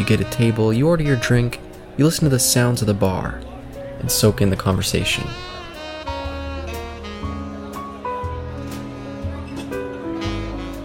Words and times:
You 0.00 0.06
get 0.06 0.18
a 0.22 0.30
table, 0.30 0.72
you 0.72 0.88
order 0.88 1.02
your 1.02 1.16
drink, 1.16 1.60
you 1.98 2.06
listen 2.06 2.24
to 2.24 2.30
the 2.30 2.38
sounds 2.38 2.80
of 2.80 2.86
the 2.86 2.94
bar, 2.94 3.38
and 3.98 4.10
soak 4.10 4.40
in 4.40 4.48
the 4.48 4.56
conversation. 4.56 5.24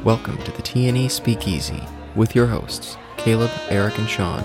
Welcome 0.03 0.37
to 0.39 0.51
the 0.51 0.61
TNE 0.61 1.09
Speakeasy 1.09 1.81
with 2.13 2.35
your 2.35 2.47
hosts, 2.47 2.97
Caleb, 3.15 3.51
Eric, 3.69 3.97
and 3.99 4.09
Sean. 4.09 4.43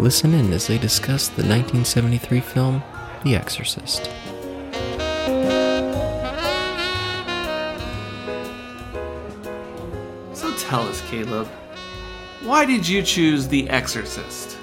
Listen 0.00 0.32
in 0.32 0.52
as 0.52 0.68
they 0.68 0.78
discuss 0.78 1.26
the 1.26 1.42
1973 1.42 2.38
film 2.38 2.84
The 3.24 3.34
Exorcist. 3.34 4.08
Tell 10.70 10.86
us, 10.86 11.00
Caleb, 11.10 11.48
why 12.42 12.64
did 12.64 12.86
you 12.86 13.02
choose 13.02 13.48
The 13.48 13.68
Exorcist? 13.68 14.56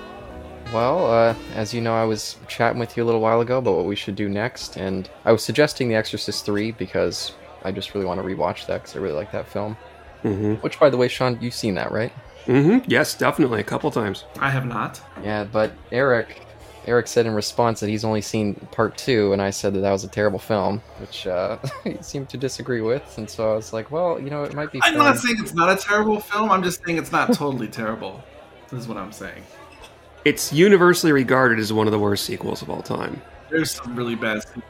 Well, 0.72 1.06
uh, 1.06 1.36
as 1.54 1.74
you 1.74 1.82
know, 1.82 1.94
I 1.94 2.06
was 2.06 2.38
chatting 2.48 2.80
with 2.80 2.96
you 2.96 3.04
a 3.04 3.06
little 3.06 3.20
while 3.20 3.42
ago 3.42 3.58
about 3.58 3.76
what 3.76 3.86
we 3.88 3.98
should 3.98 4.16
do 4.16 4.30
next, 4.30 4.78
and 4.78 5.10
I 5.26 5.34
was 5.34 5.44
suggesting 5.44 5.90
The 5.90 5.96
Exorcist 5.96 6.46
3 6.46 6.72
because 6.72 7.34
I 7.64 7.74
just 7.74 7.94
really 7.94 8.06
want 8.06 8.22
to 8.22 8.26
rewatch 8.26 8.68
that 8.68 8.84
because 8.84 8.96
I 8.96 9.00
really 9.00 9.16
like 9.16 9.34
that 9.34 9.50
film. 9.50 9.76
Mm-hmm. 10.24 10.54
Which, 10.62 10.80
by 10.80 10.90
the 10.90 10.96
way, 10.96 11.10
Sean, 11.10 11.38
you've 11.42 11.54
seen 11.54 11.76
that, 11.76 11.92
right? 11.92 12.14
Mm-hmm. 12.46 12.90
Yes, 12.90 13.14
definitely 13.14 13.60
a 13.60 13.66
couple 13.66 13.92
times. 13.92 14.24
I 14.40 14.50
have 14.50 14.66
not. 14.66 15.02
Yeah, 15.26 15.44
but 15.44 15.74
Eric, 15.92 16.40
Eric 16.88 17.08
said 17.08 17.26
in 17.26 17.34
response 17.34 17.82
that 17.82 17.90
he's 17.90 18.06
only 18.06 18.22
seen 18.22 18.56
part 18.72 18.98
two, 18.98 19.34
and 19.34 19.42
I 19.42 19.50
said 19.50 19.74
that 19.74 19.82
that 19.82 19.92
was 19.92 20.06
a 20.06 20.08
terrible 20.08 20.40
film, 20.40 20.82
which 21.00 21.28
uh, 21.28 21.58
he 21.84 21.98
seemed 22.02 22.30
to 22.30 22.38
disagree 22.38 22.82
with, 22.82 23.18
and 23.18 23.30
so 23.30 23.52
I 23.52 23.56
was 23.56 23.74
like, 23.74 23.92
well, 23.92 24.20
you 24.20 24.30
know, 24.30 24.44
it 24.44 24.54
might 24.54 24.72
be. 24.72 24.80
I'm 24.82 24.94
fun. 24.94 25.06
not 25.06 25.18
saying 25.18 25.36
it's 25.40 25.54
not 25.54 25.70
a 25.70 25.76
terrible 25.76 26.20
film. 26.20 26.50
I'm 26.50 26.64
just 26.64 26.84
saying 26.86 26.98
it's 26.98 27.12
not 27.12 27.34
totally 27.34 27.68
terrible. 27.68 28.24
This 28.70 28.80
is 28.82 28.88
what 28.88 28.98
I'm 28.98 29.12
saying. 29.12 29.44
It's 30.26 30.52
universally 30.52 31.12
regarded 31.12 31.60
as 31.60 31.72
one 31.72 31.88
of 31.88 31.92
the 31.92 32.00
worst 32.00 32.26
sequels 32.26 32.62
of 32.62 32.70
all 32.70 32.82
time. 32.82 33.22
There's 33.50 33.72
some 33.72 33.96
really 33.96 34.16
bad 34.16 34.44
sequels 34.44 34.64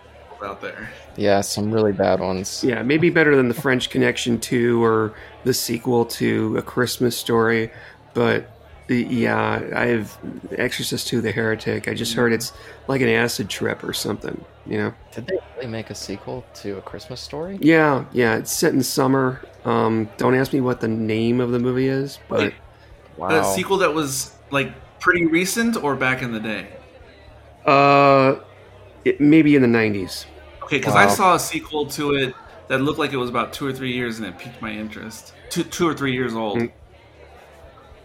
out 0.43 0.61
there. 0.61 0.89
Yeah, 1.15 1.41
some 1.41 1.71
really 1.71 1.93
bad 1.93 2.19
ones. 2.19 2.63
Yeah, 2.63 2.83
maybe 2.83 3.09
better 3.09 3.35
than 3.35 3.47
the 3.47 3.55
French 3.55 3.89
Connection 3.89 4.39
2 4.39 4.83
or 4.83 5.13
the 5.43 5.53
sequel 5.53 6.05
to 6.05 6.57
A 6.57 6.61
Christmas 6.61 7.17
Story, 7.17 7.71
but 8.13 8.56
the, 8.88 9.03
yeah, 9.03 9.69
I 9.75 9.85
have 9.88 10.17
Exorcist 10.57 11.07
2 11.07 11.21
The 11.21 11.31
Heretic. 11.31 11.88
I 11.88 11.93
just 11.93 12.13
heard 12.13 12.33
it's 12.33 12.53
like 12.88 13.02
an 13.02 13.09
acid 13.09 13.49
trip 13.49 13.83
or 13.83 13.94
something, 13.94 14.44
you 14.66 14.77
know? 14.77 14.94
Did 15.13 15.27
they 15.27 15.39
really 15.55 15.67
make 15.67 15.89
a 15.89 15.95
sequel 15.95 16.45
to 16.55 16.77
A 16.77 16.81
Christmas 16.81 17.19
Story? 17.19 17.59
Yeah, 17.61 18.05
yeah, 18.13 18.38
it's 18.38 18.52
set 18.52 18.73
in 18.73 18.81
summer. 18.81 19.41
Um, 19.66 20.09
don't 20.17 20.35
ask 20.35 20.53
me 20.53 20.61
what 20.61 20.79
the 20.79 20.88
name 20.88 21.41
of 21.41 21.52
the 21.52 21.59
movie 21.59 21.88
is, 21.88 22.19
but 22.29 22.39
Wait. 22.39 22.53
Wow. 23.17 23.41
A 23.41 23.44
sequel 23.44 23.77
that 23.77 23.94
was 23.94 24.35
like 24.52 24.72
pretty 25.00 25.25
recent 25.25 25.75
or 25.75 25.95
back 25.95 26.22
in 26.22 26.31
the 26.31 26.39
day? 26.39 26.67
uh, 27.67 28.39
it, 29.06 29.19
maybe 29.19 29.56
in 29.56 29.62
the 29.62 29.67
90s. 29.67 30.25
Okay, 30.63 30.78
because 30.78 30.95
I 30.95 31.07
saw 31.07 31.35
a 31.35 31.39
sequel 31.39 31.85
to 31.88 32.13
it 32.16 32.33
that 32.67 32.79
looked 32.79 33.00
like 33.00 33.13
it 33.13 33.17
was 33.17 33.29
about 33.29 33.53
two 33.53 33.66
or 33.66 33.73
three 33.73 33.94
years, 33.94 34.17
and 34.17 34.28
it 34.28 34.38
piqued 34.38 34.62
my 34.62 34.72
interest. 34.72 35.33
Two, 35.50 35.63
two 35.63 35.88
or 35.88 35.94
three 35.94 36.13
years 36.13 36.33
old. 36.33 36.59
Mm. 36.59 36.72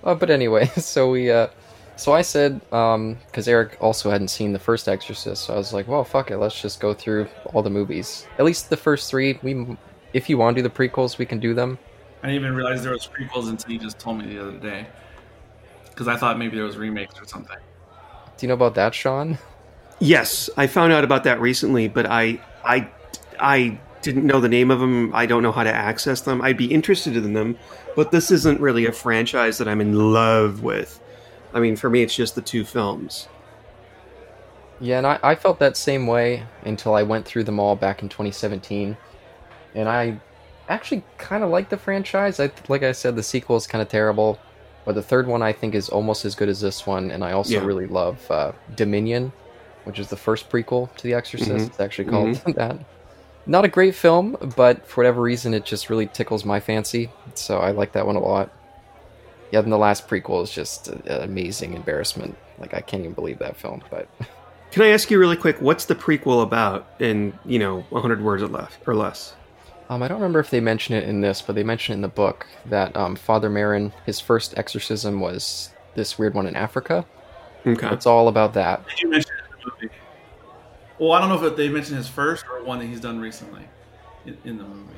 Uh, 0.04 0.14
but 0.14 0.30
anyway, 0.30 0.66
so 0.76 1.10
we, 1.10 1.30
uh, 1.30 1.48
so 1.96 2.12
I 2.12 2.22
said, 2.22 2.60
um, 2.72 3.18
because 3.26 3.46
Eric 3.46 3.76
also 3.80 4.10
hadn't 4.10 4.28
seen 4.28 4.52
the 4.52 4.58
first 4.58 4.88
Exorcist, 4.88 5.44
so 5.44 5.54
I 5.54 5.56
was 5.56 5.72
like, 5.72 5.86
well, 5.88 6.04
fuck 6.04 6.30
it, 6.30 6.38
let's 6.38 6.60
just 6.60 6.80
go 6.80 6.94
through 6.94 7.28
all 7.52 7.62
the 7.62 7.70
movies. 7.70 8.26
At 8.38 8.44
least 8.44 8.70
the 8.70 8.76
first 8.76 9.10
three. 9.10 9.38
We, 9.42 9.76
if 10.12 10.28
you 10.28 10.38
want 10.38 10.56
to 10.56 10.62
do 10.62 10.68
the 10.68 10.74
prequels, 10.74 11.18
we 11.18 11.26
can 11.26 11.38
do 11.38 11.54
them. 11.54 11.78
I 12.22 12.28
didn't 12.28 12.42
even 12.42 12.54
realize 12.54 12.82
there 12.82 12.92
was 12.92 13.06
prequels 13.06 13.48
until 13.48 13.72
you 13.72 13.78
just 13.78 13.98
told 13.98 14.18
me 14.18 14.26
the 14.26 14.40
other 14.40 14.58
day. 14.58 14.86
Because 15.90 16.08
I 16.08 16.16
thought 16.16 16.38
maybe 16.38 16.56
there 16.56 16.64
was 16.64 16.76
remakes 16.76 17.20
or 17.20 17.26
something. 17.26 17.58
Do 18.36 18.46
you 18.46 18.48
know 18.48 18.54
about 18.54 18.74
that, 18.76 18.94
Sean? 18.94 19.38
Yes, 19.98 20.48
I 20.56 20.66
found 20.66 20.92
out 20.92 21.04
about 21.04 21.24
that 21.24 21.40
recently, 21.40 21.88
but 21.88 22.06
I 22.06 22.40
I 22.64 22.88
I 23.38 23.78
didn't 24.02 24.26
know 24.26 24.40
the 24.40 24.48
name 24.48 24.70
of 24.70 24.80
them. 24.80 25.14
I 25.14 25.26
don't 25.26 25.42
know 25.42 25.52
how 25.52 25.62
to 25.64 25.72
access 25.72 26.20
them. 26.20 26.42
I'd 26.42 26.56
be 26.56 26.66
interested 26.72 27.16
in 27.16 27.32
them, 27.32 27.56
but 27.96 28.10
this 28.10 28.30
isn't 28.30 28.60
really 28.60 28.86
a 28.86 28.92
franchise 28.92 29.58
that 29.58 29.68
I'm 29.68 29.80
in 29.80 30.12
love 30.12 30.62
with. 30.62 31.00
I 31.54 31.60
mean, 31.60 31.76
for 31.76 31.88
me, 31.90 32.02
it's 32.02 32.14
just 32.14 32.34
the 32.34 32.42
two 32.42 32.64
films. 32.64 33.28
Yeah, 34.80 34.98
and 34.98 35.06
I, 35.06 35.18
I 35.22 35.34
felt 35.36 35.58
that 35.60 35.76
same 35.76 36.06
way 36.06 36.42
until 36.64 36.94
I 36.94 37.02
went 37.04 37.24
through 37.24 37.44
them 37.44 37.60
all 37.60 37.76
back 37.76 38.02
in 38.02 38.08
2017, 38.08 38.96
and 39.74 39.88
I 39.88 40.20
actually 40.69 41.04
kind 41.19 41.44
of 41.44 41.50
like 41.50 41.69
the 41.69 41.76
franchise. 41.76 42.40
I 42.40 42.50
like 42.69 42.82
I 42.82 42.92
said, 42.92 43.14
the 43.14 43.22
sequel 43.22 43.56
is 43.56 43.66
kind 43.66 43.80
of 43.82 43.88
terrible, 43.88 44.40
but 44.84 44.94
the 44.96 45.02
third 45.02 45.28
one 45.28 45.42
I 45.42 45.52
think 45.52 45.74
is 45.76 45.88
almost 45.88 46.24
as 46.24 46.34
good 46.34 46.48
as 46.48 46.60
this 46.60 46.84
one, 46.86 47.12
and 47.12 47.22
I 47.22 47.32
also 47.32 47.54
Yeah. 47.54 47.64
really 47.64 47.86
love 47.86 48.28
uh, 48.30 48.52
Dominion, 48.74 49.30
which 49.84 50.00
is 50.00 50.08
the 50.08 50.16
first 50.16 50.50
prequel 50.50 50.92
to 50.96 51.02
The 51.04 51.14
Exorcist. 51.14 51.50
Mhm. 51.50 51.66
It's 51.69 51.78
actually 51.80 52.06
called 52.06 52.34
that. 52.56 52.78
Not 53.47 53.64
a 53.64 53.69
great 53.69 53.94
film, 53.94 54.36
but 54.56 54.86
for 54.86 55.03
whatever 55.03 55.20
reason, 55.20 55.53
it 55.53 55.64
just 55.64 55.91
really 55.91 56.06
tickles 56.06 56.44
my 56.44 56.60
fancy, 56.60 57.10
so 57.34 57.58
I 57.58 57.72
like 57.72 57.92
that 57.92 58.06
one 58.06 58.16
a 58.16 58.20
lot. 58.20 58.50
Yeah, 59.50 59.60
and 59.60 59.72
the 59.72 59.78
last 59.78 60.08
prequel 60.08 60.42
is 60.42 60.50
just 60.50 60.88
an 60.88 61.03
amazing 61.06 61.75
embarrassment. 61.75 62.36
Like 62.58 62.72
I 62.72 62.81
can't 62.81 63.02
even 63.02 63.14
believe 63.14 63.38
that 63.38 63.56
film, 63.56 63.82
but. 63.91 64.08
Can 64.70 64.84
I 64.84 64.88
ask 64.88 65.10
you 65.10 65.19
really 65.19 65.36
quick? 65.36 65.60
What's 65.60 65.84
the 65.84 65.94
prequel 65.94 66.42
about? 66.42 66.88
In 66.98 67.38
you 67.44 67.58
know, 67.58 67.81
100 67.91 68.22
words 68.22 68.42
or 68.42 68.48
less. 68.48 68.70
Or 68.86 68.94
less. 68.94 69.34
Um, 69.91 70.02
I 70.02 70.08
don't 70.08 70.16
remember 70.16 70.41
if 70.41 70.48
they 70.48 70.60
mention 70.60 70.94
it 70.94 71.06
in 71.06 71.20
this, 71.20 71.42
but 71.42 71.54
they 71.54 71.62
mention 71.62 71.92
it 71.92 71.97
in 71.97 72.00
the 72.00 72.08
book 72.08 72.47
that 72.64 72.97
um, 72.97 73.14
Father 73.14 73.50
Merrin, 73.50 73.92
his 74.06 74.19
first 74.19 74.56
exorcism 74.56 75.20
was 75.20 75.69
this 75.94 76.19
weird 76.19 76.32
one 76.32 76.47
in 76.47 76.56
Africa. 76.56 77.04
Okay. 77.66 77.88
It's 77.91 78.06
all 78.06 78.28
about 78.28 78.54
that. 78.54 78.86
Did 78.88 79.00
you 79.02 79.10
mention 79.10 79.31
it 79.31 79.44
in 79.44 79.58
the 79.60 79.72
movie? 79.82 79.94
Well, 81.02 81.10
I 81.10 81.20
don't 81.20 81.30
know 81.30 81.44
if 81.44 81.56
they 81.56 81.68
mentioned 81.68 81.96
his 81.96 82.06
first 82.06 82.44
or 82.48 82.62
one 82.62 82.78
that 82.78 82.86
he's 82.86 83.00
done 83.00 83.18
recently 83.18 83.64
in, 84.24 84.38
in 84.44 84.56
the 84.56 84.62
movie. 84.62 84.94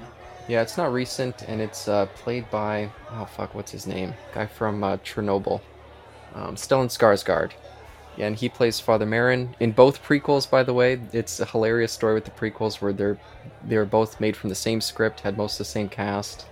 Yeah, 0.48 0.60
it's 0.60 0.76
not 0.76 0.92
recent, 0.92 1.48
and 1.48 1.62
it's 1.62 1.88
uh, 1.88 2.04
played 2.15 2.50
by 2.50 2.91
oh 3.12 3.25
fuck, 3.25 3.54
what's 3.54 3.72
his 3.72 3.87
name? 3.87 4.12
Guy 4.34 4.44
from 4.44 4.84
uh, 4.84 4.98
Chernobyl, 4.98 5.62
um, 6.34 6.56
Stellan 6.56 6.88
Skarsgård. 6.88 7.53
Yeah, 8.19 8.26
and 8.26 8.37
he 8.37 8.50
plays 8.50 8.78
Father 8.78 9.06
Merrin 9.06 9.54
in 9.60 9.72
both 9.72 10.03
prequels. 10.03 10.48
By 10.48 10.62
the 10.62 10.75
way, 10.75 11.00
it's 11.15 11.41
a 11.41 11.47
hilarious 11.47 11.92
story 11.92 12.12
with 12.12 12.26
the 12.26 12.32
prequels 12.32 12.82
where 12.82 12.92
they're 12.92 13.19
they're 13.65 13.86
both 13.86 14.21
made 14.21 14.36
from 14.36 14.50
the 14.50 14.54
same 14.54 14.82
script, 14.82 15.21
had 15.21 15.38
most 15.38 15.54
of 15.54 15.59
the 15.60 15.72
same 15.72 15.88
cast, 15.88 16.44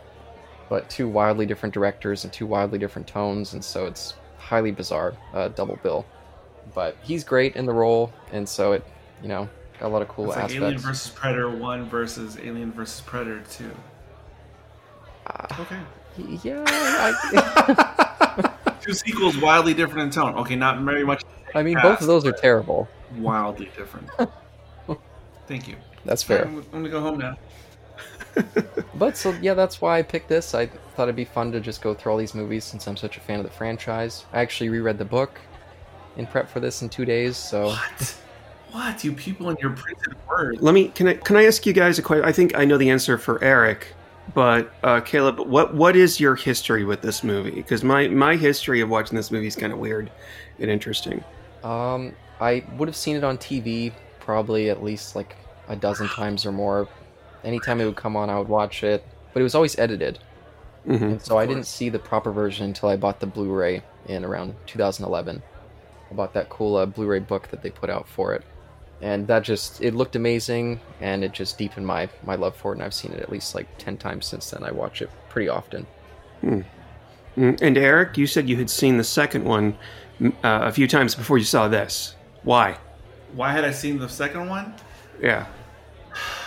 but 0.71 0.89
two 0.89 1.11
wildly 1.11 1.45
different 1.45 1.75
directors 1.75 2.25
and 2.25 2.33
two 2.33 2.47
wildly 2.47 2.79
different 2.79 3.07
tones, 3.07 3.53
and 3.53 3.63
so 3.63 3.85
it's 3.85 4.15
highly 4.39 4.71
bizarre 4.71 5.15
uh, 5.35 5.49
double 5.49 5.79
bill. 5.83 6.07
But 6.75 6.97
he's 7.03 7.23
great 7.23 7.55
in 7.55 7.67
the 7.67 7.75
role, 7.75 8.15
and 8.33 8.49
so 8.49 8.73
it 8.73 8.87
you 9.23 9.29
know 9.29 9.49
got 9.81 9.87
a 9.87 9.89
lot 9.89 10.03
of 10.03 10.09
cool 10.09 10.27
It's 10.31 10.37
like. 10.37 10.51
Alien 10.53 10.79
versus 10.79 11.11
Predator 11.13 11.51
1 11.51 11.89
versus 11.89 12.37
Alien 12.39 12.73
versus 12.73 13.01
Predator 13.03 13.43
2. 13.51 13.71
Ah, 15.27 15.61
Okay. 15.63 15.79
yeah, 16.43 16.63
I, 16.67 18.53
Two 18.83 18.93
sequels 18.93 19.37
wildly 19.39 19.75
different 19.75 20.03
in 20.03 20.11
tone. 20.11 20.35
Okay, 20.35 20.57
not 20.57 20.81
very 20.81 21.05
much 21.05 21.23
I 21.55 21.63
mean, 21.63 21.79
both 21.83 22.01
of 22.01 22.07
those 22.07 22.27
are 22.27 22.33
terrible. 22.33 22.89
wildly 23.17 23.71
different. 23.77 24.09
Thank 25.47 25.69
you. 25.69 25.77
That's 26.05 26.23
fair. 26.23 26.47
I'm, 26.47 26.59
I'm 26.59 26.65
gonna 26.73 26.89
go 26.89 27.01
home 27.01 27.19
now. 27.19 27.37
But 28.95 29.17
so 29.17 29.33
yeah, 29.43 29.55
that's 29.55 29.81
why 29.81 29.99
I 29.99 30.03
picked 30.03 30.29
this. 30.29 30.55
I 30.55 30.67
thought 30.67 31.05
it'd 31.05 31.17
be 31.17 31.25
fun 31.25 31.51
to 31.53 31.61
just 31.61 31.83
go 31.83 31.93
through 31.93 32.13
all 32.13 32.19
these 32.19 32.35
movies 32.35 32.65
since 32.65 32.87
I'm 32.87 32.97
such 32.97 33.17
a 33.17 33.21
fan 33.21 33.39
of 33.41 33.45
the 33.45 33.51
franchise. 33.51 34.25
I 34.33 34.41
actually 34.41 34.69
reread 34.71 34.97
the 34.99 35.05
book 35.05 35.41
in 36.17 36.27
prep 36.27 36.49
for 36.49 36.61
this 36.61 36.83
in 36.83 36.89
two 36.89 37.05
days, 37.05 37.37
so 37.37 37.69
What? 37.69 38.17
What? 38.73 39.05
You 39.05 39.13
people 39.13 39.51
in 39.51 39.57
your 39.61 39.71
printed 39.73 40.15
word. 40.29 40.61
Let 40.63 40.75
me 40.75 40.89
can 40.89 41.09
I 41.09 41.15
can 41.15 41.37
I 41.37 41.45
ask 41.47 41.67
you 41.67 41.73
guys 41.75 41.99
a 41.99 42.03
question? 42.03 42.25
I 42.25 42.33
think 42.33 42.57
I 42.57 42.65
know 42.65 42.79
the 42.79 42.91
answer 42.91 43.19
for 43.19 43.43
Eric, 43.45 43.97
but 44.35 44.77
uh, 44.83 45.01
Caleb, 45.03 45.41
what 45.41 45.75
what 45.75 45.97
is 45.97 46.19
your 46.21 46.37
history 46.37 46.85
with 46.85 47.03
this 47.03 47.23
movie? 47.23 47.51
Because 47.57 47.85
my 47.85 48.09
my 48.09 48.37
history 48.37 48.81
of 48.81 48.89
watching 48.89 49.17
this 49.17 49.31
movie 49.31 49.47
is 49.49 49.57
kind 49.57 49.73
of 49.73 49.79
weird 49.79 50.13
and 50.59 50.71
interesting. 50.71 51.25
um, 51.65 52.17
I 52.41 52.65
would 52.73 52.89
have 52.89 52.97
seen 52.97 53.17
it 53.17 53.25
on 53.25 53.39
TV 53.39 53.95
probably 54.21 54.71
at 54.71 54.83
least 54.83 55.15
like 55.17 55.37
a 55.69 55.77
dozen 55.77 56.09
times 56.11 56.47
or 56.47 56.53
more. 56.53 56.91
anytime 57.45 57.81
it 57.81 57.87
would 57.87 57.97
come 57.97 58.17
on, 58.17 58.31
I 58.31 58.39
would 58.39 58.49
watch 58.49 58.83
it. 58.85 59.05
But 59.33 59.41
it 59.41 59.45
was 59.45 59.55
always 59.55 59.79
edited, 59.79 60.21
hmm 60.87 61.11
and 61.11 61.23
so 61.23 61.39
I 61.39 61.47
didn't 61.47 61.67
see 61.67 61.89
the 61.91 61.99
proper 62.01 62.33
version 62.33 62.67
until 62.67 62.89
I 62.91 62.97
bought 62.97 63.21
the 63.21 63.27
Blu-ray 63.27 63.85
in 64.07 64.25
around 64.25 64.57
2011. 64.67 65.43
I 66.11 66.15
bought 66.15 66.35
that 66.35 66.49
cool 66.51 66.77
uh, 66.77 66.87
Blu-ray 66.87 67.21
book 67.21 67.49
that 67.51 67.63
they 67.63 67.71
put 67.71 67.91
out 67.91 68.09
for 68.09 68.35
it, 68.35 68.45
and 69.03 69.27
that 69.27 69.43
just 69.43 69.83
it 69.83 69.95
looked 69.95 70.17
amazing, 70.17 70.81
and 71.01 71.23
it 71.25 71.33
just 71.33 71.59
deepened 71.59 71.87
my 71.87 72.09
my 72.25 72.37
love 72.37 72.57
for 72.57 72.73
it. 72.73 72.77
And 72.77 72.83
I've 72.85 72.95
seen 72.95 73.13
it 73.13 73.21
at 73.21 73.31
least 73.31 73.55
like 73.55 73.67
ten 73.77 73.97
times 73.99 74.25
since 74.27 74.51
then. 74.51 74.63
I 74.63 74.71
watch 74.71 75.03
it 75.03 75.11
pretty 75.29 75.49
often. 75.49 75.87
hmm. 76.41 76.61
And 77.35 77.79
Eric, 77.79 78.17
you 78.19 78.27
said 78.27 78.49
you 78.49 78.57
had 78.57 78.69
seen 78.71 78.99
the 78.99 79.05
second 79.05 79.45
one 79.45 79.77
mm, 80.21 80.33
uh, 80.45 80.67
a 80.67 80.73
few 80.73 80.87
times 80.87 81.15
before 81.15 81.39
you 81.39 81.45
saw 81.45 81.67
this. 81.67 82.15
Why? 82.43 82.77
Why 83.35 83.53
had 83.53 83.65
I 83.65 83.71
seen 83.71 83.99
the 83.99 84.09
second 84.09 84.49
one? 84.49 84.75
Yeah, 85.21 85.47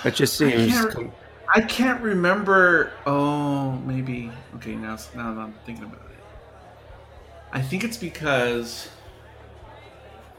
that 0.03 0.15
just 0.15 0.37
seems. 0.37 0.73
can't- 0.93 1.11
I 1.53 1.61
can't 1.61 2.01
remember. 2.01 2.91
Oh, 3.05 3.73
maybe. 3.85 4.31
Okay, 4.55 4.75
now 4.75 4.97
now 5.15 5.33
that 5.33 5.41
I'm 5.41 5.53
thinking 5.65 5.85
about 5.85 6.01
it, 6.11 6.23
I 7.51 7.61
think 7.61 7.83
it's 7.83 7.97
because, 7.97 8.89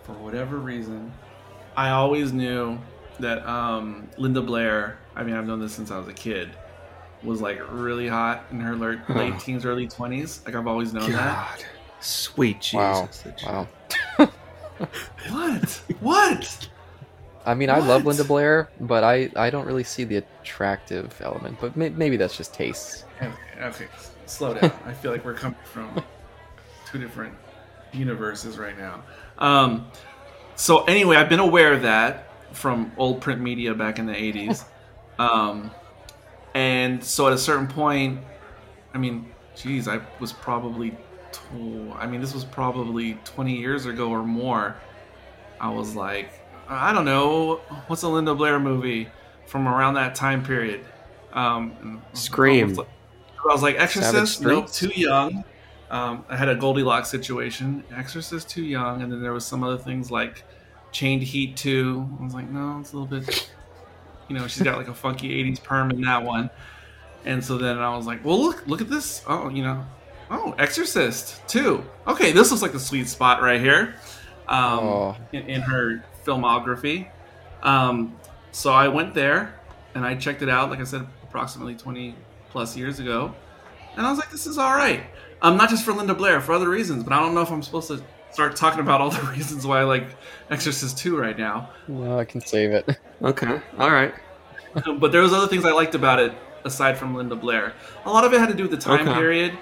for 0.02 0.12
whatever 0.14 0.58
reason, 0.58 1.12
I 1.76 1.90
always 1.90 2.32
knew 2.32 2.78
that 3.20 3.46
um, 3.46 4.08
Linda 4.16 4.40
Blair. 4.42 4.98
I 5.14 5.22
mean, 5.22 5.34
I've 5.34 5.46
known 5.46 5.60
this 5.60 5.72
since 5.72 5.90
I 5.90 5.98
was 5.98 6.08
a 6.08 6.12
kid. 6.12 6.50
Was 7.22 7.40
like 7.40 7.60
really 7.72 8.06
hot 8.06 8.44
in 8.50 8.60
her 8.60 8.76
late, 8.76 8.98
late 9.08 9.38
teens, 9.40 9.64
early 9.64 9.88
twenties. 9.88 10.42
Like 10.44 10.54
I've 10.54 10.66
always 10.66 10.92
known 10.92 11.10
that. 11.12 11.64
Sweet 12.00 12.60
Jesus. 12.60 13.24
Wow, 13.44 13.66
wow. 14.18 14.30
What? 15.30 15.82
what? 16.00 16.68
I 17.46 17.54
mean, 17.54 17.70
I 17.70 17.78
love 17.78 18.04
Linda 18.04 18.22
Blair, 18.22 18.68
but 18.80 19.02
I 19.02 19.30
I 19.34 19.50
don't 19.50 19.66
really 19.66 19.82
see 19.82 20.04
the 20.04 20.16
attractive 20.16 21.18
element. 21.24 21.58
But 21.60 21.76
may, 21.76 21.88
maybe 21.88 22.16
that's 22.16 22.36
just 22.36 22.52
taste. 22.52 23.06
Okay, 23.16 23.32
okay, 23.60 23.86
slow 24.26 24.54
down. 24.54 24.70
I 24.84 24.92
feel 24.92 25.10
like 25.10 25.24
we're 25.24 25.34
coming 25.34 25.58
from 25.64 26.04
two 26.86 26.98
different 26.98 27.34
universes 27.92 28.58
right 28.58 28.78
now. 28.78 29.02
Um, 29.38 29.86
so 30.56 30.84
anyway, 30.84 31.16
I've 31.16 31.28
been 31.28 31.40
aware 31.40 31.72
of 31.72 31.82
that 31.82 32.24
from 32.52 32.92
old 32.96 33.20
print 33.20 33.40
media 33.40 33.74
back 33.74 33.98
in 33.98 34.06
the 34.06 34.14
'80s, 34.14 34.64
um, 35.18 35.70
and 36.54 37.02
so 37.02 37.26
at 37.26 37.32
a 37.32 37.38
certain 37.38 37.66
point, 37.66 38.20
I 38.94 38.98
mean, 38.98 39.30
geez, 39.54 39.88
I 39.88 40.00
was 40.20 40.32
probably, 40.32 40.92
tw- 41.32 41.94
I 41.96 42.06
mean, 42.06 42.20
this 42.20 42.32
was 42.32 42.44
probably 42.44 43.14
20 43.24 43.56
years 43.56 43.86
ago 43.86 44.08
or 44.08 44.22
more. 44.22 44.76
I 45.60 45.70
was 45.70 45.94
like, 45.94 46.30
I 46.68 46.92
don't 46.92 47.04
know, 47.04 47.56
what's 47.86 48.02
a 48.02 48.08
Linda 48.08 48.34
Blair 48.34 48.58
movie 48.58 49.08
from 49.46 49.68
around 49.68 49.94
that 49.94 50.14
time 50.14 50.42
period? 50.42 50.84
Um, 51.32 52.02
Scream. 52.14 52.78
I 52.78 53.52
was 53.52 53.62
like, 53.62 53.76
Exorcist, 53.76 54.42
nope, 54.42 54.70
too 54.70 54.92
young. 54.94 55.44
Um, 55.90 56.24
I 56.28 56.36
had 56.36 56.48
a 56.48 56.54
Goldilocks 56.56 57.08
situation. 57.08 57.84
Exorcist, 57.94 58.48
too 58.48 58.64
young, 58.64 59.02
and 59.02 59.12
then 59.12 59.22
there 59.22 59.32
was 59.32 59.46
some 59.46 59.62
other 59.62 59.78
things 59.78 60.10
like 60.10 60.42
Chained 60.92 61.22
Heat 61.22 61.56
2. 61.56 62.16
I 62.20 62.24
was 62.24 62.34
like, 62.34 62.48
no, 62.50 62.78
it's 62.80 62.92
a 62.92 62.96
little 62.98 63.06
bit, 63.20 63.50
you 64.28 64.36
know, 64.36 64.46
she's 64.48 64.62
got 64.62 64.78
like 64.78 64.88
a 64.88 64.94
funky 64.94 65.28
'80s 65.44 65.62
perm 65.62 65.90
in 65.90 66.00
that 66.02 66.24
one. 66.24 66.50
And 67.24 67.44
so 67.44 67.58
then 67.58 67.78
I 67.78 67.96
was 67.96 68.06
like, 68.06 68.24
well, 68.24 68.40
look, 68.40 68.66
look 68.66 68.80
at 68.80 68.88
this. 68.88 69.22
Oh, 69.28 69.48
you 69.48 69.62
know, 69.62 69.84
oh, 70.30 70.54
Exorcist 70.58 71.40
2. 71.48 71.84
Okay, 72.08 72.32
this 72.32 72.50
looks 72.50 72.62
like 72.62 72.74
a 72.74 72.78
sweet 72.80 73.08
spot 73.08 73.42
right 73.42 73.60
here 73.60 73.94
um, 74.48 74.78
Oh. 74.80 75.16
in, 75.32 75.42
in 75.48 75.60
her 75.62 76.04
filmography. 76.24 77.08
Um, 77.62 78.16
so 78.52 78.72
I 78.72 78.88
went 78.88 79.14
there 79.14 79.58
and 79.94 80.04
I 80.04 80.14
checked 80.14 80.42
it 80.42 80.48
out, 80.48 80.70
like 80.70 80.80
I 80.80 80.84
said, 80.84 81.06
approximately 81.24 81.74
20 81.74 82.14
plus 82.50 82.76
years 82.76 83.00
ago. 83.00 83.34
And 83.96 84.06
I 84.06 84.10
was 84.10 84.18
like, 84.18 84.30
this 84.30 84.46
is 84.46 84.58
all 84.58 84.74
right. 84.74 85.04
Um, 85.42 85.56
not 85.56 85.68
just 85.70 85.84
for 85.84 85.92
Linda 85.92 86.14
Blair, 86.14 86.40
for 86.40 86.52
other 86.52 86.68
reasons, 86.68 87.02
but 87.04 87.12
I 87.12 87.20
don't 87.20 87.34
know 87.34 87.42
if 87.42 87.50
I'm 87.50 87.62
supposed 87.62 87.88
to 87.88 88.02
start 88.30 88.56
talking 88.56 88.80
about 88.80 89.00
all 89.00 89.10
the 89.10 89.22
reasons 89.36 89.66
why 89.66 89.80
I 89.80 89.84
like 89.84 90.06
Exorcist 90.50 90.98
2 90.98 91.16
right 91.16 91.38
now. 91.38 91.70
No, 91.88 92.18
I 92.18 92.24
can 92.24 92.40
save 92.40 92.70
it. 92.72 92.88
Okay, 93.22 93.62
all 93.78 93.90
right. 93.90 94.12
but 95.00 95.10
there 95.10 95.22
was 95.22 95.32
other 95.32 95.46
things 95.46 95.64
I 95.64 95.72
liked 95.72 95.94
about 95.94 96.18
it 96.18 96.34
aside 96.66 96.98
from 96.98 97.14
Linda 97.14 97.34
Blair. 97.34 97.72
A 98.04 98.10
lot 98.10 98.24
of 98.24 98.32
it 98.34 98.38
had 98.40 98.50
to 98.50 98.54
do 98.54 98.64
with 98.64 98.72
the 98.72 98.76
time 98.76 99.08
Okay. 99.08 99.14
period 99.18 99.52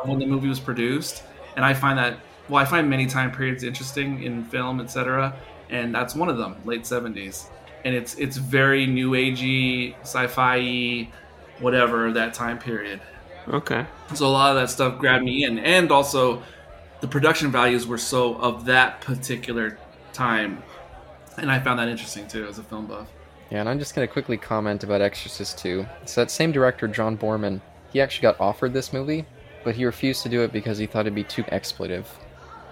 uh, 0.00 0.06
when 0.08 0.18
the 0.18 0.24
movie 0.24 0.48
was 0.48 0.58
produced, 0.58 1.22
and 1.56 1.62
I 1.62 1.74
find 1.74 1.98
that 1.98 2.16
well, 2.48 2.58
I 2.62 2.64
find 2.64 2.88
many 2.88 3.04
time 3.04 3.30
periods 3.32 3.64
interesting 3.64 4.22
in 4.22 4.44
film, 4.46 4.80
etc. 4.80 5.36
And 5.68 5.94
that's 5.94 6.14
one 6.14 6.30
of 6.30 6.38
them, 6.38 6.56
late 6.64 6.86
seventies, 6.86 7.50
and 7.84 7.94
it's 7.94 8.14
it's 8.14 8.38
very 8.38 8.86
new 8.86 9.10
agey, 9.10 9.94
sci-fi, 10.00 11.06
whatever 11.60 12.10
that 12.12 12.32
time 12.32 12.58
period. 12.58 12.98
Okay. 13.48 13.86
So 14.14 14.26
a 14.26 14.28
lot 14.28 14.50
of 14.54 14.62
that 14.62 14.70
stuff 14.70 14.98
grabbed 14.98 15.24
me 15.24 15.44
in, 15.44 15.58
and 15.58 15.90
also 15.90 16.42
the 17.00 17.08
production 17.08 17.50
values 17.50 17.86
were 17.86 17.98
so 17.98 18.36
of 18.36 18.64
that 18.66 19.00
particular 19.00 19.78
time, 20.12 20.62
and 21.38 21.50
I 21.50 21.58
found 21.60 21.78
that 21.78 21.88
interesting 21.88 22.28
too 22.28 22.46
as 22.46 22.58
a 22.58 22.62
film 22.62 22.86
buff. 22.86 23.08
Yeah, 23.50 23.60
and 23.60 23.68
I'm 23.68 23.78
just 23.78 23.94
gonna 23.94 24.06
quickly 24.08 24.36
comment 24.36 24.84
about 24.84 25.00
Exorcist 25.00 25.58
2. 25.58 25.84
So 26.06 26.20
that 26.22 26.30
same 26.30 26.52
director, 26.52 26.86
John 26.88 27.18
Boorman, 27.18 27.60
he 27.92 28.00
actually 28.00 28.22
got 28.22 28.40
offered 28.40 28.72
this 28.72 28.92
movie, 28.92 29.26
but 29.64 29.74
he 29.74 29.84
refused 29.84 30.22
to 30.22 30.28
do 30.28 30.42
it 30.42 30.52
because 30.52 30.78
he 30.78 30.86
thought 30.86 31.00
it'd 31.00 31.14
be 31.14 31.24
too 31.24 31.42
exploitive. 31.44 32.04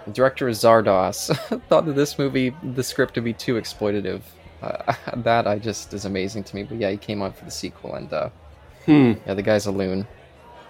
The 0.07 0.11
director 0.13 0.47
Zardoz 0.47 1.35
thought 1.69 1.85
that 1.85 1.95
this 1.95 2.17
movie, 2.17 2.55
the 2.73 2.83
script, 2.83 3.15
would 3.15 3.23
be 3.25 3.33
too 3.33 3.55
exploitative. 3.55 4.21
Uh, 4.63 4.93
that 5.17 5.45
I 5.47 5.59
just 5.59 5.93
is 5.93 6.05
amazing 6.05 6.43
to 6.45 6.55
me. 6.55 6.63
But 6.63 6.77
yeah, 6.77 6.89
he 6.89 6.97
came 6.97 7.21
on 7.21 7.33
for 7.33 7.45
the 7.45 7.51
sequel, 7.51 7.95
and 7.95 8.11
uh, 8.11 8.29
Hmm. 8.85 9.13
yeah, 9.27 9.35
the 9.35 9.43
guy's 9.43 9.67
a 9.67 9.71
loon. 9.71 10.07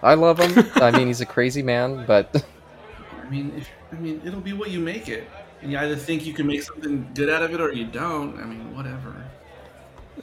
I 0.04 0.16
love 0.16 0.40
him. 0.40 0.70
I 0.76 0.92
mean, 0.92 1.08
he's 1.08 1.22
a 1.22 1.26
crazy 1.38 1.62
man, 1.64 2.06
but 2.06 2.46
I 3.22 3.30
mean, 3.30 3.54
if, 3.58 3.70
I 3.92 3.96
mean, 3.96 4.22
it'll 4.26 4.42
be 4.42 4.54
what 4.54 4.72
you 4.72 4.80
make 4.80 5.10
it. 5.10 5.30
And 5.62 5.72
you 5.72 5.78
either 5.78 5.96
think 5.96 6.26
you 6.26 6.34
can 6.34 6.48
make 6.48 6.64
something 6.64 7.08
good 7.14 7.30
out 7.30 7.44
of 7.44 7.54
it 7.54 7.62
or 7.62 7.72
you 7.72 7.86
don't. 7.86 8.40
I 8.40 8.46
mean, 8.46 8.76
whatever. 8.76 9.16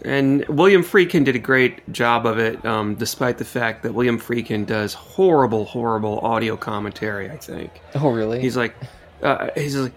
And 0.05 0.47
William 0.47 0.83
Friedkin 0.83 1.25
did 1.25 1.35
a 1.35 1.41
great 1.41 1.91
job 1.93 2.27
of 2.27 2.39
it, 2.39 2.65
um, 2.65 2.95
despite 2.95 3.39
the 3.39 3.45
fact 3.45 3.83
that 3.83 3.95
William 3.95 4.19
Friedkin 4.19 4.67
does 4.67 4.95
horrible, 4.95 5.65
horrible 5.65 6.21
audio 6.21 6.57
commentary. 6.57 7.31
I 7.31 7.37
think 7.37 7.81
oh 7.95 8.11
really? 8.11 8.41
he's 8.41 8.57
like, 8.57 8.75
uh, 9.23 9.49
he's 9.57 9.77
like, 9.77 9.93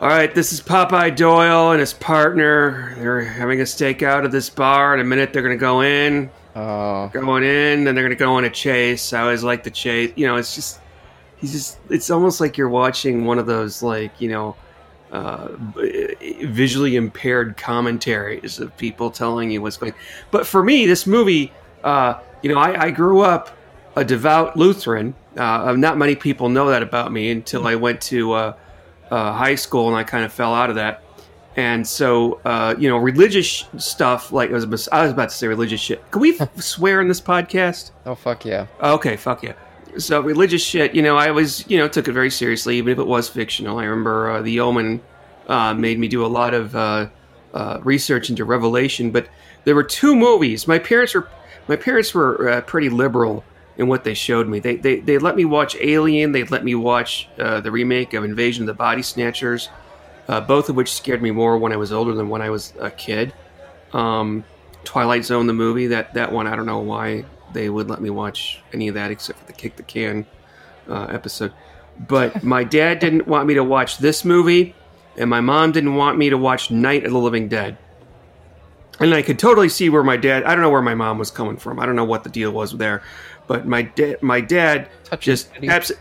all 0.00 0.08
right, 0.08 0.34
this 0.34 0.52
is 0.52 0.60
Popeye 0.60 1.14
Doyle 1.14 1.72
and 1.72 1.80
his 1.80 1.92
partner. 1.92 2.94
They're 2.98 3.20
having 3.20 3.60
a 3.60 3.64
stakeout 3.64 4.24
at 4.24 4.30
this 4.30 4.48
bar. 4.50 4.94
In 4.94 5.00
a 5.00 5.04
minute, 5.04 5.32
they're 5.32 5.42
gonna 5.42 5.56
go 5.56 5.82
in, 5.82 6.30
oh, 6.58 7.10
going 7.12 7.44
in, 7.44 7.84
then 7.84 7.94
they're 7.94 8.04
gonna 8.04 8.14
go 8.14 8.34
on 8.34 8.44
a 8.44 8.50
chase. 8.50 9.12
I 9.12 9.22
always 9.22 9.44
like 9.44 9.62
the 9.64 9.70
chase. 9.70 10.12
You 10.16 10.26
know, 10.26 10.36
it's 10.36 10.54
just, 10.54 10.80
he's 11.36 11.52
just, 11.52 11.78
it's 11.88 12.10
almost 12.10 12.40
like 12.40 12.58
you're 12.58 12.68
watching 12.68 13.24
one 13.24 13.38
of 13.38 13.46
those 13.46 13.82
like, 13.82 14.20
you 14.20 14.28
know. 14.28 14.56
Uh, 15.10 15.48
visually 16.42 16.94
impaired 16.96 17.56
commentaries 17.56 18.60
of 18.60 18.76
people 18.76 19.10
telling 19.10 19.50
you 19.50 19.62
what's 19.62 19.78
going. 19.78 19.94
But 20.30 20.46
for 20.46 20.62
me, 20.62 20.84
this 20.84 21.06
movie, 21.06 21.50
uh, 21.82 22.20
you 22.42 22.52
know, 22.52 22.60
I, 22.60 22.82
I 22.82 22.90
grew 22.90 23.22
up 23.22 23.48
a 23.96 24.04
devout 24.04 24.56
Lutheran. 24.58 25.14
Uh, 25.34 25.74
not 25.78 25.96
many 25.96 26.14
people 26.14 26.50
know 26.50 26.68
that 26.68 26.82
about 26.82 27.10
me 27.10 27.30
until 27.30 27.66
I 27.66 27.74
went 27.74 28.02
to 28.02 28.32
uh, 28.32 28.56
uh, 29.10 29.32
high 29.32 29.54
school 29.54 29.88
and 29.88 29.96
I 29.96 30.04
kind 30.04 30.26
of 30.26 30.32
fell 30.32 30.54
out 30.54 30.68
of 30.68 30.76
that. 30.76 31.02
And 31.56 31.86
so, 31.86 32.40
uh, 32.44 32.76
you 32.78 32.88
know, 32.88 32.98
religious 32.98 33.64
stuff 33.78 34.32
like 34.32 34.50
I 34.50 34.52
was, 34.52 34.88
I 34.88 35.02
was 35.02 35.12
about 35.12 35.30
to 35.30 35.34
say 35.34 35.48
religious 35.48 35.80
shit. 35.80 36.08
Can 36.10 36.20
we 36.20 36.38
swear 36.56 37.00
in 37.00 37.08
this 37.08 37.20
podcast? 37.20 37.90
oh 38.06 38.14
fuck 38.14 38.44
yeah. 38.44 38.66
Okay, 38.80 39.16
fuck 39.16 39.42
yeah. 39.42 39.54
So 39.96 40.20
religious 40.20 40.62
shit, 40.62 40.94
you 40.94 41.02
know, 41.02 41.16
I 41.16 41.28
always, 41.28 41.68
you 41.68 41.78
know, 41.78 41.88
took 41.88 42.06
it 42.06 42.12
very 42.12 42.30
seriously, 42.30 42.76
even 42.76 42.92
if 42.92 42.98
it 42.98 43.06
was 43.06 43.28
fictional. 43.28 43.78
I 43.78 43.84
remember 43.84 44.30
uh, 44.30 44.42
The 44.42 44.60
Omen 44.60 45.00
uh, 45.48 45.74
made 45.74 45.98
me 45.98 46.06
do 46.06 46.24
a 46.24 46.28
lot 46.28 46.54
of 46.54 46.76
uh, 46.76 47.08
uh, 47.54 47.80
research 47.82 48.30
into 48.30 48.44
Revelation, 48.44 49.10
but 49.10 49.28
there 49.64 49.74
were 49.74 49.82
two 49.82 50.14
movies. 50.14 50.68
My 50.68 50.78
parents 50.78 51.14
were, 51.14 51.28
my 51.66 51.76
parents 51.76 52.14
were 52.14 52.48
uh, 52.48 52.60
pretty 52.60 52.88
liberal 52.90 53.44
in 53.78 53.88
what 53.88 54.04
they 54.04 54.14
showed 54.14 54.48
me. 54.48 54.60
They, 54.60 54.76
they, 54.76 55.00
they 55.00 55.18
let 55.18 55.36
me 55.36 55.44
watch 55.44 55.76
Alien. 55.80 56.32
They 56.32 56.44
let 56.44 56.64
me 56.64 56.74
watch 56.74 57.28
uh, 57.38 57.60
the 57.60 57.70
remake 57.70 58.12
of 58.12 58.24
Invasion 58.24 58.64
of 58.64 58.66
the 58.66 58.74
Body 58.74 59.02
Snatchers, 59.02 59.68
uh, 60.28 60.40
both 60.40 60.68
of 60.68 60.76
which 60.76 60.92
scared 60.92 61.22
me 61.22 61.30
more 61.30 61.58
when 61.58 61.72
I 61.72 61.76
was 61.76 61.92
older 61.92 62.14
than 62.14 62.28
when 62.28 62.42
I 62.42 62.50
was 62.50 62.74
a 62.78 62.90
kid. 62.90 63.32
Um, 63.92 64.44
Twilight 64.84 65.24
Zone, 65.24 65.46
the 65.46 65.52
movie, 65.54 65.88
that 65.88 66.14
that 66.14 66.32
one, 66.32 66.46
I 66.46 66.54
don't 66.54 66.66
know 66.66 66.78
why 66.78 67.24
they 67.52 67.68
would 67.70 67.88
let 67.88 68.00
me 68.00 68.10
watch 68.10 68.62
any 68.72 68.88
of 68.88 68.94
that 68.94 69.10
except 69.10 69.38
for 69.38 69.46
the 69.46 69.52
kick 69.52 69.76
the 69.76 69.82
can 69.82 70.26
uh, 70.88 71.06
episode. 71.10 71.52
But 71.98 72.42
my 72.44 72.64
dad 72.64 72.98
didn't 72.98 73.26
want 73.26 73.46
me 73.46 73.54
to 73.54 73.64
watch 73.64 73.98
this 73.98 74.24
movie, 74.24 74.74
and 75.16 75.30
my 75.30 75.40
mom 75.40 75.72
didn't 75.72 75.94
want 75.94 76.18
me 76.18 76.30
to 76.30 76.38
watch 76.38 76.70
Night 76.70 77.04
of 77.04 77.12
the 77.12 77.18
Living 77.18 77.48
Dead. 77.48 77.78
And 79.00 79.14
I 79.14 79.22
could 79.22 79.38
totally 79.38 79.68
see 79.68 79.88
where 79.88 80.02
my 80.02 80.16
dad. 80.16 80.44
I 80.44 80.54
don't 80.54 80.62
know 80.62 80.70
where 80.70 80.82
my 80.82 80.94
mom 80.94 81.18
was 81.18 81.30
coming 81.30 81.56
from. 81.56 81.78
I 81.78 81.86
don't 81.86 81.96
know 81.96 82.04
what 82.04 82.24
the 82.24 82.30
deal 82.30 82.50
was 82.50 82.72
there, 82.72 83.02
but 83.46 83.66
my 83.66 83.82
dad, 83.82 84.22
my 84.22 84.40
dad, 84.40 84.88
Touch 85.04 85.20
just 85.20 85.50
abs- 85.62 85.92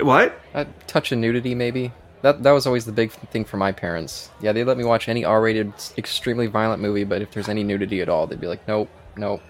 what? 0.00 0.40
A 0.54 0.66
touch 0.86 1.12
of 1.12 1.18
nudity, 1.18 1.54
maybe. 1.54 1.92
That 2.22 2.42
that 2.42 2.52
was 2.52 2.66
always 2.66 2.84
the 2.84 2.92
big 2.92 3.12
thing 3.12 3.44
for 3.44 3.56
my 3.56 3.72
parents. 3.72 4.30
Yeah, 4.40 4.52
they 4.52 4.64
let 4.64 4.76
me 4.76 4.84
watch 4.84 5.08
any 5.08 5.24
R-rated, 5.24 5.72
extremely 5.96 6.46
violent 6.46 6.82
movie, 6.82 7.04
but 7.04 7.22
if 7.22 7.30
there's 7.30 7.48
any 7.48 7.62
nudity 7.62 8.00
at 8.00 8.08
all, 8.08 8.26
they'd 8.26 8.40
be 8.40 8.48
like, 8.48 8.66
nope, 8.66 8.88
nope. 9.16 9.40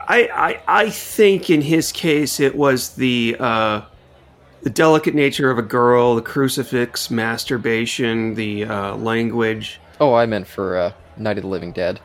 I, 0.00 0.28
I 0.66 0.82
I 0.82 0.90
think 0.90 1.48
in 1.48 1.62
his 1.62 1.92
case 1.92 2.40
it 2.40 2.54
was 2.54 2.90
the 2.96 3.36
uh, 3.38 3.82
the 4.62 4.70
delicate 4.70 5.14
nature 5.14 5.50
of 5.50 5.58
a 5.58 5.62
girl, 5.62 6.14
the 6.14 6.22
crucifix, 6.22 7.10
masturbation, 7.10 8.34
the 8.34 8.64
uh, 8.64 8.96
language. 8.96 9.80
Oh, 10.00 10.14
I 10.14 10.26
meant 10.26 10.46
for 10.46 10.76
uh, 10.76 10.92
Night 11.16 11.38
of 11.38 11.42
the 11.42 11.48
Living 11.48 11.72
Dead. 11.72 12.00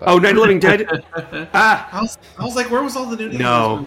Oh, 0.00 0.18
Night 0.18 0.30
of 0.30 0.36
the 0.36 0.40
Living 0.40 0.58
Dead. 0.58 0.86
ah, 1.54 1.88
I 1.92 2.00
was, 2.00 2.18
I 2.38 2.44
was 2.44 2.56
like, 2.56 2.70
where 2.70 2.82
was 2.82 2.96
all 2.96 3.06
the 3.06 3.16
nudity? 3.16 3.36
in 3.36 3.42
No. 3.42 3.86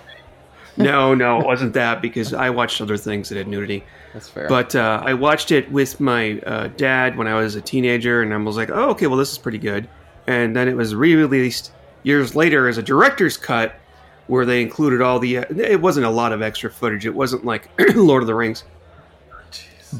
No, 0.78 1.16
no, 1.16 1.40
it 1.40 1.46
wasn't 1.46 1.74
that 1.74 2.02
because 2.02 2.34
I 2.34 2.50
watched 2.50 2.82
other 2.82 2.98
things 2.98 3.30
that 3.30 3.38
had 3.38 3.48
nudity. 3.48 3.84
That's 4.14 4.30
fair. 4.30 4.48
But 4.48 4.76
uh, 4.76 5.02
I 5.04 5.14
watched 5.14 5.52
it 5.52 5.72
with 5.72 6.00
my 6.00 6.40
uh, 6.40 6.68
dad 6.76 7.18
when 7.18 7.28
I 7.28 7.36
was 7.36 7.56
a 7.56 7.62
teenager, 7.62 8.22
and 8.22 8.34
I 8.34 8.38
was 8.38 8.58
like, 8.58 8.70
"Oh, 8.70 8.90
okay, 8.92 9.08
well, 9.08 9.18
this 9.18 9.32
is 9.32 9.38
pretty 9.38 9.58
good." 9.58 9.88
And 10.28 10.56
then 10.56 10.68
it 10.68 10.76
was 10.76 10.96
re-released 10.96 11.72
years 12.04 12.36
later 12.36 12.68
as 12.68 12.78
a 12.78 12.84
director's 12.84 13.38
cut, 13.38 13.76
where 14.28 14.46
they 14.46 14.62
included 14.62 15.02
all 15.02 15.20
the. 15.20 15.40
Uh, 15.40 15.46
it 15.50 15.82
wasn't 15.82 16.06
a 16.06 16.10
lot 16.10 16.34
of 16.34 16.42
extra 16.42 16.70
footage. 16.70 17.06
It 17.06 17.16
wasn't 17.16 17.46
like 17.46 17.70
Lord 17.96 18.24
of 18.24 18.28
the 18.28 18.36
Rings. 18.36 18.64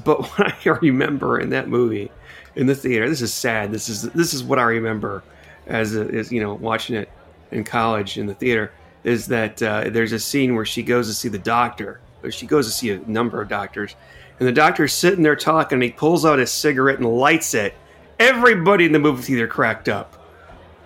But 0.04 0.22
what 0.38 0.54
I 0.66 0.70
remember 0.82 1.40
in 1.40 1.50
that 1.52 1.70
movie, 1.70 2.12
in 2.56 2.68
the 2.68 2.76
theater, 2.76 3.08
this 3.08 3.22
is 3.22 3.34
sad. 3.34 3.72
This 3.72 3.88
is 3.88 4.04
this 4.04 4.34
is 4.34 4.44
what 4.44 4.60
I 4.60 4.64
remember 4.64 5.24
as 5.68 5.96
a, 5.96 6.02
as 6.02 6.32
you 6.32 6.42
know 6.42 6.54
watching 6.56 6.96
it 6.96 7.10
in 7.52 7.64
college 7.64 8.18
in 8.18 8.26
the 8.26 8.34
theater 8.34 8.72
is 9.06 9.28
that 9.28 9.62
uh, 9.64 9.90
there's 9.90 10.12
a 10.12 10.20
scene 10.20 10.56
where 10.56 10.66
she 10.66 10.84
goes 10.84 11.08
to 11.08 11.14
see 11.14 11.30
the 11.30 11.40
doctor. 11.40 12.02
Or 12.24 12.32
she 12.32 12.48
goes 12.48 12.66
to 12.66 12.72
see 12.74 12.90
a 12.92 12.98
number 13.08 13.40
of 13.42 13.48
doctors, 13.48 13.96
and 14.40 14.48
the 14.48 14.52
doctor's 14.52 14.92
sitting 14.94 15.22
there 15.22 15.36
talking. 15.36 15.76
and 15.76 15.84
He 15.84 15.92
pulls 15.92 16.26
out 16.26 16.40
his 16.40 16.52
cigarette 16.52 16.98
and 16.98 17.06
lights 17.08 17.54
it. 17.54 17.76
Everybody 18.20 18.86
in 18.86 18.92
the 18.94 19.00
movie 19.00 19.22
theater 19.22 19.48
cracked 19.48 19.88
up, 19.90 20.16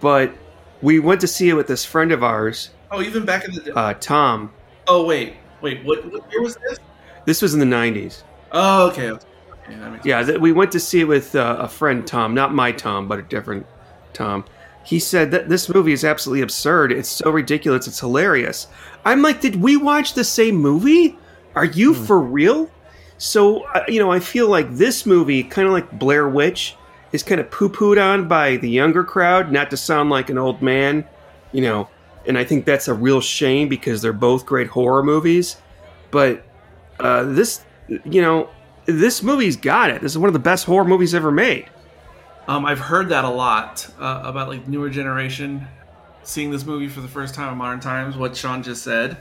but 0.01 0.33
we 0.81 0.99
went 0.99 1.21
to 1.21 1.27
see 1.27 1.47
it 1.49 1.53
with 1.53 1.67
this 1.67 1.85
friend 1.85 2.11
of 2.11 2.23
ours, 2.23 2.71
Oh, 2.91 3.01
even 3.01 3.23
back 3.25 3.45
in 3.45 3.53
the 3.53 3.61
day. 3.61 3.71
uh, 3.71 3.93
Tom. 4.01 4.51
oh, 4.87 5.05
wait, 5.05 5.35
wait. 5.61 5.85
What, 5.85 6.11
what 6.11 6.29
year 6.31 6.41
was 6.41 6.55
this? 6.57 6.79
This 7.25 7.41
was 7.41 7.53
in 7.53 7.59
the 7.61 7.65
'90s. 7.65 8.23
Oh, 8.51 8.87
okay. 8.89 9.11
okay 9.11 9.99
Yeah, 10.03 10.37
we 10.37 10.51
went 10.51 10.71
to 10.73 10.79
see 10.79 10.99
it 11.01 11.05
with 11.05 11.35
uh, 11.35 11.57
a 11.59 11.69
friend, 11.69 12.05
Tom, 12.05 12.33
not 12.33 12.53
my 12.53 12.71
Tom, 12.73 13.07
but 13.07 13.19
a 13.19 13.21
different 13.23 13.65
Tom. 14.11 14.43
He 14.89 14.97
said 14.97 15.29
that 15.29 15.49
this 15.49 15.69
movie 15.69 15.91
is 15.91 16.03
absolutely 16.03 16.41
absurd. 16.41 16.91
It's 16.91 17.09
so 17.09 17.29
ridiculous. 17.29 17.85
It's 17.85 17.99
hilarious. 17.99 18.65
I'm 19.05 19.21
like, 19.21 19.39
did 19.39 19.57
we 19.57 19.77
watch 19.77 20.15
the 20.15 20.23
same 20.23 20.55
movie? 20.55 21.15
Are 21.53 21.65
you 21.65 21.93
for 21.93 22.19
real? 22.19 22.71
So, 23.19 23.65
uh, 23.65 23.83
you 23.87 23.99
know, 23.99 24.11
I 24.11 24.19
feel 24.19 24.49
like 24.49 24.73
this 24.73 25.05
movie, 25.05 25.43
kind 25.43 25.67
of 25.67 25.73
like 25.73 25.99
Blair 25.99 26.27
Witch, 26.27 26.75
is 27.11 27.21
kind 27.21 27.39
of 27.39 27.51
poo 27.51 27.69
pooed 27.69 28.03
on 28.03 28.27
by 28.27 28.57
the 28.57 28.67
younger 28.67 29.03
crowd, 29.03 29.51
not 29.51 29.69
to 29.69 29.77
sound 29.77 30.09
like 30.09 30.31
an 30.31 30.39
old 30.39 30.59
man, 30.59 31.07
you 31.51 31.61
know. 31.61 31.87
And 32.25 32.35
I 32.35 32.43
think 32.43 32.65
that's 32.65 32.87
a 32.87 32.93
real 32.95 33.21
shame 33.21 33.69
because 33.69 34.01
they're 34.01 34.11
both 34.11 34.47
great 34.47 34.69
horror 34.69 35.03
movies. 35.03 35.57
But 36.09 36.43
uh, 36.99 37.25
this, 37.25 37.63
you 37.87 38.23
know, 38.23 38.49
this 38.87 39.21
movie's 39.21 39.55
got 39.55 39.91
it. 39.91 40.01
This 40.01 40.13
is 40.13 40.17
one 40.17 40.29
of 40.29 40.33
the 40.33 40.39
best 40.39 40.65
horror 40.65 40.85
movies 40.85 41.13
ever 41.13 41.31
made. 41.31 41.69
Um, 42.49 42.65
I've 42.65 42.79
heard 42.79 43.09
that 43.09 43.25
a 43.25 43.29
lot 43.29 43.87
uh, 43.99 44.23
about 44.25 44.47
like 44.47 44.67
newer 44.67 44.89
generation 44.89 45.67
seeing 46.23 46.49
this 46.49 46.65
movie 46.65 46.87
for 46.87 46.99
the 46.99 47.07
first 47.07 47.35
time 47.35 47.51
in 47.51 47.59
modern 47.59 47.79
times. 47.79 48.17
What 48.17 48.35
Sean 48.35 48.63
just 48.63 48.81
said, 48.81 49.17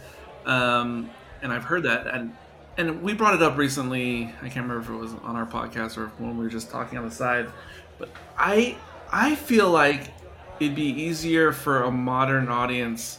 um, 0.47 1.11
and 1.43 1.53
I've 1.53 1.65
heard 1.65 1.83
that, 1.83 2.07
and 2.07 2.35
and 2.79 3.03
we 3.03 3.13
brought 3.13 3.35
it 3.35 3.43
up 3.43 3.59
recently. 3.59 4.33
I 4.41 4.49
can't 4.49 4.67
remember 4.67 4.81
if 4.81 4.89
it 4.89 4.95
was 4.95 5.13
on 5.23 5.37
our 5.37 5.45
podcast 5.45 5.99
or 5.99 6.07
when 6.17 6.39
we 6.39 6.45
were 6.45 6.49
just 6.49 6.71
talking 6.71 6.97
on 6.97 7.05
the 7.05 7.15
side, 7.15 7.51
but 7.99 8.09
I 8.39 8.79
I 9.13 9.35
feel 9.35 9.71
like 9.71 10.11
it'd 10.59 10.75
be 10.75 10.89
easier 10.89 11.53
for 11.53 11.83
a 11.83 11.91
modern 11.91 12.49
audience 12.49 13.19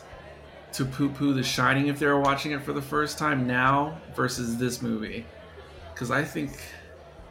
to 0.73 0.85
poo-poo 0.85 1.35
The 1.35 1.43
Shining 1.43 1.85
if 1.85 1.99
they 1.99 2.07
were 2.07 2.19
watching 2.19 2.53
it 2.53 2.63
for 2.63 2.73
the 2.73 2.81
first 2.81 3.19
time 3.19 3.45
now 3.45 4.01
versus 4.15 4.57
this 4.57 4.81
movie, 4.81 5.23
because 5.93 6.09
I 6.09 6.23
think 6.23 6.59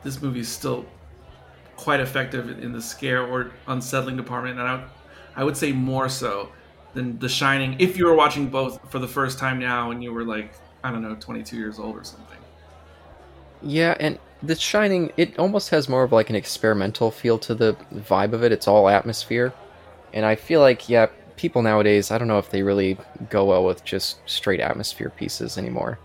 this 0.05 0.23
movie 0.23 0.41
is 0.41 0.49
still 0.49 0.87
quite 1.79 2.01
effective 2.01 2.63
in 2.63 2.73
the 2.73 2.83
scare 2.83 3.25
or 3.25 3.53
unsettling 3.69 4.17
department, 4.17 4.59
and 4.59 4.69
I, 4.69 4.85
I 5.37 5.45
would 5.45 5.57
say 5.57 5.73
more 5.73 6.09
so 6.09 6.51
than 6.93 7.19
The 7.19 7.29
Shining. 7.29 7.77
If 7.79 7.97
you 7.97 8.07
were 8.07 8.15
watching 8.15 8.49
both 8.49 8.91
for 8.91 8.99
the 8.99 9.09
first 9.09 9.39
time 9.39 9.59
now 9.59 9.93
and 9.93 10.03
you 10.03 10.13
were 10.13 10.25
like, 10.25 10.53
I 10.83 10.91
don't 10.91 11.03
know, 11.03 11.15
22 11.15 11.57
years 11.57 11.79
old 11.79 11.97
or 11.97 12.05
something. 12.05 12.37
Yeah, 13.63 13.97
and 14.01 14.19
The 14.43 14.57
Shining, 14.57 15.13
it 15.17 15.39
almost 15.39 15.71
has 15.71 15.89
more 15.89 16.03
of 16.03 16.13
like 16.13 16.29
an 16.29 16.37
experimental 16.37 17.11
feel 17.11 17.39
to 17.39 17.55
the 17.55 17.77
vibe 17.95 18.33
of 18.33 18.43
it. 18.43 18.53
It's 18.53 18.67
all 18.67 18.89
atmosphere. 18.89 19.53
And 20.13 20.27
I 20.27 20.35
feel 20.35 20.61
like, 20.61 20.89
yeah, 20.89 21.07
people 21.37 21.63
nowadays, 21.63 22.11
I 22.11 22.19
don't 22.19 22.29
know 22.29 22.39
if 22.39 22.51
they 22.51 22.63
really 22.63 22.99
go 23.31 23.45
well 23.45 23.65
with 23.65 23.85
just 23.85 24.19
straight 24.27 24.61
atmosphere 24.61 25.11
pieces 25.11 25.57
anymore. 25.57 25.99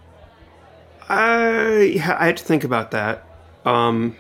I 1.10 2.02
I 2.18 2.26
had 2.28 2.38
to 2.38 2.44
think 2.44 2.64
about 2.64 2.92
that. 2.92 3.26
Um, 3.66 4.16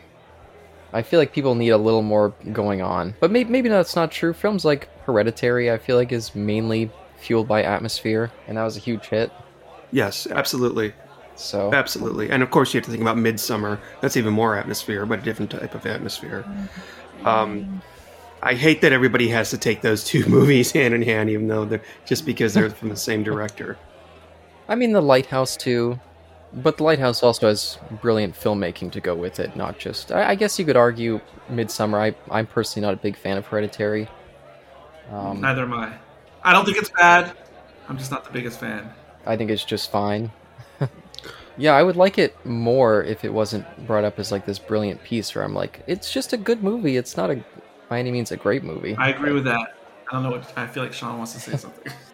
I 0.93 1.01
feel 1.01 1.19
like 1.19 1.33
people 1.33 1.55
need 1.55 1.69
a 1.69 1.77
little 1.77 2.03
more 2.03 2.29
going 2.51 2.81
on. 2.81 3.15
But 3.19 3.31
maybe, 3.31 3.49
maybe 3.49 3.69
that's 3.69 3.95
not 3.95 4.11
true. 4.11 4.31
Films 4.33 4.63
like 4.63 4.87
Hereditary, 5.05 5.71
I 5.71 5.77
feel 5.79 5.97
like, 5.97 6.11
is 6.11 6.35
mainly 6.35 6.91
fueled 7.17 7.47
by 7.47 7.63
atmosphere, 7.63 8.31
and 8.47 8.57
that 8.57 8.63
was 8.63 8.77
a 8.77 8.79
huge 8.79 9.07
hit. 9.07 9.31
yes, 9.91 10.27
absolutely, 10.27 10.93
So, 11.35 11.73
absolutely, 11.73 12.29
and 12.29 12.43
of 12.43 12.51
course 12.51 12.73
you 12.73 12.79
have 12.79 12.85
to 12.85 12.91
think 12.91 13.01
about 13.01 13.17
Midsommar. 13.17 13.79
That's 14.01 14.17
even 14.17 14.33
more 14.33 14.55
atmosphere, 14.57 15.05
but 15.05 15.19
a 15.19 15.21
different 15.23 15.51
type 15.51 15.73
of 15.73 15.85
atmosphere. 15.85 16.45
Um, 17.25 17.81
I 18.41 18.55
hate 18.55 18.81
that 18.81 18.91
everybody 18.91 19.29
has 19.29 19.49
to 19.51 19.57
take 19.57 19.81
those 19.81 20.03
two 20.03 20.25
movies 20.27 20.71
hand 20.73 20.93
in 20.93 21.01
hand, 21.01 21.29
even 21.29 21.47
though 21.47 21.63
they're 21.65 21.81
just 22.05 22.25
because 22.25 22.53
they're 22.53 22.69
from 22.69 22.89
the 22.89 22.95
same 22.97 23.23
director. 23.23 23.77
I 24.67 24.75
mean, 24.75 24.91
The 24.91 25.01
Lighthouse, 25.01 25.55
too. 25.57 25.99
But 26.55 26.77
The 26.77 26.83
Lighthouse 26.83 27.23
also 27.23 27.47
has 27.47 27.79
brilliant 28.01 28.35
filmmaking 28.35 28.91
to 28.91 29.01
go 29.01 29.15
with 29.15 29.39
it, 29.39 29.55
not 29.55 29.79
just. 29.79 30.11
I, 30.11 30.29
I 30.29 30.35
guess 30.35 30.59
you 30.59 30.65
could 30.65 30.77
argue 30.77 31.19
Midsommar. 31.49 32.13
I, 32.13 32.15
I'm 32.29 32.45
personally 32.45 32.85
not 32.85 32.93
a 32.93 32.97
big 32.97 33.17
fan 33.17 33.37
of 33.37 33.47
Hereditary. 33.47 34.07
Um, 35.11 35.41
Neither 35.41 35.63
am 35.63 35.73
I. 35.73 35.93
I 36.43 36.53
don't 36.53 36.65
think 36.65 36.77
it's 36.77 36.91
bad. 36.91 37.35
I'm 37.89 37.97
just 37.97 38.11
not 38.11 38.23
the 38.23 38.31
biggest 38.31 38.59
fan. 38.59 38.91
I 39.25 39.35
think 39.35 39.49
it's 39.49 39.65
just 39.65 39.89
fine. 39.91 40.31
yeah, 41.57 41.73
I 41.73 41.83
would 41.83 41.95
like 41.95 42.17
it 42.17 42.45
more 42.45 43.03
if 43.03 43.25
it 43.25 43.33
wasn't 43.33 43.65
brought 43.87 44.03
up 44.03 44.19
as 44.19 44.31
like 44.31 44.45
this 44.45 44.59
brilliant 44.59 45.03
piece 45.03 45.33
where 45.33 45.43
I'm 45.43 45.53
like, 45.53 45.83
it's 45.87 46.11
just 46.11 46.33
a 46.33 46.37
good 46.37 46.63
movie. 46.63 46.97
It's 46.97 47.17
not 47.17 47.31
a 47.31 47.43
by 47.89 47.99
any 47.99 48.11
means 48.11 48.31
a 48.31 48.37
great 48.37 48.63
movie. 48.63 48.95
I 48.95 49.09
agree 49.09 49.33
with 49.33 49.45
that. 49.45 49.75
I 50.09 50.13
don't 50.13 50.23
know 50.23 50.31
what 50.31 50.53
I 50.57 50.67
feel 50.67 50.83
like. 50.83 50.93
Sean 50.93 51.17
wants 51.17 51.33
to 51.33 51.39
say 51.39 51.57
something. 51.57 51.91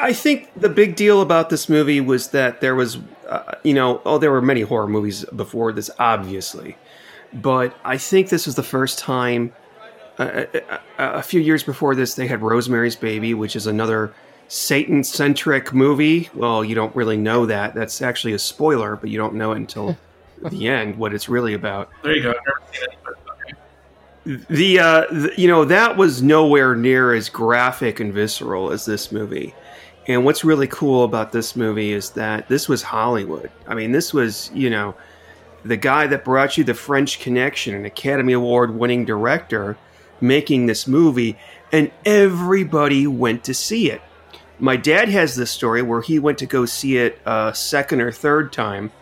I 0.00 0.12
think 0.12 0.50
the 0.54 0.68
big 0.68 0.96
deal 0.96 1.20
about 1.20 1.50
this 1.50 1.68
movie 1.68 2.00
was 2.00 2.28
that 2.28 2.60
there 2.60 2.74
was, 2.74 2.98
uh, 3.28 3.54
you 3.64 3.74
know, 3.74 4.00
oh, 4.04 4.18
there 4.18 4.30
were 4.30 4.42
many 4.42 4.60
horror 4.62 4.86
movies 4.86 5.24
before 5.34 5.72
this, 5.72 5.90
obviously, 5.98 6.76
but 7.32 7.74
I 7.84 7.96
think 7.98 8.28
this 8.28 8.46
was 8.46 8.54
the 8.54 8.62
first 8.62 8.98
time. 8.98 9.52
Uh, 10.18 10.44
a, 10.52 10.80
a 10.98 11.22
few 11.22 11.40
years 11.40 11.62
before 11.62 11.94
this, 11.94 12.14
they 12.14 12.26
had 12.26 12.42
Rosemary's 12.42 12.94
Baby, 12.96 13.32
which 13.32 13.56
is 13.56 13.66
another 13.66 14.12
Satan-centric 14.48 15.72
movie. 15.72 16.28
Well, 16.34 16.62
you 16.62 16.74
don't 16.74 16.94
really 16.94 17.16
know 17.16 17.46
that. 17.46 17.74
That's 17.74 18.02
actually 18.02 18.34
a 18.34 18.38
spoiler, 18.38 18.96
but 18.96 19.08
you 19.08 19.16
don't 19.16 19.34
know 19.34 19.52
it 19.52 19.56
until 19.56 19.96
the 20.42 20.68
end 20.68 20.98
what 20.98 21.14
it's 21.14 21.28
really 21.28 21.54
about. 21.54 21.88
there 22.02 22.14
you 22.14 22.22
go. 22.22 22.34
The, 24.48 24.78
uh, 24.78 25.06
the 25.10 25.32
you 25.36 25.48
know 25.48 25.64
that 25.64 25.96
was 25.96 26.22
nowhere 26.22 26.74
near 26.74 27.12
as 27.12 27.28
graphic 27.28 28.00
and 28.00 28.12
visceral 28.12 28.70
as 28.70 28.84
this 28.84 29.10
movie. 29.10 29.54
And 30.06 30.24
what's 30.24 30.44
really 30.44 30.66
cool 30.66 31.04
about 31.04 31.32
this 31.32 31.54
movie 31.54 31.92
is 31.92 32.10
that 32.10 32.48
this 32.48 32.68
was 32.68 32.82
hollywood. 32.82 33.50
I 33.66 33.74
mean 33.74 33.92
this 33.92 34.14
was 34.14 34.50
you 34.54 34.70
know 34.70 34.94
the 35.64 35.76
guy 35.76 36.06
that 36.06 36.24
brought 36.24 36.56
you 36.56 36.64
the 36.64 36.74
french 36.74 37.20
connection 37.20 37.74
an 37.74 37.84
academy 37.84 38.32
award 38.32 38.74
winning 38.74 39.04
director 39.04 39.76
making 40.20 40.66
this 40.66 40.86
movie 40.86 41.36
and 41.72 41.90
everybody 42.04 43.06
went 43.06 43.44
to 43.44 43.54
see 43.54 43.90
it. 43.90 44.00
My 44.58 44.76
dad 44.76 45.08
has 45.08 45.36
this 45.36 45.50
story 45.50 45.82
where 45.82 46.02
he 46.02 46.18
went 46.18 46.38
to 46.38 46.46
go 46.46 46.66
see 46.66 46.98
it 46.98 47.18
a 47.24 47.52
second 47.54 48.00
or 48.00 48.12
third 48.12 48.52
time. 48.52 48.92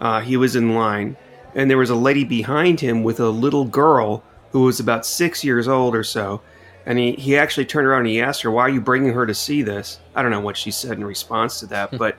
Uh, 0.00 0.20
he 0.20 0.36
was 0.36 0.56
in 0.56 0.74
line 0.74 1.16
and 1.54 1.70
there 1.70 1.78
was 1.78 1.90
a 1.90 1.94
lady 1.94 2.24
behind 2.24 2.80
him 2.80 3.04
with 3.04 3.20
a 3.20 3.28
little 3.28 3.64
girl 3.64 4.24
who 4.54 4.60
was 4.60 4.78
about 4.78 5.04
six 5.04 5.42
years 5.42 5.66
old 5.66 5.96
or 5.96 6.04
so. 6.04 6.40
And 6.86 6.96
he, 6.96 7.12
he 7.14 7.36
actually 7.36 7.66
turned 7.66 7.88
around 7.88 8.02
and 8.02 8.10
he 8.10 8.22
asked 8.22 8.42
her, 8.42 8.52
Why 8.52 8.62
are 8.62 8.68
you 8.70 8.80
bringing 8.80 9.12
her 9.12 9.26
to 9.26 9.34
see 9.34 9.62
this? 9.62 9.98
I 10.14 10.22
don't 10.22 10.30
know 10.30 10.40
what 10.40 10.56
she 10.56 10.70
said 10.70 10.92
in 10.92 11.04
response 11.04 11.58
to 11.58 11.66
that, 11.66 11.90
but 11.98 12.16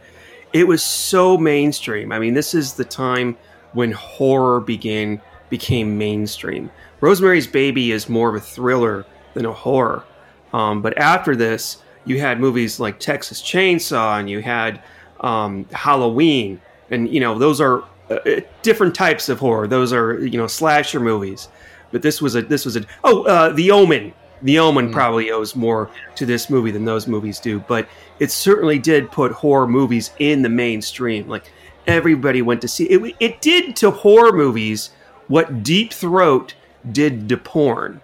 it 0.51 0.68
was 0.68 0.84
so 0.84 1.38
mainstream. 1.38 2.12
I 2.12 2.20
mean, 2.20 2.34
this 2.34 2.54
is 2.54 2.74
the 2.74 2.84
time 2.84 3.38
when 3.72 3.94
horror 3.94 4.60
began 4.60 5.22
became 5.50 5.98
mainstream. 5.98 6.70
Rosemary's 7.00 7.48
Baby 7.48 7.94
is 7.94 8.10
more 8.10 8.27
of 8.27 8.36
a 8.36 8.46
thriller 8.46 9.06
than 9.34 9.46
a 9.46 9.54
horror. 9.54 10.04
Um, 10.51 10.82
but 10.82 10.98
after 10.98 11.38
this, 11.38 11.77
you 12.04 12.20
had 12.20 12.42
movies 12.42 12.82
like 12.82 13.00
Texas 13.00 13.42
Chainsaw 13.42 14.20
and 14.20 14.30
you 14.30 14.42
had 14.42 14.82
um, 15.22 15.65
Halloween. 15.72 16.60
And, 16.89 17.08
you 17.08 17.22
know, 17.22 17.39
those 17.39 17.62
are 17.62 17.86
uh, 18.10 18.42
different 18.62 18.94
types 18.94 19.30
of 19.30 19.39
horror. 19.39 19.68
Those 19.68 19.92
are 19.92 20.24
you 20.24 20.38
know 20.38 20.46
slasher 20.46 21.00
movies, 21.00 21.48
but 21.92 22.01
this 22.01 22.22
was 22.22 22.36
a 22.36 22.42
this 22.42 22.65
was 22.65 22.75
a 22.75 22.86
oh 23.04 23.24
uh, 23.24 23.50
The 23.50 23.72
Omen. 23.72 24.13
The 24.42 24.60
Omen 24.60 24.92
probably 24.92 25.32
owes 25.32 25.56
more 25.56 25.89
to 26.15 26.25
this 26.25 26.50
movie 26.50 26.72
than 26.72 26.86
those 26.86 27.08
movies 27.08 27.39
do, 27.39 27.60
but 27.62 27.88
it 28.20 28.32
certainly 28.32 28.77
did 28.77 29.12
put 29.12 29.32
horror 29.32 29.68
movies 29.68 30.12
in 30.20 30.42
the 30.42 30.50
mainstream. 30.50 31.27
Like 31.27 31.51
everybody 31.88 32.42
went 32.42 32.62
to 32.62 32.68
see 32.68 32.86
it. 32.86 33.15
It 33.20 33.42
did 33.42 33.75
to 33.77 33.92
horror 33.92 34.34
movies 34.34 34.92
what 35.27 35.63
Deep 35.63 35.94
Throat 35.94 36.54
did 36.92 37.30
to 37.30 37.38
porn, 37.38 38.01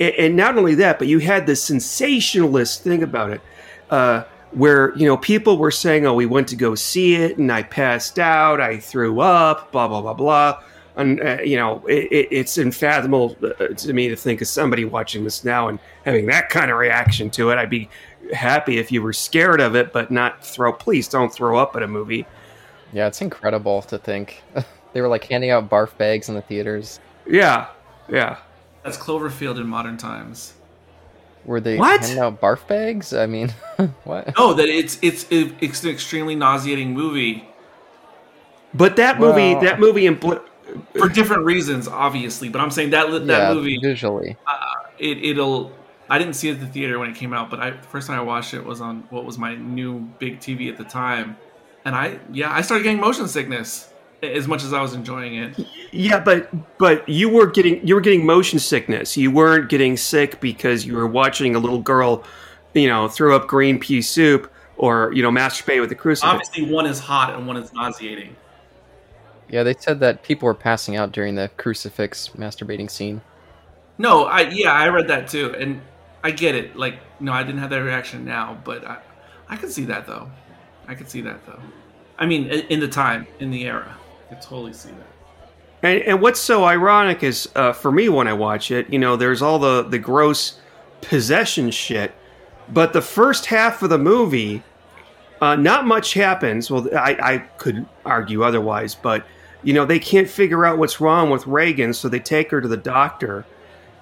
and, 0.00 0.14
and 0.14 0.36
not 0.36 0.56
only 0.56 0.74
that, 0.76 0.98
but 0.98 1.06
you 1.06 1.18
had 1.18 1.46
this 1.46 1.62
sensationalist 1.62 2.82
thing 2.82 3.02
about 3.02 3.30
it. 3.30 3.40
Uh, 3.90 4.24
where 4.52 4.96
you 4.96 5.06
know 5.06 5.16
people 5.16 5.58
were 5.58 5.70
saying, 5.70 6.06
"Oh, 6.06 6.14
we 6.14 6.26
went 6.26 6.48
to 6.48 6.56
go 6.56 6.74
see 6.74 7.16
it, 7.16 7.38
and 7.38 7.52
I 7.52 7.62
passed 7.62 8.18
out, 8.18 8.60
I 8.60 8.78
threw 8.78 9.20
up, 9.20 9.70
blah 9.72 9.88
blah 9.88 10.00
blah 10.00 10.14
blah," 10.14 10.62
and 10.98 11.20
uh, 11.22 11.38
you 11.42 11.56
know 11.56 11.84
it, 11.86 12.04
it, 12.12 12.28
it's 12.30 12.58
unfathomable 12.58 13.36
uh, 13.42 13.68
to 13.68 13.92
me 13.94 14.08
to 14.08 14.16
think 14.16 14.42
of 14.42 14.48
somebody 14.48 14.84
watching 14.84 15.24
this 15.24 15.44
now 15.44 15.68
and 15.68 15.78
having 16.04 16.26
that 16.26 16.50
kind 16.50 16.70
of 16.70 16.76
reaction 16.76 17.30
to 17.30 17.50
it. 17.50 17.56
I'd 17.56 17.70
be 17.70 17.88
happy 18.34 18.78
if 18.78 18.92
you 18.92 19.00
were 19.02 19.14
scared 19.14 19.60
of 19.60 19.74
it, 19.74 19.92
but 19.92 20.10
not 20.10 20.44
throw. 20.44 20.72
Please 20.72 21.08
don't 21.08 21.32
throw 21.32 21.56
up 21.58 21.74
at 21.76 21.82
a 21.82 21.88
movie. 21.88 22.26
Yeah, 22.92 23.06
it's 23.06 23.20
incredible 23.22 23.82
to 23.82 23.98
think 23.98 24.42
they 24.92 25.00
were 25.00 25.08
like 25.08 25.24
handing 25.24 25.50
out 25.50 25.70
barf 25.70 25.96
bags 25.96 26.28
in 26.28 26.34
the 26.34 26.42
theaters. 26.42 27.00
Yeah, 27.26 27.68
yeah. 28.08 28.38
That's 28.82 28.96
Cloverfield 28.96 29.58
in 29.60 29.66
modern 29.66 29.96
times. 29.98 30.54
Were 31.44 31.60
they 31.60 31.76
What? 31.76 32.00
handing 32.00 32.18
out 32.18 32.40
barf 32.40 32.66
bags? 32.66 33.12
I 33.14 33.26
mean, 33.26 33.48
what? 34.04 34.36
No, 34.36 34.54
that 34.54 34.68
it's 34.68 34.98
it's 35.02 35.26
it's 35.30 35.84
an 35.84 35.90
extremely 35.90 36.34
nauseating 36.34 36.92
movie 36.92 37.48
But 38.74 38.96
that 38.96 39.18
movie, 39.20 39.54
Well- 39.54 39.62
that 39.62 39.78
movie, 39.80 40.04
impl- 40.04 40.42
for 40.96 41.08
different 41.08 41.44
reasons, 41.44 41.88
obviously. 41.88 42.48
But 42.48 42.60
I'm 42.60 42.70
saying 42.70 42.90
that 42.90 43.10
that 43.10 43.26
yeah, 43.26 43.54
movie, 43.54 43.78
visually. 43.78 44.36
Uh, 44.46 44.56
it, 44.98 45.18
it'll. 45.24 45.72
I 46.10 46.18
didn't 46.18 46.34
see 46.34 46.48
it 46.48 46.54
at 46.54 46.60
the 46.60 46.66
theater 46.66 46.98
when 46.98 47.10
it 47.10 47.16
came 47.16 47.34
out, 47.34 47.50
but 47.50 47.60
I, 47.60 47.70
the 47.70 47.78
first 47.78 48.06
time 48.06 48.18
I 48.18 48.22
watched 48.22 48.54
it 48.54 48.64
was 48.64 48.80
on 48.80 49.06
what 49.10 49.24
was 49.24 49.36
my 49.36 49.54
new 49.56 50.00
big 50.18 50.40
TV 50.40 50.70
at 50.70 50.78
the 50.78 50.84
time, 50.84 51.36
and 51.84 51.94
I 51.94 52.18
yeah 52.32 52.52
I 52.52 52.62
started 52.62 52.84
getting 52.84 53.00
motion 53.00 53.28
sickness 53.28 53.90
as 54.22 54.48
much 54.48 54.64
as 54.64 54.72
I 54.72 54.80
was 54.80 54.94
enjoying 54.94 55.36
it. 55.36 55.58
Yeah, 55.92 56.20
but 56.20 56.48
but 56.78 57.08
you 57.08 57.28
were 57.28 57.46
getting 57.46 57.86
you 57.86 57.94
were 57.94 58.00
getting 58.00 58.26
motion 58.26 58.58
sickness. 58.58 59.16
You 59.16 59.30
weren't 59.30 59.68
getting 59.68 59.96
sick 59.96 60.40
because 60.40 60.84
you 60.84 60.94
were 60.94 61.06
watching 61.06 61.54
a 61.54 61.58
little 61.58 61.80
girl, 61.80 62.24
you 62.74 62.88
know, 62.88 63.08
throw 63.08 63.36
up 63.36 63.46
green 63.46 63.78
pea 63.78 64.02
soup 64.02 64.50
or 64.76 65.12
you 65.12 65.22
know 65.22 65.30
masturbate 65.30 65.80
with 65.80 65.92
a 65.92 65.94
crucifix. 65.94 66.32
Obviously, 66.32 66.72
one 66.72 66.86
is 66.86 66.98
hot 66.98 67.34
and 67.34 67.46
one 67.46 67.56
is 67.56 67.72
nauseating. 67.72 68.34
Yeah, 69.48 69.62
they 69.62 69.74
said 69.74 70.00
that 70.00 70.22
people 70.22 70.46
were 70.46 70.54
passing 70.54 70.96
out 70.96 71.12
during 71.12 71.34
the 71.34 71.50
crucifix 71.56 72.30
masturbating 72.36 72.90
scene. 72.90 73.22
No, 73.96 74.24
I 74.24 74.42
yeah 74.42 74.72
I 74.72 74.88
read 74.88 75.08
that 75.08 75.28
too, 75.28 75.54
and 75.58 75.80
I 76.22 76.30
get 76.30 76.54
it. 76.54 76.76
Like 76.76 76.98
no, 77.20 77.32
I 77.32 77.42
didn't 77.42 77.60
have 77.60 77.70
that 77.70 77.82
reaction 77.82 78.24
now, 78.24 78.58
but 78.64 78.86
I 78.86 78.98
I 79.48 79.56
could 79.56 79.72
see 79.72 79.84
that 79.86 80.06
though. 80.06 80.30
I 80.86 80.94
could 80.94 81.08
see 81.08 81.20
that 81.22 81.44
though. 81.46 81.60
I 82.18 82.26
mean, 82.26 82.46
in 82.46 82.80
the 82.80 82.88
time, 82.88 83.26
in 83.38 83.50
the 83.50 83.64
era, 83.64 83.96
I 84.26 84.34
could 84.34 84.42
totally 84.42 84.72
see 84.72 84.90
that. 84.90 85.06
And, 85.82 86.02
and 86.02 86.20
what's 86.20 86.40
so 86.40 86.64
ironic 86.64 87.22
is 87.22 87.48
uh, 87.54 87.72
for 87.72 87.92
me 87.92 88.08
when 88.08 88.26
I 88.26 88.32
watch 88.32 88.70
it, 88.70 88.90
you 88.90 88.98
know, 88.98 89.16
there's 89.16 89.42
all 89.42 89.58
the 89.58 89.82
the 89.82 89.98
gross 89.98 90.60
possession 91.00 91.70
shit, 91.70 92.12
but 92.68 92.92
the 92.92 93.02
first 93.02 93.46
half 93.46 93.82
of 93.82 93.90
the 93.90 93.98
movie, 93.98 94.62
uh, 95.40 95.56
not 95.56 95.86
much 95.86 96.14
happens. 96.14 96.70
Well, 96.70 96.88
I, 96.96 97.16
I 97.22 97.38
could 97.58 97.86
argue 98.04 98.42
otherwise, 98.42 98.94
but 98.94 99.24
you 99.62 99.72
know, 99.72 99.84
they 99.84 99.98
can't 99.98 100.28
figure 100.28 100.64
out 100.64 100.78
what's 100.78 101.00
wrong 101.00 101.30
with 101.30 101.46
Regan, 101.46 101.92
so 101.92 102.08
they 102.08 102.20
take 102.20 102.50
her 102.50 102.60
to 102.60 102.68
the 102.68 102.76
doctor. 102.76 103.44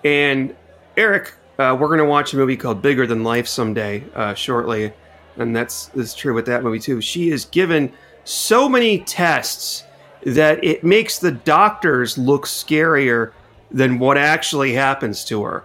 And 0.05 0.55
Eric, 0.97 1.35
uh, 1.59 1.77
we're 1.79 1.89
going 1.89 1.99
to 1.99 2.05
watch 2.05 2.33
a 2.33 2.37
movie 2.37 2.57
called 2.57 2.83
Bigger 2.83 3.07
Than 3.07 3.25
Life 3.25 3.49
someday 3.49 4.05
uh, 4.15 4.35
shortly, 4.35 4.93
and 5.37 5.57
that's 5.57 5.91
is 5.95 6.15
true 6.15 6.35
with 6.35 6.47
that 6.47 6.63
movie 6.63 6.79
too. 6.79 7.01
She 7.01 7.31
is 7.31 7.47
given 7.47 7.93
so 8.25 8.69
many 8.69 8.99
tests 9.01 9.85
that 10.25 10.63
it 10.65 10.85
makes 10.85 11.19
the 11.19 11.31
doctors 11.31 12.19
look 12.19 12.47
scarier 12.47 13.33
than 13.71 13.99
what 13.99 14.19
actually 14.19 14.73
happens 14.73 15.25
to 15.25 15.43
her. 15.45 15.65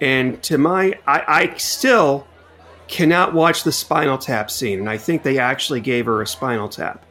And 0.00 0.42
to 0.44 0.58
my, 0.58 0.98
I, 1.06 1.24
I 1.26 1.56
still 1.56 2.26
cannot 2.88 3.32
watch 3.32 3.64
the 3.64 3.72
Spinal 3.72 4.18
Tap 4.18 4.50
scene, 4.50 4.78
and 4.78 4.90
I 4.90 4.98
think 4.98 5.22
they 5.22 5.38
actually 5.38 5.80
gave 5.80 6.06
her 6.06 6.20
a 6.20 6.26
Spinal 6.26 6.68
Tap. 6.68 7.04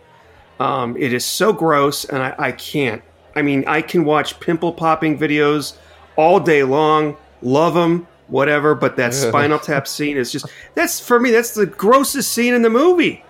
Um, 0.62 0.96
it 0.96 1.12
is 1.12 1.26
so 1.26 1.52
gross, 1.52 2.06
and 2.06 2.22
I, 2.22 2.36
I 2.38 2.52
can't. 2.52 3.02
I 3.36 3.42
mean, 3.42 3.64
I 3.66 3.82
can 3.82 4.06
watch 4.06 4.40
pimple 4.40 4.72
popping 4.72 5.18
videos 5.18 5.76
all 6.18 6.40
day 6.40 6.62
long, 6.62 7.18
love 7.42 7.74
them, 7.74 8.08
whatever. 8.28 8.76
But 8.76 8.96
that 8.98 9.16
Spinal 9.16 9.58
Tap 9.58 9.88
scene 9.88 10.18
is 10.18 10.32
just—that's 10.32 11.00
for 11.00 11.20
me. 11.20 11.32
That's 11.32 11.56
the 11.56 11.66
grossest 11.66 12.32
scene 12.32 12.54
in 12.54 12.62
the 12.62 12.70
movie. 12.70 13.24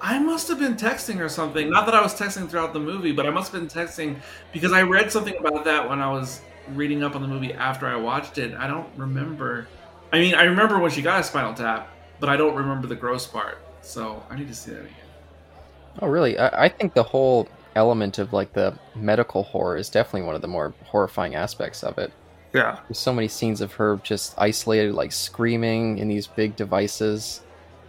I 0.00 0.18
must 0.18 0.48
have 0.48 0.58
been 0.58 0.76
texting 0.76 1.20
or 1.20 1.28
something. 1.28 1.68
Not 1.68 1.84
that 1.84 1.94
I 1.94 2.00
was 2.00 2.14
texting 2.14 2.48
throughout 2.48 2.72
the 2.72 2.80
movie, 2.80 3.12
but 3.12 3.26
I 3.26 3.30
must 3.30 3.52
have 3.52 3.60
been 3.60 3.68
texting 3.68 4.16
because 4.52 4.72
I 4.72 4.80
read 4.80 5.12
something 5.12 5.36
about 5.38 5.64
that 5.64 5.86
when 5.86 6.00
I 6.00 6.10
was 6.10 6.40
reading 6.68 7.02
up 7.02 7.14
on 7.14 7.20
the 7.20 7.28
movie 7.28 7.52
after 7.52 7.86
I 7.86 7.96
watched 7.96 8.38
it. 8.38 8.54
I 8.54 8.66
don't 8.66 8.88
remember. 8.96 9.68
I 10.10 10.20
mean, 10.20 10.34
I 10.34 10.44
remember 10.44 10.78
when 10.78 10.90
she 10.90 11.02
got 11.02 11.20
a 11.20 11.22
spinal 11.22 11.52
tap, 11.52 11.90
but 12.18 12.30
I 12.30 12.36
don't 12.38 12.54
remember 12.54 12.86
the 12.86 12.96
gross 12.96 13.26
part. 13.26 13.58
So 13.82 14.22
I 14.30 14.36
need 14.36 14.48
to 14.48 14.54
see 14.54 14.70
that 14.70 14.80
again. 14.80 15.05
Oh, 16.00 16.06
really? 16.08 16.38
I, 16.38 16.64
I 16.64 16.68
think 16.68 16.94
the 16.94 17.02
whole 17.02 17.48
element 17.74 18.18
of 18.18 18.32
like 18.32 18.52
the 18.52 18.78
medical 18.94 19.42
horror 19.42 19.76
is 19.76 19.88
definitely 19.88 20.22
one 20.22 20.34
of 20.34 20.42
the 20.42 20.48
more 20.48 20.72
horrifying 20.84 21.34
aspects 21.34 21.82
of 21.82 21.98
it. 21.98 22.12
Yeah. 22.52 22.78
There's 22.88 22.98
so 22.98 23.12
many 23.12 23.28
scenes 23.28 23.60
of 23.60 23.72
her 23.74 24.00
just 24.02 24.34
isolated, 24.38 24.94
like 24.94 25.12
screaming 25.12 25.98
in 25.98 26.08
these 26.08 26.26
big 26.26 26.56
devices 26.56 27.42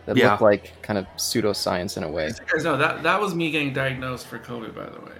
that 0.05 0.17
Yeah. 0.17 0.31
look 0.31 0.41
like 0.41 0.81
kind 0.81 0.97
of 0.99 1.05
pseudoscience 1.17 1.95
in 1.97 2.03
a 2.03 2.09
way. 2.09 2.25
As 2.25 2.39
you 2.39 2.45
guys 2.53 2.63
know, 2.65 2.77
that 2.77 3.03
that 3.03 3.19
was 3.21 3.33
me 3.35 3.51
getting 3.51 3.71
diagnosed 3.73 4.27
for 4.27 4.39
COVID, 4.39 4.75
by 4.75 4.85
the 4.85 4.99
way. 4.99 5.11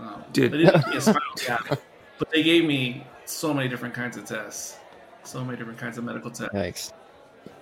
Um, 0.00 0.24
Dude. 0.32 0.52
They 0.52 0.58
didn't 0.58 0.74
give 0.82 0.88
me 0.90 0.96
a 0.96 1.00
spinal 1.00 1.20
tap, 1.36 1.80
but 2.18 2.30
they 2.30 2.42
gave 2.42 2.64
me 2.64 3.06
so 3.26 3.54
many 3.54 3.68
different 3.68 3.94
kinds 3.94 4.16
of 4.16 4.24
tests, 4.26 4.76
so 5.22 5.42
many 5.44 5.56
different 5.56 5.78
kinds 5.78 5.96
of 5.98 6.04
medical 6.04 6.30
tests. 6.30 6.54
Yikes. 6.54 6.92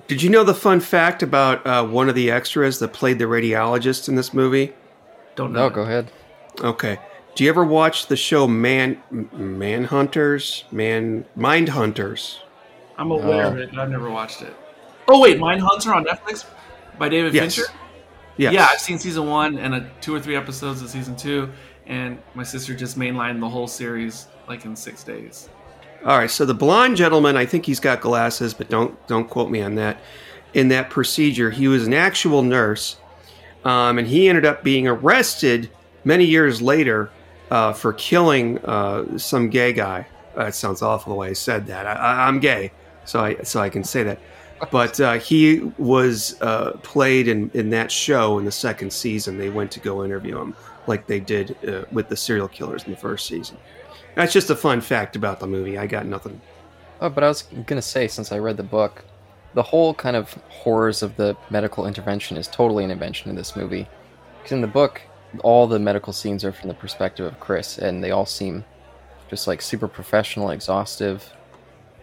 Did 0.09 0.23
you 0.23 0.31
know 0.31 0.45
the 0.45 0.55
fun 0.55 0.81
fact 0.81 1.23
about 1.23 1.67
uh, 1.67 1.85
one 1.87 2.09
of 2.09 2.15
the 2.15 2.31
extras 2.31 2.79
that 2.81 2.93
played 2.93 3.19
the 3.19 3.25
radiologist 3.25 4.09
in 4.09 4.15
this 4.17 4.35
movie? 4.35 4.73
Don't 5.37 5.53
know. 5.53 5.69
No, 5.69 5.71
go 5.71 5.83
ahead. 5.83 6.11
Okay. 6.61 6.99
Do 7.35 7.45
you 7.45 7.51
ever 7.51 7.65
watch 7.65 8.09
the 8.09 8.17
show 8.17 8.47
Man 8.47 9.03
Manhunters? 9.13 10.71
Man 10.71 11.25
Mind 11.35 11.71
Hunters? 11.71 12.41
I'm 12.99 13.11
aware 13.11 13.43
No. 13.45 13.49
of 13.53 13.57
it, 13.59 13.71
but 13.71 13.79
I've 13.81 13.91
never 13.91 14.11
watched 14.11 14.43
it. 14.43 14.55
Oh 15.09 15.19
wait, 15.21 15.39
Mind 15.39 15.63
Mindhunter 15.63 15.95
on 15.95 16.05
Netflix 16.05 16.45
by 16.99 17.09
David 17.09 17.33
Yes. 17.33 17.55
Fincher. 17.57 17.73
Yes. 18.37 18.53
Yeah, 18.53 18.69
I've 18.71 18.81
seen 18.81 18.99
season 18.99 19.27
one 19.29 19.59
and 19.59 19.75
a, 19.75 19.91
two 20.01 20.15
or 20.15 20.21
three 20.21 20.37
episodes 20.37 20.83
of 20.83 20.91
season 20.91 21.17
two, 21.17 21.51
and 21.87 22.19
my 22.35 22.43
sister 22.43 22.75
just 22.75 22.99
mainlined 22.99 23.41
the 23.41 23.49
whole 23.49 23.67
series 23.69 24.27
like 24.49 24.65
in 24.65 24.77
six 24.77 25.03
days. 25.03 25.49
All 26.05 26.19
right. 26.19 26.31
So 26.31 26.45
the 26.45 26.55
blonde 26.55 26.97
gentleman, 26.97 27.37
I 27.37 27.47
think 27.47 27.65
he's 27.65 27.79
got 27.79 28.01
glasses, 28.01 28.55
but 28.55 28.69
don't 28.69 29.07
don't 29.07 29.29
quote 29.29 29.51
me 29.51 29.63
on 29.63 29.77
that. 29.77 29.99
In 30.53 30.69
that 30.69 30.91
procedure, 30.91 31.51
he 31.51 31.69
was 31.69 31.87
an 31.87 31.95
actual 31.95 32.43
nurse, 32.43 32.97
um, 33.65 33.99
and 33.99 34.07
he 34.07 34.29
ended 34.29 34.45
up 34.45 34.65
being 34.65 34.89
arrested 34.89 35.71
many 36.05 36.25
years 36.25 36.61
later 36.61 37.11
uh, 37.51 37.73
for 37.73 37.93
killing 37.93 38.59
uh, 38.65 39.17
some 39.17 39.49
gay 39.49 39.73
guy. 39.73 40.07
Uh, 40.37 40.47
it 40.47 40.55
sounds 40.55 40.83
awful 40.83 41.13
the 41.13 41.19
way 41.19 41.29
I 41.29 41.33
said 41.35 41.67
that. 41.69 41.87
I, 41.87 42.27
I'm 42.27 42.41
gay, 42.41 42.73
so 43.05 43.21
I 43.21 43.37
so 43.43 43.61
I 43.61 43.69
can 43.69 43.85
say 43.85 44.03
that. 44.03 44.19
But 44.71 45.01
uh, 45.01 45.15
he 45.15 45.61
was 45.79 46.41
uh, 46.41 46.73
played 46.83 47.29
in, 47.29 47.51
in 47.53 47.71
that 47.71 47.91
show 47.91 48.39
in 48.39 48.45
the 48.45 48.53
second 48.53 48.93
season. 48.93 49.37
They 49.37 49.51
went 49.51 49.71
to 49.73 49.81
go 49.81 50.05
interview 50.05 50.39
him, 50.39 50.55
like 50.87 51.07
they 51.07 51.21
did 51.21 51.57
uh, 51.69 51.85
with 51.93 52.09
the 52.09 52.17
serial 52.17 52.49
killers 52.49 52.85
in 52.85 52.91
the 52.91 52.97
first 52.97 53.27
season. 53.27 53.57
That's 54.15 54.33
just 54.33 54.51
a 54.51 54.57
fun 54.57 54.81
fact 54.81 55.17
about 55.17 55.41
the 55.41 55.47
movie. 55.47 55.79
I 55.79 55.87
got 55.87 56.07
nothing. 56.07 56.41
Oh, 57.01 57.09
but 57.09 57.25
I 57.25 57.29
was 57.29 57.43
gonna 57.67 57.83
say, 57.83 58.09
since 58.09 58.31
I 58.33 58.39
read 58.39 58.57
the 58.57 58.63
book, 58.63 59.05
the 59.55 59.63
whole 59.63 59.95
kind 59.95 60.17
of 60.17 60.33
horrors 60.49 61.03
of 61.03 61.17
the 61.17 61.37
medical 61.51 61.87
intervention 61.87 62.37
is 62.37 62.49
totally 62.49 62.85
an 62.85 62.91
invention 62.91 63.31
in 63.31 63.37
this 63.37 63.57
movie. 63.57 63.89
Because 64.39 64.53
in 64.53 64.61
the 64.61 64.67
book, 64.67 65.03
all 65.43 65.67
the 65.67 65.79
medical 65.79 66.13
scenes 66.13 66.45
are 66.45 66.53
from 66.53 66.69
the 66.69 66.75
perspective 66.75 67.27
of 67.27 67.41
Chris, 67.41 67.79
and 67.79 68.03
they 68.03 68.11
all 68.11 68.27
seem 68.27 68.65
just 69.31 69.47
like 69.47 69.63
super 69.63 69.89
professional, 69.89 70.51
exhaustive, 70.51 71.33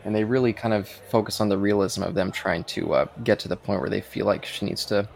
and 0.04 0.16
they 0.16 0.24
really 0.24 0.54
kind 0.54 0.74
of 0.74 0.88
focus 0.88 1.40
on 1.42 1.50
the 1.50 1.58
realism 1.58 2.04
of 2.04 2.16
them 2.16 2.32
trying 2.32 2.64
to 2.64 2.94
uh, 2.94 3.06
get 3.24 3.40
to 3.40 3.48
the 3.48 3.58
point 3.58 3.82
where 3.82 3.90
they 3.90 4.02
feel 4.02 4.26
like 4.26 4.46
she 4.46 4.66
needs 4.66 4.86
to 4.86 5.08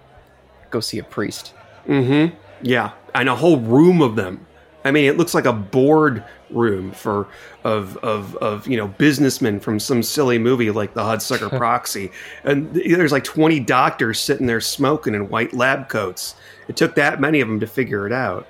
go 0.70 0.80
see 0.80 1.00
a 1.00 1.04
priest. 1.04 1.54
Mm-hmm. 1.88 2.36
Yeah, 2.62 2.92
and 3.16 3.30
a 3.30 3.36
whole 3.36 3.60
room 3.60 4.02
of 4.02 4.16
them. 4.16 4.46
I 4.86 4.92
mean, 4.92 5.06
it 5.06 5.18
looks 5.18 5.34
like 5.34 5.46
a 5.46 5.54
board 5.54 6.24
room 6.50 6.92
for 6.92 7.28
of 7.64 7.98
of 7.98 8.36
of 8.38 8.68
you 8.68 8.78
know 8.78 8.88
businessmen 8.88 9.60
from 9.60 9.80
some 9.80 10.04
silly 10.04 10.38
movie 10.38 10.70
like 10.72 10.94
the 10.94 11.02
Hudsucker 11.02 11.50
Proxy, 11.58 12.12
and 12.44 12.74
there's 12.74 13.12
like 13.12 13.24
20 13.24 13.60
doctors 13.62 14.20
sitting 14.20 14.46
there 14.48 14.62
smoking 14.62 15.14
in 15.16 15.30
white 15.30 15.54
lab 15.54 15.90
coats. 15.90 16.36
It 16.68 16.76
took 16.78 16.96
that 16.96 17.20
many 17.22 17.42
of 17.42 17.48
them 17.48 17.60
to 17.62 17.68
figure 17.68 18.06
it 18.06 18.14
out. 18.14 18.48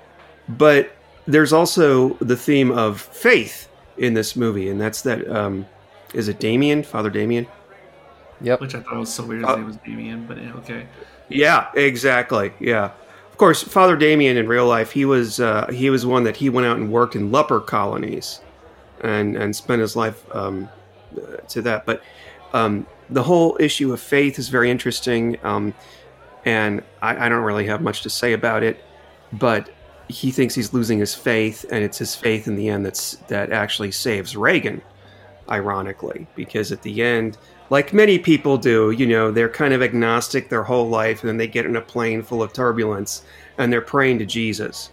but 0.48 0.90
there's 1.26 1.52
also 1.54 2.14
the 2.14 2.36
theme 2.36 2.70
of 2.70 3.00
faith 3.00 3.68
in 3.96 4.12
this 4.14 4.36
movie, 4.36 4.68
and 4.68 4.80
that's 4.80 5.02
that. 5.02 5.26
Um, 5.30 5.66
is 6.12 6.28
it 6.28 6.38
Damien, 6.38 6.82
Father 6.82 7.10
Damien? 7.10 7.46
Yep. 8.40 8.60
Which 8.60 8.74
I 8.74 8.80
thought 8.80 8.96
was 8.96 9.12
so 9.12 9.24
weird. 9.24 9.40
His 9.40 9.48
Uh, 9.48 9.56
name 9.56 9.66
was 9.66 9.76
Damien, 9.78 10.26
but 10.26 10.36
yeah, 10.42 10.52
okay. 10.56 10.86
Yeah, 11.28 11.70
exactly. 11.74 12.52
Yeah, 12.60 12.90
of 13.34 13.38
course, 13.38 13.64
Father 13.64 13.96
Damien 13.96 14.36
in 14.36 14.46
real 14.46 14.64
life, 14.64 14.92
he 14.92 15.04
was 15.04 15.40
uh, 15.40 15.66
he 15.66 15.90
was 15.90 16.06
one 16.06 16.22
that 16.22 16.36
he 16.36 16.48
went 16.48 16.68
out 16.68 16.76
and 16.76 16.92
worked 16.92 17.16
in 17.16 17.32
leper 17.32 17.58
colonies, 17.58 18.40
and 19.00 19.34
and 19.34 19.56
spent 19.56 19.80
his 19.80 19.96
life 19.96 20.24
um, 20.32 20.68
to 21.48 21.60
that. 21.62 21.84
But 21.84 22.00
um, 22.52 22.86
the 23.10 23.24
whole 23.24 23.56
issue 23.58 23.92
of 23.92 24.00
faith 24.00 24.38
is 24.38 24.50
very 24.50 24.70
interesting, 24.70 25.36
um, 25.42 25.74
and 26.44 26.80
I, 27.02 27.26
I 27.26 27.28
don't 27.28 27.42
really 27.42 27.66
have 27.66 27.82
much 27.82 28.02
to 28.02 28.08
say 28.08 28.34
about 28.34 28.62
it. 28.62 28.84
But 29.32 29.68
he 30.06 30.30
thinks 30.30 30.54
he's 30.54 30.72
losing 30.72 31.00
his 31.00 31.12
faith, 31.12 31.64
and 31.72 31.82
it's 31.82 31.98
his 31.98 32.14
faith 32.14 32.46
in 32.46 32.54
the 32.54 32.68
end 32.68 32.86
that's 32.86 33.16
that 33.26 33.50
actually 33.50 33.90
saves 33.90 34.36
Regan. 34.36 34.80
Ironically, 35.50 36.28
because 36.36 36.70
at 36.70 36.82
the 36.82 37.02
end, 37.02 37.36
like 37.70 37.92
many 37.92 38.18
people 38.18 38.58
do, 38.58 38.90
you 38.90 39.06
know, 39.06 39.30
they're 39.30 39.48
kind 39.48 39.74
of 39.74 39.82
agnostic 39.82 40.48
their 40.48 40.62
whole 40.62 40.88
life, 40.88 41.20
and 41.20 41.28
then 41.28 41.36
they 41.36 41.46
get 41.46 41.66
in 41.66 41.76
a 41.76 41.80
plane 41.80 42.22
full 42.22 42.42
of 42.42 42.52
turbulence, 42.52 43.24
and 43.58 43.72
they're 43.72 43.80
praying 43.80 44.18
to 44.18 44.26
Jesus. 44.26 44.90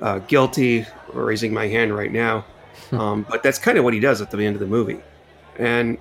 Uh, 0.00 0.20
guilty, 0.20 0.86
raising 1.12 1.52
my 1.52 1.66
hand 1.66 1.92
right 1.92 2.12
now, 2.12 2.44
um, 2.92 3.26
but 3.28 3.42
that's 3.42 3.58
kind 3.58 3.78
of 3.78 3.84
what 3.84 3.92
he 3.92 3.98
does 3.98 4.20
at 4.20 4.30
the 4.30 4.38
end 4.44 4.54
of 4.54 4.60
the 4.60 4.66
movie. 4.66 5.00
And 5.58 5.98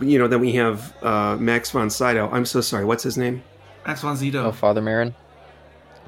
you 0.00 0.18
know, 0.18 0.28
then 0.28 0.40
we 0.40 0.52
have 0.52 0.94
uh, 1.02 1.36
Max 1.36 1.70
von 1.70 1.90
Sydow. 1.90 2.30
I'm 2.32 2.46
so 2.46 2.62
sorry. 2.62 2.84
What's 2.84 3.02
his 3.02 3.18
name? 3.18 3.42
Max 3.86 4.00
von 4.00 4.16
Sydow. 4.16 4.46
Oh, 4.46 4.52
Father 4.52 4.80
Merrin. 4.80 5.14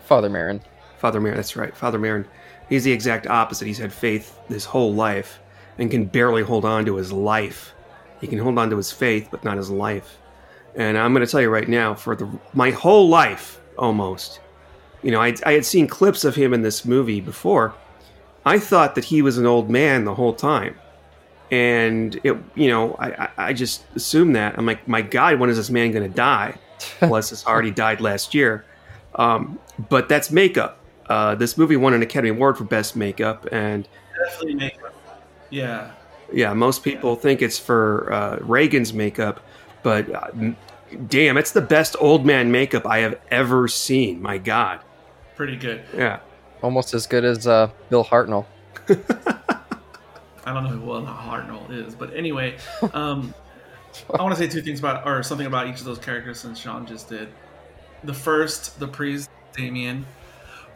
Father 0.04 0.30
Merrin. 0.30 0.60
Father 0.98 1.20
Merrin. 1.20 1.36
That's 1.36 1.56
right, 1.56 1.76
Father 1.76 1.98
Merrin. 1.98 2.24
He's 2.68 2.84
the 2.84 2.92
exact 2.92 3.26
opposite. 3.26 3.66
He's 3.66 3.78
had 3.78 3.92
faith 3.92 4.38
his 4.48 4.64
whole 4.64 4.94
life 4.94 5.38
and 5.78 5.90
can 5.90 6.06
barely 6.06 6.42
hold 6.42 6.64
on 6.64 6.86
to 6.86 6.96
his 6.96 7.12
life. 7.12 7.74
He 8.20 8.26
can 8.26 8.38
hold 8.38 8.58
on 8.58 8.70
to 8.70 8.76
his 8.76 8.90
faith, 8.92 9.28
but 9.30 9.44
not 9.44 9.56
his 9.56 9.70
life. 9.70 10.18
And 10.74 10.96
I'm 10.98 11.12
going 11.12 11.24
to 11.24 11.30
tell 11.30 11.40
you 11.40 11.48
right 11.50 11.68
now, 11.68 11.94
for 11.94 12.14
the 12.16 12.28
my 12.52 12.70
whole 12.70 13.08
life, 13.08 13.60
almost, 13.78 14.40
you 15.02 15.10
know, 15.10 15.20
I, 15.22 15.34
I 15.44 15.52
had 15.52 15.64
seen 15.64 15.86
clips 15.86 16.24
of 16.24 16.34
him 16.34 16.52
in 16.52 16.62
this 16.62 16.84
movie 16.84 17.20
before. 17.20 17.74
I 18.44 18.58
thought 18.58 18.94
that 18.94 19.04
he 19.04 19.22
was 19.22 19.38
an 19.38 19.46
old 19.46 19.68
man 19.70 20.04
the 20.04 20.14
whole 20.14 20.32
time, 20.34 20.76
and 21.50 22.14
it, 22.24 22.36
you 22.54 22.68
know, 22.68 22.94
I, 22.98 23.08
I- 23.24 23.30
I 23.48 23.52
just 23.52 23.84
assumed 23.94 24.36
that. 24.36 24.56
I'm 24.58 24.66
like, 24.66 24.86
my 24.88 25.02
God, 25.02 25.38
when 25.38 25.50
is 25.50 25.56
this 25.56 25.70
man 25.70 25.92
going 25.92 26.08
to 26.08 26.14
die? 26.14 26.54
Bless 27.00 27.30
his 27.30 27.42
heart, 27.42 27.64
he 27.64 27.70
died 27.70 28.00
last 28.00 28.34
year. 28.34 28.64
Um, 29.14 29.58
but 29.88 30.08
that's 30.08 30.30
makeup. 30.30 30.78
Uh, 31.08 31.34
this 31.36 31.56
movie 31.56 31.76
won 31.76 31.94
an 31.94 32.02
Academy 32.02 32.30
Award 32.30 32.58
for 32.58 32.64
Best 32.64 32.96
Makeup, 32.96 33.46
and 33.52 33.88
Definitely 34.24 34.54
makeup. 34.56 34.94
Yeah. 35.50 35.92
Yeah, 36.32 36.52
most 36.54 36.82
people 36.82 37.14
think 37.16 37.42
it's 37.42 37.58
for 37.58 38.12
uh, 38.12 38.38
Regan's 38.40 38.92
makeup, 38.92 39.40
but 39.82 40.10
uh, 40.12 40.30
damn, 41.08 41.36
it's 41.36 41.52
the 41.52 41.60
best 41.60 41.96
old 42.00 42.26
man 42.26 42.50
makeup 42.50 42.86
I 42.86 42.98
have 42.98 43.18
ever 43.30 43.68
seen. 43.68 44.20
My 44.20 44.38
God, 44.38 44.80
Pretty 45.36 45.56
good. 45.56 45.84
yeah, 45.94 46.20
Almost 46.62 46.94
as 46.94 47.06
good 47.06 47.24
as 47.24 47.46
uh, 47.46 47.70
Bill 47.90 48.04
Hartnell. 48.04 48.46
I 48.88 50.54
don't 50.54 50.64
know 50.64 50.70
who 50.70 50.80
Will 50.80 51.02
Hartnell 51.02 51.70
is, 51.70 51.94
but 51.94 52.14
anyway, 52.14 52.56
um, 52.92 53.34
I 54.14 54.22
want 54.22 54.34
to 54.34 54.40
say 54.40 54.48
two 54.48 54.62
things 54.62 54.78
about, 54.78 55.06
or 55.06 55.22
something 55.22 55.46
about 55.46 55.68
each 55.68 55.78
of 55.80 55.84
those 55.84 55.98
characters 55.98 56.38
since 56.40 56.58
Sean 56.58 56.86
just 56.86 57.08
did. 57.08 57.28
The 58.04 58.14
first, 58.14 58.78
the 58.78 58.86
priest 58.88 59.28
Damien, 59.52 60.06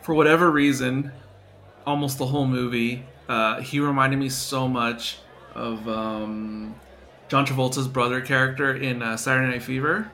for 0.02 0.14
whatever 0.14 0.50
reason, 0.50 1.12
almost 1.86 2.18
the 2.18 2.26
whole 2.26 2.46
movie, 2.46 3.04
uh, 3.28 3.60
he 3.60 3.78
reminded 3.78 4.18
me 4.18 4.28
so 4.28 4.66
much 4.66 5.18
of 5.54 5.88
um, 5.88 6.74
John 7.28 7.46
Travolta's 7.46 7.88
brother 7.88 8.20
character 8.20 8.74
in 8.74 9.02
uh, 9.02 9.16
Saturday 9.16 9.50
Night 9.52 9.62
Fever. 9.62 10.10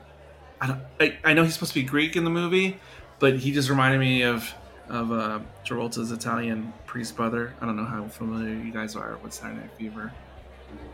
I, 0.61 0.67
don't, 0.67 0.79
I, 0.99 1.17
I 1.23 1.33
know 1.33 1.43
he's 1.43 1.53
supposed 1.53 1.73
to 1.73 1.79
be 1.79 1.85
Greek 1.85 2.15
in 2.15 2.23
the 2.23 2.29
movie, 2.29 2.79
but 3.19 3.37
he 3.39 3.51
just 3.51 3.69
reminded 3.69 3.99
me 3.99 4.23
of 4.23 4.53
of 4.89 5.11
uh, 5.11 5.39
Travolta's 5.65 6.11
Italian 6.11 6.71
priest 6.85 7.15
brother. 7.17 7.53
I 7.59 7.65
don't 7.65 7.75
know 7.75 7.83
how 7.85 8.05
familiar 8.07 8.53
you 8.55 8.71
guys 8.71 8.95
are 8.95 9.17
with 9.21 9.33
Saturday 9.33 9.59
Night 9.59 9.69
Fever. 9.77 10.13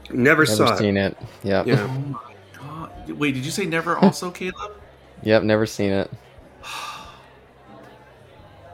never, 0.09 0.21
Never 0.21 0.45
saw 0.47 0.73
it. 0.73 0.77
seen 0.79 0.97
it. 0.97 1.15
Yep. 1.43 1.67
Yeah. 1.67 1.83
Oh 1.83 1.87
my 1.99 2.33
god! 2.59 3.09
Wait, 3.11 3.33
did 3.35 3.45
you 3.45 3.51
say 3.51 3.65
never? 3.65 3.95
Also, 3.97 4.31
Caleb? 4.39 4.73
Yep, 5.21 5.43
never 5.43 5.65
seen 5.67 5.91
it. 5.91 6.09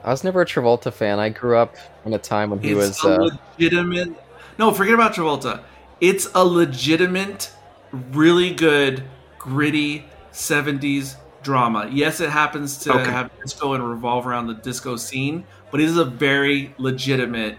I 0.02 0.10
was 0.10 0.24
never 0.24 0.40
a 0.40 0.46
Travolta 0.46 0.92
fan. 0.92 1.18
I 1.18 1.28
grew 1.28 1.56
up 1.58 1.76
in 2.06 2.14
a 2.14 2.18
time 2.18 2.50
when 2.50 2.58
he 2.60 2.70
it's 2.72 3.04
was. 3.04 3.04
a 3.04 3.08
Uh, 3.22 3.36
legitimate. 3.58 4.14
No, 4.60 4.70
forget 4.74 4.92
about 4.92 5.14
Travolta. 5.14 5.62
It's 6.02 6.28
a 6.34 6.44
legitimate, 6.44 7.50
really 7.92 8.52
good, 8.52 9.02
gritty 9.38 10.04
'70s 10.32 11.16
drama. 11.42 11.88
Yes, 11.90 12.20
it 12.20 12.28
happens 12.28 12.76
to 12.80 12.92
Okay. 12.92 13.10
have 13.10 13.30
disco 13.42 13.72
and 13.72 13.88
revolve 13.88 14.26
around 14.26 14.48
the 14.48 14.54
disco 14.56 14.96
scene, 14.96 15.46
but 15.70 15.80
it 15.80 15.84
is 15.84 15.96
a 15.96 16.04
very 16.04 16.74
legitimate, 16.76 17.58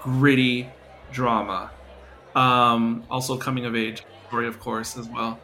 gritty 0.00 0.68
drama. 1.12 1.70
Um, 2.34 3.04
also, 3.08 3.36
coming 3.36 3.64
of 3.64 3.76
age 3.76 4.02
story, 4.26 4.48
of 4.48 4.58
course, 4.58 4.96
as 4.96 5.08
well. 5.08 5.38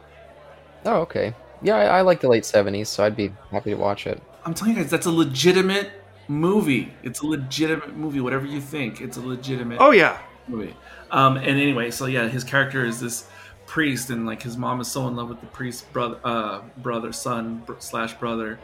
oh, 0.83 0.97
okay. 1.03 1.33
Yeah, 1.61 1.75
I, 1.77 1.99
I 1.99 2.01
like 2.01 2.19
the 2.19 2.27
late 2.27 2.43
'70s, 2.43 2.87
so 2.87 3.05
I'd 3.05 3.15
be 3.15 3.31
happy 3.51 3.69
to 3.69 3.77
watch 3.77 4.07
it. 4.07 4.21
I'm 4.43 4.53
telling 4.53 4.75
you 4.75 4.81
guys, 4.81 4.91
that's 4.91 5.05
a 5.05 5.11
legitimate 5.11 5.89
movie. 6.27 6.91
It's 7.01 7.21
a 7.21 7.25
legitimate 7.25 7.95
movie. 7.95 8.19
Whatever 8.19 8.45
you 8.45 8.59
think, 8.59 8.99
it's 8.99 9.15
a 9.15 9.21
legitimate 9.21 9.77
Oh 9.79 9.91
yeah, 9.91 10.19
movie. 10.47 10.75
Um, 11.11 11.37
and 11.37 11.47
anyway, 11.47 11.91
so 11.91 12.05
yeah, 12.05 12.27
his 12.27 12.43
character 12.43 12.85
is 12.85 12.99
this 12.99 13.27
priest, 13.65 14.09
and 14.09 14.25
like 14.25 14.41
his 14.41 14.57
mom 14.57 14.81
is 14.81 14.87
so 14.87 15.07
in 15.07 15.15
love 15.15 15.29
with 15.29 15.41
the 15.41 15.47
priest's 15.47 15.81
brother, 15.81 16.19
uh, 16.23 16.61
brother, 16.77 17.11
son 17.11 17.63
br- 17.65 17.73
slash 17.79 18.13
brother, 18.15 18.59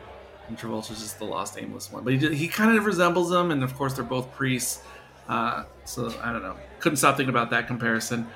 and 0.48 0.58
Travolta's 0.58 1.00
just 1.00 1.20
the 1.20 1.26
lost, 1.26 1.58
aimless 1.60 1.92
one. 1.92 2.04
But 2.04 2.14
he 2.14 2.36
he 2.36 2.48
kind 2.48 2.78
of 2.78 2.86
resembles 2.86 3.30
them, 3.30 3.52
and 3.52 3.64
of 3.64 3.76
course 3.76 3.94
they're 3.94 4.04
both 4.04 4.34
priests. 4.34 4.82
Uh, 5.28 5.64
so 5.86 6.14
I 6.22 6.34
don't 6.34 6.42
know. 6.42 6.58
Couldn't 6.80 6.98
stop 6.98 7.18
thinking 7.18 7.30
about 7.30 7.52
that 7.52 7.68
comparison. 7.68 8.28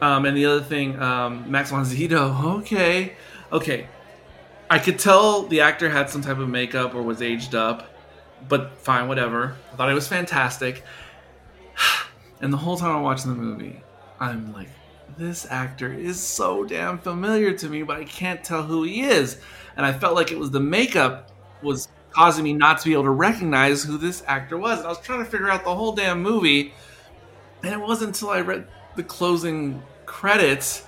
Um, 0.00 0.26
and 0.26 0.36
the 0.36 0.46
other 0.46 0.62
thing, 0.62 1.00
um, 1.00 1.50
Max 1.50 1.70
von 1.70 1.84
Sydow. 1.84 2.58
Okay, 2.58 3.14
okay. 3.50 3.88
I 4.68 4.78
could 4.78 4.98
tell 4.98 5.42
the 5.44 5.60
actor 5.60 5.88
had 5.88 6.10
some 6.10 6.22
type 6.22 6.38
of 6.38 6.48
makeup 6.48 6.94
or 6.94 7.02
was 7.02 7.22
aged 7.22 7.54
up, 7.54 7.88
but 8.48 8.78
fine, 8.78 9.08
whatever. 9.08 9.56
I 9.72 9.76
thought 9.76 9.90
it 9.90 9.94
was 9.94 10.08
fantastic. 10.08 10.82
And 12.40 12.52
the 12.52 12.56
whole 12.58 12.76
time 12.76 12.96
I'm 12.96 13.02
watching 13.02 13.30
the 13.34 13.36
movie, 13.40 13.82
I'm 14.20 14.52
like, 14.52 14.68
this 15.16 15.46
actor 15.50 15.92
is 15.92 16.20
so 16.20 16.64
damn 16.64 16.98
familiar 16.98 17.52
to 17.54 17.68
me, 17.68 17.82
but 17.82 17.96
I 17.98 18.04
can't 18.04 18.44
tell 18.44 18.62
who 18.62 18.82
he 18.82 19.02
is. 19.02 19.40
And 19.76 19.86
I 19.86 19.92
felt 19.92 20.14
like 20.14 20.32
it 20.32 20.38
was 20.38 20.50
the 20.50 20.60
makeup 20.60 21.30
was 21.62 21.88
causing 22.10 22.44
me 22.44 22.52
not 22.52 22.78
to 22.80 22.84
be 22.86 22.92
able 22.92 23.04
to 23.04 23.10
recognize 23.10 23.82
who 23.82 23.98
this 23.98 24.22
actor 24.26 24.58
was. 24.58 24.78
And 24.78 24.86
I 24.86 24.90
was 24.90 25.00
trying 25.00 25.24
to 25.24 25.30
figure 25.30 25.48
out 25.48 25.64
the 25.64 25.74
whole 25.74 25.92
damn 25.92 26.22
movie, 26.22 26.72
and 27.62 27.72
it 27.72 27.80
wasn't 27.80 28.08
until 28.14 28.30
I 28.30 28.40
read 28.40 28.66
the 28.96 29.02
closing 29.02 29.82
credits 30.06 30.84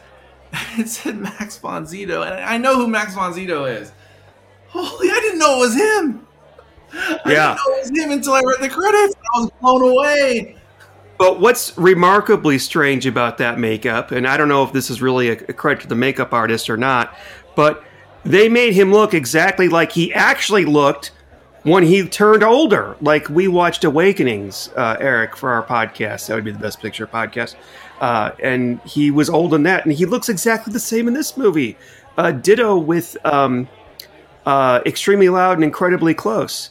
it 0.78 0.88
said 0.88 1.16
Max 1.18 1.58
von 1.58 1.86
Sydow, 1.86 2.22
and 2.22 2.34
I 2.44 2.56
know 2.56 2.76
who 2.76 2.88
Max 2.88 3.14
von 3.14 3.34
Sydow 3.34 3.64
is. 3.66 3.92
Holy, 4.68 5.10
I 5.10 5.20
didn't 5.20 5.38
know 5.38 5.56
it 5.56 5.60
was 5.60 5.74
him. 5.74 6.26
I 6.92 7.32
Yeah. 7.32 7.54
didn't 7.54 7.56
know 7.56 7.74
it 7.76 7.80
was 7.80 7.90
him 8.04 8.10
until 8.12 8.34
I 8.34 8.42
read 8.42 8.60
the 8.60 8.68
credits. 8.68 9.14
I 9.34 9.40
was 9.40 9.50
blown 9.60 9.82
away. 9.82 10.57
But 11.18 11.40
what's 11.40 11.76
remarkably 11.76 12.58
strange 12.58 13.04
about 13.04 13.38
that 13.38 13.58
makeup, 13.58 14.12
and 14.12 14.26
I 14.26 14.36
don't 14.36 14.48
know 14.48 14.62
if 14.62 14.72
this 14.72 14.88
is 14.88 15.02
really 15.02 15.30
a, 15.30 15.36
credit 15.36 15.82
to 15.82 15.88
the 15.88 15.96
makeup 15.96 16.32
artist 16.32 16.70
or 16.70 16.76
not, 16.76 17.12
but 17.56 17.82
they 18.24 18.48
made 18.48 18.74
him 18.74 18.92
look 18.92 19.14
exactly 19.14 19.68
like 19.68 19.90
he 19.90 20.14
actually 20.14 20.64
looked 20.64 21.10
when 21.64 21.82
he 21.82 22.06
turned 22.08 22.44
older. 22.44 22.96
Like 23.00 23.28
we 23.28 23.48
watched 23.48 23.82
Awakenings, 23.82 24.70
uh, 24.76 24.96
Eric, 25.00 25.36
for 25.36 25.50
our 25.50 25.64
podcast. 25.64 26.28
That 26.28 26.36
would 26.36 26.44
be 26.44 26.52
the 26.52 26.58
best 26.58 26.80
picture 26.80 27.06
podcast. 27.06 27.56
Uh, 28.00 28.30
and 28.40 28.80
he 28.82 29.10
was 29.10 29.28
old 29.28 29.54
in 29.54 29.64
that, 29.64 29.84
and 29.84 29.92
he 29.92 30.06
looks 30.06 30.28
exactly 30.28 30.72
the 30.72 30.80
same 30.80 31.08
in 31.08 31.14
this 31.14 31.36
movie. 31.36 31.76
Uh, 32.16 32.30
ditto 32.30 32.78
with 32.78 33.16
um, 33.24 33.68
uh, 34.46 34.80
Extremely 34.86 35.28
Loud 35.28 35.56
and 35.56 35.64
Incredibly 35.64 36.14
Close. 36.14 36.70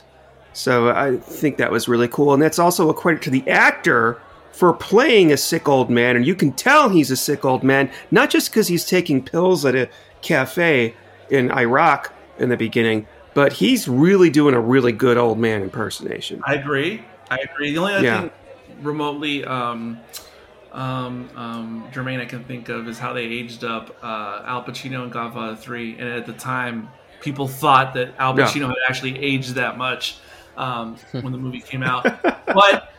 So 0.54 0.90
I 0.90 1.18
think 1.18 1.58
that 1.58 1.70
was 1.70 1.88
really 1.88 2.08
cool. 2.08 2.34
And 2.34 2.42
that's 2.42 2.60
also 2.60 2.90
a 2.90 2.94
credit 2.94 3.22
to 3.24 3.30
the 3.30 3.48
actor 3.50 4.22
for 4.58 4.74
playing 4.74 5.32
a 5.32 5.38
sick 5.38 5.68
old 5.70 5.90
man. 5.90 6.16
And 6.16 6.26
you 6.26 6.34
can 6.36 6.52
tell 6.52 6.90
he's 6.90 7.12
a 7.12 7.16
sick 7.16 7.46
old 7.46 7.64
man, 7.64 7.92
not 8.10 8.30
just 8.32 8.50
because 8.50 8.68
he's 8.68 8.86
taking 8.86 9.24
pills 9.24 9.64
at 9.66 9.76
a 9.76 9.88
cafe 10.22 10.96
in 11.30 11.52
Iraq 11.52 12.12
in 12.40 12.50
the 12.50 12.58
beginning, 12.58 13.06
but 13.36 13.54
he's 13.54 13.88
really 13.88 14.30
doing 14.32 14.56
a 14.56 14.60
really 14.60 14.92
good 14.92 15.18
old 15.18 15.38
man 15.38 15.62
impersonation. 15.62 16.42
I 16.46 16.56
agree. 16.56 17.04
I 17.30 17.38
agree. 17.38 17.72
The 17.74 17.78
only 17.80 17.94
other 17.94 18.04
Yeah. 18.06 18.22
thing 18.22 18.32
remotely 18.82 19.44
um, 19.46 20.00
um, 20.72 21.30
um, 21.36 21.88
germane 21.92 22.20
I 22.20 22.26
can 22.26 22.44
think 22.44 22.70
of 22.70 22.88
is 22.88 22.98
how 23.00 23.14
they 23.14 23.24
aged 23.24 23.64
up 23.64 23.96
uh, 24.04 24.42
Al 24.46 24.64
Pacino 24.64 25.04
in 25.04 25.10
Godfather 25.10 25.56
3. 25.56 25.98
And 26.00 26.10
at 26.10 26.26
the 26.26 26.34
time, 26.34 26.90
people 27.22 27.48
thought 27.48 27.94
that 27.96 28.14
Al 28.20 28.38
Yeah. 28.38 28.46
Pacino 28.46 28.68
had 28.68 28.76
actually 28.90 29.18
aged 29.20 29.56
that 29.56 29.78
much. 29.78 30.18
um, 30.58 30.96
when 31.12 31.32
the 31.32 31.38
movie 31.38 31.60
came 31.62 31.84
out. 31.84 32.04
But 32.24 32.92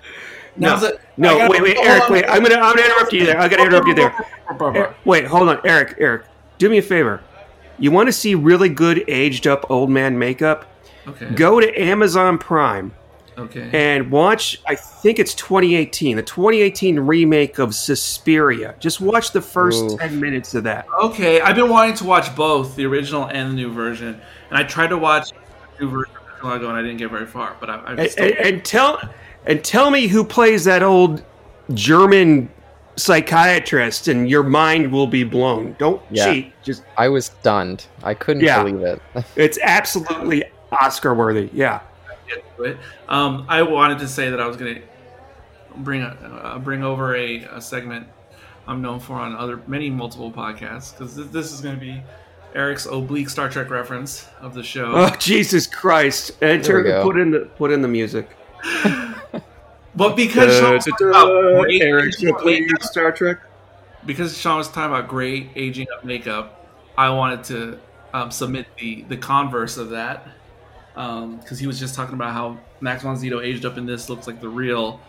No, 0.58 0.70
now's 0.70 0.80
the- 0.82 0.98
no, 1.16 1.36
gotta- 1.38 1.50
wait, 1.50 1.62
wait, 1.62 1.76
Eric, 1.78 2.04
on. 2.04 2.12
wait. 2.12 2.24
I'm 2.28 2.42
gonna, 2.42 2.56
I'm 2.56 2.74
gonna 2.76 2.86
interrupt 2.86 3.12
you 3.12 3.24
there. 3.26 3.40
I 3.40 3.48
gotta 3.48 3.62
interrupt 3.62 3.86
you 3.86 3.94
there. 3.94 4.14
Er- 4.60 4.94
Wait, 5.04 5.26
hold 5.26 5.48
on, 5.48 5.60
Eric, 5.64 5.94
Eric. 5.98 6.22
Do 6.58 6.68
me 6.68 6.78
a 6.78 6.82
favor. 6.82 7.20
You 7.78 7.90
want 7.92 8.08
to 8.08 8.12
see 8.12 8.34
really 8.34 8.68
good 8.68 9.04
aged 9.08 9.46
up 9.46 9.70
old 9.70 9.90
man 9.90 10.18
makeup? 10.18 10.64
Okay. 11.06 11.30
Go 11.30 11.60
to 11.60 11.80
Amazon 11.80 12.36
Prime 12.38 12.92
Okay. 13.38 13.70
and 13.72 14.10
watch. 14.10 14.60
I 14.66 14.74
think 14.74 15.18
it's 15.20 15.32
2018, 15.34 16.16
the 16.16 16.22
2018 16.22 16.98
remake 17.00 17.58
of 17.58 17.74
Suspiria. 17.74 18.74
Just 18.80 19.00
watch 19.00 19.30
the 19.32 19.40
first 19.40 19.84
Ooh. 19.84 19.98
10 19.98 20.18
minutes 20.20 20.54
of 20.54 20.64
that. 20.64 20.86
Okay, 21.02 21.40
I've 21.40 21.54
been 21.56 21.68
wanting 21.70 21.94
to 21.96 22.04
watch 22.04 22.34
both 22.34 22.74
the 22.74 22.84
original 22.86 23.26
and 23.26 23.50
the 23.52 23.54
new 23.54 23.72
version, 23.72 24.20
and 24.50 24.58
I 24.58 24.64
tried 24.64 24.88
to 24.88 24.98
watch 24.98 25.30
the 25.78 25.84
new 25.84 25.90
version 25.90 26.14
a 26.42 26.44
while 26.46 26.56
ago, 26.56 26.68
and 26.68 26.76
I 26.76 26.82
didn't 26.82 26.96
get 26.98 27.10
very 27.10 27.26
far. 27.26 27.54
But 27.60 27.70
I, 27.70 27.74
I 27.76 27.92
And, 27.94 28.10
still, 28.10 28.24
and, 28.24 28.34
and 28.38 28.64
tell 28.64 29.00
and 29.48 29.64
tell 29.64 29.90
me 29.90 30.06
who 30.06 30.22
plays 30.24 30.64
that 30.64 30.82
old 30.84 31.24
German 31.74 32.48
psychiatrist, 32.96 34.08
and 34.08 34.28
your 34.28 34.42
mind 34.42 34.92
will 34.92 35.06
be 35.06 35.24
blown. 35.24 35.74
Don't 35.78 36.02
Yeah. 36.10 36.32
cheat. 36.32 36.52
Just 36.62 36.82
I 36.96 37.08
was 37.08 37.26
stunned. 37.26 37.86
I 38.02 38.14
couldn't 38.14 38.42
Yeah. 38.42 38.62
believe 38.62 38.80
it. 38.82 39.00
it's 39.36 39.58
absolutely 39.62 40.44
Oscar 40.72 41.14
worthy. 41.14 41.48
Yeah. 41.52 41.80
get 42.28 42.44
to 42.58 42.64
it. 42.64 42.76
Um, 43.08 43.46
I 43.48 43.62
wanted 43.62 43.98
to 44.00 44.08
say 44.08 44.28
that 44.30 44.38
I 44.40 44.46
was 44.46 44.56
going 44.56 44.74
to 44.76 44.80
bring 45.78 46.02
a, 46.02 46.08
uh, 46.44 46.58
bring 46.58 46.82
over 46.84 47.16
a, 47.16 47.44
a 47.44 47.60
segment 47.60 48.06
I'm 48.66 48.82
known 48.82 49.00
for 49.00 49.14
on 49.14 49.34
other 49.34 49.62
many 49.66 49.88
multiple 49.88 50.30
podcasts 50.30 50.92
because 50.92 51.16
this, 51.16 51.26
this 51.28 51.52
is 51.52 51.62
going 51.62 51.74
to 51.76 51.80
be 51.80 52.02
Eric's 52.54 52.84
oblique 52.84 53.30
Star 53.30 53.48
Trek 53.48 53.70
reference 53.70 54.28
of 54.42 54.52
the 54.52 54.62
show. 54.62 54.92
Oh 54.94 55.10
Jesus 55.18 55.66
Christ! 55.66 56.32
Enter. 56.42 56.62
There 56.62 56.76
we 56.82 56.82
go. 56.90 57.02
Put 57.02 57.18
in 57.18 57.30
the 57.30 57.40
put 57.56 57.70
in 57.70 57.80
the 57.80 57.88
music. 57.88 58.28
But 59.94 60.16
because 60.16 60.56
Sean 60.58 60.74
was 60.74 60.84
talking 60.84 61.08
about 61.08 61.60
great 61.62 61.82
Eric's 61.82 62.16
aging 62.18 62.34
up 62.34 62.44
makeup- 62.44 62.82
Star 62.82 63.12
Trek. 63.12 63.38
because 64.06 64.36
Sean 64.36 64.58
was 64.58 64.68
talking 64.68 64.94
about 64.96 65.08
great 65.08 65.50
aging 65.56 65.86
up 65.96 66.04
makeup, 66.04 66.66
I 66.96 67.10
wanted 67.10 67.44
to 67.44 67.78
um, 68.14 68.30
submit 68.30 68.66
the 68.78 69.02
the 69.08 69.16
converse 69.16 69.76
of 69.76 69.90
that 69.90 70.26
because 70.94 71.58
he 71.60 71.66
was 71.66 71.78
just 71.78 71.94
talking 71.94 72.14
about 72.14 72.32
how 72.32 72.58
Max 72.80 73.02
von 73.04 73.16
Sydow 73.16 73.40
aged 73.40 73.64
up 73.64 73.78
in 73.78 73.86
this 73.86 74.08
looks 74.08 74.26
like 74.26 74.40
the 74.40 74.48
real 74.48 75.00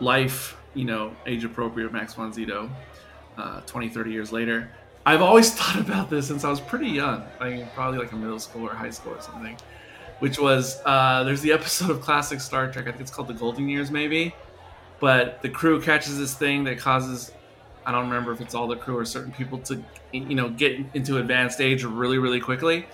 life, 0.00 0.56
you 0.74 0.84
know, 0.84 1.14
age 1.26 1.44
appropriate 1.44 1.92
Max 1.92 2.14
von 2.14 2.32
Sydow, 2.32 2.68
uh, 3.38 3.60
20, 3.60 3.88
30 3.90 4.10
years 4.10 4.32
later. 4.32 4.70
I've 5.06 5.22
always 5.22 5.52
thought 5.58 5.76
about 5.78 6.10
this 6.10 6.26
since 6.26 6.44
I 6.44 6.50
was 6.50 6.60
pretty 6.60 6.88
young, 6.88 7.22
I 7.38 7.50
mean, 7.50 7.68
probably 7.74 8.00
like 8.00 8.10
a 8.12 8.16
middle 8.16 8.40
school 8.40 8.68
or 8.68 8.74
high 8.74 8.90
school 8.90 9.14
or 9.14 9.20
something. 9.20 9.56
Which 10.20 10.38
was 10.38 10.80
uh, 10.86 11.24
there's 11.24 11.42
the 11.42 11.52
episode 11.52 11.90
of 11.90 12.00
classic 12.00 12.40
Star 12.40 12.70
Trek. 12.70 12.86
I 12.86 12.90
think 12.90 13.02
it's 13.02 13.10
called 13.10 13.28
the 13.28 13.34
Golden 13.34 13.68
Years, 13.68 13.90
maybe. 13.90 14.34
But 15.00 15.42
the 15.42 15.48
crew 15.48 15.80
catches 15.80 16.18
this 16.18 16.34
thing 16.34 16.64
that 16.64 16.78
causes 16.78 17.32
I 17.84 17.92
don't 17.92 18.04
remember 18.08 18.32
if 18.32 18.40
it's 18.40 18.54
all 18.54 18.68
the 18.68 18.76
crew 18.76 18.96
or 18.96 19.04
certain 19.04 19.32
people 19.32 19.58
to, 19.60 19.82
you 20.12 20.34
know, 20.34 20.50
get 20.50 20.78
into 20.94 21.18
advanced 21.18 21.60
age 21.60 21.82
really, 21.82 22.18
really 22.18 22.40
quickly. 22.40 22.86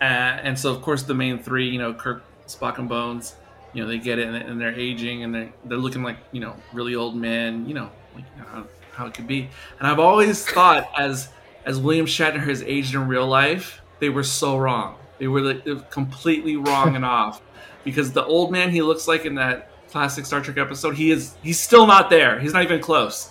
Uh, 0.00 0.04
and 0.04 0.58
so, 0.58 0.72
of 0.72 0.82
course, 0.82 1.02
the 1.02 1.14
main 1.14 1.38
three, 1.38 1.68
you 1.68 1.78
know, 1.78 1.94
Kirk, 1.94 2.24
Spock, 2.46 2.78
and 2.78 2.88
Bones, 2.88 3.36
you 3.72 3.82
know, 3.82 3.88
they 3.88 3.98
get 3.98 4.18
it 4.18 4.28
and, 4.28 4.60
they're 4.60 4.74
aging 4.74 5.24
and 5.24 5.34
they're 5.34 5.52
they're 5.64 5.78
looking 5.78 6.02
like 6.02 6.16
you 6.32 6.40
know 6.40 6.54
really 6.72 6.94
old 6.94 7.16
men, 7.16 7.66
you 7.68 7.74
know, 7.74 7.90
like 8.14 8.24
you 8.36 8.42
know, 8.42 8.48
how, 8.48 8.64
how 8.92 9.06
it 9.06 9.14
could 9.14 9.26
be. 9.26 9.48
And 9.78 9.88
I've 9.88 9.98
always 9.98 10.44
thought 10.46 10.88
as 10.98 11.28
as 11.64 11.78
William 11.78 12.06
Shatner 12.06 12.44
has 12.44 12.62
aged 12.62 12.94
in 12.94 13.08
real 13.08 13.26
life, 13.26 13.80
they 13.98 14.08
were 14.08 14.24
so 14.24 14.56
wrong. 14.56 14.96
They 15.18 15.28
were 15.28 15.40
like, 15.40 15.64
they 15.64 15.72
were 15.74 15.80
completely 15.82 16.56
wrong 16.56 16.96
and 16.96 17.04
off 17.18 17.40
because 17.84 18.12
the 18.12 18.24
old 18.24 18.50
man 18.50 18.70
he 18.70 18.82
looks 18.82 19.06
like 19.06 19.24
in 19.24 19.34
that 19.36 19.70
classic 19.90 20.26
Star 20.26 20.40
Trek 20.40 20.58
episode, 20.58 20.96
he 20.96 21.10
is 21.10 21.36
he's 21.42 21.60
still 21.60 21.86
not 21.86 22.10
there. 22.10 22.40
He's 22.40 22.52
not 22.52 22.62
even 22.64 22.80
close 22.80 23.30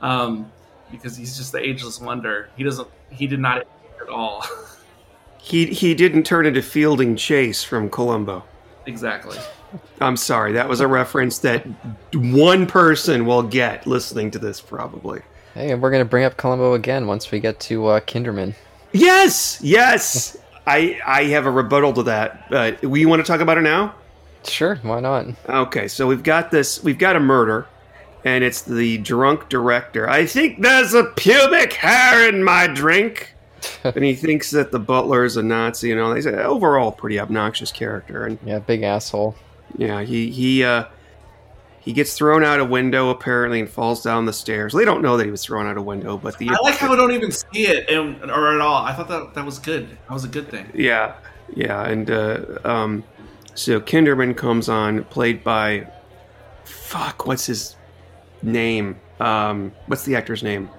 um, 0.00 0.50
because 0.90 1.16
he's 1.16 1.36
just 1.36 1.52
the 1.52 1.58
ageless 1.58 2.00
wonder. 2.00 2.48
He 2.56 2.62
doesn't. 2.62 2.88
He 3.10 3.26
did 3.26 3.40
not 3.40 3.62
age 3.62 3.66
at 4.02 4.08
all. 4.08 4.44
He 5.38 5.66
he 5.66 5.94
didn't 5.94 6.22
turn 6.22 6.46
into 6.46 6.62
Fielding 6.62 7.16
Chase 7.16 7.62
from 7.62 7.90
Columbo. 7.90 8.42
exactly. 8.86 9.36
I'm 10.00 10.16
sorry, 10.16 10.52
that 10.52 10.70
was 10.70 10.80
a 10.80 10.86
reference 10.88 11.38
that 11.40 11.66
one 12.14 12.66
person 12.66 13.26
will 13.26 13.42
get 13.42 13.86
listening 13.86 14.30
to 14.30 14.38
this 14.38 14.62
probably. 14.62 15.20
Hey, 15.52 15.70
and 15.70 15.82
we're 15.82 15.90
gonna 15.90 16.06
bring 16.06 16.24
up 16.24 16.38
Columbo 16.38 16.72
again 16.72 17.06
once 17.06 17.30
we 17.30 17.40
get 17.40 17.60
to 17.60 17.88
uh, 17.88 18.00
Kinderman. 18.00 18.54
Yes, 18.92 19.58
yes. 19.60 20.38
I 20.66 20.98
I 21.06 21.24
have 21.24 21.46
a 21.46 21.50
rebuttal 21.50 21.92
to 21.94 22.02
that. 22.04 22.44
Uh, 22.50 22.72
we 22.82 23.06
want 23.06 23.24
to 23.24 23.30
talk 23.30 23.40
about 23.40 23.58
it 23.58 23.62
now? 23.62 23.94
Sure, 24.46 24.76
why 24.82 25.00
not? 25.00 25.26
Okay, 25.48 25.88
so 25.88 26.06
we've 26.06 26.22
got 26.22 26.50
this. 26.50 26.82
We've 26.82 26.98
got 26.98 27.16
a 27.16 27.20
murder, 27.20 27.66
and 28.24 28.44
it's 28.44 28.62
the 28.62 28.98
drunk 28.98 29.48
director. 29.48 30.08
I 30.08 30.26
think 30.26 30.60
there's 30.60 30.92
a 30.94 31.04
pubic 31.04 31.72
hair 31.74 32.28
in 32.28 32.44
my 32.44 32.66
drink, 32.66 33.34
and 33.84 34.04
he 34.04 34.14
thinks 34.14 34.50
that 34.50 34.70
the 34.70 34.78
butler 34.78 35.24
is 35.24 35.36
a 35.38 35.42
Nazi. 35.42 35.88
You 35.88 35.96
know, 35.96 36.14
he's 36.14 36.26
an 36.26 36.34
overall 36.38 36.92
pretty 36.92 37.18
obnoxious 37.18 37.72
character, 37.72 38.26
and 38.26 38.38
Yeah, 38.44 38.58
big 38.58 38.82
asshole. 38.82 39.34
yeah, 39.78 40.02
he 40.02 40.30
he 40.30 40.62
uh, 40.64 40.84
he 41.84 41.92
gets 41.92 42.14
thrown 42.14 42.42
out 42.42 42.60
a 42.60 42.64
window 42.64 43.10
apparently 43.10 43.60
and 43.60 43.68
falls 43.68 44.02
down 44.02 44.24
the 44.24 44.32
stairs. 44.32 44.72
They 44.72 44.86
don't 44.86 45.02
know 45.02 45.18
that 45.18 45.24
he 45.24 45.30
was 45.30 45.44
thrown 45.44 45.66
out 45.66 45.76
a 45.76 45.82
window, 45.82 46.16
but 46.16 46.38
the 46.38 46.48
I 46.48 46.56
like 46.62 46.76
how 46.76 46.90
we 46.90 46.96
don't 46.96 47.12
even 47.12 47.30
see 47.30 47.66
it 47.66 47.90
and, 47.90 48.30
or 48.30 48.54
at 48.54 48.60
all. 48.60 48.84
I 48.84 48.94
thought 48.94 49.08
that 49.08 49.34
that 49.34 49.44
was 49.44 49.58
good. 49.58 49.90
That 49.90 50.14
was 50.14 50.24
a 50.24 50.28
good 50.28 50.48
thing. 50.48 50.70
Yeah, 50.74 51.14
yeah, 51.54 51.84
and 51.84 52.10
uh, 52.10 52.58
um, 52.64 53.04
so 53.54 53.80
Kinderman 53.80 54.34
comes 54.34 54.70
on, 54.70 55.04
played 55.04 55.44
by 55.44 55.86
fuck, 56.64 57.26
what's 57.26 57.44
his 57.46 57.76
name? 58.42 58.98
Um, 59.20 59.72
what's 59.86 60.04
the 60.04 60.16
actor's 60.16 60.42
name? 60.42 60.70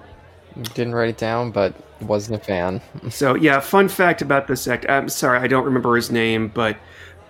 Didn't 0.74 0.94
write 0.94 1.10
it 1.10 1.18
down, 1.18 1.52
but 1.52 1.74
wasn't 2.00 2.40
a 2.40 2.44
fan. 2.44 2.80
So 3.10 3.36
yeah, 3.36 3.60
fun 3.60 3.88
fact 3.88 4.22
about 4.22 4.48
this 4.48 4.66
act. 4.66 4.86
I'm 4.88 5.08
sorry, 5.08 5.38
I 5.38 5.46
don't 5.46 5.64
remember 5.64 5.94
his 5.94 6.10
name, 6.10 6.48
but 6.48 6.76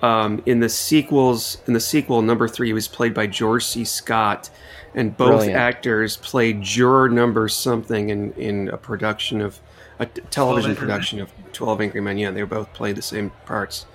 um, 0.03 0.43
in 0.47 0.61
the 0.61 0.69
sequels, 0.69 1.59
in 1.67 1.73
the 1.73 1.81
sequel 1.81 2.23
number 2.23 2.49
three, 2.49 2.69
he 2.69 2.73
was 2.73 2.89
played 2.89 3.15
by 3.15 3.27
George 3.27 3.65
C. 3.65 3.85
Scott, 3.85 4.51
and 4.95 5.17
both 5.17 5.41
Brilliant. 5.41 5.57
actors 5.57 6.17
played 6.19 6.63
juror 6.63 7.09
number 7.09 7.49
something 7.49 8.11
in 8.11 8.33
in 8.35 8.69
a 8.69 8.77
production 8.77 9.41
of 9.41 9.61
a 9.99 10.07
t- 10.07 10.23
television 10.31 10.77
production 10.77 11.21
of 11.21 11.33
Twelve 11.53 11.81
Angry 11.81 12.01
Men. 12.01 12.19
Yeah, 12.19 12.31
they 12.31 12.43
both 12.43 12.73
played 12.75 12.97
the 12.97 13.03
same 13.03 13.31
parts 13.47 13.87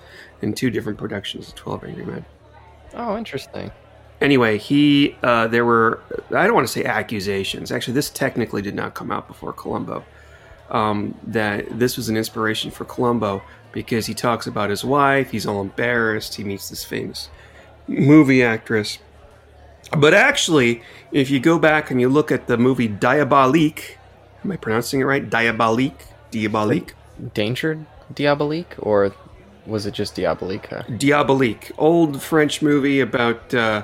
in 0.41 0.53
two 0.53 0.69
different 0.69 0.97
productions 0.97 1.49
of 1.49 1.55
Twelve 1.55 1.83
Angry 1.83 2.05
Men. 2.05 2.25
Oh, 2.93 3.17
interesting. 3.17 3.71
Anyway, 4.19 4.57
he 4.57 5.15
uh, 5.23 5.47
there 5.47 5.65
were 5.65 6.01
I 6.35 6.45
don't 6.45 6.53
want 6.55 6.67
to 6.67 6.73
say 6.73 6.83
accusations. 6.83 7.71
Actually, 7.71 7.93
this 7.93 8.09
technically 8.09 8.61
did 8.61 8.75
not 8.75 8.93
come 8.93 9.11
out 9.11 9.27
before 9.27 9.53
Columbo. 9.53 10.03
Um, 10.69 11.15
that 11.27 11.77
this 11.77 11.97
was 11.97 12.07
an 12.07 12.15
inspiration 12.15 12.71
for 12.71 12.85
Columbo 12.85 13.41
because 13.71 14.05
he 14.05 14.13
talks 14.13 14.47
about 14.47 14.69
his 14.69 14.83
wife. 14.83 15.31
He's 15.31 15.45
all 15.45 15.61
embarrassed. 15.61 16.35
He 16.35 16.43
meets 16.43 16.69
this 16.69 16.83
famous 16.83 17.29
movie 17.87 18.43
actress. 18.43 18.99
But 19.97 20.13
actually, 20.13 20.81
if 21.11 21.29
you 21.29 21.39
go 21.39 21.59
back 21.59 21.91
and 21.91 21.99
you 21.99 22.07
look 22.09 22.31
at 22.31 22.47
the 22.47 22.57
movie 22.57 22.87
Diabolique, 22.87 23.97
am 24.43 24.51
I 24.51 24.57
pronouncing 24.57 25.01
it 25.01 25.03
right? 25.03 25.27
Diabolique, 25.29 26.05
Diabolique, 26.31 26.93
Danger 27.33 27.85
Diabolique, 28.13 28.75
or 28.79 29.13
was 29.65 29.85
it 29.85 29.93
just 29.93 30.15
Diabolique? 30.15 30.69
Diabolique, 30.97 31.71
old 31.77 32.21
French 32.21 32.61
movie 32.61 32.99
about, 32.99 33.53
uh, 33.53 33.83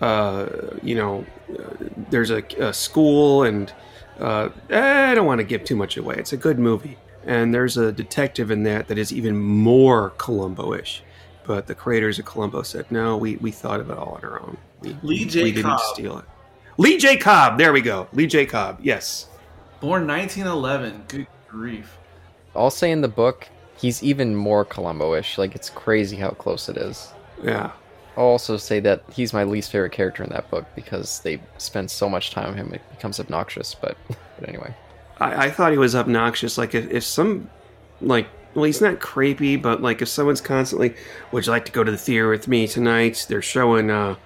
uh, 0.00 0.46
you 0.82 0.94
know, 0.94 1.24
uh, 1.50 1.74
there's 2.10 2.30
a, 2.30 2.42
a 2.58 2.72
school, 2.72 3.42
and 3.42 3.72
uh, 4.20 4.50
I 4.70 5.14
don't 5.14 5.26
want 5.26 5.38
to 5.38 5.44
give 5.44 5.64
too 5.64 5.76
much 5.76 5.96
away. 5.96 6.16
It's 6.16 6.32
a 6.32 6.36
good 6.36 6.58
movie, 6.58 6.98
and 7.26 7.54
there's 7.54 7.76
a 7.76 7.92
detective 7.92 8.50
in 8.50 8.62
that 8.64 8.88
that 8.88 8.98
is 8.98 9.12
even 9.12 9.36
more 9.36 10.10
Columbo-ish. 10.18 11.02
But 11.44 11.66
the 11.66 11.74
creators 11.74 12.18
of 12.18 12.24
Columbo 12.24 12.62
said, 12.62 12.90
no, 12.90 13.16
we, 13.16 13.36
we 13.36 13.50
thought 13.50 13.80
of 13.80 13.90
it 13.90 13.98
all 13.98 14.14
on 14.14 14.24
our 14.24 14.40
own. 14.40 14.56
We, 14.80 14.96
Lee 15.02 15.24
J. 15.24 15.44
we 15.44 15.52
didn't 15.52 15.80
steal 15.80 16.18
it. 16.18 16.24
Lee 16.78 16.98
J. 16.98 17.16
Cobb, 17.16 17.58
there 17.58 17.72
we 17.72 17.80
go. 17.80 18.08
Lee 18.12 18.26
J. 18.26 18.46
Cobb, 18.46 18.78
yes. 18.82 19.26
Born 19.80 20.06
1911. 20.06 21.04
Good 21.08 21.26
grief. 21.48 21.98
I'll 22.54 22.70
say 22.70 22.90
in 22.92 23.00
the 23.00 23.08
book, 23.08 23.48
he's 23.76 24.02
even 24.02 24.34
more 24.34 24.64
Columbo-ish. 24.64 25.38
Like 25.38 25.54
it's 25.54 25.70
crazy 25.70 26.16
how 26.16 26.30
close 26.30 26.68
it 26.68 26.76
is. 26.76 27.12
Yeah. 27.42 27.72
I'll 28.16 28.24
also 28.24 28.56
say 28.56 28.78
that 28.80 29.02
he's 29.12 29.32
my 29.32 29.44
least 29.44 29.70
favorite 29.72 29.92
character 29.92 30.22
in 30.22 30.30
that 30.30 30.50
book 30.50 30.66
because 30.74 31.20
they 31.20 31.40
spend 31.58 31.90
so 31.90 32.08
much 32.08 32.30
time 32.30 32.50
on 32.50 32.56
him 32.56 32.72
it 32.72 32.82
becomes 32.90 33.18
obnoxious. 33.18 33.74
But, 33.74 33.96
but 34.38 34.48
anyway, 34.48 34.74
I, 35.20 35.46
I 35.46 35.50
thought 35.50 35.72
he 35.72 35.78
was 35.78 35.94
obnoxious. 35.94 36.58
Like 36.58 36.74
if, 36.74 36.90
if 36.90 37.04
some, 37.04 37.50
like, 38.00 38.26
well, 38.54 38.64
he's 38.64 38.80
not 38.80 39.00
creepy, 39.00 39.56
but 39.56 39.80
like 39.82 40.02
if 40.02 40.08
someone's 40.08 40.40
constantly, 40.40 40.94
would 41.30 41.46
you 41.46 41.52
like 41.52 41.64
to 41.66 41.72
go 41.72 41.84
to 41.84 41.90
the 41.90 41.96
theater 41.98 42.28
with 42.28 42.48
me 42.48 42.66
tonight? 42.66 43.26
They're 43.28 43.42
showing, 43.42 43.90
uh, 43.90 44.16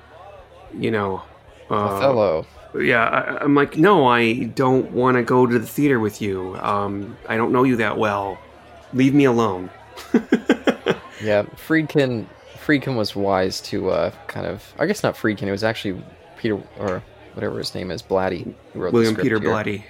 you 0.76 0.90
know, 0.90 1.22
uh, 1.70 1.74
Othello. 1.74 2.46
yeah. 2.78 3.04
I, 3.04 3.44
I'm 3.44 3.54
like, 3.54 3.76
no, 3.76 4.06
I 4.06 4.44
don't 4.44 4.90
want 4.92 5.16
to 5.16 5.22
go 5.22 5.46
to 5.46 5.58
the 5.58 5.66
theater 5.66 6.00
with 6.00 6.20
you. 6.20 6.56
Um, 6.56 7.16
I 7.28 7.36
don't 7.36 7.52
know 7.52 7.62
you 7.64 7.76
that 7.76 7.98
well. 7.98 8.38
Leave 8.92 9.14
me 9.14 9.24
alone. 9.24 9.70
Yeah, 11.22 11.44
Friedkin. 11.44 12.26
Friedkin 12.64 12.96
was 12.96 13.16
wise 13.16 13.60
to 13.62 13.90
uh, 13.90 14.10
kind 14.26 14.46
of. 14.46 14.74
I 14.78 14.86
guess 14.86 15.02
not 15.02 15.14
Friedkin. 15.14 15.44
It 15.44 15.50
was 15.50 15.64
actually 15.64 16.02
Peter 16.36 16.60
or 16.78 17.02
whatever 17.34 17.58
his 17.58 17.74
name 17.74 17.90
is, 17.90 18.02
Blatty, 18.02 18.52
who 18.72 18.80
wrote 18.80 18.92
William 18.92 19.16
Peter 19.16 19.38
here. 19.40 19.48
Blatty. 19.48 19.84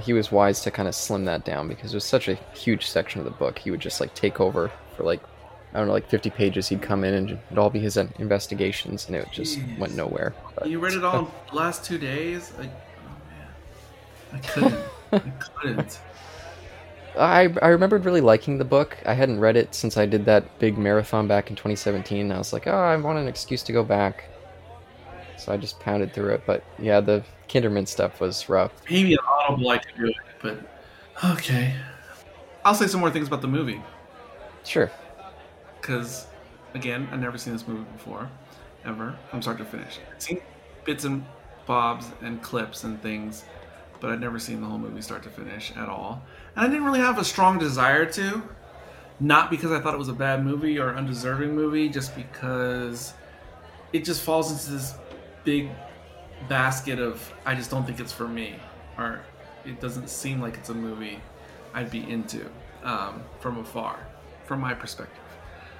He 0.00 0.12
was 0.12 0.32
wise 0.32 0.60
to 0.62 0.70
kind 0.70 0.88
of 0.88 0.94
slim 0.94 1.24
that 1.26 1.44
down 1.44 1.68
because 1.68 1.92
it 1.92 1.96
was 1.96 2.04
such 2.04 2.28
a 2.28 2.34
huge 2.54 2.86
section 2.86 3.20
of 3.20 3.24
the 3.24 3.30
book. 3.30 3.58
He 3.58 3.70
would 3.70 3.80
just 3.80 4.00
like 4.00 4.14
take 4.14 4.40
over 4.40 4.70
for 4.96 5.02
like 5.04 5.20
I 5.72 5.78
don't 5.78 5.88
know, 5.88 5.92
like 5.92 6.08
50 6.08 6.30
pages. 6.30 6.68
He'd 6.68 6.82
come 6.82 7.02
in 7.02 7.14
and 7.14 7.30
it'd 7.30 7.58
all 7.58 7.68
be 7.70 7.80
his 7.80 7.96
uh, 7.98 8.06
investigations, 8.20 9.06
and 9.08 9.16
it 9.16 9.26
just 9.32 9.58
Jeez. 9.58 9.78
went 9.78 9.96
nowhere. 9.96 10.32
But- 10.56 10.68
You 10.68 10.78
read 10.78 10.92
it 10.94 11.04
all 11.04 11.32
last 11.52 11.84
two 11.84 11.98
days? 11.98 12.52
I, 12.60 12.62
oh 12.62 13.16
man, 13.28 14.32
I 14.32 14.38
couldn't. 14.38 14.84
I 15.12 15.18
couldn't. 15.60 16.00
I 17.18 17.54
I 17.62 17.68
remembered 17.68 18.04
really 18.04 18.20
liking 18.20 18.58
the 18.58 18.64
book. 18.64 18.96
I 19.06 19.14
hadn't 19.14 19.38
read 19.40 19.56
it 19.56 19.74
since 19.74 19.96
I 19.96 20.06
did 20.06 20.24
that 20.26 20.58
big 20.58 20.76
marathon 20.78 21.26
back 21.28 21.50
in 21.50 21.56
2017. 21.56 22.20
and 22.22 22.32
I 22.32 22.38
was 22.38 22.52
like, 22.52 22.66
oh, 22.66 22.72
I 22.72 22.96
want 22.96 23.18
an 23.18 23.28
excuse 23.28 23.62
to 23.64 23.72
go 23.72 23.84
back. 23.84 24.24
So 25.36 25.52
I 25.52 25.56
just 25.56 25.78
pounded 25.80 26.12
through 26.12 26.34
it. 26.34 26.42
But 26.46 26.64
yeah, 26.78 27.00
the 27.00 27.24
Kinderman 27.54 27.86
stuff 27.86 28.20
was 28.20 28.48
rough. 28.48 28.72
Maybe 28.90 29.12
an 29.12 29.18
audible 29.28 29.70
I 29.70 29.78
could 29.78 29.96
do 29.96 30.06
it, 30.06 30.16
but 30.42 30.58
okay. 31.24 31.74
I'll 32.64 32.74
say 32.74 32.88
some 32.88 32.98
more 33.00 33.10
things 33.10 33.28
about 33.28 33.42
the 33.42 33.48
movie 33.48 33.80
Sure. 34.64 34.90
because, 35.80 36.26
again, 36.74 37.08
I've 37.12 37.20
never 37.20 37.38
seen 37.38 37.52
this 37.52 37.68
movie 37.68 37.84
before, 37.92 38.28
ever, 38.84 39.14
from 39.30 39.40
start 39.42 39.58
to 39.58 39.64
finish. 39.64 39.98
I've 40.12 40.20
seen 40.22 40.40
bits 40.84 41.04
and 41.04 41.24
bobs 41.66 42.06
and 42.22 42.42
clips 42.42 42.82
and 42.84 43.00
things, 43.02 43.44
but 44.00 44.10
I'd 44.10 44.20
never 44.20 44.38
seen 44.38 44.60
the 44.60 44.66
whole 44.66 44.78
movie 44.78 45.02
start 45.02 45.22
to 45.22 45.30
finish 45.30 45.72
at 45.76 45.88
all. 45.88 46.22
And 46.56 46.66
I 46.66 46.68
didn't 46.68 46.84
really 46.84 47.00
have 47.00 47.18
a 47.18 47.24
strong 47.24 47.58
desire 47.58 48.04
to, 48.12 48.42
not 49.20 49.50
because 49.50 49.70
I 49.70 49.78
thought 49.80 49.94
it 49.94 49.98
was 49.98 50.08
a 50.08 50.14
bad 50.14 50.44
movie 50.44 50.78
or 50.78 50.94
undeserving 50.96 51.54
movie, 51.54 51.88
just 51.88 52.16
because 52.16 53.12
it 53.92 54.04
just 54.04 54.22
falls 54.22 54.50
into 54.50 54.72
this 54.72 54.94
big 55.44 55.68
basket 56.48 56.98
of 56.98 57.32
I 57.44 57.54
just 57.54 57.70
don't 57.70 57.84
think 57.84 58.00
it's 58.00 58.12
for 58.12 58.28
me, 58.28 58.56
or 58.98 59.20
it 59.64 59.80
doesn't 59.80 60.08
seem 60.08 60.40
like 60.40 60.54
it's 60.56 60.68
a 60.68 60.74
movie 60.74 61.20
I'd 61.72 61.90
be 61.90 62.08
into 62.08 62.46
um, 62.82 63.22
from 63.40 63.58
afar, 63.58 64.06
from 64.44 64.60
my 64.60 64.74
perspective. 64.74 65.22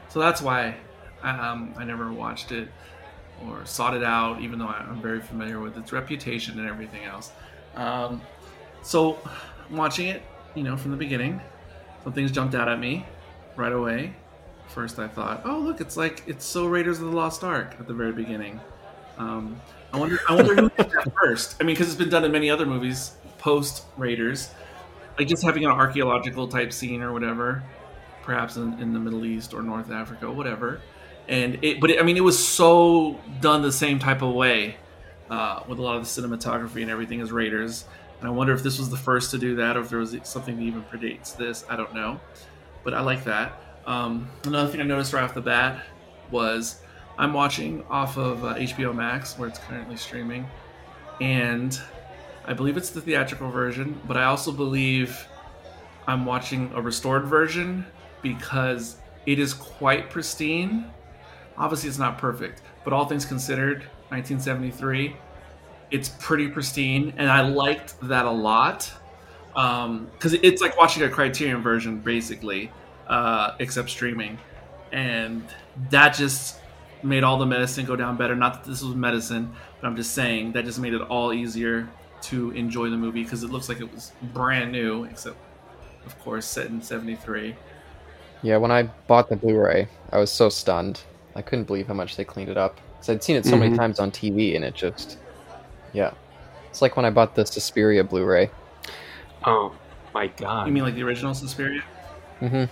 So 0.09 0.21
that's 0.21 0.41
why 0.41 0.77
um, 1.23 1.75
I 1.77 1.85
never 1.85 2.13
watched 2.13 2.53
it 2.53 2.69
or 3.47 3.65
sought 3.67 3.95
it 3.95 4.03
out, 4.03 4.41
even 4.41 4.59
though 4.59 4.69
I'm 4.69 5.01
very 5.03 5.21
familiar 5.21 5.61
with 5.61 5.77
its 5.77 5.93
reputation 5.93 6.59
and 6.59 6.69
everything 6.69 7.05
else. 7.05 7.33
Um, 7.75 8.23
so 8.83 9.19
watching 9.71 10.09
it, 10.09 10.23
you 10.55 10.63
know, 10.63 10.77
from 10.77 10.93
the 10.93 10.97
beginning, 10.97 11.41
some 12.05 12.13
things 12.13 12.31
jumped 12.31 12.55
out 12.55 12.69
at 12.69 12.79
me 12.79 13.07
right 13.57 13.73
away. 13.73 14.15
First, 14.69 14.99
I 14.99 15.09
thought, 15.09 15.43
"Oh, 15.45 15.59
look, 15.59 15.81
it's 15.81 15.97
like 15.97 16.23
it's 16.27 16.45
so 16.45 16.67
Raiders 16.67 17.01
of 17.01 17.11
the 17.11 17.17
Lost 17.17 17.45
Ark" 17.45 17.77
at 17.79 17.87
the 17.87 17.95
very 17.95 18.13
beginning. 18.13 18.61
Um, 19.19 19.61
I 19.95 19.97
wonder, 19.97 20.19
I 20.29 20.35
wonder 20.35 20.55
who 20.57 20.69
did 20.71 20.91
that 20.91 21.13
first. 21.15 21.55
I 21.61 21.65
mean, 21.65 21.77
because 21.77 21.87
it's 21.87 21.97
been 21.97 22.09
done 22.09 22.25
in 22.25 22.33
many 22.33 22.51
other 22.51 22.67
movies 22.67 23.13
post 23.39 23.85
Raiders, 23.97 24.51
like 25.17 25.29
just 25.29 25.45
having 25.45 25.65
an 25.65 25.71
archaeological 25.71 26.49
type 26.49 26.73
scene 26.73 27.01
or 27.01 27.13
whatever, 27.13 27.63
perhaps 28.23 28.57
in, 28.57 28.73
in 28.81 28.93
the 28.93 28.99
Middle 28.99 29.25
East 29.25 29.55
or 29.55 29.63
North 29.63 29.93
Africa, 29.93 30.29
whatever. 30.29 30.81
And 31.29 31.63
it, 31.63 31.81
but 31.81 31.93
it, 31.93 32.01
I 32.01 32.03
mean, 32.03 32.17
it 32.17 32.25
was 32.25 32.45
so 32.45 33.21
done 33.41 33.63
the 33.63 33.71
same 33.71 34.01
type 34.01 34.21
of 34.21 34.35
way 34.35 34.79
uh, 35.31 35.63
with 35.69 35.79
a 35.79 35.83
lot 35.83 35.97
of 35.97 36.03
the 36.03 36.09
cinematography 36.23 36.83
and 36.83 36.91
everything 36.91 37.21
as 37.21 37.31
Raiders. 37.31 37.85
And 38.19 38.27
I 38.27 38.33
wonder 38.33 38.53
if 38.53 38.65
this 38.65 38.81
was 38.81 38.91
the 38.91 38.97
first 38.97 39.31
to 39.31 39.39
do 39.39 39.55
that, 39.57 39.77
or 39.77 39.81
if 39.81 39.91
there 39.91 40.01
was 40.01 40.17
something 40.25 40.57
that 40.57 40.63
even 40.63 40.83
predates 40.83 41.37
this. 41.37 41.65
I 41.71 41.77
don't 41.77 41.95
know, 41.95 42.19
but 42.83 42.95
I 42.95 43.01
like 43.01 43.23
that. 43.25 43.61
Um, 43.87 44.29
another 44.45 44.73
thing 44.73 44.81
I 44.81 44.85
noticed 44.85 45.13
right 45.13 45.23
off 45.23 45.35
the 45.35 45.41
bat 45.41 45.85
was 46.33 46.81
I'm 47.19 47.33
watching 47.33 47.85
off 47.89 48.17
of 48.17 48.45
uh, 48.45 48.55
HBO 48.55 48.95
Max, 48.95 49.39
where 49.39 49.49
it's 49.49 49.59
currently 49.59 49.97
streaming, 49.97 50.47
and 51.21 51.79
I 52.45 52.55
believe 52.55 52.77
it's 52.77 52.91
the 52.91 53.01
theatrical 53.01 53.51
version, 53.51 54.01
but 54.07 54.17
I 54.17 54.25
also 54.25 54.53
believe 54.53 55.27
I'm 56.07 56.27
watching 56.27 56.71
a 56.75 56.83
restored 56.83 57.25
version 57.25 57.87
because 58.23 58.97
it 59.27 59.39
is 59.39 59.55
quite 59.55 60.11
pristine. 60.11 60.91
Obviously, 61.57 61.89
it's 61.89 61.99
not 61.99 62.19
perfect, 62.19 62.63
but 62.83 62.93
all 62.93 63.07
things 63.07 63.25
considered, 63.25 63.79
1973, 64.09 65.17
it's 65.91 66.09
pretty 66.09 66.49
pristine, 66.49 67.15
and 67.17 67.31
I 67.31 67.43
liked 67.43 68.01
that 68.03 68.27
a 68.27 68.31
lot 68.31 68.93
because 69.55 70.33
it's 70.33 70.61
like 70.61 70.77
watching 70.77 71.05
a 71.05 71.09
Criterion 71.09 71.63
version, 71.63 72.01
basically, 72.01 72.73
uh, 73.07 73.55
except 73.61 73.89
streaming, 73.89 74.37
and 74.91 75.45
that 75.91 76.15
just 76.15 76.59
made 77.05 77.23
all 77.23 77.39
the 77.39 77.47
medicine 77.47 77.85
go 77.85 77.97
down 77.97 78.17
better. 78.17 78.35
Not 78.35 78.55
that 78.55 78.69
this 78.69 78.83
was 78.83 78.95
medicine, 78.95 79.53
but 79.81 79.87
I'm 79.87 79.97
just 79.97 80.13
saying 80.15 80.53
that 80.53 80.65
just 80.65 80.79
made 80.79 80.95
it 80.95 81.03
all 81.03 81.33
easier 81.33 81.89
to 82.23 82.51
enjoy 82.53 82.89
the 82.91 82.97
movie 82.97 83.23
because 83.23 83.43
it 83.43 83.51
looks 83.51 83.69
like 83.69 83.81
it 83.81 83.93
was 83.93 84.13
brand 84.33 84.73
new, 84.73 85.05
except 85.05 85.37
of 86.07 86.19
course 86.21 86.47
set 86.47 86.67
in 86.67 86.81
'73. 86.83 87.55
Yeah, 88.43 88.57
when 88.59 88.71
I 88.71 88.85
bought 89.07 89.29
the 89.29 89.37
Blu-ray, 89.37 89.89
I 90.11 90.19
was 90.19 90.31
so 90.31 90.49
stunned. 90.49 91.03
I 91.35 91.43
couldn't 91.43 91.65
believe 91.65 91.87
how 91.87 91.95
much 91.95 92.17
they 92.17 92.25
cleaned 92.25 92.51
it 92.51 92.57
up. 92.57 92.79
Because 92.95 93.09
I'd 93.11 93.23
seen 93.25 93.37
it 93.37 93.45
so 93.45 93.57
many 93.57 93.73
Mhm. 93.73 93.77
times 93.77 94.01
on 94.01 94.11
TV, 94.11 94.55
and 94.57 94.65
it 94.65 94.75
just, 94.75 95.19
yeah, 95.93 96.13
it's 96.71 96.81
like 96.83 96.97
when 96.97 97.05
I 97.05 97.11
bought 97.11 97.35
the 97.35 97.45
Suspiria 97.47 98.05
Blu-ray. 98.05 98.51
Oh 99.45 99.73
my 100.15 100.29
god! 100.29 100.67
You 100.67 100.73
mean 100.73 100.85
like 100.85 100.95
the 100.95 101.03
original 101.03 101.35
Suspiria? 101.35 101.83
hmm 102.41 102.65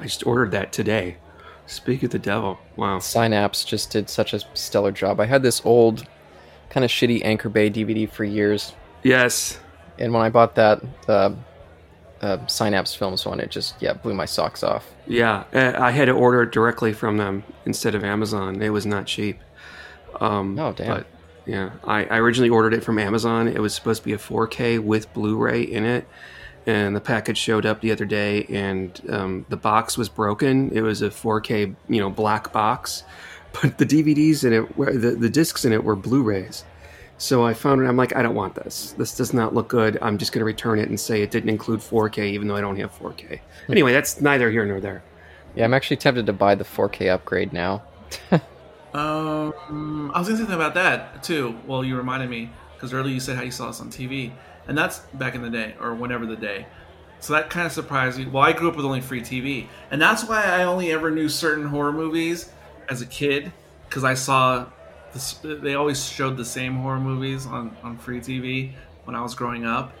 I 0.00 0.04
just 0.04 0.26
ordered 0.26 0.50
that 0.52 0.72
today. 0.72 1.16
Speak 1.68 2.02
of 2.02 2.10
the 2.10 2.18
devil! 2.18 2.58
Wow. 2.76 2.98
Synapse 2.98 3.64
just 3.64 3.90
did 3.90 4.08
such 4.10 4.32
a 4.34 4.40
stellar 4.54 4.90
job. 4.90 5.20
I 5.20 5.26
had 5.26 5.42
this 5.42 5.60
old, 5.64 6.04
kind 6.70 6.82
of 6.84 6.90
shitty 6.90 7.22
Anchor 7.24 7.48
Bay 7.50 7.70
DVD 7.70 8.10
for 8.10 8.24
years, 8.24 8.72
Yes. 9.02 9.58
and 9.98 10.12
when 10.12 10.22
I 10.22 10.30
bought 10.30 10.54
that 10.56 10.82
uh, 11.06 11.30
uh, 12.22 12.46
Synapse 12.46 12.94
Films 12.94 13.24
one, 13.26 13.38
it 13.38 13.50
just 13.50 13.74
yeah 13.80 13.92
blew 13.92 14.14
my 14.14 14.24
socks 14.24 14.62
off. 14.62 14.86
Yeah, 15.06 15.44
uh, 15.54 15.74
I 15.78 15.90
had 15.90 16.06
to 16.06 16.12
order 16.12 16.42
it 16.42 16.52
directly 16.52 16.92
from 16.92 17.16
them 17.18 17.44
instead 17.66 17.94
of 17.94 18.02
Amazon. 18.02 18.60
It 18.62 18.70
was 18.70 18.86
not 18.86 19.06
cheap. 19.06 19.38
Um, 20.20 20.58
Oh, 20.58 20.72
damn. 20.72 20.88
But 20.88 21.06
yeah, 21.46 21.70
I, 21.84 22.04
I 22.06 22.18
originally 22.18 22.50
ordered 22.50 22.74
it 22.74 22.82
from 22.82 22.98
Amazon. 22.98 23.46
It 23.46 23.60
was 23.60 23.74
supposed 23.74 24.02
to 24.02 24.04
be 24.06 24.12
a 24.14 24.18
4K 24.18 24.80
with 24.82 25.12
Blu-ray 25.14 25.62
in 25.62 25.84
it, 25.84 26.06
and 26.68 26.94
the 26.94 27.00
package 27.00 27.38
showed 27.38 27.64
up 27.64 27.80
the 27.80 27.90
other 27.90 28.04
day, 28.04 28.44
and 28.44 29.00
um, 29.08 29.46
the 29.48 29.56
box 29.56 29.96
was 29.96 30.10
broken. 30.10 30.70
It 30.70 30.82
was 30.82 31.00
a 31.00 31.08
4K, 31.08 31.74
you 31.88 31.98
know, 31.98 32.10
black 32.10 32.52
box, 32.52 33.04
but 33.62 33.78
the 33.78 33.86
DVDs 33.86 34.44
in 34.44 34.52
it, 34.52 34.76
were, 34.76 34.92
the 34.92 35.12
the 35.12 35.30
discs 35.30 35.64
in 35.64 35.72
it 35.72 35.82
were 35.82 35.96
Blu-rays. 35.96 36.64
So 37.16 37.44
I 37.44 37.54
found 37.54 37.80
it. 37.80 37.86
I'm 37.86 37.96
like, 37.96 38.14
I 38.14 38.22
don't 38.22 38.34
want 38.34 38.54
this. 38.54 38.94
This 38.98 39.16
does 39.16 39.32
not 39.32 39.54
look 39.54 39.66
good. 39.66 39.98
I'm 40.02 40.18
just 40.18 40.30
going 40.30 40.40
to 40.40 40.44
return 40.44 40.78
it 40.78 40.88
and 40.88 41.00
say 41.00 41.20
it 41.20 41.32
didn't 41.32 41.48
include 41.48 41.80
4K, 41.80 42.30
even 42.30 42.46
though 42.46 42.54
I 42.54 42.60
don't 42.60 42.76
have 42.76 42.96
4K. 42.96 43.40
Anyway, 43.68 43.92
that's 43.92 44.20
neither 44.20 44.52
here 44.52 44.64
nor 44.64 44.78
there. 44.78 45.02
Yeah, 45.56 45.64
I'm 45.64 45.74
actually 45.74 45.96
tempted 45.96 46.26
to 46.26 46.32
buy 46.32 46.54
the 46.54 46.62
4K 46.62 47.12
upgrade 47.12 47.52
now. 47.52 47.82
Um, 48.94 50.10
I 50.14 50.18
was 50.18 50.28
gonna 50.28 50.38
say 50.38 50.44
something 50.44 50.54
about 50.54 50.72
that 50.74 51.22
too. 51.22 51.58
Well, 51.66 51.84
you 51.84 51.94
reminded 51.94 52.30
me 52.30 52.50
because 52.74 52.94
earlier 52.94 53.12
you 53.12 53.20
said 53.20 53.36
how 53.36 53.42
you 53.42 53.50
saw 53.50 53.66
this 53.66 53.82
on 53.82 53.90
TV, 53.90 54.32
and 54.68 54.78
that's 54.78 55.00
back 55.14 55.34
in 55.34 55.42
the 55.42 55.50
day 55.50 55.74
or 55.80 55.94
whenever 55.94 56.26
the 56.26 56.36
day. 56.36 56.66
So 57.20 57.32
that 57.32 57.50
kind 57.50 57.66
of 57.66 57.72
surprised 57.72 58.18
me. 58.18 58.26
Well, 58.26 58.44
I 58.44 58.52
grew 58.52 58.68
up 58.68 58.76
with 58.76 58.84
only 58.84 59.00
free 59.00 59.22
TV, 59.22 59.66
and 59.90 60.00
that's 60.00 60.24
why 60.24 60.42
I 60.44 60.64
only 60.64 60.92
ever 60.92 61.10
knew 61.10 61.28
certain 61.28 61.66
horror 61.66 61.92
movies 61.92 62.52
as 62.88 63.02
a 63.02 63.06
kid 63.06 63.52
because 63.88 64.04
I 64.04 64.14
saw 64.14 64.66
this, 65.12 65.32
they 65.42 65.74
always 65.74 66.06
showed 66.06 66.36
the 66.36 66.44
same 66.44 66.76
horror 66.76 67.00
movies 67.00 67.46
on 67.46 67.76
on 67.82 67.96
free 67.98 68.20
TV 68.20 68.72
when 69.04 69.16
I 69.16 69.22
was 69.22 69.34
growing 69.34 69.64
up, 69.64 69.92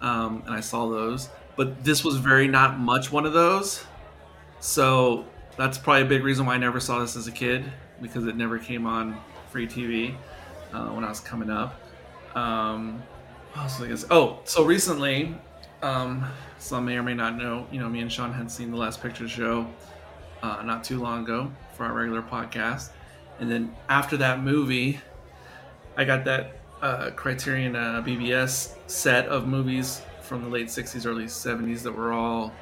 um, 0.00 0.42
and 0.46 0.54
I 0.54 0.60
saw 0.60 0.88
those. 0.88 1.28
But 1.56 1.84
this 1.84 2.04
was 2.04 2.16
very 2.16 2.48
not 2.48 2.78
much 2.78 3.12
one 3.12 3.26
of 3.26 3.32
those. 3.32 3.84
So 4.60 5.26
that's 5.56 5.76
probably 5.76 6.02
a 6.02 6.06
big 6.06 6.22
reason 6.22 6.46
why 6.46 6.54
I 6.54 6.58
never 6.58 6.80
saw 6.80 7.00
this 7.00 7.16
as 7.16 7.26
a 7.26 7.32
kid 7.32 7.64
because 8.00 8.26
it 8.26 8.36
never 8.36 8.58
came 8.58 8.86
on 8.86 9.18
free 9.50 9.66
TV 9.66 10.14
uh, 10.72 10.88
when 10.88 11.04
I 11.04 11.08
was 11.08 11.20
coming 11.20 11.50
up. 11.50 11.78
Um, 12.34 13.02
Oh, 13.54 14.40
so 14.44 14.64
recently, 14.64 15.34
um, 15.82 16.24
some 16.58 16.86
may 16.86 16.96
or 16.96 17.02
may 17.02 17.14
not 17.14 17.36
know, 17.36 17.66
you 17.70 17.80
know, 17.80 17.88
me 17.88 18.00
and 18.00 18.10
Sean 18.10 18.32
had 18.32 18.50
seen 18.50 18.70
the 18.70 18.76
Last 18.76 19.02
Picture 19.02 19.28
Show 19.28 19.66
uh, 20.42 20.62
not 20.62 20.84
too 20.84 21.00
long 21.00 21.24
ago 21.24 21.50
for 21.76 21.84
our 21.84 21.92
regular 21.92 22.22
podcast, 22.22 22.90
and 23.40 23.50
then 23.50 23.74
after 23.88 24.16
that 24.16 24.40
movie, 24.40 25.00
I 25.96 26.04
got 26.04 26.24
that 26.24 26.58
uh, 26.80 27.10
Criterion 27.10 27.76
uh, 27.76 28.02
BBS 28.04 28.74
set 28.88 29.26
of 29.26 29.46
movies 29.46 30.02
from 30.22 30.42
the 30.42 30.48
late 30.48 30.68
'60s, 30.68 31.06
early 31.06 31.24
'70s 31.24 31.82
that 31.82 31.92
were 31.92 32.12
all, 32.12 32.52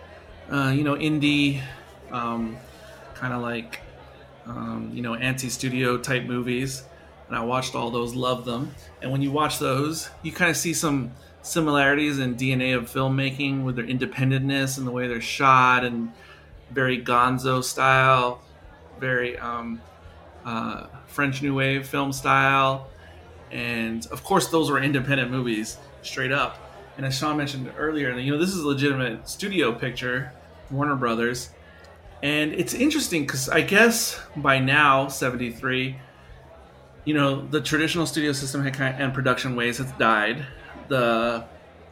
uh, 0.51 0.73
you 0.75 0.83
know, 0.83 0.95
indie, 0.95 1.61
um, 2.11 2.57
kind 3.15 3.33
of 3.33 3.43
like, 3.43 3.81
um, 4.47 4.91
you 4.93 5.03
know, 5.03 5.15
anti-studio 5.15 5.99
type 5.99 6.25
movies. 6.25 6.83
And 7.31 7.39
I 7.39 7.45
watched 7.45 7.77
all 7.77 7.93
those, 7.93 8.13
love 8.15 8.45
them. 8.45 8.75
And 9.01 9.13
when 9.13 9.23
you 9.23 9.31
watch 9.31 9.61
those, 9.61 10.11
you 10.23 10.33
kind 10.33 10.51
of 10.51 10.57
see 10.57 10.75
some 10.75 11.13
similarities 11.43 12.19
in 12.19 12.35
DNA 12.35 12.77
of 12.77 12.91
filmmaking 12.91 13.63
with 13.63 13.77
their 13.77 13.87
independentness 13.87 14.79
and 14.79 14.87
the 14.87 14.91
way 14.91 15.07
they're 15.07 15.21
shot 15.21 15.85
and 15.85 16.13
very 16.73 17.03
Gonzo 17.03 17.63
style, 17.63 18.43
very 18.99 19.39
um, 19.39 19.81
uh, 20.45 20.87
French 21.07 21.41
New 21.41 21.55
Wave 21.55 21.87
film 21.87 22.13
style, 22.13 22.89
and 23.51 24.07
of 24.07 24.23
course 24.25 24.49
those 24.49 24.71
were 24.71 24.81
independent 24.81 25.31
movies 25.31 25.79
straight 26.03 26.33
up. 26.33 26.59
And 26.97 27.07
as 27.07 27.17
Sean 27.17 27.37
mentioned 27.37 27.73
earlier, 27.79 28.17
you 28.19 28.33
know 28.33 28.39
this 28.39 28.55
is 28.55 28.63
a 28.63 28.67
legitimate 28.67 29.29
studio 29.29 29.73
picture, 29.73 30.33
Warner 30.71 30.97
Brothers, 30.97 31.51
and 32.23 32.53
it's 32.53 32.75
interesting 32.75 33.23
because 33.23 33.49
I 33.49 33.63
guess 33.63 34.21
by 34.37 34.59
now 34.59 35.09
seventy 35.09 35.51
three, 35.51 35.97
you 37.05 37.15
know 37.15 37.47
the 37.47 37.61
traditional 37.61 38.07
studio 38.07 38.33
system 38.33 38.67
and 38.67 39.15
production 39.15 39.57
ways 39.57 39.79
has 39.79 39.91
died. 39.93 40.45
The 40.89 41.45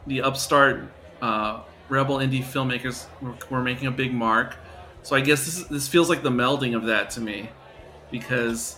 the 0.07 0.21
upstart 0.21 0.91
uh, 1.21 1.61
rebel 1.89 2.17
indie 2.17 2.43
filmmakers 2.43 3.07
were, 3.21 3.35
were 3.49 3.63
making 3.63 3.87
a 3.87 3.91
big 3.91 4.13
mark. 4.13 4.57
So 5.03 5.15
I 5.15 5.21
guess 5.21 5.45
this 5.45 5.63
this 5.65 5.87
feels 5.87 6.09
like 6.09 6.23
the 6.23 6.29
melding 6.29 6.75
of 6.75 6.85
that 6.85 7.09
to 7.11 7.21
me, 7.21 7.49
because 8.11 8.77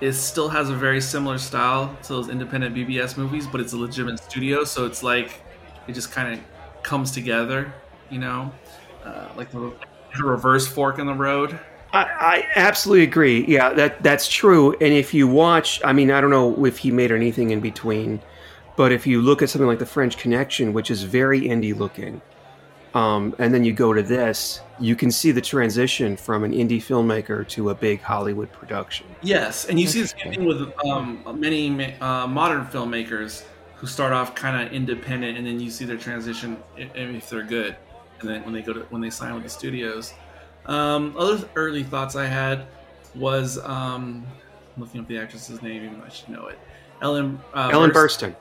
it 0.00 0.12
still 0.12 0.48
has 0.48 0.70
a 0.70 0.74
very 0.74 1.00
similar 1.00 1.38
style 1.38 1.96
to 2.04 2.08
those 2.08 2.28
independent 2.28 2.74
BBS 2.74 3.16
movies, 3.16 3.46
but 3.46 3.60
it's 3.60 3.74
a 3.74 3.76
legitimate 3.76 4.18
studio, 4.18 4.64
so 4.64 4.86
it's 4.86 5.02
like 5.02 5.42
it 5.86 5.92
just 5.92 6.10
kind 6.10 6.32
of 6.32 6.40
comes 6.82 7.10
together, 7.10 7.72
you 8.08 8.18
know, 8.18 8.50
uh, 9.04 9.28
like 9.36 9.50
the 9.50 9.72
reverse 10.18 10.66
fork 10.66 10.98
in 10.98 11.06
the 11.06 11.14
road. 11.14 11.58
I, 11.92 12.02
I 12.02 12.48
absolutely 12.56 13.04
agree. 13.04 13.44
Yeah, 13.46 13.72
that 13.74 14.02
that's 14.02 14.28
true. 14.28 14.72
And 14.80 14.92
if 14.92 15.12
you 15.12 15.26
watch, 15.26 15.80
I 15.84 15.92
mean, 15.92 16.10
I 16.10 16.20
don't 16.20 16.30
know 16.30 16.64
if 16.64 16.78
he 16.78 16.90
made 16.90 17.10
anything 17.10 17.50
in 17.50 17.60
between, 17.60 18.20
but 18.76 18.92
if 18.92 19.06
you 19.06 19.20
look 19.20 19.42
at 19.42 19.50
something 19.50 19.66
like 19.66 19.80
The 19.80 19.86
French 19.86 20.16
Connection, 20.16 20.72
which 20.72 20.90
is 20.90 21.02
very 21.02 21.42
indie 21.42 21.76
looking, 21.76 22.22
um, 22.94 23.34
and 23.38 23.54
then 23.54 23.64
you 23.64 23.72
go 23.72 23.92
to 23.92 24.02
this, 24.02 24.60
you 24.78 24.96
can 24.96 25.10
see 25.10 25.30
the 25.30 25.40
transition 25.40 26.16
from 26.16 26.44
an 26.44 26.52
indie 26.52 26.78
filmmaker 26.78 27.46
to 27.48 27.70
a 27.70 27.74
big 27.74 28.00
Hollywood 28.00 28.52
production. 28.52 29.06
Yes, 29.22 29.64
and 29.66 29.78
you 29.78 29.86
see 29.86 30.02
this 30.02 30.12
thing 30.12 30.44
with 30.44 30.72
um, 30.84 31.22
many 31.38 31.94
uh, 32.00 32.26
modern 32.26 32.66
filmmakers 32.66 33.44
who 33.76 33.86
start 33.86 34.12
off 34.12 34.34
kind 34.34 34.66
of 34.66 34.72
independent, 34.72 35.38
and 35.38 35.46
then 35.46 35.60
you 35.60 35.70
see 35.70 35.84
their 35.84 35.96
transition 35.96 36.56
if 36.76 37.30
they're 37.30 37.42
good, 37.42 37.76
and 38.20 38.28
then 38.28 38.44
when 38.44 38.52
they 38.52 38.62
go 38.62 38.72
to 38.72 38.80
when 38.90 39.00
they 39.00 39.10
sign 39.10 39.34
with 39.34 39.42
the 39.42 39.48
studios. 39.48 40.14
Um, 40.70 41.14
other 41.18 41.46
early 41.56 41.82
thoughts 41.82 42.14
I 42.14 42.26
had 42.26 42.64
was 43.16 43.58
um, 43.58 44.24
looking 44.78 45.00
up 45.00 45.08
the 45.08 45.18
actress's 45.18 45.60
name, 45.60 45.84
even 45.84 45.98
though 45.98 46.06
I 46.06 46.10
should 46.10 46.28
know 46.28 46.46
it. 46.46 46.58
Ellen 47.02 47.40
uh, 47.52 47.70
Ellen 47.72 47.90
Burstyn. 47.90 48.36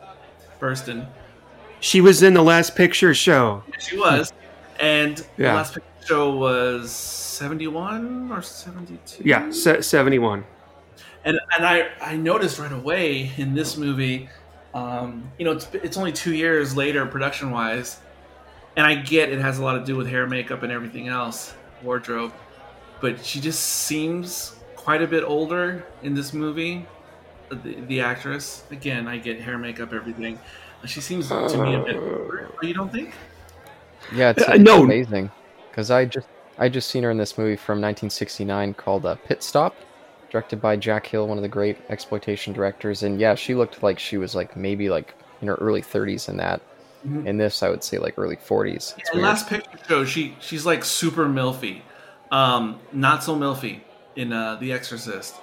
Burstyn. 0.59 1.07
She 1.79 2.01
was 2.01 2.21
in 2.21 2.35
the 2.35 2.43
Last 2.43 2.75
Picture 2.75 3.15
Show. 3.15 3.63
She 3.79 3.97
was, 3.97 4.31
and 4.79 5.19
yeah. 5.37 5.51
the 5.51 5.55
Last 5.55 5.73
Picture 5.73 6.05
Show 6.05 6.35
was 6.35 6.91
seventy-one 6.91 8.31
or 8.31 8.43
seventy-two. 8.43 9.23
Yeah, 9.25 9.49
se- 9.49 9.81
seventy-one. 9.81 10.45
And 11.25 11.39
and 11.57 11.65
I 11.65 11.89
I 11.99 12.15
noticed 12.15 12.59
right 12.59 12.71
away 12.71 13.31
in 13.37 13.55
this 13.55 13.75
movie, 13.75 14.29
um, 14.75 15.31
you 15.39 15.45
know, 15.45 15.53
it's 15.53 15.67
it's 15.73 15.97
only 15.97 16.11
two 16.11 16.35
years 16.35 16.75
later 16.75 17.05
production-wise, 17.07 17.99
and 18.75 18.85
I 18.85 18.95
get 18.95 19.29
it 19.29 19.39
has 19.39 19.57
a 19.57 19.63
lot 19.63 19.79
to 19.79 19.83
do 19.83 19.95
with 19.95 20.07
hair, 20.07 20.27
makeup, 20.27 20.61
and 20.61 20.71
everything 20.71 21.07
else, 21.07 21.55
wardrobe, 21.83 22.33
but 23.01 23.23
she 23.23 23.39
just 23.39 23.61
seems 23.61 24.55
quite 24.75 25.01
a 25.01 25.07
bit 25.07 25.23
older 25.23 25.85
in 26.03 26.13
this 26.13 26.33
movie. 26.33 26.85
The, 27.49 27.75
the 27.87 28.01
actress, 28.01 28.63
again, 28.69 29.07
I 29.07 29.17
get 29.17 29.39
hair, 29.41 29.57
makeup, 29.57 29.91
everything 29.91 30.39
she 30.85 31.01
seems 31.01 31.27
to 31.27 31.63
me 31.63 31.75
a 31.75 31.83
bit. 31.83 31.95
You 32.61 32.73
don't 32.73 32.91
think? 32.91 33.13
Yeah, 34.13 34.31
it's, 34.31 34.47
uh, 34.47 34.53
it's 34.53 34.63
no. 34.63 34.83
amazing 34.83 35.29
because 35.69 35.91
I 35.91 36.05
just 36.05 36.27
I 36.57 36.69
just 36.69 36.89
seen 36.89 37.03
her 37.03 37.11
in 37.11 37.17
this 37.17 37.37
movie 37.37 37.55
from 37.55 37.75
1969 37.77 38.73
called 38.73 39.05
uh, 39.05 39.15
Pit 39.15 39.43
Stop, 39.43 39.75
directed 40.29 40.61
by 40.61 40.75
Jack 40.75 41.05
Hill, 41.05 41.27
one 41.27 41.37
of 41.37 41.41
the 41.41 41.49
great 41.49 41.77
exploitation 41.89 42.53
directors. 42.53 43.03
And 43.03 43.19
yeah, 43.19 43.35
she 43.35 43.55
looked 43.55 43.83
like 43.83 43.99
she 43.99 44.17
was 44.17 44.35
like 44.35 44.55
maybe 44.55 44.89
like 44.89 45.13
in 45.41 45.47
her 45.47 45.55
early 45.55 45.81
30s 45.81 46.29
in 46.29 46.37
that. 46.37 46.61
Mm-hmm. 47.05 47.27
In 47.27 47.37
this, 47.37 47.63
I 47.63 47.69
would 47.69 47.83
say 47.83 47.97
like 47.97 48.15
early 48.17 48.35
40s. 48.35 48.95
Yeah, 48.97 49.21
last 49.21 49.47
picture 49.47 49.79
show, 49.87 50.05
she 50.05 50.35
she's 50.41 50.65
like 50.65 50.83
super 50.83 51.27
milfy, 51.27 51.81
um, 52.29 52.79
not 52.91 53.23
so 53.23 53.35
milfy 53.37 53.79
in 54.17 54.33
uh, 54.33 54.55
The 54.57 54.73
Exorcist. 54.73 55.35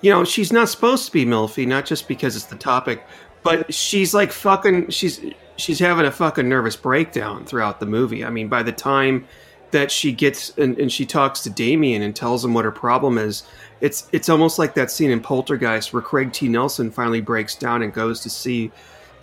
You 0.00 0.10
know, 0.10 0.24
she's 0.24 0.50
not 0.50 0.70
supposed 0.70 1.06
to 1.06 1.12
be 1.12 1.26
milfy, 1.26 1.66
not 1.66 1.84
just 1.84 2.08
because 2.08 2.36
it's 2.36 2.46
the 2.46 2.56
topic, 2.56 3.04
but 3.42 3.72
she's 3.72 4.14
like 4.14 4.32
fucking 4.32 4.88
she's 4.90 5.20
she's 5.56 5.78
having 5.78 6.06
a 6.06 6.10
fucking 6.10 6.48
nervous 6.48 6.76
breakdown 6.76 7.44
throughout 7.44 7.80
the 7.80 7.86
movie. 7.86 8.24
I 8.24 8.30
mean, 8.30 8.48
by 8.48 8.62
the 8.62 8.72
time 8.72 9.26
that 9.72 9.90
she 9.90 10.12
gets 10.12 10.56
and, 10.58 10.78
and 10.78 10.92
she 10.92 11.04
talks 11.04 11.40
to 11.40 11.50
Damien 11.50 12.02
and 12.02 12.14
tells 12.14 12.44
him 12.44 12.54
what 12.54 12.64
her 12.64 12.72
problem 12.72 13.18
is, 13.18 13.42
it's 13.80 14.08
it's 14.12 14.28
almost 14.28 14.58
like 14.58 14.74
that 14.74 14.90
scene 14.90 15.10
in 15.10 15.20
Poltergeist 15.20 15.92
where 15.92 16.02
Craig 16.02 16.32
T. 16.32 16.48
Nelson 16.48 16.90
finally 16.90 17.20
breaks 17.20 17.54
down 17.54 17.82
and 17.82 17.92
goes 17.92 18.20
to 18.20 18.30
see 18.30 18.70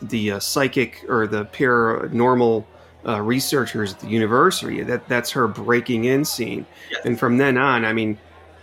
the 0.02 0.32
uh, 0.32 0.40
psychic 0.40 1.06
or 1.08 1.28
the 1.28 1.46
paranormal 1.46 2.66
uh, 3.08 3.22
researchers 3.22 3.94
at 3.94 4.00
the 4.00 4.08
university. 4.08 4.84
That 4.84 5.08
that's 5.08 5.32
her 5.32 5.48
breaking 5.48 6.06
in 6.06 6.26
scene, 6.26 6.66
yes. 6.92 7.06
and 7.06 7.20
from 7.20 7.38
then 7.38 7.58
on, 7.58 7.86
I 7.86 7.94
mean, 7.94 8.18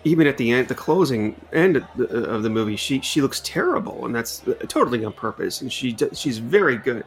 even 0.05 0.27
at 0.27 0.37
the 0.37 0.51
end, 0.51 0.69
the 0.69 0.75
closing 0.75 1.41
end 1.53 1.77
of 1.77 1.85
the, 1.97 2.05
of 2.07 2.43
the, 2.43 2.51
movie, 2.51 2.77
she 2.77 3.01
she 3.01 3.21
looks 3.21 3.41
terrible, 3.41 4.05
and 4.07 4.15
that's 4.15 4.43
totally 4.69 5.05
on 5.05 5.13
purpose. 5.13 5.61
And 5.61 5.73
she 5.73 5.97
she's 6.13 6.39
very 6.39 6.77
good. 6.77 7.05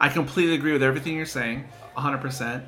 I 0.00 0.08
completely 0.08 0.54
agree 0.54 0.72
with 0.72 0.82
everything 0.82 1.16
you're 1.16 1.26
saying, 1.26 1.64
100. 1.94 2.18
percent 2.18 2.64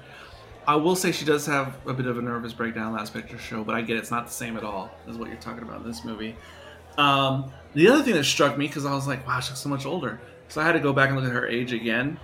I 0.67 0.77
will 0.77 0.97
say 0.97 1.13
she 1.13 1.25
does 1.25 1.45
have 1.47 1.77
a 1.87 1.93
bit 1.93 2.07
of 2.07 2.17
a 2.19 2.23
nervous 2.23 2.53
breakdown 2.53 2.93
last 2.93 3.13
picture 3.13 3.39
show, 3.39 3.65
but 3.65 3.75
I 3.75 3.83
get 3.83 3.99
it's 3.99 4.11
not 4.11 4.27
the 4.27 4.33
same 4.33 4.57
at 4.57 4.65
all 4.65 4.91
as 5.07 5.17
what 5.17 5.29
you're 5.29 5.37
talking 5.37 5.63
about 5.63 5.83
in 5.83 5.87
this 5.87 6.05
movie. 6.05 6.37
Um, 6.97 7.53
the 7.75 7.89
other 7.89 8.03
thing 8.03 8.15
that 8.15 8.25
struck 8.25 8.57
me 8.57 8.67
because 8.67 8.87
I 8.87 8.95
was 8.95 9.07
like, 9.07 9.27
wow, 9.27 9.41
she 9.41 9.51
looks 9.51 9.61
so 9.61 9.69
much 9.69 9.85
older, 9.85 10.21
so 10.49 10.61
I 10.61 10.65
had 10.65 10.73
to 10.73 10.81
go 10.81 10.93
back 10.93 11.11
and 11.11 11.19
look 11.19 11.27
at 11.27 11.33
her 11.33 11.47
age 11.47 11.73
again, 11.73 12.19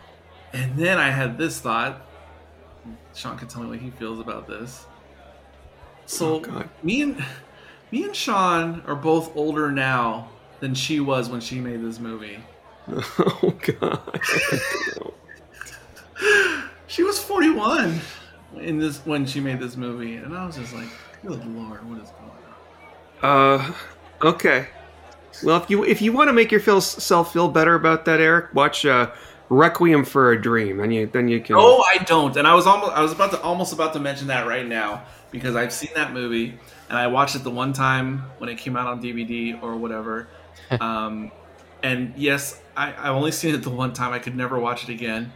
and 0.52 0.76
then 0.76 0.98
I 0.98 1.10
had 1.10 1.38
this 1.38 1.60
thought. 1.60 2.06
Sean 3.14 3.36
can 3.36 3.48
tell 3.48 3.62
me 3.62 3.68
what 3.68 3.78
he 3.78 3.90
feels 3.90 4.20
about 4.20 4.46
this. 4.46 4.86
So 6.06 6.42
oh, 6.48 6.64
me 6.82 7.02
and 7.02 7.24
me 7.90 8.04
and 8.04 8.14
Sean 8.14 8.82
are 8.86 8.96
both 8.96 9.36
older 9.36 9.70
now 9.70 10.28
than 10.60 10.74
she 10.74 11.00
was 11.00 11.28
when 11.28 11.40
she 11.40 11.60
made 11.60 11.82
this 11.82 11.98
movie. 11.98 12.38
Oh 13.42 13.54
god. 13.78 14.20
she 16.86 17.02
was 17.02 17.22
41 17.22 18.00
in 18.58 18.78
this 18.78 18.98
when 19.04 19.26
she 19.26 19.40
made 19.40 19.60
this 19.60 19.76
movie, 19.76 20.16
and 20.16 20.36
I 20.36 20.44
was 20.44 20.56
just 20.56 20.74
like, 20.74 20.88
"Good 21.22 21.44
lord, 21.54 21.88
what 21.88 22.02
is 22.02 22.10
going 22.10 22.30
on?" 23.22 23.60
Uh, 23.60 23.74
okay. 24.22 24.66
Well, 25.42 25.62
if 25.62 25.70
you 25.70 25.84
if 25.84 26.02
you 26.02 26.12
want 26.12 26.28
to 26.28 26.32
make 26.32 26.52
yourself 26.52 27.32
feel 27.32 27.48
better 27.48 27.74
about 27.74 28.04
that, 28.04 28.20
Eric, 28.20 28.54
watch 28.54 28.84
uh, 28.84 29.10
Requiem 29.48 30.04
for 30.04 30.32
a 30.32 30.40
Dream, 30.40 30.80
and 30.80 30.94
you 30.94 31.06
then 31.06 31.28
you 31.28 31.40
can. 31.40 31.56
Oh, 31.58 31.84
I 31.88 31.98
don't, 31.98 32.36
and 32.36 32.46
I 32.46 32.54
was 32.54 32.66
almost 32.66 32.92
I 32.92 33.02
was 33.02 33.12
about 33.12 33.30
to 33.32 33.40
almost 33.42 33.72
about 33.72 33.92
to 33.94 34.00
mention 34.00 34.28
that 34.28 34.46
right 34.46 34.66
now 34.66 35.04
because 35.30 35.56
I've 35.56 35.72
seen 35.72 35.90
that 35.94 36.12
movie 36.12 36.58
and 36.88 36.98
I 36.98 37.06
watched 37.06 37.36
it 37.36 37.44
the 37.44 37.50
one 37.50 37.72
time 37.72 38.24
when 38.38 38.50
it 38.50 38.58
came 38.58 38.76
out 38.76 38.88
on 38.88 39.00
DVD 39.00 39.60
or 39.62 39.76
whatever. 39.76 40.28
um, 40.80 41.30
and 41.82 42.12
yes, 42.16 42.60
I, 42.76 42.92
I've 42.92 43.14
only 43.14 43.32
seen 43.32 43.54
it 43.54 43.62
the 43.62 43.70
one 43.70 43.92
time. 43.92 44.12
I 44.12 44.18
could 44.18 44.36
never 44.36 44.58
watch 44.58 44.82
it 44.82 44.92
again. 44.92 45.32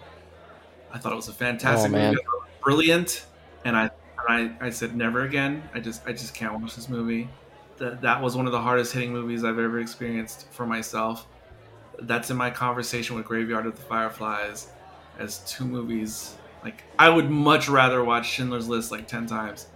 I 0.92 0.98
thought 0.98 1.12
it 1.12 1.16
was 1.16 1.28
a 1.28 1.32
fantastic 1.32 1.92
oh, 1.92 2.10
movie, 2.10 2.20
brilliant, 2.62 3.26
and 3.64 3.76
I, 3.76 3.90
I 4.28 4.52
I 4.60 4.70
said 4.70 4.94
never 4.96 5.22
again. 5.22 5.68
I 5.74 5.80
just 5.80 6.06
I 6.06 6.12
just 6.12 6.34
can't 6.34 6.60
watch 6.60 6.76
this 6.76 6.88
movie. 6.88 7.28
That 7.84 8.00
that 8.00 8.22
was 8.22 8.34
one 8.34 8.46
of 8.46 8.52
the 8.52 8.60
hardest 8.60 8.94
hitting 8.94 9.12
movies 9.12 9.44
I've 9.44 9.58
ever 9.58 9.78
experienced 9.78 10.46
for 10.50 10.64
myself. 10.64 11.26
That's 12.00 12.30
in 12.30 12.36
my 12.38 12.48
conversation 12.48 13.14
with 13.14 13.26
Graveyard 13.26 13.66
of 13.66 13.76
the 13.76 13.82
Fireflies 13.82 14.68
as 15.18 15.40
two 15.40 15.66
movies. 15.66 16.34
Like 16.62 16.82
I 16.98 17.10
would 17.10 17.30
much 17.30 17.68
rather 17.68 18.02
watch 18.02 18.26
Schindler's 18.26 18.68
List 18.68 18.90
like 18.90 19.06
ten 19.06 19.26
times 19.26 19.66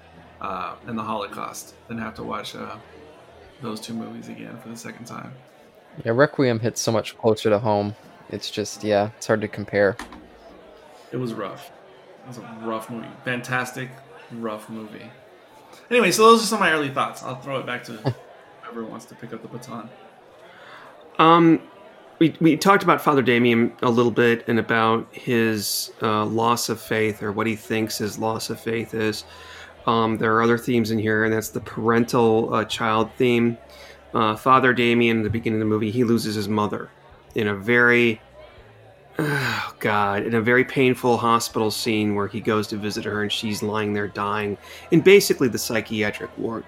uh, 0.41 0.77
and 0.87 0.99
the 0.99 1.03
Holocaust 1.03 1.75
than 1.87 1.99
have 1.99 2.15
to 2.15 2.23
watch 2.23 2.57
uh, 2.57 2.77
those 3.61 3.79
two 3.79 3.93
movies 3.93 4.31
again 4.31 4.57
for 4.63 4.71
the 4.71 4.77
second 4.77 5.05
time. 5.05 5.35
Yeah, 6.03 6.13
Requiem 6.13 6.61
hits 6.61 6.81
so 6.81 6.91
much 6.91 7.19
closer 7.19 7.51
to 7.51 7.59
home. 7.59 7.95
It's 8.31 8.51
just 8.51 8.83
yeah, 8.83 9.11
it's 9.19 9.27
hard 9.27 9.43
to 9.43 9.49
compare. 9.49 9.99
It 11.13 11.19
was 11.19 11.35
rough. 11.35 11.71
It 12.25 12.29
was 12.29 12.39
a 12.39 12.59
rough 12.63 12.89
movie. 12.89 13.07
Fantastic, 13.27 13.91
rough 14.33 14.71
movie. 14.71 15.11
Anyway, 15.91 16.11
so 16.11 16.23
those 16.23 16.43
are 16.43 16.47
some 16.47 16.57
of 16.57 16.61
my 16.61 16.73
early 16.73 16.91
thoughts. 16.91 17.23
I'll 17.23 17.41
throw 17.41 17.59
it 17.59 17.67
back 17.67 17.85
to 17.85 17.93
whoever 18.63 18.85
wants 18.85 19.07
to 19.07 19.15
pick 19.15 19.33
up 19.33 19.43
the 19.43 19.49
baton. 19.49 19.89
Um, 21.19 21.63
we, 22.19 22.35
we 22.41 22.57
talked 22.57 22.83
about 22.83 23.01
Father 23.01 23.23
Damien 23.23 23.73
a 23.83 23.91
little 23.91 24.11
bit 24.11 24.47
and 24.49 24.59
about 24.59 25.07
his 25.13 25.93
uh, 26.03 26.25
loss 26.27 26.69
of 26.69 26.81
faith 26.81 27.23
or 27.23 27.33
what 27.33 27.47
he 27.47 27.57
thinks 27.57 27.99
his 27.99 28.19
loss 28.19 28.51
of 28.51 28.61
faith 28.61 28.93
is. 28.93 29.25
Um, 29.87 30.19
there 30.19 30.35
are 30.35 30.43
other 30.43 30.59
themes 30.59 30.91
in 30.91 30.99
here, 30.99 31.25
and 31.25 31.33
that's 31.33 31.49
the 31.49 31.61
parental 31.61 32.53
uh, 32.53 32.65
child 32.65 33.11
theme. 33.17 33.57
Uh, 34.13 34.37
Father 34.37 34.73
Damien, 34.73 35.19
in 35.19 35.23
the 35.23 35.31
beginning 35.31 35.61
of 35.61 35.67
the 35.67 35.71
movie, 35.71 35.91
he 35.91 36.05
loses 36.05 36.35
his 36.35 36.49
mother 36.49 36.91
in 37.35 37.49
a 37.49 37.55
very 37.55 38.21
oh 39.19 39.75
God, 39.81 40.25
in 40.25 40.35
a 40.35 40.41
very 40.41 40.65
painful 40.65 41.17
hospital 41.17 41.71
scene 41.71 42.15
where 42.15 42.29
he 42.29 42.41
goes 42.41 42.67
to 42.69 42.77
visit 42.77 43.05
her 43.05 43.23
and 43.23 43.33
she's 43.33 43.63
lying 43.63 43.93
there 43.93 44.09
dying 44.09 44.57
in 44.91 45.01
basically 45.01 45.49
the 45.49 45.59
psychiatric 45.59 46.31
ward 46.39 46.65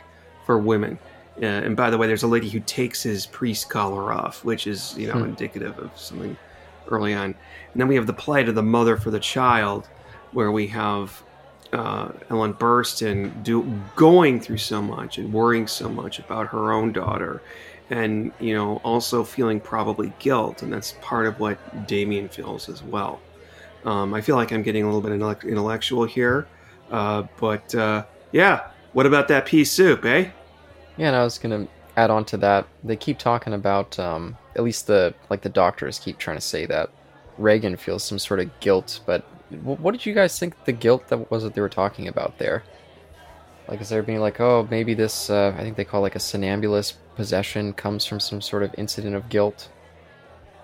for 0.47 0.59
women. 0.59 0.99
Uh, 1.41 1.47
and 1.47 1.77
by 1.77 1.89
the 1.91 1.97
way, 1.97 2.07
there's 2.07 2.25
a 2.25 2.29
lady 2.29 2.49
who 2.49 2.61
takes 2.61 3.03
his 3.03 3.27
priest 3.27 3.71
collar 3.71 4.13
off, 4.13 4.45
which 4.45 4.67
is 4.67 4.95
you 4.99 5.07
know 5.07 5.15
Hmm. 5.15 5.25
indicative 5.27 5.79
of 5.79 5.91
something 5.97 6.37
early 6.89 7.15
on. 7.15 7.27
And 7.27 7.81
then 7.81 7.89
we 7.89 7.95
have 7.95 8.07
the 8.07 8.13
plight 8.13 8.49
of 8.49 8.55
the 8.55 8.63
mother 8.63 8.97
for 8.97 9.11
the 9.11 9.21
child, 9.21 9.89
where 10.33 10.51
we 10.51 10.67
have 10.69 11.23
uh, 11.73 12.09
Ellen 12.31 12.53
Burstyn 12.55 13.45
do, 13.45 13.63
going 13.95 14.41
through 14.41 14.59
so 14.59 14.83
much 14.83 15.19
and 15.19 15.33
worrying 15.33 15.69
so 15.69 15.89
much 15.89 16.19
about 16.19 16.49
her 16.49 16.73
own 16.73 16.93
daughter, 16.93 17.41
and 17.91 18.33
you 18.41 18.55
know 18.55 18.77
also 18.79 19.23
feeling 19.23 19.61
probably 19.61 20.13
guilt, 20.19 20.63
and 20.63 20.73
that's 20.73 20.95
part 21.01 21.27
of 21.27 21.39
what 21.39 21.87
Damien 21.87 22.29
feels 22.29 22.69
as 22.69 22.83
well. 22.83 23.21
Um, 23.85 24.15
I 24.15 24.21
feel 24.21 24.37
like 24.37 24.53
I'm 24.53 24.63
getting 24.63 24.85
a 24.85 24.87
little 24.87 25.01
bit 25.01 25.13
intellectual 25.13 26.05
here, 26.05 26.47
uh, 26.91 27.25
but 27.39 27.75
uh, 27.75 28.05
yeah. 28.33 28.69
What 28.93 29.07
about 29.07 29.29
that 29.29 29.47
pea 29.47 29.65
soup, 29.65 30.05
eh? 30.05 30.31
Yeah, 30.97 31.07
and 31.09 31.17
I 31.17 31.23
was 31.23 31.39
gonna 31.39 31.69
add 31.97 32.11
on 32.11 32.25
to 32.27 32.37
that. 32.39 32.67
They 32.83 32.97
keep 32.97 33.19
talking 33.19 33.53
about, 33.53 33.99
um, 33.99 34.37
at 34.57 34.63
least 34.65 34.87
the 34.87 35.15
like 35.29 35.43
the 35.43 35.49
doctors 35.49 35.99
keep 35.99 36.19
trying 36.19 36.37
to 36.37 36.41
say 36.41 36.67
that 36.67 36.91
Regan 37.39 37.77
feels 37.77 38.03
some 38.03 38.19
sort 38.19 38.41
of 38.41 38.51
guilt. 38.61 39.01
But 39.07 39.23
what 39.63 39.93
did 39.93 40.07
you 40.07 40.15
guys 40.15 40.39
think 40.39 40.65
the 40.65 40.73
guilt 40.73 41.09
that 41.09 41.31
was 41.31 41.45
that 41.45 41.55
they 41.55 41.61
were 41.61 41.69
talking 41.69 42.09
about 42.09 42.39
there? 42.39 42.65
Like, 43.71 43.81
is 43.81 43.89
there 43.89 44.03
being 44.03 44.19
like, 44.19 44.41
oh, 44.41 44.67
maybe 44.69 44.95
this? 44.95 45.31
Uh, 45.31 45.55
I 45.57 45.63
think 45.63 45.77
they 45.77 45.85
call 45.85 46.01
like 46.01 46.17
a 46.17 46.21
somnambulist 46.21 46.97
possession 47.15 47.73
comes 47.73 48.05
from 48.05 48.19
some 48.19 48.41
sort 48.41 48.65
of 48.65 48.75
incident 48.77 49.15
of 49.15 49.29
guilt. 49.29 49.69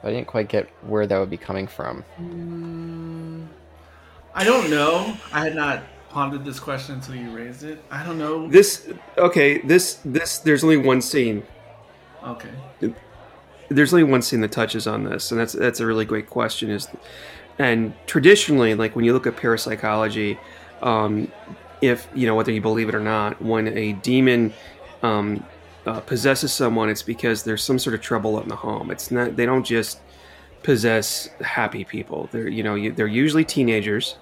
I 0.03 0.11
didn't 0.11 0.27
quite 0.27 0.49
get 0.49 0.69
where 0.83 1.07
that 1.07 1.19
would 1.19 1.31
be 1.31 1.37
coming 1.37 1.69
from. 1.69 2.05
I 4.35 4.45
don't 4.45 4.71
know. 4.71 5.17
I 5.33 5.45
had 5.45 5.55
not 5.55 5.85
pondered 6.11 6.45
this 6.45 6.59
question 6.59 6.97
until 6.97 7.15
you 7.15 7.31
raised 7.31 7.63
it. 7.63 7.83
I 7.91 8.05
don't 8.05 8.19
know. 8.19 8.49
This 8.49 8.91
okay. 9.17 9.59
This 9.59 10.01
this 10.05 10.39
there's 10.39 10.65
only 10.65 10.77
one 10.77 11.01
scene. 11.01 11.45
Okay. 12.25 12.51
There's 13.69 13.93
only 13.93 14.05
one 14.05 14.23
scene 14.23 14.41
that 14.41 14.53
touches 14.53 14.87
on 14.87 15.05
this, 15.05 15.31
and 15.31 15.41
that's 15.41 15.53
that's 15.53 15.79
a 15.79 15.87
really 15.87 16.05
great 16.05 16.29
question. 16.29 16.71
Is 16.71 16.89
and 17.59 17.95
traditionally, 18.07 18.75
like 18.75 18.97
when 18.97 19.05
you 19.05 19.13
look 19.13 19.27
at 19.27 19.37
parapsychology, 19.37 20.39
um, 20.83 21.31
if 21.81 22.09
you 22.15 22.27
know 22.27 22.35
whether 22.35 22.53
you 22.53 22.61
believe 22.61 22.89
it 22.89 22.95
or 22.95 23.01
not, 23.01 23.41
when 23.43 23.69
a 23.77 23.93
demon 23.95 24.53
um, 25.03 25.45
uh, 25.87 26.01
possesses 26.01 26.53
someone, 26.53 26.89
it's 26.89 27.03
because 27.03 27.43
there's 27.43 27.63
some 27.63 27.79
sort 27.79 27.95
of 27.95 28.01
trouble 28.01 28.37
up 28.37 28.43
in 28.45 28.49
the 28.49 28.57
home. 28.57 28.91
It's 28.91 29.11
not 29.11 29.37
they 29.37 29.47
don't 29.47 29.65
just 29.65 30.01
possess 30.63 31.29
happy 31.41 31.85
people. 31.85 32.29
They're 32.33 32.49
you 32.49 32.63
know 32.63 32.75
you, 32.75 32.93
they're 32.93 33.07
usually 33.07 33.45
teenagers, 33.45 34.17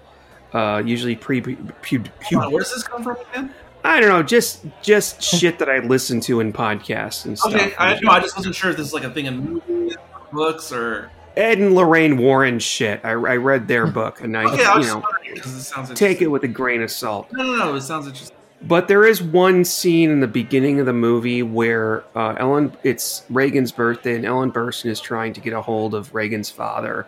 uh, 0.53 0.83
usually 0.85 1.17
pre 1.17 1.41
pu, 1.41 1.57
pu, 1.57 2.03
Hold 2.25 2.45
on, 2.45 2.53
where 2.53 2.63
does 2.63 2.73
this 2.73 2.83
come 2.83 3.03
from 3.03 3.17
again? 3.31 3.55
I 3.85 4.01
don't 4.01 4.09
know, 4.09 4.23
just 4.23 4.65
just 4.83 5.23
shit 5.23 5.59
that 5.59 5.69
I 5.69 5.79
listen 5.79 6.21
to 6.23 6.41
in 6.41 6.53
podcasts 6.53 7.27
and 7.27 7.39
stuff. 7.39 7.55
Okay, 7.55 7.75
I, 7.79 8.01
no, 8.01 8.11
I 8.11 8.21
just 8.21 8.37
wasn't 8.37 8.55
sure 8.55 8.71
if 8.71 8.77
this 8.77 8.87
is 8.87 8.95
like 8.95 9.05
a 9.05 9.11
thing 9.11 9.27
in 9.27 9.39
movies, 9.69 9.97
books, 10.33 10.73
or. 10.73 11.11
Ed 11.37 11.59
and 11.59 11.75
Lorraine 11.75 12.17
Warren 12.19 12.59
shit. 12.59 13.01
I, 13.05 13.11
I 13.11 13.37
read 13.37 13.67
their 13.69 13.87
book, 13.87 14.21
and 14.21 14.37
I, 14.37 14.45
Okay, 14.53 14.65
I 14.65 14.77
was 14.77 14.87
you 14.87 14.93
know, 14.95 15.01
wondering 15.01 15.91
it 15.93 15.97
take 15.97 16.23
it 16.23 16.29
with 16.29 16.45
a 16.45 16.49
grain 16.49 16.83
of 16.83 16.91
salt. 16.91 17.29
No, 17.33 17.45
no, 17.45 17.57
no. 17.57 17.75
It 17.75 17.81
sounds 17.83 18.07
interesting. 18.07 18.37
But 18.63 18.89
there 18.89 19.05
is 19.05 19.23
one 19.23 19.65
scene 19.65 20.11
in 20.11 20.21
the 20.21 20.29
beginning 20.29 20.81
of 20.81 20.87
the 20.87 20.93
movie 20.93 21.43
where 21.43 22.03
uh, 22.17 22.35
Ellen, 22.39 22.75
it's 22.83 23.25
Regan's 23.29 23.73
birthday, 23.73 24.17
and 24.17 24.25
Ellen 24.25 24.51
Burstyn 24.51 24.87
is 24.91 25.01
trying 25.01 25.33
to 25.35 25.41
get 25.41 25.53
a 25.53 25.61
hold 25.61 25.95
of 25.95 26.15
Regan's 26.15 26.49
father, 26.49 27.07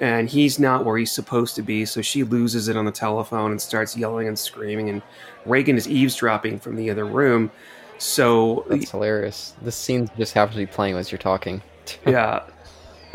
and 0.00 0.30
he's 0.30 0.58
not 0.58 0.84
where 0.86 0.96
he's 0.96 1.12
supposed 1.12 1.56
to 1.56 1.62
be. 1.62 1.84
So 1.84 2.00
she 2.00 2.22
loses 2.22 2.68
it 2.68 2.76
on 2.76 2.86
the 2.86 2.92
telephone 2.92 3.50
and 3.50 3.60
starts 3.60 3.96
yelling 3.96 4.28
and 4.28 4.38
screaming, 4.38 4.88
and 4.88 5.02
Regan 5.44 5.76
is 5.76 5.86
eavesdropping 5.88 6.58
from 6.60 6.76
the 6.76 6.88
other 6.90 7.04
room. 7.04 7.50
So 7.98 8.64
That's 8.70 8.90
hilarious. 8.90 9.54
This 9.62 9.76
scene 9.76 10.08
just 10.16 10.32
happens 10.32 10.56
to 10.56 10.62
be 10.62 10.66
playing 10.66 10.96
as 10.96 11.12
you're 11.12 11.18
talking. 11.18 11.60
yeah. 12.06 12.44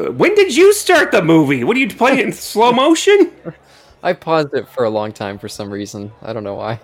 When 0.08 0.36
did 0.36 0.56
you 0.56 0.74
start 0.74 1.12
the 1.12 1.22
movie? 1.22 1.64
What 1.64 1.78
are 1.78 1.80
you 1.80 1.89
playing 1.89 2.20
in 2.20 2.34
slow 2.34 2.72
motion? 2.72 3.32
I 4.02 4.14
paused 4.14 4.54
it 4.54 4.68
for 4.70 4.86
a 4.86 4.89
long 4.89 5.12
time 5.12 5.38
for 5.38 5.50
some 5.50 5.70
reason. 5.70 6.12
I 6.22 6.34
don't 6.34 6.43
know 6.43 6.56
why. 6.56 6.80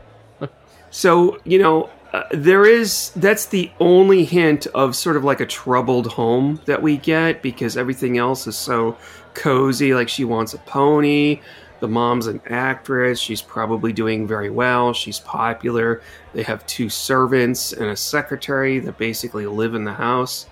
So, 0.91 1.39
you 1.43 1.59
know, 1.59 1.89
uh, 2.13 2.24
there 2.32 2.66
is 2.66 3.11
that's 3.18 3.47
the 3.47 3.70
only 3.82 4.24
hint 4.24 4.68
of 4.68 4.95
sort 4.95 5.18
of 5.18 5.26
like 5.26 5.41
a 5.41 5.45
troubled 5.45 6.07
home 6.07 6.61
that 6.66 6.82
we 6.82 6.95
get 6.95 7.41
because 7.41 7.76
everything 7.76 8.18
else 8.18 8.47
is 8.47 8.55
so 8.55 8.95
cozy. 9.34 9.93
Like 9.93 10.07
she 10.07 10.24
wants 10.24 10.53
a 10.53 10.57
pony. 10.59 11.41
The 11.82 11.89
mom's 11.89 12.28
an 12.28 12.41
actress. 12.47 13.20
She's 13.20 13.41
probably 13.41 13.91
doing 13.91 14.26
very 14.26 14.49
well. 14.49 14.93
She's 14.93 15.20
popular. 15.20 16.01
They 16.34 16.43
have 16.43 16.66
two 16.66 16.88
servants 16.88 17.74
and 17.74 17.88
a 17.88 17.97
secretary 17.97 18.80
that 18.80 18.97
basically 18.97 19.45
live 19.45 19.76
in 19.76 19.84
the 19.84 19.93
house. 19.93 20.47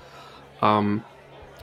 Um, 0.62 1.06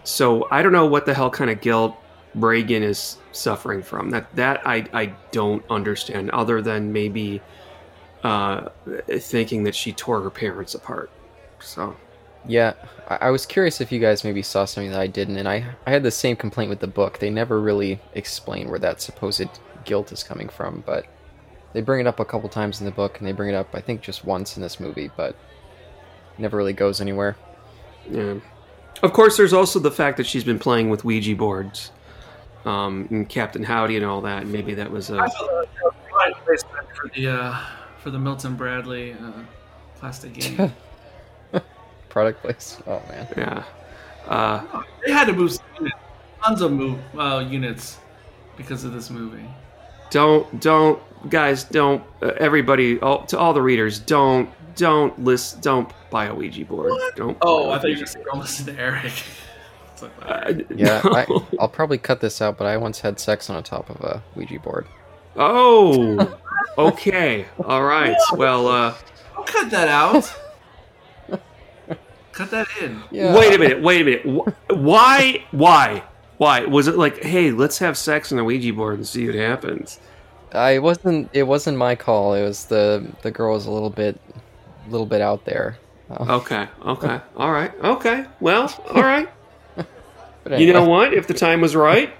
so 0.05 0.49
I 0.51 0.63
don't 0.63 0.73
know 0.73 0.87
what 0.87 1.07
the 1.07 1.15
hell 1.15 1.31
kind 1.31 1.51
of 1.51 1.61
guilt 1.61 1.97
Regan 2.35 2.83
is 2.83 3.19
suffering 3.33 3.83
from. 3.83 4.11
That 4.11 4.35
that 4.37 4.67
I 4.67 4.87
I 4.93 5.07
don't 5.33 5.65
understand. 5.71 6.31
Other 6.31 6.63
than 6.63 6.93
maybe 6.93 7.41
uh, 8.23 8.69
thinking 9.09 9.65
that 9.65 9.75
she 9.75 9.93
tore 9.93 10.23
her 10.23 10.31
parents 10.31 10.75
apart. 10.75 11.11
So 11.61 11.97
Yeah, 12.47 12.75
I, 13.09 13.17
I 13.17 13.31
was 13.31 13.47
curious 13.47 13.81
if 13.81 13.93
you 13.93 13.99
guys 14.01 14.25
maybe 14.25 14.43
saw 14.43 14.65
something 14.65 14.91
that 14.91 15.01
I 15.01 15.07
didn't, 15.07 15.37
and 15.37 15.49
I 15.49 15.75
I 15.87 15.91
had 15.91 16.03
the 16.03 16.11
same 16.11 16.37
complaint 16.37 16.71
with 16.71 16.81
the 16.81 16.87
book. 16.87 17.19
They 17.19 17.31
never 17.31 17.61
really 17.61 18.01
explain 18.15 18.71
where 18.71 18.79
that 18.79 19.01
supposed 19.01 19.49
guilt 19.85 20.13
is 20.13 20.23
coming 20.23 20.49
from, 20.49 20.83
but 20.87 21.07
they 21.73 21.81
bring 21.81 22.01
it 22.01 22.07
up 22.07 22.21
a 22.21 22.25
couple 22.25 22.49
times 22.49 22.81
in 22.81 22.87
the 22.87 22.93
book, 22.93 23.19
and 23.19 23.27
they 23.27 23.33
bring 23.33 23.51
it 23.51 23.55
up 23.55 23.75
I 23.75 23.81
think 23.81 24.03
just 24.03 24.25
once 24.25 24.57
in 24.57 24.63
this 24.63 24.81
movie, 24.81 25.11
but 25.17 25.37
never 26.39 26.57
really 26.57 26.73
goes 26.73 27.01
anywhere. 27.01 27.37
yeah. 28.11 28.35
Of 29.03 29.13
course, 29.13 29.37
there's 29.37 29.53
also 29.53 29.79
the 29.79 29.91
fact 29.91 30.17
that 30.19 30.27
she's 30.27 30.45
been 30.45 30.59
playing 30.59 30.91
with 30.91 31.05
Ouija 31.05 31.35
boards, 31.35 31.91
um, 32.65 33.09
and 33.11 33.29
Captain 33.29 33.63
Howdy 33.63 33.97
and 33.97 34.05
all 34.05 34.21
that. 34.23 34.43
And 34.43 34.53
maybe 34.53 34.75
that 34.75 34.91
was 34.91 35.11
a 35.11 35.19
I 35.19 35.29
felt 35.29 35.67
like 36.13 36.35
that 36.35 36.47
was 36.47 36.65
for 36.95 37.09
the 37.15 37.29
uh, 37.29 37.59
for 37.99 38.11
the 38.11 38.19
Milton 38.19 38.57
Bradley 38.57 39.13
uh, 39.13 39.33
plastic 39.97 40.35
game. 40.35 40.73
Product 42.09 42.41
place. 42.43 42.79
Oh 42.87 43.03
man. 43.09 43.29
yeah. 43.37 43.65
Uh, 44.27 44.83
they 45.05 45.13
had 45.13 45.27
to 45.27 45.33
move 45.33 45.57
tons 46.43 46.61
of 46.61 46.73
move 46.73 46.99
uh, 47.17 47.45
units 47.49 47.99
because 48.57 48.85
of 48.85 48.93
this 48.93 49.11
movie. 49.11 49.49
don't 50.11 50.61
don't 50.61 51.01
guys 51.31 51.65
don't 51.65 52.03
uh, 52.23 52.33
everybody 52.39 53.01
all, 53.01 53.25
to 53.27 53.39
all 53.39 53.53
the 53.53 53.63
readers 53.63 53.99
don't 53.99 54.49
don't 54.81 55.17
list 55.23 55.61
don't 55.63 55.89
buy 56.11 56.25
a 56.27 56.35
Ouija 56.35 56.65
board. 56.65 56.93
Don't. 57.15 57.39
Oh, 57.43 57.69
buy 57.69 57.75
a 57.75 57.77
I 57.77 57.79
thought 57.79 57.85
you 57.85 57.89
were 57.89 57.89
Ouija 57.91 58.01
just 58.01 58.13
saying 58.15 58.25
don't 58.25 58.41
listen 58.41 58.67
to 58.75 58.81
Eric. 58.81 59.13
Like, 60.03 60.13
Uh, 60.23 60.53
Yeah, 60.75 61.03
no. 61.05 61.13
I, 61.15 61.27
I'll 61.61 61.69
probably 61.69 61.99
cut 61.99 62.23
this 62.23 62.41
out, 62.41 62.57
but 62.57 62.67
I 62.67 62.79
once 62.79 63.01
had 63.01 63.21
sex 63.21 63.51
on 63.51 63.57
the 63.57 63.63
top 63.63 63.91
of 63.91 64.01
a 64.01 64.23
Ouija 64.35 64.59
board. 64.59 64.87
Oh, 65.37 66.39
okay, 66.79 67.45
all 67.67 67.83
right. 67.85 68.17
Well, 68.33 68.67
uh, 68.67 68.95
Don't 69.35 69.47
cut 69.47 69.71
that 69.71 69.89
out. 69.89 70.35
cut 72.33 72.51
that 72.51 72.67
in. 72.81 73.03
Yeah. 73.11 73.37
wait 73.37 73.55
a 73.55 73.59
minute, 73.59 73.83
wait 73.83 74.01
a 74.01 74.05
minute. 74.05 74.23
Wh- 74.25 74.71
Why, 74.73 75.45
why, 75.51 76.03
why 76.39 76.65
was 76.65 76.89
it 76.89 76.97
like, 76.97 77.23
hey, 77.23 77.51
let's 77.51 77.79
have 77.79 77.99
sex 77.99 78.33
on 78.33 78.39
the 78.39 78.45
Ouija 78.45 78.73
board 78.73 78.95
and 78.95 79.07
see 79.07 79.27
what 79.27 79.35
happens? 79.35 80.01
I 80.53 80.79
wasn't. 80.79 81.29
It 81.35 81.43
wasn't 81.45 81.77
my 81.77 81.95
call. 81.95 82.33
It 82.35 82.43
was 82.43 82.65
the 82.65 83.07
the 83.23 83.31
girl 83.31 83.53
was 83.55 83.67
a 83.67 83.71
little 83.71 83.91
bit, 83.91 84.19
little 84.91 85.07
bit 85.07 85.21
out 85.21 85.45
there. 85.45 85.79
Uh, 86.11 86.37
Okay, 86.39 86.69
okay, 86.85 87.21
all 87.37 87.53
right, 87.53 87.73
okay. 87.83 88.27
Well, 88.41 88.73
all 88.91 89.03
right. 89.03 89.29
but 90.45 90.61
You 90.61 90.73
know 90.73 90.85
what? 90.87 91.15
If 91.15 91.27
the 91.27 91.35
time 91.35 91.61
was 91.61 91.77
right, 91.77 92.13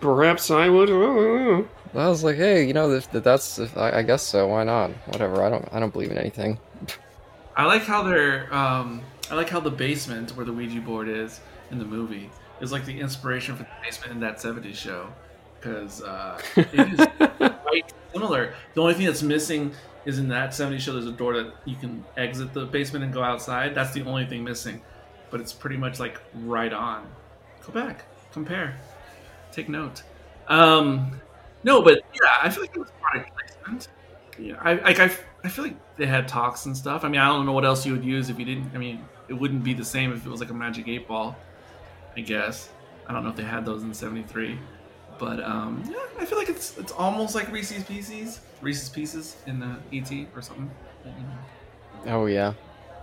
perhaps 0.00 0.50
I 0.50 0.68
would. 0.68 0.90
uh, 0.90 1.62
I 1.98 2.08
was 2.08 2.22
like, 2.24 2.36
hey, 2.36 2.64
you 2.66 2.74
know, 2.74 2.90
if, 2.90 3.14
if 3.14 3.22
that's, 3.24 3.58
if, 3.58 3.76
I, 3.78 3.98
I 3.98 4.02
guess 4.02 4.22
so. 4.22 4.48
Why 4.48 4.64
not? 4.64 4.90
Whatever. 5.06 5.42
I 5.42 5.48
don't. 5.48 5.66
I 5.72 5.80
don't 5.80 5.92
believe 5.92 6.10
in 6.10 6.18
anything. 6.18 6.58
I 7.56 7.64
like 7.64 7.82
how 7.84 8.02
they're. 8.02 8.52
Um, 8.52 9.00
I 9.30 9.34
like 9.34 9.48
how 9.48 9.60
the 9.60 9.70
basement 9.70 10.36
where 10.36 10.44
the 10.44 10.52
Ouija 10.52 10.80
board 10.80 11.08
is 11.08 11.40
in 11.70 11.78
the 11.78 11.84
movie 11.84 12.30
is 12.60 12.70
like 12.72 12.84
the 12.84 13.00
inspiration 13.00 13.56
for 13.56 13.62
the 13.62 13.68
basement 13.82 14.12
in 14.12 14.20
that 14.20 14.36
'70s 14.36 14.74
show 14.74 15.08
because 15.58 16.02
uh, 16.02 16.40
it 16.56 16.68
is 16.74 17.06
quite 17.62 17.92
similar. 18.12 18.54
The 18.74 18.82
only 18.82 18.94
thing 18.94 19.06
that's 19.06 19.22
missing 19.22 19.72
is 20.06 20.18
in 20.18 20.28
that 20.28 20.54
70 20.54 20.78
show. 20.78 20.92
There's 20.92 21.06
a 21.06 21.12
door 21.12 21.34
that 21.34 21.52
you 21.66 21.76
can 21.76 22.04
exit 22.16 22.54
the 22.54 22.64
basement 22.64 23.04
and 23.04 23.12
go 23.12 23.22
outside. 23.22 23.74
That's 23.74 23.92
the 23.92 24.02
only 24.04 24.24
thing 24.24 24.44
missing, 24.44 24.80
but 25.30 25.40
it's 25.40 25.52
pretty 25.52 25.76
much 25.76 26.00
like 26.00 26.20
right 26.34 26.72
on. 26.72 27.06
Go 27.66 27.72
back, 27.72 28.04
compare, 28.32 28.76
take 29.52 29.68
note. 29.68 30.02
Um, 30.48 31.20
no, 31.64 31.82
but 31.82 32.00
yeah, 32.14 32.38
I 32.42 32.48
feel 32.48 32.62
like 32.62 32.74
it 32.74 32.78
was 32.78 32.90
product 33.00 33.30
placement. 33.34 33.88
Yeah, 34.38 34.56
I 34.60 34.74
like 34.74 35.00
I, 35.00 35.10
I 35.44 35.48
feel 35.48 35.64
like 35.64 35.96
they 35.96 36.06
had 36.06 36.28
talks 36.28 36.66
and 36.66 36.76
stuff. 36.76 37.04
I 37.04 37.08
mean, 37.08 37.20
I 37.20 37.26
don't 37.28 37.44
know 37.44 37.52
what 37.52 37.64
else 37.64 37.84
you 37.84 37.92
would 37.92 38.04
use 38.04 38.30
if 38.30 38.38
you 38.38 38.44
didn't. 38.44 38.70
I 38.74 38.78
mean, 38.78 39.04
it 39.28 39.34
wouldn't 39.34 39.64
be 39.64 39.74
the 39.74 39.84
same 39.84 40.12
if 40.12 40.24
it 40.24 40.28
was 40.28 40.40
like 40.40 40.50
a 40.50 40.54
magic 40.54 40.88
eight 40.88 41.08
ball. 41.08 41.36
I 42.16 42.20
guess 42.20 42.68
I 43.06 43.12
don't 43.12 43.24
know 43.24 43.30
if 43.30 43.36
they 43.36 43.44
had 43.44 43.64
those 43.64 43.82
in 43.82 43.92
'73, 43.92 44.58
But 45.18 45.42
um, 45.42 45.82
yeah, 45.90 45.96
I 46.20 46.24
feel 46.24 46.38
like 46.38 46.48
it's 46.48 46.76
it's 46.78 46.92
almost 46.92 47.34
like 47.34 47.50
Reese's 47.50 47.84
Pieces, 47.84 48.40
Reese's 48.60 48.88
Pieces 48.88 49.36
in 49.46 49.60
the 49.60 49.76
ET 49.92 50.10
or 50.34 50.42
something. 50.42 50.70
You 51.04 51.10
know. 51.12 52.16
Oh 52.16 52.26
yeah, 52.26 52.54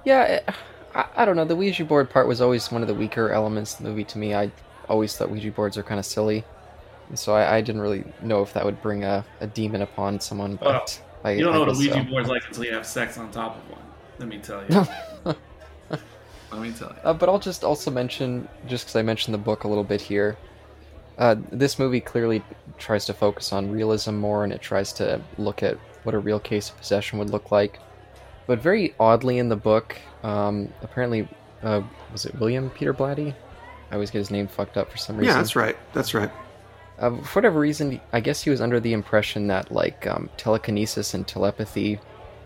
yeah. 0.06 0.24
It, 0.24 0.50
I, 0.96 1.06
I 1.18 1.26
don't 1.26 1.36
know. 1.36 1.46
The 1.46 1.56
Ouija 1.56 1.86
board 1.86 2.10
part 2.10 2.28
was 2.28 2.42
always 2.42 2.72
one 2.72 2.82
of 2.82 2.88
the 2.88 2.94
weaker 2.94 3.30
elements 3.32 3.80
in 3.80 3.84
the 3.84 3.90
movie 3.90 4.04
to 4.06 4.18
me. 4.18 4.34
I 4.36 4.52
always 4.90 5.16
thought 5.16 5.30
Ouija 5.30 5.52
boards 5.52 5.78
are 5.78 5.84
kind 5.84 6.00
of 6.00 6.06
silly, 6.06 6.44
and 7.10 7.18
so 7.18 7.34
I, 7.34 7.58
I 7.58 7.62
didn't 7.62 7.82
really 7.82 8.04
know 8.22 8.42
if 8.42 8.54
that 8.54 8.66
would 8.66 8.82
bring 8.82 9.04
a, 9.04 9.26
a 9.40 9.48
demon 9.48 9.82
upon 9.82 10.20
someone. 10.20 10.58
But 10.58 11.02
I, 11.24 11.32
You 11.32 11.46
don't 11.46 11.54
I 11.54 11.58
know 11.58 11.60
what 11.66 11.76
a 11.76 11.78
Ouija 11.80 11.94
so. 11.94 12.04
board's 12.04 12.30
like 12.30 12.46
until 12.48 12.66
you 12.66 12.74
have 12.74 12.86
sex 12.86 13.18
on 13.18 13.32
top 13.32 13.58
of 13.58 13.70
one. 13.72 13.82
Let 14.20 14.28
me 14.28 14.38
tell 14.40 14.64
you. 14.70 14.86
Let 16.52 16.62
me 16.62 16.72
tell 16.72 16.90
you. 16.90 16.96
Uh, 17.04 17.14
but 17.14 17.30
I'll 17.30 17.40
just 17.40 17.64
also 17.64 17.90
mention, 17.90 18.48
just 18.68 18.86
because 18.86 18.96
I 18.96 19.02
mentioned 19.02 19.34
the 19.34 19.40
book 19.40 19.64
a 19.64 19.68
little 19.68 19.84
bit 19.84 20.00
here, 20.02 20.38
uh, 21.18 21.36
this 21.52 21.80
movie 21.80 22.00
clearly 22.00 22.44
tries 22.78 23.06
to 23.06 23.14
focus 23.14 23.54
on 23.54 23.72
realism 23.72 24.16
more, 24.16 24.44
and 24.44 24.54
it 24.54 24.62
tries 24.62 24.94
to 24.94 25.22
look 25.38 25.64
at 25.64 25.78
what 26.04 26.16
a 26.16 26.20
real 26.20 26.40
case 26.40 26.70
of 26.70 26.78
possession 26.78 27.20
would 27.20 27.30
look 27.30 27.52
like. 27.52 27.80
But 28.46 28.60
very 28.60 28.94
oddly 29.00 29.38
in 29.38 29.50
the 29.50 29.56
book, 29.56 29.98
um, 30.24 30.72
apparently, 30.82 31.28
uh, 31.62 31.82
was 32.12 32.26
it 32.26 32.38
William 32.40 32.70
Peter 32.70 32.94
Blatty? 32.94 33.34
I 33.90 33.94
always 33.94 34.12
get 34.12 34.20
his 34.20 34.32
name 34.32 34.48
fucked 34.48 34.78
up 34.78 34.92
for 34.92 34.98
some 34.98 35.18
reason. 35.18 35.34
Yeah, 35.34 35.38
that's 35.38 35.56
right. 35.56 35.78
That's 35.94 36.14
right. 36.14 36.32
Uh, 37.00 37.18
for 37.22 37.40
whatever 37.40 37.60
reason, 37.60 38.02
I 38.12 38.20
guess 38.20 38.42
he 38.42 38.50
was 38.50 38.62
under 38.62 38.80
the 38.80 38.94
impression 38.94 39.48
that 39.48 39.72
like 39.72 40.06
um, 40.08 40.30
telekinesis 40.38 41.14
and 41.14 41.28
telepathy 41.28 42.00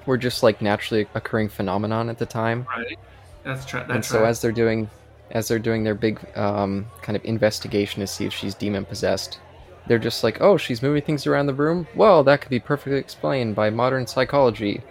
were 0.05 0.17
just 0.17 0.43
like 0.43 0.61
naturally 0.61 1.07
occurring 1.15 1.49
phenomenon 1.49 2.09
at 2.09 2.17
the 2.17 2.25
time. 2.25 2.65
Right. 2.69 2.97
That's 3.43 3.65
tra- 3.65 3.85
and 3.89 4.03
so 4.03 4.21
right. 4.21 4.29
as 4.29 4.41
they're 4.41 4.51
doing 4.51 4.89
as 5.31 5.47
they're 5.47 5.59
doing 5.59 5.83
their 5.83 5.95
big 5.95 6.19
um, 6.37 6.85
kind 7.01 7.15
of 7.15 7.25
investigation 7.25 7.99
to 7.99 8.07
see 8.07 8.25
if 8.25 8.33
she's 8.33 8.55
demon 8.55 8.85
possessed 8.85 9.39
they're 9.87 9.99
just 9.99 10.23
like 10.23 10.41
oh 10.41 10.57
she's 10.57 10.81
moving 10.81 11.01
things 11.01 11.25
around 11.27 11.45
the 11.45 11.53
room 11.53 11.87
well 11.95 12.23
that 12.23 12.41
could 12.41 12.49
be 12.49 12.59
perfectly 12.59 12.99
explained 12.99 13.55
by 13.55 13.69
modern 13.69 14.05
psychology 14.05 14.81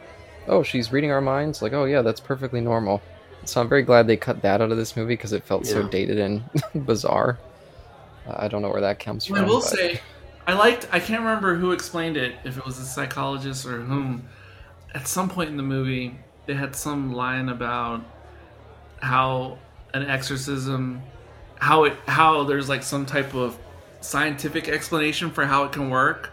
oh 0.48 0.62
she's 0.62 0.92
reading 0.92 1.10
our 1.10 1.20
minds 1.20 1.62
like 1.62 1.72
oh 1.72 1.84
yeah 1.84 2.02
that's 2.02 2.20
perfectly 2.20 2.60
normal 2.60 3.00
so 3.44 3.60
i'm 3.60 3.68
very 3.68 3.82
glad 3.82 4.06
they 4.06 4.16
cut 4.16 4.42
that 4.42 4.60
out 4.60 4.70
of 4.70 4.76
this 4.76 4.96
movie 4.96 5.14
because 5.14 5.32
it 5.32 5.44
felt 5.44 5.66
so 5.66 5.86
dated 5.88 6.18
and 6.18 6.42
bizarre 6.86 7.38
uh, 8.26 8.34
i 8.38 8.48
don't 8.48 8.62
know 8.62 8.70
where 8.70 8.80
that 8.80 8.98
comes 8.98 9.26
from 9.26 9.36
I 9.36 9.42
will 9.42 9.60
but- 9.60 9.68
say, 9.68 10.00
I 10.46 10.52
liked. 10.54 10.86
I 10.92 11.00
can't 11.00 11.22
remember 11.22 11.56
who 11.56 11.72
explained 11.72 12.16
it. 12.16 12.36
If 12.44 12.56
it 12.56 12.64
was 12.64 12.78
a 12.78 12.84
psychologist 12.84 13.66
or 13.66 13.80
whom. 13.80 14.28
At 14.94 15.08
some 15.08 15.28
point 15.28 15.50
in 15.50 15.56
the 15.56 15.62
movie, 15.62 16.16
they 16.46 16.54
had 16.54 16.76
some 16.76 17.12
line 17.12 17.48
about 17.48 18.02
how 19.02 19.58
an 19.92 20.04
exorcism, 20.06 21.02
how 21.56 21.84
it, 21.84 21.94
how 22.06 22.44
there's 22.44 22.68
like 22.68 22.82
some 22.82 23.04
type 23.04 23.34
of 23.34 23.58
scientific 24.06 24.68
explanation 24.68 25.30
for 25.30 25.46
how 25.46 25.64
it 25.64 25.72
can 25.72 25.90
work. 25.90 26.32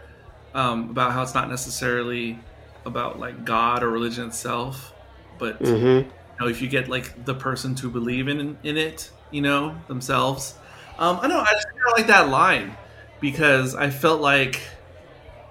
Um, 0.54 0.90
about 0.90 1.12
how 1.12 1.22
it's 1.22 1.34
not 1.34 1.48
necessarily 1.50 2.38
about 2.86 3.18
like 3.18 3.44
God 3.44 3.82
or 3.82 3.90
religion 3.90 4.28
itself, 4.28 4.94
but 5.38 5.60
Mm-hmm. 5.60 6.08
you 6.08 6.12
know, 6.40 6.46
if 6.48 6.62
you 6.62 6.68
get 6.68 6.88
like 6.88 7.24
the 7.24 7.34
person 7.34 7.74
to 7.76 7.90
believe 7.90 8.28
in 8.28 8.56
in 8.62 8.76
it, 8.76 9.10
you 9.32 9.40
know, 9.42 9.76
themselves. 9.88 10.54
Um, 10.98 11.18
I 11.20 11.26
know 11.26 11.40
I 11.40 11.52
just 11.52 11.66
kind 11.68 11.80
of 11.90 11.98
like 11.98 12.06
that 12.06 12.28
line 12.28 12.76
because 13.20 13.74
I 13.74 13.90
felt 13.90 14.20
like 14.20 14.60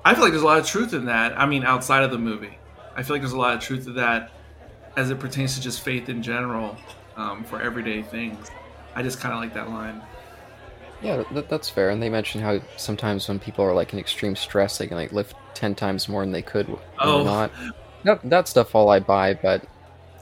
I 0.06 0.14
feel 0.14 0.24
like 0.24 0.32
there's 0.32 0.44
a 0.44 0.46
lot 0.46 0.60
of 0.60 0.66
truth 0.68 0.94
in 0.94 1.06
that. 1.06 1.38
I 1.38 1.46
mean, 1.46 1.64
outside 1.66 2.04
of 2.04 2.12
the 2.12 2.18
movie, 2.18 2.58
I 2.96 3.04
feel 3.04 3.16
like 3.16 3.22
there's 3.22 3.34
a 3.34 3.38
lot 3.38 3.56
of 3.56 3.62
truth 3.62 3.86
to 3.86 3.92
that 3.94 4.32
as 4.96 5.10
it 5.10 5.20
pertains 5.20 5.56
to 5.56 5.62
just 5.62 5.82
faith 5.82 6.08
in 6.10 6.22
general 6.24 6.78
um, 7.18 7.44
for 7.44 7.62
everyday 7.62 8.02
things. 8.04 8.52
I 8.96 9.04
just 9.04 9.20
kind 9.20 9.34
of 9.34 9.40
like 9.42 9.54
that 9.56 9.70
line. 9.70 10.02
Yeah, 11.04 11.24
that, 11.34 11.50
that's 11.50 11.70
fair. 11.70 11.90
And 11.90 12.02
they 12.02 12.10
mentioned 12.10 12.44
how 12.44 12.62
sometimes 12.78 13.28
when 13.28 13.40
people 13.40 13.64
are 13.66 13.74
like 13.74 13.94
in 13.94 14.00
extreme 14.00 14.36
stress, 14.36 14.78
they 14.78 14.88
can 14.88 14.98
like 14.98 15.12
lift 15.12 15.36
ten 15.54 15.76
times 15.76 16.08
more 16.08 16.22
than 16.24 16.32
they 16.32 16.42
could 16.42 16.68
Oh. 17.00 17.24
not. 17.24 17.52
That, 18.04 18.22
that 18.30 18.48
stuff 18.48 18.74
all 18.76 18.90
I 18.90 19.00
buy, 19.00 19.34
but 19.34 19.64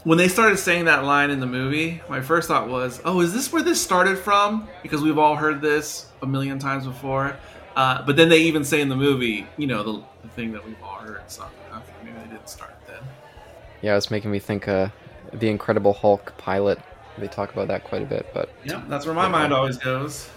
When 0.03 0.17
they 0.17 0.27
started 0.27 0.57
saying 0.57 0.85
that 0.85 1.03
line 1.03 1.29
in 1.29 1.39
the 1.39 1.45
movie, 1.47 2.01
my 2.09 2.21
first 2.21 2.47
thought 2.47 2.67
was, 2.67 2.99
"Oh, 3.05 3.21
is 3.21 3.33
this 3.33 3.51
where 3.53 3.61
this 3.63 3.81
started 3.81 4.17
from?" 4.17 4.67
Because 4.83 5.01
we've 5.01 5.17
all 5.17 5.35
heard 5.35 5.61
this 5.61 6.07
a 6.21 6.25
million 6.27 6.57
times 6.59 6.85
before. 6.87 7.35
Uh, 7.75 8.03
but 8.05 8.15
then 8.17 8.27
they 8.29 8.39
even 8.39 8.63
say 8.63 8.81
in 8.81 8.89
the 8.89 8.95
movie, 8.95 9.47
you 9.57 9.65
know, 9.67 9.81
the, 9.83 10.03
the 10.23 10.29
thing 10.29 10.51
that 10.51 10.65
we've 10.65 10.81
all 10.83 10.95
heard. 10.95 11.21
So 11.27 11.43
okay, 11.71 11.83
maybe 12.03 12.17
they 12.17 12.29
didn't 12.35 12.49
start 12.49 12.75
then. 12.87 12.99
yeah, 13.81 13.95
it's 13.97 14.11
making 14.11 14.29
me 14.31 14.39
think 14.39 14.67
uh, 14.67 14.89
the 15.33 15.49
Incredible 15.49 15.93
Hulk 15.93 16.33
pilot. 16.37 16.79
They 17.17 17.27
talk 17.27 17.51
about 17.53 17.67
that 17.69 17.83
quite 17.83 18.01
a 18.01 18.05
bit, 18.05 18.25
but 18.33 18.49
Yeah, 18.63 18.81
that's 18.89 19.05
where 19.05 19.15
my 19.15 19.27
mind 19.27 19.53
always 19.53 19.77
goes. 19.77 20.29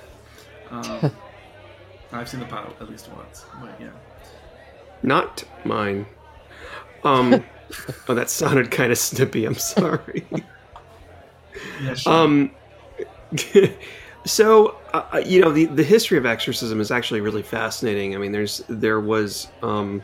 Um, 0.70 1.12
I've 2.12 2.28
seen 2.28 2.40
the 2.40 2.46
pilot 2.46 2.74
at 2.80 2.88
least 2.88 3.10
once, 3.12 3.44
but 3.60 3.80
yeah. 3.80 3.90
Not 5.02 5.44
mine. 5.64 6.06
Um. 7.02 7.44
oh, 8.08 8.14
that 8.14 8.30
sounded 8.30 8.70
kind 8.70 8.92
of 8.92 8.98
snippy. 8.98 9.44
I'm 9.44 9.54
sorry. 9.54 10.24
yeah 11.82 11.94
sure. 11.94 12.12
Um, 12.12 12.50
so 14.24 14.76
uh, 14.92 15.22
you 15.24 15.40
know 15.40 15.52
the 15.52 15.66
the 15.66 15.82
history 15.82 16.18
of 16.18 16.26
exorcism 16.26 16.80
is 16.80 16.90
actually 16.90 17.20
really 17.20 17.42
fascinating. 17.42 18.14
I 18.14 18.18
mean, 18.18 18.32
there's 18.32 18.62
there 18.68 19.00
was 19.00 19.48
um, 19.62 20.02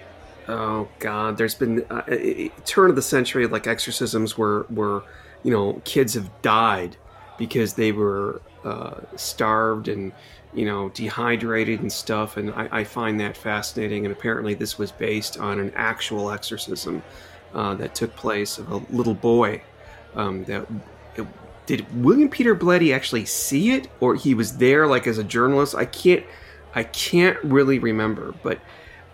oh 0.49 0.89
god, 0.99 1.37
there's 1.37 1.55
been 1.55 1.85
uh, 1.91 2.03
uh, 2.09 2.49
turn 2.65 2.91
of 2.91 2.97
the 2.97 3.03
century 3.03 3.47
like 3.47 3.67
exorcisms 3.67 4.37
where 4.37 4.61
where 4.63 5.03
you 5.43 5.51
know 5.51 5.81
kids 5.85 6.15
have 6.15 6.31
died 6.43 6.97
because 7.39 7.75
they 7.75 7.93
were 7.93 8.43
uh, 8.65 9.01
starved 9.17 9.89
and 9.89 10.13
you 10.53 10.65
know 10.65 10.89
dehydrated 10.91 11.81
and 11.81 11.93
stuff, 11.93 12.37
and 12.37 12.51
I, 12.53 12.69
I 12.73 12.85
find 12.85 13.21
that 13.21 13.37
fascinating. 13.37 14.05
And 14.05 14.13
apparently, 14.13 14.55
this 14.55 14.79
was 14.79 14.91
based 14.91 15.39
on 15.39 15.61
an 15.61 15.73
actual 15.77 16.31
exorcism 16.31 17.03
uh, 17.55 17.75
that 17.75 17.95
took 17.95 18.15
place 18.17 18.59
of 18.59 18.71
a 18.71 18.77
little 18.91 19.15
boy 19.15 19.63
um, 20.15 20.45
that 20.45 20.67
it, 21.17 21.27
did 21.67 22.03
William 22.03 22.29
Peter 22.29 22.57
Blatty 22.57 22.95
actually 22.95 23.27
see 23.27 23.71
it, 23.73 23.89
or 24.01 24.15
he 24.15 24.35
was 24.35 24.57
there 24.57 24.87
like 24.87 25.07
as 25.07 25.19
a 25.19 25.25
journalist? 25.25 25.75
I 25.75 25.85
can't, 25.85 26.25
I 26.75 26.83
can't 26.83 27.43
really 27.45 27.79
remember. 27.79 28.35
But 28.43 28.59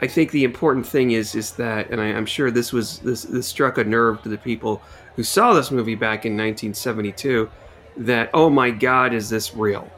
I 0.00 0.06
think 0.06 0.30
the 0.30 0.44
important 0.44 0.86
thing 0.86 1.10
is 1.10 1.34
is 1.34 1.52
that, 1.52 1.90
and 1.90 2.00
I, 2.00 2.06
I'm 2.06 2.26
sure 2.26 2.50
this 2.50 2.72
was 2.72 2.98
this 3.00 3.22
this 3.22 3.46
struck 3.46 3.78
a 3.78 3.84
nerve 3.84 4.22
to 4.22 4.28
the 4.28 4.38
people 4.38 4.82
who 5.16 5.22
saw 5.22 5.54
this 5.54 5.70
movie 5.70 5.94
back 5.94 6.24
in 6.24 6.32
1972. 6.32 7.50
That 7.98 8.30
oh 8.34 8.50
my 8.50 8.70
God, 8.70 9.14
is 9.14 9.28
this 9.30 9.54
real? 9.54 9.90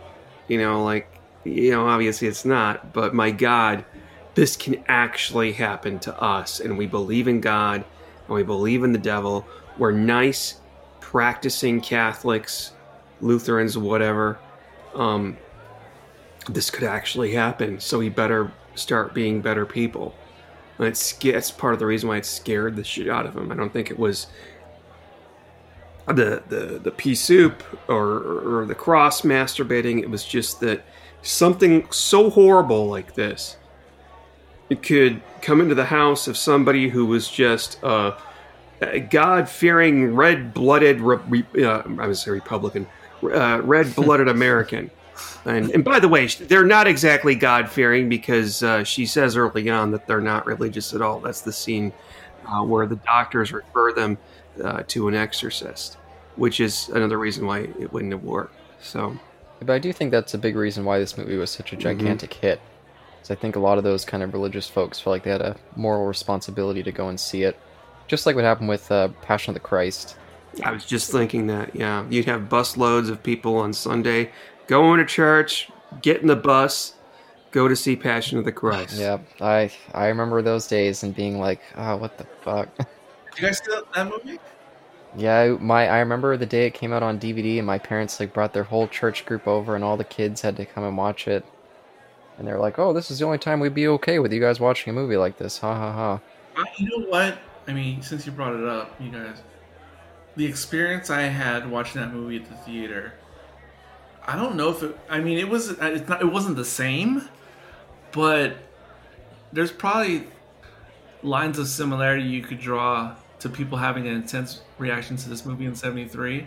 You 0.46 0.58
know, 0.58 0.84
like 0.84 1.17
you 1.44 1.70
know, 1.70 1.86
obviously 1.86 2.28
it's 2.28 2.44
not, 2.44 2.92
but 2.92 3.14
my 3.14 3.30
God, 3.30 3.84
this 4.34 4.56
can 4.56 4.82
actually 4.88 5.52
happen 5.52 5.98
to 6.00 6.20
us, 6.20 6.60
and 6.60 6.78
we 6.78 6.86
believe 6.86 7.28
in 7.28 7.40
God, 7.40 7.84
and 8.26 8.34
we 8.34 8.42
believe 8.42 8.84
in 8.84 8.92
the 8.92 8.98
devil. 8.98 9.46
We're 9.78 9.92
nice 9.92 10.60
practicing 11.00 11.80
Catholics, 11.80 12.72
Lutherans, 13.20 13.78
whatever, 13.78 14.38
um, 14.94 15.36
this 16.48 16.70
could 16.70 16.84
actually 16.84 17.32
happen. 17.32 17.80
So 17.80 17.98
we 17.98 18.08
better 18.08 18.52
start 18.74 19.14
being 19.14 19.40
better 19.40 19.66
people. 19.66 20.14
And 20.78 20.86
it's 20.86 21.50
part 21.50 21.72
of 21.72 21.80
the 21.80 21.86
reason 21.86 22.08
why 22.08 22.18
it 22.18 22.26
scared 22.26 22.76
the 22.76 22.84
shit 22.84 23.08
out 23.08 23.26
of 23.26 23.36
him. 23.36 23.50
I 23.50 23.56
don't 23.56 23.72
think 23.72 23.90
it 23.90 23.98
was 23.98 24.28
the 26.06 26.42
the 26.48 26.80
the 26.82 26.90
pea 26.90 27.14
soup 27.14 27.62
or 27.88 28.60
or 28.60 28.64
the 28.66 28.74
cross 28.74 29.22
masturbating. 29.22 30.00
It 30.00 30.08
was 30.08 30.24
just 30.24 30.60
that 30.60 30.84
something 31.22 31.90
so 31.90 32.30
horrible 32.30 32.86
like 32.86 33.14
this 33.14 33.56
it 34.70 34.82
could 34.82 35.22
come 35.40 35.60
into 35.60 35.74
the 35.74 35.86
house 35.86 36.28
of 36.28 36.36
somebody 36.36 36.88
who 36.88 37.06
was 37.06 37.28
just 37.28 37.82
uh, 37.82 38.16
a 38.80 39.00
God-fearing, 39.00 40.14
red-blooded, 40.14 41.00
re- 41.00 41.64
uh, 41.64 41.82
I 41.98 42.06
was 42.06 42.26
a 42.26 42.32
Republican, 42.32 42.86
uh, 43.22 43.60
red-blooded 43.62 44.28
American. 44.28 44.90
And, 45.44 45.70
and 45.70 45.84
by 45.84 46.00
the 46.00 46.08
way, 46.08 46.26
they're 46.26 46.64
not 46.64 46.86
exactly 46.86 47.34
God-fearing 47.34 48.08
because 48.08 48.62
uh, 48.62 48.84
she 48.84 49.06
says 49.06 49.36
early 49.36 49.68
on 49.70 49.90
that 49.92 50.06
they're 50.06 50.20
not 50.20 50.46
religious 50.46 50.94
at 50.94 51.00
all. 51.00 51.20
That's 51.20 51.40
the 51.40 51.52
scene 51.52 51.92
uh, 52.46 52.62
where 52.62 52.86
the 52.86 52.96
doctors 52.96 53.52
refer 53.52 53.92
them 53.92 54.18
to 54.88 55.08
an 55.08 55.14
exorcist, 55.14 55.96
which 56.36 56.60
is 56.60 56.88
another 56.88 57.18
reason 57.18 57.46
why 57.46 57.60
it 57.60 57.92
wouldn't 57.92 58.12
have 58.12 58.24
worked. 58.24 58.54
So, 58.80 59.18
but 59.60 59.70
I 59.70 59.78
do 59.78 59.92
think 59.92 60.10
that's 60.10 60.34
a 60.34 60.38
big 60.38 60.56
reason 60.56 60.84
why 60.84 60.98
this 60.98 61.16
movie 61.18 61.36
was 61.36 61.50
such 61.50 61.72
a 61.72 61.76
gigantic 61.76 62.34
hit, 62.34 62.60
because 63.16 63.30
I 63.30 63.34
think 63.34 63.56
a 63.56 63.60
lot 63.60 63.78
of 63.78 63.84
those 63.84 64.04
kind 64.04 64.22
of 64.22 64.32
religious 64.32 64.68
folks 64.68 64.98
felt 65.00 65.12
like 65.14 65.22
they 65.24 65.30
had 65.30 65.42
a 65.42 65.56
moral 65.76 66.06
responsibility 66.06 66.82
to 66.82 66.92
go 66.92 67.08
and 67.08 67.18
see 67.18 67.42
it, 67.42 67.58
just 68.06 68.26
like 68.26 68.34
what 68.36 68.44
happened 68.44 68.68
with 68.68 68.90
uh, 68.92 69.08
Passion 69.22 69.50
of 69.50 69.54
the 69.54 69.60
Christ. 69.60 70.16
I 70.64 70.70
was 70.72 70.84
just 70.86 71.10
thinking 71.12 71.46
that, 71.48 71.76
yeah, 71.76 72.04
you'd 72.08 72.24
have 72.24 72.48
bus 72.48 72.76
loads 72.76 73.08
of 73.10 73.22
people 73.22 73.56
on 73.56 73.72
Sunday 73.72 74.30
going 74.66 74.98
to 74.98 75.04
church, 75.06 75.70
get 76.02 76.20
in 76.22 76.26
the 76.26 76.36
bus, 76.36 76.94
go 77.50 77.68
to 77.68 77.76
see 77.76 77.96
Passion 77.96 78.38
of 78.38 78.44
the 78.44 78.52
Christ. 78.52 78.98
Yeah, 78.98 79.18
I 79.40 79.70
I 79.94 80.06
remember 80.08 80.42
those 80.42 80.66
days 80.66 81.02
and 81.02 81.14
being 81.14 81.38
like, 81.38 81.60
oh, 81.76 81.96
what 81.96 82.16
the 82.18 82.24
fuck. 82.42 82.68
Did 82.76 82.86
you 83.36 83.42
guys 83.46 83.58
see 83.58 83.70
that- 83.72 83.92
that 83.94 84.08
movie? 84.08 84.38
Yeah, 85.16 85.56
my 85.60 85.88
I 85.88 85.98
remember 86.00 86.36
the 86.36 86.46
day 86.46 86.66
it 86.66 86.74
came 86.74 86.92
out 86.92 87.02
on 87.02 87.18
DVD, 87.18 87.58
and 87.58 87.66
my 87.66 87.78
parents 87.78 88.20
like 88.20 88.32
brought 88.32 88.52
their 88.52 88.64
whole 88.64 88.88
church 88.88 89.24
group 89.26 89.46
over, 89.48 89.74
and 89.74 89.82
all 89.84 89.96
the 89.96 90.04
kids 90.04 90.42
had 90.42 90.56
to 90.56 90.66
come 90.66 90.84
and 90.84 90.96
watch 90.96 91.26
it. 91.28 91.44
and 92.38 92.46
they're 92.46 92.58
like, 92.58 92.78
"Oh, 92.78 92.92
this 92.92 93.10
is 93.10 93.18
the 93.18 93.24
only 93.26 93.38
time 93.38 93.60
we'd 93.60 93.74
be 93.74 93.88
okay 93.88 94.18
with 94.20 94.32
you 94.32 94.40
guys 94.40 94.60
watching 94.60 94.90
a 94.90 94.94
movie 94.94 95.16
like 95.16 95.38
this." 95.38 95.58
Ha 95.58 95.74
ha 95.74 95.92
ha. 95.92 96.20
You 96.78 96.88
know 96.88 97.06
what? 97.08 97.38
I 97.66 97.72
mean, 97.72 98.02
since 98.02 98.26
you 98.26 98.32
brought 98.32 98.54
it 98.54 98.64
up, 98.66 98.94
you 99.00 99.10
guys, 99.10 99.42
the 100.36 100.46
experience 100.46 101.10
I 101.10 101.22
had 101.22 101.68
watching 101.70 102.00
that 102.00 102.12
movie 102.12 102.36
at 102.36 102.46
the 102.48 102.54
theater, 102.56 103.14
I 104.26 104.36
don't 104.36 104.56
know 104.56 104.70
if 104.70 104.82
it. 104.82 104.96
I 105.10 105.20
mean, 105.20 105.38
it 105.38 105.48
was. 105.48 105.70
It's 105.70 106.08
not. 106.08 106.20
It 106.22 106.32
wasn't 106.32 106.56
the 106.56 106.64
same, 106.64 107.28
but 108.12 108.56
there's 109.52 109.72
probably 109.72 110.28
lines 111.22 111.58
of 111.58 111.66
similarity 111.68 112.22
you 112.24 112.42
could 112.42 112.60
draw 112.60 113.16
to 113.40 113.48
people 113.48 113.78
having 113.78 114.06
an 114.06 114.14
intense 114.14 114.62
reaction 114.78 115.16
to 115.16 115.28
this 115.28 115.44
movie 115.44 115.64
in 115.64 115.74
'73. 115.74 116.46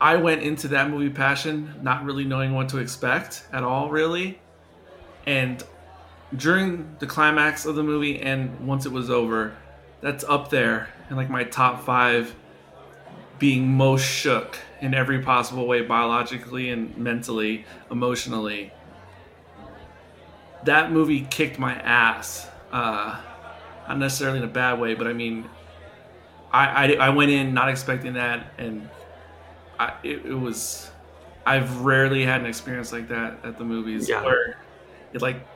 I 0.00 0.16
went 0.16 0.42
into 0.42 0.68
that 0.68 0.90
movie 0.90 1.10
passion 1.10 1.74
not 1.82 2.04
really 2.04 2.24
knowing 2.24 2.54
what 2.54 2.68
to 2.70 2.78
expect 2.78 3.46
at 3.52 3.62
all, 3.62 3.90
really, 3.90 4.40
and 5.26 5.62
during 6.36 6.96
the 6.98 7.06
climax 7.06 7.64
of 7.64 7.76
the 7.76 7.82
movie 7.82 8.20
and 8.20 8.66
once 8.66 8.86
it 8.86 8.92
was 8.92 9.08
over, 9.10 9.56
that's 10.00 10.24
up 10.24 10.50
there 10.50 10.88
in 11.10 11.16
like 11.16 11.30
my 11.30 11.44
top 11.44 11.84
five 11.84 12.34
being 13.38 13.68
most 13.68 14.04
shook 14.04 14.58
in 14.80 14.94
every 14.94 15.20
possible 15.22 15.66
way, 15.66 15.82
biologically 15.82 16.70
and 16.70 16.96
mentally, 16.96 17.64
emotionally. 17.90 18.72
That 20.64 20.92
movie 20.92 21.26
kicked 21.30 21.58
my 21.58 21.74
ass. 21.74 22.48
Uh, 22.72 23.20
not 23.88 23.98
necessarily 23.98 24.38
in 24.38 24.44
a 24.44 24.48
bad 24.48 24.80
way, 24.80 24.94
but 24.94 25.06
I 25.06 25.12
mean, 25.12 25.44
I, 26.54 26.92
I, 26.92 26.92
I 27.06 27.08
went 27.10 27.30
in 27.32 27.52
not 27.52 27.68
expecting 27.68 28.12
that, 28.14 28.52
and 28.58 28.88
I, 29.78 29.92
it, 30.04 30.24
it 30.24 30.34
was. 30.34 30.90
I've 31.46 31.80
rarely 31.80 32.24
had 32.24 32.40
an 32.40 32.46
experience 32.46 32.92
like 32.92 33.08
that 33.08 33.38
at 33.44 33.58
the 33.58 33.64
movies 33.64 34.08
Yeah. 34.08 34.22
where 34.22 34.58
it 35.12 35.20
like 35.20 35.46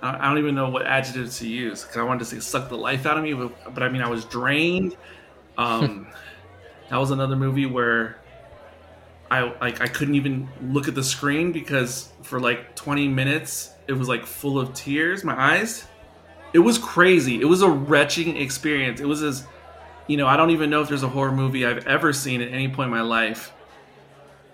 I 0.00 0.28
don't 0.28 0.38
even 0.38 0.54
know 0.54 0.68
what 0.70 0.86
adjectives 0.86 1.38
to 1.40 1.48
use 1.48 1.82
because 1.82 1.96
I 1.96 2.02
wanted 2.02 2.20
to 2.20 2.24
say 2.26 2.38
suck 2.40 2.68
the 2.68 2.76
life 2.78 3.04
out 3.04 3.18
of 3.18 3.24
me, 3.24 3.34
but, 3.34 3.74
but 3.74 3.82
I 3.82 3.88
mean 3.88 4.00
I 4.00 4.08
was 4.08 4.24
drained. 4.24 4.96
Um, 5.58 6.06
that 6.88 6.96
was 6.96 7.10
another 7.10 7.36
movie 7.36 7.66
where 7.66 8.16
I 9.30 9.52
like 9.60 9.80
I 9.80 9.86
couldn't 9.86 10.14
even 10.14 10.48
look 10.62 10.88
at 10.88 10.94
the 10.94 11.04
screen 11.04 11.52
because 11.52 12.10
for 12.22 12.38
like 12.40 12.74
20 12.76 13.08
minutes 13.08 13.72
it 13.86 13.92
was 13.92 14.08
like 14.08 14.24
full 14.24 14.58
of 14.58 14.72
tears, 14.72 15.24
my 15.24 15.38
eyes. 15.38 15.86
It 16.54 16.60
was 16.60 16.78
crazy. 16.78 17.40
It 17.40 17.46
was 17.46 17.62
a 17.62 17.68
retching 17.68 18.36
experience. 18.36 19.00
It 19.00 19.06
was 19.06 19.22
as 19.22 19.46
you 20.06 20.16
know, 20.16 20.26
I 20.26 20.36
don't 20.36 20.50
even 20.50 20.70
know 20.70 20.82
if 20.82 20.88
there's 20.88 21.02
a 21.02 21.08
horror 21.08 21.32
movie 21.32 21.64
I've 21.64 21.86
ever 21.86 22.12
seen 22.12 22.40
at 22.42 22.52
any 22.52 22.68
point 22.68 22.88
in 22.88 22.90
my 22.90 23.00
life 23.00 23.52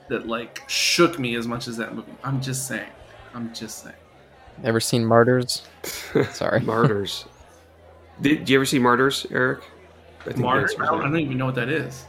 that 0.09 0.27
like 0.27 0.63
shook 0.69 1.19
me 1.19 1.35
as 1.35 1.47
much 1.47 1.69
as 1.69 1.77
that 1.79 1.95
movie. 1.95 2.13
I'm 2.23 2.41
just 2.41 2.67
saying. 2.67 2.91
I'm 3.35 3.53
just 3.55 3.83
saying. 3.83 3.97
Ever 4.63 4.81
seen 4.81 5.05
Martyrs? 5.05 5.63
Sorry. 6.33 6.61
Martyrs. 6.61 7.25
Did, 8.21 8.41
did 8.41 8.51
you 8.51 8.59
ever 8.59 8.67
see 8.67 8.79
Martyrs, 8.79 9.27
Eric? 9.31 9.63
I 10.21 10.25
think 10.25 10.39
Martyr? 10.39 10.67
that's 10.67 10.79
I 10.79 10.87
don't, 10.87 11.01
I 11.01 11.05
don't 11.05 11.19
even 11.19 11.39
know 11.39 11.47
what 11.47 11.55
that 11.55 11.71
is. 11.71 12.05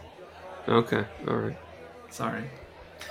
Okay, 0.68 1.06
all 1.28 1.38
right. 1.38 1.58
Sorry. 2.10 2.44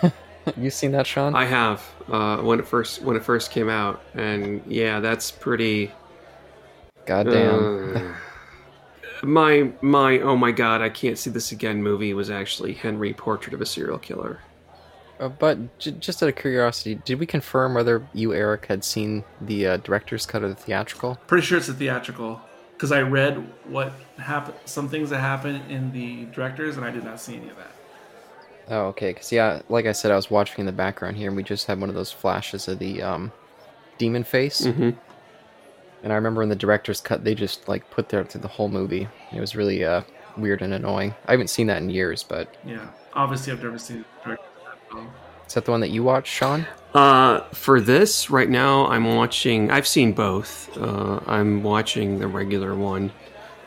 you 0.56 0.70
seen 0.70 0.92
that, 0.92 1.06
Sean? 1.06 1.34
I 1.34 1.46
have 1.46 1.82
uh, 2.08 2.38
when 2.38 2.58
it 2.58 2.66
first 2.66 3.00
when 3.02 3.16
it 3.16 3.24
first 3.24 3.50
came 3.50 3.68
out, 3.68 4.02
and 4.14 4.62
yeah, 4.66 5.00
that's 5.00 5.30
pretty. 5.30 5.90
Goddamn. 7.06 7.96
Uh, 7.96 8.14
my 9.22 9.72
my 9.80 10.18
oh 10.20 10.36
my 10.36 10.52
god, 10.52 10.82
I 10.82 10.88
can't 10.88 11.18
see 11.18 11.30
this 11.30 11.52
again. 11.52 11.82
Movie 11.82 12.14
was 12.14 12.30
actually 12.30 12.74
Henry 12.74 13.12
Portrait 13.14 13.54
of 13.54 13.60
a 13.60 13.66
Serial 13.66 13.98
Killer. 13.98 14.40
Uh, 15.18 15.28
but 15.28 15.78
j- 15.78 15.90
just 15.92 16.22
out 16.22 16.30
of 16.30 16.36
curiosity, 16.36 16.94
did 17.04 17.20
we 17.20 17.26
confirm 17.26 17.74
whether 17.74 18.06
you, 18.14 18.32
Eric, 18.32 18.66
had 18.66 18.82
seen 18.82 19.22
the 19.42 19.66
uh, 19.66 19.76
director's 19.78 20.24
cut 20.24 20.42
of 20.42 20.48
the 20.48 20.56
theatrical? 20.56 21.16
Pretty 21.26 21.46
sure 21.46 21.58
it's 21.58 21.68
a 21.68 21.74
theatrical 21.74 22.40
because 22.72 22.90
I 22.90 23.02
read 23.02 23.36
what 23.66 23.92
happened, 24.16 24.56
some 24.64 24.88
things 24.88 25.10
that 25.10 25.18
happened 25.18 25.70
in 25.70 25.92
the 25.92 26.24
directors, 26.34 26.78
and 26.78 26.86
I 26.86 26.90
did 26.90 27.04
not 27.04 27.20
see 27.20 27.36
any 27.36 27.50
of 27.50 27.56
that. 27.58 27.70
Oh, 28.70 28.86
okay. 28.86 29.12
Because 29.12 29.30
yeah, 29.30 29.60
like 29.68 29.84
I 29.84 29.92
said, 29.92 30.10
I 30.10 30.16
was 30.16 30.30
watching 30.30 30.60
in 30.60 30.66
the 30.66 30.72
background 30.72 31.18
here, 31.18 31.28
and 31.28 31.36
we 31.36 31.42
just 31.42 31.66
had 31.66 31.78
one 31.78 31.90
of 31.90 31.94
those 31.94 32.10
flashes 32.10 32.66
of 32.68 32.78
the 32.78 33.02
um, 33.02 33.32
demon 33.98 34.24
face. 34.24 34.62
Mm-hmm. 34.62 34.90
And 36.02 36.12
I 36.12 36.16
remember 36.16 36.42
in 36.42 36.48
the 36.48 36.56
director's 36.56 37.00
cut, 37.00 37.24
they 37.24 37.34
just 37.34 37.68
like 37.68 37.88
put 37.90 38.08
there 38.08 38.24
through 38.24 38.40
the 38.40 38.48
whole 38.48 38.68
movie. 38.68 39.08
It 39.32 39.40
was 39.40 39.54
really 39.54 39.84
uh, 39.84 40.02
weird 40.36 40.62
and 40.62 40.72
annoying. 40.72 41.14
I 41.26 41.32
haven't 41.32 41.48
seen 41.50 41.66
that 41.66 41.82
in 41.82 41.90
years, 41.90 42.22
but 42.22 42.54
Yeah, 42.64 42.88
obviously 43.14 43.52
I've 43.52 43.62
never 43.62 43.78
seen 43.78 43.98
the 43.98 44.24
director's 44.24 44.46
cut. 44.90 45.02
is 45.46 45.54
that 45.54 45.64
the 45.64 45.70
one 45.70 45.80
that 45.80 45.90
you 45.90 46.02
watched, 46.02 46.32
Sean? 46.32 46.66
Uh, 46.94 47.40
for 47.52 47.80
this 47.80 48.30
right 48.30 48.48
now, 48.48 48.86
I'm 48.88 49.14
watching. 49.14 49.70
I've 49.70 49.86
seen 49.86 50.12
both. 50.12 50.76
Uh, 50.76 51.20
I'm 51.26 51.62
watching 51.62 52.18
the 52.18 52.26
regular 52.26 52.74
one, 52.74 53.12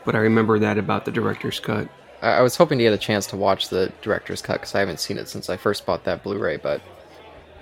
but 0.04 0.14
I 0.14 0.18
remember 0.18 0.58
that 0.58 0.76
about 0.76 1.04
the 1.04 1.10
director's 1.12 1.60
cut. 1.60 1.88
I, 2.20 2.32
I 2.32 2.40
was 2.42 2.56
hoping 2.56 2.78
to 2.78 2.84
get 2.84 2.92
a 2.92 2.98
chance 2.98 3.26
to 3.28 3.36
watch 3.36 3.68
the 3.68 3.92
director's 4.02 4.42
cut 4.42 4.54
because 4.54 4.74
I 4.74 4.80
haven't 4.80 5.00
seen 5.00 5.16
it 5.18 5.28
since 5.28 5.48
I 5.48 5.56
first 5.56 5.86
bought 5.86 6.04
that 6.04 6.22
Blu-ray, 6.22 6.56
but 6.58 6.82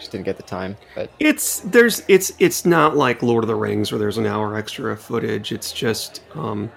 just 0.02 0.12
didn't 0.12 0.24
get 0.24 0.36
the 0.36 0.42
time. 0.42 0.76
But 0.94 1.10
It's 1.20 1.60
there's 1.60 2.02
it's 2.08 2.32
it's 2.38 2.66
not 2.66 2.96
like 2.96 3.22
Lord 3.22 3.44
of 3.44 3.48
the 3.48 3.54
Rings 3.54 3.92
where 3.92 3.98
there's 3.98 4.18
an 4.18 4.26
hour 4.26 4.56
extra 4.56 4.96
footage. 4.96 5.52
It's 5.52 5.72
just 5.72 6.22
um, 6.34 6.70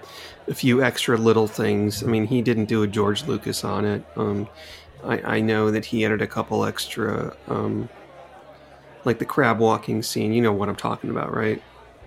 a 0.48 0.54
few 0.54 0.82
extra 0.82 1.16
little 1.16 1.48
things. 1.48 2.02
I 2.02 2.06
mean, 2.06 2.26
he 2.26 2.40
didn't 2.40 2.66
do 2.66 2.82
a 2.82 2.86
George 2.86 3.24
Lucas 3.24 3.64
on 3.64 3.84
it. 3.84 4.04
Um, 4.16 4.48
I, 5.04 5.36
I 5.36 5.40
know 5.40 5.70
that 5.70 5.84
he 5.84 6.04
added 6.04 6.22
a 6.22 6.26
couple 6.26 6.64
extra, 6.64 7.36
um, 7.48 7.88
like 9.04 9.18
the 9.18 9.24
crab 9.24 9.58
walking 9.58 10.02
scene. 10.02 10.32
You 10.32 10.42
know 10.42 10.52
what 10.52 10.68
I'm 10.68 10.76
talking 10.76 11.10
about, 11.10 11.34
right? 11.34 11.60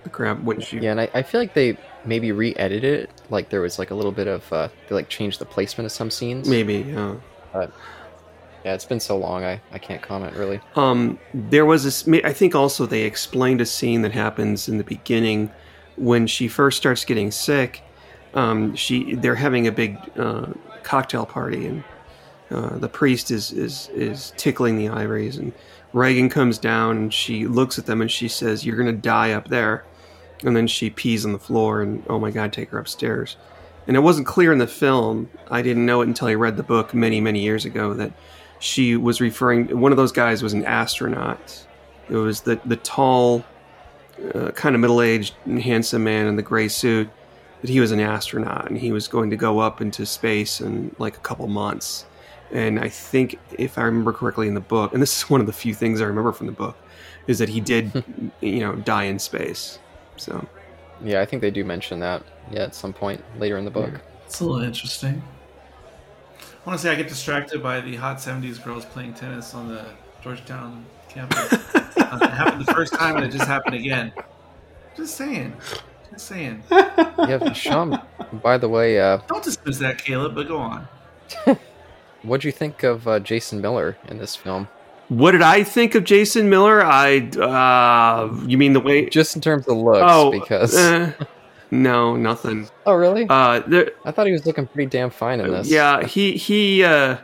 The 0.03 0.09
crab 0.09 0.45
when 0.45 0.61
she 0.61 0.79
yeah, 0.79 0.91
and 0.91 1.01
I, 1.01 1.09
I 1.13 1.21
feel 1.23 1.41
like 1.41 1.53
they 1.53 1.77
maybe 2.05 2.31
re-edited 2.31 3.03
it. 3.03 3.09
Like 3.29 3.49
there 3.49 3.61
was 3.61 3.77
like 3.77 3.91
a 3.91 3.95
little 3.95 4.13
bit 4.13 4.27
of 4.27 4.51
uh, 4.53 4.69
they 4.87 4.95
like 4.95 5.09
changed 5.09 5.39
the 5.39 5.45
placement 5.45 5.85
of 5.85 5.91
some 5.91 6.09
scenes. 6.09 6.47
maybe 6.47 6.75
Yeah. 6.75 7.15
But 7.51 7.73
yeah, 8.63 8.73
it's 8.73 8.85
been 8.85 8.99
so 8.99 9.17
long, 9.17 9.43
I, 9.43 9.61
I 9.71 9.77
can't 9.77 10.01
comment 10.01 10.35
really. 10.35 10.59
Um, 10.75 11.19
there 11.33 11.65
was 11.65 11.83
this. 11.83 12.07
I 12.23 12.33
think 12.33 12.55
also 12.55 12.85
they 12.85 13.03
explained 13.03 13.61
a 13.61 13.65
scene 13.65 14.01
that 14.01 14.11
happens 14.11 14.67
in 14.67 14.77
the 14.77 14.83
beginning 14.83 15.51
when 15.95 16.27
she 16.27 16.47
first 16.47 16.77
starts 16.77 17.05
getting 17.05 17.31
sick. 17.31 17.83
Um, 18.33 18.75
she 18.75 19.15
they're 19.15 19.35
having 19.35 19.67
a 19.67 19.71
big 19.71 19.97
uh, 20.17 20.47
cocktail 20.83 21.25
party 21.25 21.67
and 21.67 21.83
uh, 22.51 22.77
the 22.77 22.89
priest 22.89 23.31
is 23.31 23.51
is 23.51 23.89
is 23.93 24.33
tickling 24.37 24.77
the 24.77 24.89
ivories 24.89 25.37
and 25.37 25.53
Regan 25.93 26.29
comes 26.29 26.57
down 26.57 26.97
and 26.97 27.13
she 27.13 27.47
looks 27.47 27.79
at 27.79 27.85
them 27.85 28.01
and 28.01 28.11
she 28.11 28.27
says, 28.27 28.65
"You're 28.65 28.77
gonna 28.77 28.91
die 28.93 29.31
up 29.31 29.49
there," 29.49 29.85
and 30.43 30.55
then 30.55 30.67
she 30.67 30.89
pees 30.89 31.25
on 31.25 31.33
the 31.33 31.39
floor 31.39 31.81
and 31.81 32.03
oh 32.07 32.19
my 32.19 32.31
god, 32.31 32.53
take 32.53 32.69
her 32.69 32.79
upstairs. 32.79 33.37
And 33.87 33.95
it 33.95 34.01
wasn't 34.01 34.27
clear 34.27 34.51
in 34.51 34.59
the 34.59 34.67
film. 34.67 35.29
I 35.49 35.63
didn't 35.63 35.85
know 35.85 36.01
it 36.01 36.07
until 36.07 36.27
I 36.27 36.35
read 36.35 36.57
the 36.57 36.63
book 36.63 36.93
many 36.93 37.21
many 37.21 37.41
years 37.41 37.65
ago 37.65 37.93
that 37.95 38.11
she 38.59 38.95
was 38.95 39.21
referring 39.21 39.79
one 39.79 39.91
of 39.91 39.97
those 39.97 40.11
guys 40.11 40.43
was 40.43 40.53
an 40.53 40.65
astronaut 40.65 41.65
it 42.09 42.15
was 42.15 42.41
the 42.41 42.59
the 42.65 42.75
tall 42.77 43.43
uh, 44.35 44.51
kind 44.51 44.75
of 44.75 44.81
middle-aged 44.81 45.33
and 45.45 45.61
handsome 45.61 46.03
man 46.03 46.27
in 46.27 46.35
the 46.35 46.41
gray 46.41 46.67
suit 46.67 47.09
that 47.61 47.69
he 47.69 47.79
was 47.79 47.91
an 47.91 47.99
astronaut 47.99 48.67
and 48.69 48.77
he 48.77 48.91
was 48.91 49.07
going 49.07 49.29
to 49.29 49.35
go 49.35 49.59
up 49.59 49.81
into 49.81 50.05
space 50.05 50.61
in 50.61 50.93
like 50.99 51.15
a 51.15 51.21
couple 51.21 51.47
months 51.47 52.05
and 52.51 52.79
i 52.79 52.89
think 52.89 53.39
if 53.57 53.77
i 53.77 53.81
remember 53.81 54.11
correctly 54.11 54.47
in 54.47 54.53
the 54.53 54.59
book 54.59 54.93
and 54.93 55.01
this 55.01 55.17
is 55.17 55.29
one 55.29 55.39
of 55.39 55.47
the 55.47 55.53
few 55.53 55.73
things 55.73 56.01
i 56.01 56.05
remember 56.05 56.31
from 56.31 56.47
the 56.47 56.53
book 56.53 56.77
is 57.27 57.39
that 57.39 57.49
he 57.49 57.61
did 57.61 58.03
you 58.41 58.59
know 58.59 58.75
die 58.75 59.03
in 59.03 59.17
space 59.19 59.79
so 60.17 60.45
Yeah, 61.03 61.21
I 61.21 61.25
think 61.25 61.41
they 61.41 61.51
do 61.51 61.63
mention 61.63 61.99
that. 61.99 62.23
Yeah, 62.51 62.63
at 62.63 62.75
some 62.75 62.93
point 62.93 63.23
later 63.39 63.57
in 63.57 63.65
the 63.65 63.71
book. 63.71 64.01
It's 64.25 64.41
a 64.41 64.45
little 64.45 64.61
interesting. 64.61 65.21
I 66.65 66.69
want 66.69 66.79
to 66.79 66.83
say 66.83 66.91
I 66.91 66.95
get 66.95 67.07
distracted 67.07 67.63
by 67.63 67.79
the 67.79 67.95
hot 67.95 68.17
70s 68.17 68.63
girls 68.63 68.85
playing 68.85 69.13
tennis 69.13 69.53
on 69.53 69.69
the 69.69 69.85
Georgetown 70.21 70.85
campus. 71.07 71.53
uh, 71.75 72.19
it 72.21 72.29
happened 72.29 72.65
the 72.65 72.73
first 72.73 72.93
time 72.93 73.15
and 73.15 73.25
it 73.25 73.31
just 73.31 73.47
happened 73.47 73.75
again. 73.75 74.11
Just 74.95 75.15
saying. 75.15 75.53
Just 76.11 76.27
saying. 76.27 76.63
Yeah, 76.71 77.51
Sean. 77.53 78.01
By 78.41 78.57
the 78.57 78.69
way, 78.69 78.99
uh, 78.99 79.17
Don't 79.27 79.43
dismiss 79.43 79.77
that, 79.79 79.97
Caleb, 79.99 80.35
but 80.35 80.47
go 80.47 80.57
on. 80.57 80.87
what'd 82.23 82.43
you 82.43 82.51
think 82.51 82.83
of 82.83 83.07
uh, 83.07 83.19
Jason 83.19 83.61
Miller 83.61 83.97
in 84.07 84.17
this 84.17 84.35
film? 84.35 84.67
what 85.09 85.31
did 85.31 85.41
i 85.41 85.63
think 85.63 85.95
of 85.95 86.03
jason 86.03 86.49
miller 86.49 86.83
i 86.85 87.17
uh 87.39 88.31
you 88.45 88.59
mean 88.59 88.73
the 88.73 88.79
way 88.79 89.09
Just 89.09 89.35
in 89.35 89.41
terms 89.41 89.67
of 89.67 89.75
looks, 89.75 90.03
oh 90.05 90.31
because 90.31 90.77
eh, 90.77 91.11
no 91.71 92.15
nothing 92.15 92.67
oh 92.85 92.93
really? 92.93 93.25
uh 93.29 93.59
there 93.67 93.91
I 94.05 94.11
thought 94.11 94.25
he 94.25 94.33
was 94.33 94.45
looking 94.45 94.67
pretty 94.67 94.89
damn 94.89 95.09
fine 95.09 95.39
in 95.39 95.51
this. 95.51 95.69
Yeah, 95.69 96.03
he 96.03 96.35
he 96.37 96.83
uh, 96.83 97.17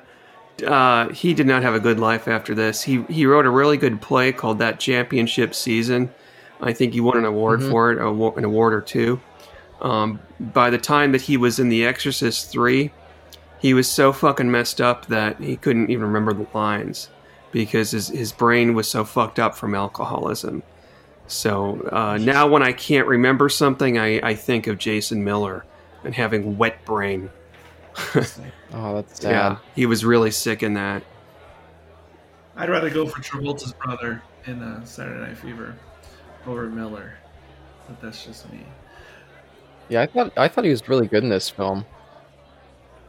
uh, 0.66 1.10
he 1.10 1.34
did 1.34 1.48
not 1.48 1.64
have 1.64 1.74
a 1.74 1.80
good 1.80 2.00
life 2.00 2.28
after 2.28 2.56
this. 2.56 2.82
He 2.82 3.04
he 3.04 3.26
wrote 3.26 3.46
a 3.46 3.50
really 3.50 3.78
good 3.78 4.02
play 4.02 4.32
called 4.32 4.60
That 4.60 4.80
Championship 4.80 5.54
Season. 5.54 6.14
I 6.62 6.74
think 6.74 6.94
he 6.94 7.02
won 7.02 7.18
an 7.18 7.26
award 7.26 7.62
for 7.62 7.92
it, 7.92 7.98
a 7.98 8.08
an 8.08 8.46
award 8.46 8.74
or 8.74 8.82
two. 8.82 9.20
Um, 9.82 10.20
by 10.40 10.70
the 10.70 10.78
time 10.78 11.12
that 11.12 11.22
he 11.22 11.36
was 11.38 11.60
in 11.60 11.70
The 11.70 11.86
Exorcist 11.86 12.52
three, 12.52 12.92
he 13.60 13.74
was 13.74 13.90
so 13.90 14.14
fucking 14.14 14.50
messed 14.50 14.80
up 14.80 15.08
that 15.08 15.40
he 15.40 15.58
couldn't 15.58 15.90
even 15.90 16.06
remember 16.06 16.34
the 16.34 16.48
lines 16.54 17.10
because 17.52 17.92
his 17.92 18.08
his 18.08 18.32
brain 18.32 18.74
was 18.74 18.88
so 18.88 19.04
fucked 19.04 19.40
up 19.40 19.56
from 19.56 19.76
alcoholism. 19.76 20.64
So 21.28 21.88
uh, 21.92 22.18
now, 22.18 22.48
when 22.48 22.62
I 22.62 22.72
can't 22.72 23.08
remember 23.08 23.50
something, 23.50 23.98
I, 23.98 24.20
I 24.20 24.36
think 24.36 24.68
of 24.68 24.78
Jason 24.78 25.24
Miller 25.24 25.66
and 26.04 26.14
having 26.14 26.58
wet 26.58 26.84
brain. 26.86 27.30
Oh, 28.74 28.96
that's 28.96 29.22
sad. 29.22 29.32
Yeah, 29.32 29.58
he 29.74 29.86
was 29.86 30.04
really 30.04 30.32
sick 30.32 30.62
in 30.62 30.74
that. 30.74 31.02
I'd 32.58 32.70
rather 32.70 32.90
go 32.90 33.08
for 33.08 33.22
Travolta's 33.22 33.72
brother 33.72 34.22
in 34.48 34.62
uh, 34.62 34.84
Saturday 34.84 35.22
Night 35.22 35.38
Fever 35.38 35.76
over 36.46 36.70
Miller, 36.70 37.14
but 37.88 38.02
that's 38.02 38.26
just 38.26 38.52
me. 38.52 38.66
Yeah, 39.88 40.02
I 40.02 40.08
thought 40.08 40.34
I 40.38 40.50
thought 40.50 40.66
he 40.66 40.72
was 40.72 40.90
really 40.90 41.08
good 41.08 41.24
in 41.24 41.30
this 41.30 41.50
film. 41.50 41.86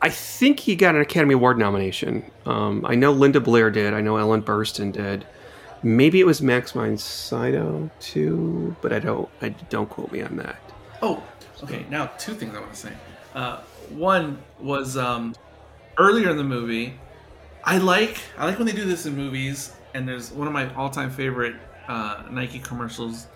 I 0.02 0.08
think 0.08 0.60
he 0.60 0.76
got 0.76 0.94
an 0.94 1.00
Academy 1.00 1.34
Award 1.34 1.58
nomination. 1.58 2.30
Um, 2.44 2.84
I 2.86 2.94
know 2.94 3.10
Linda 3.10 3.40
Blair 3.40 3.70
did. 3.70 3.92
I 3.92 4.00
know 4.00 4.18
Ellen 4.18 4.42
Burstyn 4.42 4.92
did. 4.92 5.26
Maybe 5.86 6.18
it 6.18 6.26
was 6.26 6.42
Max 6.42 6.72
von 6.72 6.98
Sydow 6.98 7.88
too, 8.00 8.74
but 8.80 8.92
I 8.92 8.98
don't. 8.98 9.28
I 9.40 9.50
don't 9.70 9.88
quote 9.88 10.10
me 10.10 10.20
on 10.20 10.36
that. 10.38 10.56
Oh, 11.00 11.22
okay. 11.62 11.86
Now, 11.88 12.06
two 12.18 12.34
things 12.34 12.56
I 12.56 12.58
want 12.58 12.72
to 12.72 12.80
say. 12.80 12.92
Uh, 13.36 13.60
one 13.90 14.42
was 14.58 14.96
um, 14.96 15.36
earlier 15.96 16.30
in 16.30 16.38
the 16.38 16.42
movie. 16.42 16.98
I 17.62 17.78
like 17.78 18.18
I 18.36 18.46
like 18.46 18.58
when 18.58 18.66
they 18.66 18.72
do 18.72 18.84
this 18.84 19.06
in 19.06 19.14
movies, 19.14 19.76
and 19.94 20.08
there's 20.08 20.32
one 20.32 20.48
of 20.48 20.52
my 20.52 20.74
all-time 20.74 21.08
favorite 21.08 21.54
uh, 21.86 22.24
Nike 22.32 22.58
commercials 22.58 23.28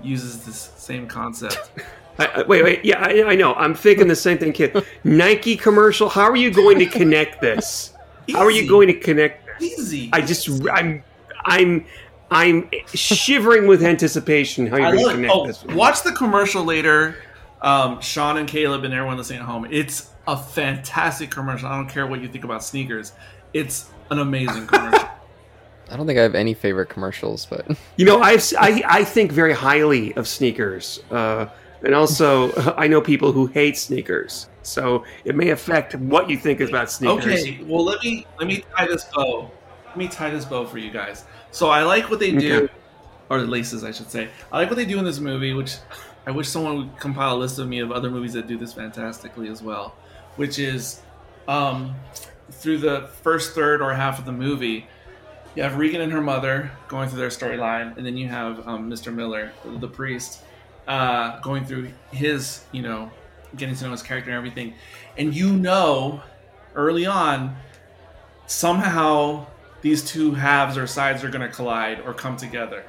uses 0.00 0.46
this 0.46 0.70
same 0.76 1.08
concept. 1.08 1.72
I, 2.20 2.26
I, 2.26 2.42
wait, 2.42 2.62
wait. 2.62 2.84
Yeah, 2.84 3.00
I, 3.00 3.32
I 3.32 3.34
know. 3.34 3.54
I'm 3.54 3.74
thinking 3.74 4.06
the 4.06 4.14
same 4.14 4.38
thing, 4.38 4.52
kid. 4.52 4.84
Nike 5.02 5.56
commercial. 5.56 6.08
How 6.08 6.30
are 6.30 6.36
you 6.36 6.52
going 6.52 6.78
to 6.78 6.86
connect 6.86 7.40
this? 7.40 7.92
How 8.32 8.42
are 8.42 8.52
you 8.52 8.68
going 8.68 8.86
to 8.86 8.94
connect 8.94 9.46
this? 9.58 9.80
Easy. 9.80 10.10
I 10.12 10.20
just, 10.20 10.48
I'm, 10.70 11.02
I'm, 11.48 11.84
I'm 12.30 12.70
shivering 12.94 13.66
with 13.66 13.82
anticipation. 13.82 14.66
How 14.66 14.76
you're 14.76 14.92
going 14.92 15.06
to 15.06 15.12
connect 15.12 15.34
Oh, 15.34 15.46
this? 15.46 15.64
watch 15.64 16.02
the 16.02 16.12
commercial 16.12 16.64
later. 16.64 17.16
Um, 17.62 18.00
Sean 18.00 18.36
and 18.36 18.46
Caleb 18.48 18.84
and 18.84 18.94
everyone 18.94 19.16
listening 19.16 19.40
at 19.40 19.46
home. 19.46 19.66
It's 19.70 20.10
a 20.28 20.36
fantastic 20.36 21.30
commercial. 21.30 21.68
I 21.68 21.76
don't 21.76 21.88
care 21.88 22.06
what 22.06 22.20
you 22.20 22.28
think 22.28 22.44
about 22.44 22.62
sneakers. 22.62 23.12
It's 23.52 23.90
an 24.10 24.18
amazing 24.20 24.66
commercial. 24.68 25.08
I 25.90 25.96
don't 25.96 26.06
think 26.06 26.18
I 26.18 26.22
have 26.22 26.34
any 26.34 26.52
favorite 26.54 26.90
commercials, 26.90 27.46
but 27.46 27.66
You 27.96 28.04
know, 28.04 28.20
I've, 28.20 28.44
I, 28.58 28.82
I 28.86 29.04
think 29.04 29.32
very 29.32 29.54
highly 29.54 30.14
of 30.16 30.28
sneakers, 30.28 31.00
uh, 31.10 31.46
and 31.82 31.94
also 31.94 32.52
I 32.76 32.86
know 32.88 33.00
people 33.00 33.32
who 33.32 33.46
hate 33.46 33.76
sneakers. 33.78 34.48
So 34.62 35.04
it 35.24 35.34
may 35.34 35.48
affect 35.48 35.94
what 35.94 36.28
you 36.28 36.36
think 36.36 36.60
about 36.60 36.90
sneakers. 36.90 37.24
Okay, 37.42 37.60
well 37.64 37.82
let 37.84 38.02
me 38.04 38.26
let 38.38 38.46
me 38.46 38.62
tie 38.76 38.86
this 38.86 39.04
bow. 39.14 39.50
Let 39.88 39.96
me 39.96 40.08
tie 40.08 40.30
this 40.30 40.44
bow 40.44 40.64
for 40.66 40.78
you 40.78 40.90
guys. 40.90 41.24
So 41.50 41.68
I 41.70 41.82
like 41.82 42.10
what 42.10 42.20
they 42.20 42.30
do, 42.32 42.64
Okay. 42.64 42.72
or 43.30 43.40
the 43.40 43.46
laces, 43.46 43.84
I 43.84 43.90
should 43.90 44.10
say. 44.10 44.28
I 44.52 44.58
like 44.58 44.68
what 44.70 44.76
they 44.76 44.84
do 44.84 44.98
in 44.98 45.04
this 45.04 45.18
movie, 45.20 45.52
which 45.54 45.76
I 46.26 46.30
wish 46.30 46.48
someone 46.48 46.76
would 46.76 46.98
compile 46.98 47.36
a 47.36 47.38
list 47.38 47.58
of 47.58 47.66
me 47.68 47.78
of 47.80 47.90
other 47.90 48.10
movies 48.10 48.34
that 48.34 48.46
do 48.46 48.56
this 48.58 48.72
fantastically 48.72 49.48
as 49.48 49.62
well. 49.62 49.94
Which 50.36 50.58
is, 50.58 51.00
um, 51.48 51.94
through 52.50 52.78
the 52.78 53.08
first 53.22 53.54
third 53.54 53.80
or 53.82 53.92
half 53.94 54.18
of 54.18 54.24
the 54.24 54.32
movie, 54.32 54.86
you 55.54 55.62
have 55.62 55.76
Regan 55.78 56.00
and 56.02 56.12
her 56.12 56.20
mother 56.20 56.70
going 56.86 57.08
through 57.08 57.18
their 57.18 57.28
storyline, 57.30 57.96
and 57.96 58.06
then 58.06 58.16
you 58.16 58.28
have 58.28 58.66
um, 58.68 58.88
Mr. 58.90 59.12
Miller, 59.12 59.52
the 59.64 59.88
priest, 59.88 60.42
uh, 60.86 61.40
going 61.40 61.64
through 61.64 61.88
his, 62.12 62.62
you 62.72 62.82
know, 62.82 63.10
getting 63.56 63.74
to 63.74 63.84
know 63.84 63.90
his 63.90 64.02
character 64.02 64.30
and 64.30 64.36
everything. 64.36 64.74
And 65.16 65.34
you 65.34 65.52
know, 65.52 66.22
early 66.74 67.06
on, 67.06 67.56
somehow 68.46 69.46
these 69.82 70.04
two 70.04 70.32
halves 70.34 70.76
or 70.76 70.86
sides 70.86 71.22
are 71.24 71.30
going 71.30 71.48
to 71.48 71.54
collide 71.54 72.00
or 72.00 72.12
come 72.14 72.36
together. 72.36 72.84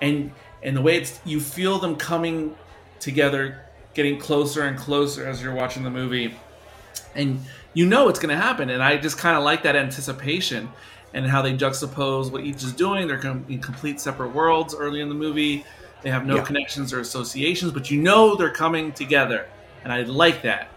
And 0.00 0.32
and 0.62 0.76
the 0.76 0.82
way 0.82 0.96
it's 0.96 1.20
you 1.24 1.40
feel 1.40 1.78
them 1.78 1.96
coming 1.96 2.56
together, 3.00 3.60
getting 3.94 4.18
closer 4.18 4.62
and 4.62 4.76
closer 4.78 5.26
as 5.26 5.42
you're 5.42 5.54
watching 5.54 5.82
the 5.84 5.90
movie 5.90 6.34
and 7.14 7.40
you 7.74 7.86
know 7.86 8.08
it's 8.08 8.18
going 8.18 8.34
to 8.34 8.40
happen. 8.42 8.70
And 8.70 8.82
I 8.82 8.96
just 8.96 9.18
kind 9.18 9.36
of 9.36 9.42
like 9.44 9.62
that 9.62 9.76
anticipation 9.76 10.68
and 11.14 11.26
how 11.26 11.40
they 11.42 11.54
juxtapose 11.56 12.30
what 12.30 12.42
each 12.44 12.62
is 12.62 12.72
doing. 12.72 13.06
They're 13.08 13.18
com- 13.18 13.44
in 13.48 13.60
complete 13.60 14.00
separate 14.00 14.30
worlds 14.34 14.74
early 14.74 15.00
in 15.00 15.08
the 15.08 15.14
movie. 15.14 15.64
They 16.02 16.10
have 16.10 16.26
no 16.26 16.36
Yeah. 16.36 16.42
connections 16.44 16.92
or 16.92 17.00
associations, 17.00 17.72
but 17.72 17.90
you 17.90 18.00
know 18.00 18.36
they're 18.36 18.50
coming 18.52 18.92
together, 18.92 19.46
and 19.82 19.92
I 19.92 20.02
like 20.02 20.42
that. 20.42 20.68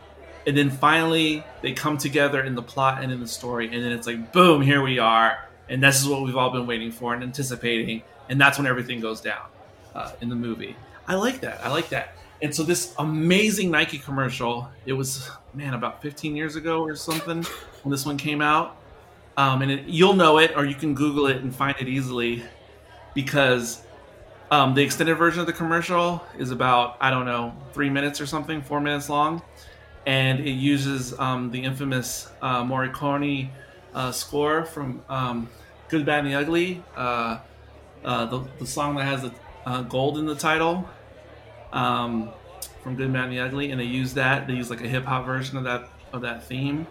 And 0.50 0.58
then 0.58 0.72
finally, 0.72 1.44
they 1.62 1.74
come 1.74 2.00
together 2.00 2.42
in 2.42 2.56
the 2.56 2.64
plot 2.64 3.04
and 3.04 3.12
in 3.12 3.20
the 3.20 3.28
story, 3.28 3.68
and 3.72 3.86
then 3.86 3.92
it's 3.92 4.08
like, 4.08 4.34
boom, 4.34 4.64
here 4.64 4.82
we 4.82 4.98
are, 4.98 5.48
and 5.70 5.84
this 5.84 6.02
is 6.02 6.08
what 6.08 6.24
we've 6.24 6.36
all 6.36 6.50
been 6.50 6.66
waiting 6.66 6.92
for 6.92 7.14
and 7.14 7.22
anticipating, 7.22 8.02
and 8.30 8.42
that's 8.42 8.58
when 8.58 8.66
everything 8.66 9.00
goes 9.00 9.22
down 9.22 9.46
uh, 9.94 10.12
in 10.22 10.30
the 10.30 10.36
movie. 10.36 10.76
I 11.08 11.14
like 11.14 11.42
that. 11.42 11.64
I 11.64 11.70
like 11.70 11.90
that. 11.90 12.16
And 12.42 12.56
so 12.56 12.64
this 12.64 12.96
amazing 12.98 13.70
Nike 13.70 14.00
commercial, 14.00 14.68
it 14.88 14.94
was 14.94 15.30
man 15.54 15.76
about 15.76 16.02
15 16.02 16.36
years 16.36 16.56
ago 16.56 16.82
or 16.82 16.96
something 16.96 17.44
when 17.84 17.92
this 17.92 18.04
one 18.04 18.18
came 18.18 18.42
out. 18.42 18.76
Um, 19.38 19.62
and 19.62 19.70
it, 19.70 19.86
you'll 19.86 20.16
know 20.16 20.40
it, 20.40 20.54
or 20.56 20.66
you 20.66 20.74
can 20.74 20.96
Google 20.96 21.28
it 21.28 21.44
and 21.44 21.56
find 21.56 21.76
it 21.80 21.88
easily, 21.88 22.42
because 23.14 23.84
um, 24.50 24.74
the 24.74 24.82
extended 24.82 25.14
version 25.14 25.42
of 25.42 25.46
the 25.46 25.54
commercial 25.54 26.24
is 26.40 26.50
about 26.50 26.98
I 27.00 27.12
don't 27.12 27.26
know 27.26 27.54
three 27.72 27.92
minutes 27.92 28.20
or 28.20 28.26
something, 28.26 28.64
four 28.64 28.82
minutes 28.82 29.10
long, 29.10 29.44
and 30.10 30.40
it 30.40 30.54
uses 30.54 31.18
um, 31.20 31.52
the 31.52 31.64
infamous 31.64 32.32
uh, 32.42 32.64
Morricone 32.64 33.48
uh, 33.94 34.12
score 34.12 34.66
from 34.66 35.04
um, 35.08 35.48
Good, 35.88 36.04
Bad, 36.04 36.26
and 36.26 36.34
the 36.34 36.36
Ugly, 36.36 36.84
uh, 36.98 37.38
uh, 38.04 38.26
the, 38.26 38.40
the 38.58 38.66
song 38.66 38.96
that 38.96 39.04
has 39.04 39.22
the 39.22 39.32
uh, 39.68 39.84
gold 39.84 40.18
in 40.18 40.26
the 40.26 40.34
title 40.34 40.90
um, 41.72 42.32
from 42.82 42.96
Good, 42.96 43.14
Bad, 43.14 43.26
and 43.26 43.34
the 43.34 43.40
Ugly, 43.40 43.70
and 43.70 43.80
they 43.80 43.86
use 43.86 44.16
that. 44.16 44.48
They 44.48 44.54
use 44.54 44.72
like 44.72 44.82
a 44.82 44.88
hip 44.88 45.06
hop 45.06 45.28
version 45.28 45.60
of 45.60 45.64
that 45.66 45.88
of 46.12 46.22
that 46.22 46.44
theme. 46.44 46.88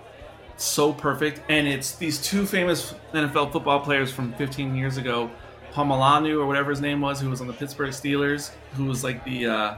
So 0.56 0.92
perfect, 0.92 1.42
and 1.48 1.66
it's 1.66 1.96
these 1.96 2.22
two 2.22 2.46
famous 2.46 2.94
NFL 3.12 3.50
football 3.50 3.80
players 3.80 4.12
from 4.12 4.32
15 4.34 4.76
years 4.76 4.96
ago, 4.96 5.28
Pomalanu 5.72 6.38
or 6.38 6.46
whatever 6.46 6.70
his 6.70 6.80
name 6.80 7.00
was, 7.00 7.20
who 7.20 7.30
was 7.30 7.40
on 7.40 7.48
the 7.48 7.52
Pittsburgh 7.52 7.90
Steelers, 7.90 8.52
who 8.74 8.84
was 8.84 9.02
like 9.02 9.24
the 9.24 9.46
uh, 9.46 9.76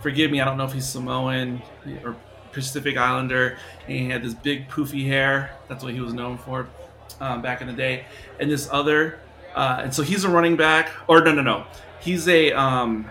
forgive 0.00 0.32
me, 0.32 0.40
I 0.40 0.44
don't 0.44 0.56
know 0.56 0.64
if 0.64 0.72
he's 0.72 0.88
Samoan 0.88 1.62
or 2.02 2.16
Pacific 2.52 2.96
Islander, 2.96 3.58
and 3.86 3.96
he 3.96 4.08
had 4.08 4.22
this 4.22 4.34
big 4.34 4.68
poofy 4.68 5.06
hair. 5.06 5.56
That's 5.68 5.84
what 5.84 5.94
he 5.94 6.00
was 6.00 6.12
known 6.12 6.38
for 6.38 6.68
um, 7.20 7.42
back 7.42 7.60
in 7.60 7.66
the 7.66 7.72
day. 7.72 8.04
And 8.38 8.50
this 8.50 8.68
other, 8.70 9.20
uh, 9.54 9.80
and 9.82 9.94
so 9.94 10.02
he's 10.02 10.24
a 10.24 10.28
running 10.28 10.56
back, 10.56 10.90
or 11.08 11.22
no, 11.22 11.32
no, 11.32 11.42
no, 11.42 11.66
he's 12.00 12.28
a 12.28 12.52
um, 12.52 13.08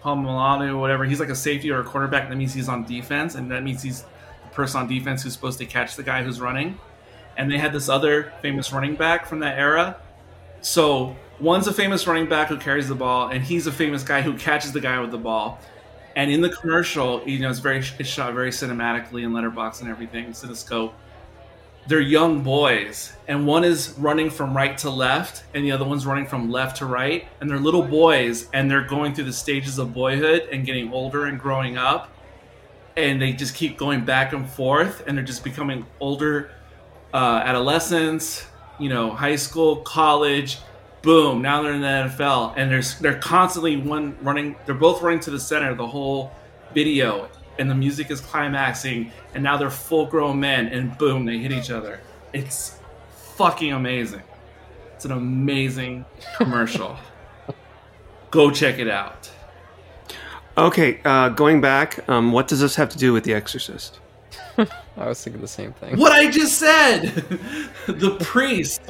Paul 0.00 0.16
Milano 0.16 0.76
or 0.76 0.80
whatever. 0.80 1.04
He's 1.04 1.20
like 1.20 1.28
a 1.28 1.36
safety 1.36 1.70
or 1.70 1.80
a 1.80 1.84
quarterback. 1.84 2.28
That 2.28 2.36
means 2.36 2.54
he's 2.54 2.68
on 2.68 2.84
defense, 2.84 3.34
and 3.34 3.50
that 3.50 3.62
means 3.62 3.82
he's 3.82 4.02
the 4.02 4.48
person 4.52 4.80
on 4.80 4.88
defense 4.88 5.22
who's 5.22 5.32
supposed 5.32 5.58
to 5.58 5.66
catch 5.66 5.96
the 5.96 6.02
guy 6.02 6.22
who's 6.22 6.40
running. 6.40 6.78
And 7.36 7.50
they 7.50 7.58
had 7.58 7.72
this 7.72 7.88
other 7.88 8.32
famous 8.42 8.72
running 8.72 8.96
back 8.96 9.26
from 9.26 9.40
that 9.40 9.58
era. 9.58 9.96
So 10.62 11.16
one's 11.38 11.66
a 11.66 11.72
famous 11.72 12.06
running 12.06 12.28
back 12.28 12.48
who 12.48 12.58
carries 12.58 12.88
the 12.88 12.94
ball, 12.94 13.28
and 13.28 13.42
he's 13.42 13.66
a 13.66 13.72
famous 13.72 14.02
guy 14.02 14.22
who 14.22 14.36
catches 14.36 14.72
the 14.72 14.80
guy 14.80 14.98
with 15.00 15.10
the 15.10 15.18
ball. 15.18 15.58
And 16.20 16.30
in 16.30 16.42
the 16.42 16.50
commercial, 16.50 17.22
you 17.26 17.38
know, 17.38 17.48
it's 17.48 17.60
very 17.60 17.78
it's 17.78 18.06
shot 18.06 18.34
very 18.34 18.50
cinematically 18.50 19.22
in 19.22 19.32
letterbox 19.32 19.80
and 19.80 19.88
everything, 19.88 20.32
cinescope. 20.32 20.92
They're 21.88 21.98
young 21.98 22.42
boys, 22.42 23.14
and 23.26 23.46
one 23.46 23.64
is 23.64 23.94
running 23.98 24.28
from 24.28 24.54
right 24.54 24.76
to 24.78 24.90
left, 24.90 25.44
and 25.54 25.64
the 25.64 25.72
other 25.72 25.86
one's 25.86 26.04
running 26.04 26.26
from 26.26 26.50
left 26.50 26.76
to 26.76 26.84
right. 26.84 27.26
And 27.40 27.48
they're 27.48 27.58
little 27.58 27.82
boys, 27.82 28.50
and 28.52 28.70
they're 28.70 28.84
going 28.86 29.14
through 29.14 29.24
the 29.24 29.32
stages 29.32 29.78
of 29.78 29.94
boyhood 29.94 30.46
and 30.52 30.66
getting 30.66 30.92
older 30.92 31.24
and 31.24 31.40
growing 31.40 31.78
up. 31.78 32.12
And 32.98 33.18
they 33.22 33.32
just 33.32 33.54
keep 33.54 33.78
going 33.78 34.04
back 34.04 34.34
and 34.34 34.46
forth, 34.46 35.02
and 35.06 35.16
they're 35.16 35.24
just 35.24 35.42
becoming 35.42 35.86
older 36.00 36.50
uh, 37.14 37.40
adolescents, 37.46 38.44
you 38.78 38.90
know, 38.90 39.10
high 39.10 39.36
school, 39.36 39.76
college, 39.76 40.58
boom, 41.02 41.42
now 41.42 41.62
they're 41.62 41.72
in 41.72 41.80
the 41.80 41.86
NFL, 41.86 42.54
and 42.56 42.70
there's 42.70 42.98
they're 42.98 43.18
constantly 43.18 43.76
one 43.76 44.16
running. 44.22 44.56
They're 44.66 44.74
both 44.74 45.02
running 45.02 45.20
to 45.20 45.30
the 45.30 45.40
center 45.40 45.74
the 45.74 45.86
whole 45.86 46.32
video, 46.74 47.28
and 47.58 47.70
the 47.70 47.74
music 47.74 48.10
is 48.10 48.20
climaxing, 48.20 49.12
and 49.34 49.42
now 49.42 49.56
they're 49.56 49.70
full 49.70 50.06
grown 50.06 50.40
men, 50.40 50.66
and 50.68 50.96
boom, 50.98 51.24
they 51.24 51.38
hit 51.38 51.52
each 51.52 51.70
other. 51.70 52.00
It's 52.32 52.78
fucking 53.36 53.72
amazing. 53.72 54.22
It's 54.94 55.04
an 55.04 55.12
amazing 55.12 56.04
commercial. 56.36 56.96
Go 58.30 58.50
check 58.50 58.78
it 58.78 58.88
out. 58.88 59.30
Okay, 60.58 61.00
uh, 61.04 61.30
going 61.30 61.60
back, 61.60 62.06
um, 62.08 62.32
what 62.32 62.48
does 62.48 62.60
this 62.60 62.74
have 62.74 62.90
to 62.90 62.98
do 62.98 63.12
with 63.12 63.24
The 63.24 63.32
Exorcist? 63.32 63.98
I 64.58 65.08
was 65.08 65.22
thinking 65.22 65.40
the 65.40 65.48
same 65.48 65.72
thing. 65.72 65.96
What 65.96 66.12
I 66.12 66.30
just 66.30 66.58
said. 66.58 67.02
the 67.86 68.16
priest 68.20 68.82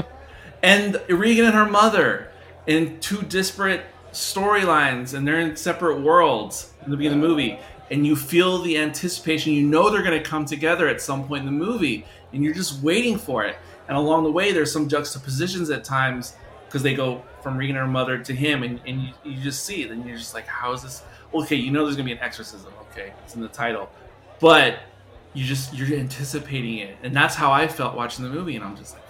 and 0.62 1.00
Regan 1.08 1.46
and 1.46 1.54
her 1.54 1.68
mother 1.68 2.28
in 2.66 3.00
two 3.00 3.22
disparate 3.22 3.82
storylines, 4.12 5.14
and 5.14 5.26
they're 5.26 5.40
in 5.40 5.56
separate 5.56 6.00
worlds 6.00 6.72
in 6.84 6.90
the 6.90 6.96
beginning 6.96 7.18
of 7.18 7.22
the 7.22 7.28
movie. 7.28 7.58
And 7.90 8.06
you 8.06 8.14
feel 8.14 8.58
the 8.58 8.78
anticipation. 8.78 9.52
You 9.52 9.66
know 9.66 9.90
they're 9.90 10.02
going 10.02 10.22
to 10.22 10.28
come 10.28 10.44
together 10.44 10.86
at 10.88 11.00
some 11.00 11.26
point 11.26 11.40
in 11.40 11.46
the 11.46 11.64
movie, 11.66 12.04
and 12.32 12.44
you're 12.44 12.54
just 12.54 12.82
waiting 12.82 13.18
for 13.18 13.44
it. 13.44 13.56
And 13.88 13.96
along 13.96 14.22
the 14.22 14.30
way, 14.30 14.52
there's 14.52 14.72
some 14.72 14.88
juxtapositions 14.88 15.70
at 15.70 15.82
times 15.82 16.34
because 16.66 16.84
they 16.84 16.94
go 16.94 17.22
from 17.42 17.56
Regan 17.56 17.76
and 17.76 17.84
her 17.84 17.90
mother 17.90 18.18
to 18.18 18.32
him, 18.32 18.62
and, 18.62 18.80
and 18.86 19.02
you, 19.02 19.12
you 19.24 19.42
just 19.42 19.64
see 19.64 19.82
it, 19.82 19.90
and 19.90 20.06
you're 20.06 20.16
just 20.16 20.34
like, 20.34 20.46
how 20.46 20.72
is 20.72 20.82
this? 20.82 21.02
Okay, 21.34 21.56
you 21.56 21.72
know 21.72 21.84
there's 21.84 21.96
gonna 21.96 22.06
be 22.06 22.12
an 22.12 22.18
exorcism. 22.18 22.72
Okay, 22.92 23.12
it's 23.24 23.34
in 23.34 23.40
the 23.40 23.48
title, 23.48 23.90
but 24.40 24.78
you 25.34 25.44
just 25.44 25.74
you're 25.74 25.98
anticipating 25.98 26.78
it, 26.78 26.96
and 27.02 27.14
that's 27.14 27.34
how 27.34 27.50
I 27.50 27.66
felt 27.66 27.96
watching 27.96 28.24
the 28.24 28.30
movie, 28.30 28.54
and 28.54 28.64
I'm 28.64 28.76
just 28.76 28.94
like, 28.94 29.02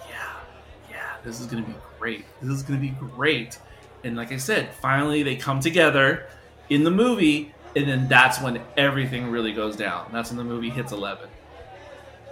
this 1.23 1.39
is 1.39 1.47
gonna 1.47 1.63
be 1.63 1.75
great. 1.99 2.25
This 2.41 2.51
is 2.51 2.63
gonna 2.63 2.79
be 2.79 2.89
great. 2.89 3.59
And 4.03 4.15
like 4.15 4.31
I 4.31 4.37
said, 4.37 4.73
finally 4.81 5.23
they 5.23 5.35
come 5.35 5.59
together 5.59 6.27
in 6.69 6.83
the 6.83 6.91
movie, 6.91 7.53
and 7.75 7.87
then 7.87 8.07
that's 8.07 8.41
when 8.41 8.61
everything 8.77 9.29
really 9.29 9.53
goes 9.53 9.75
down. 9.75 10.09
That's 10.11 10.29
when 10.29 10.37
the 10.37 10.43
movie 10.43 10.69
hits 10.69 10.91
eleven. 10.91 11.29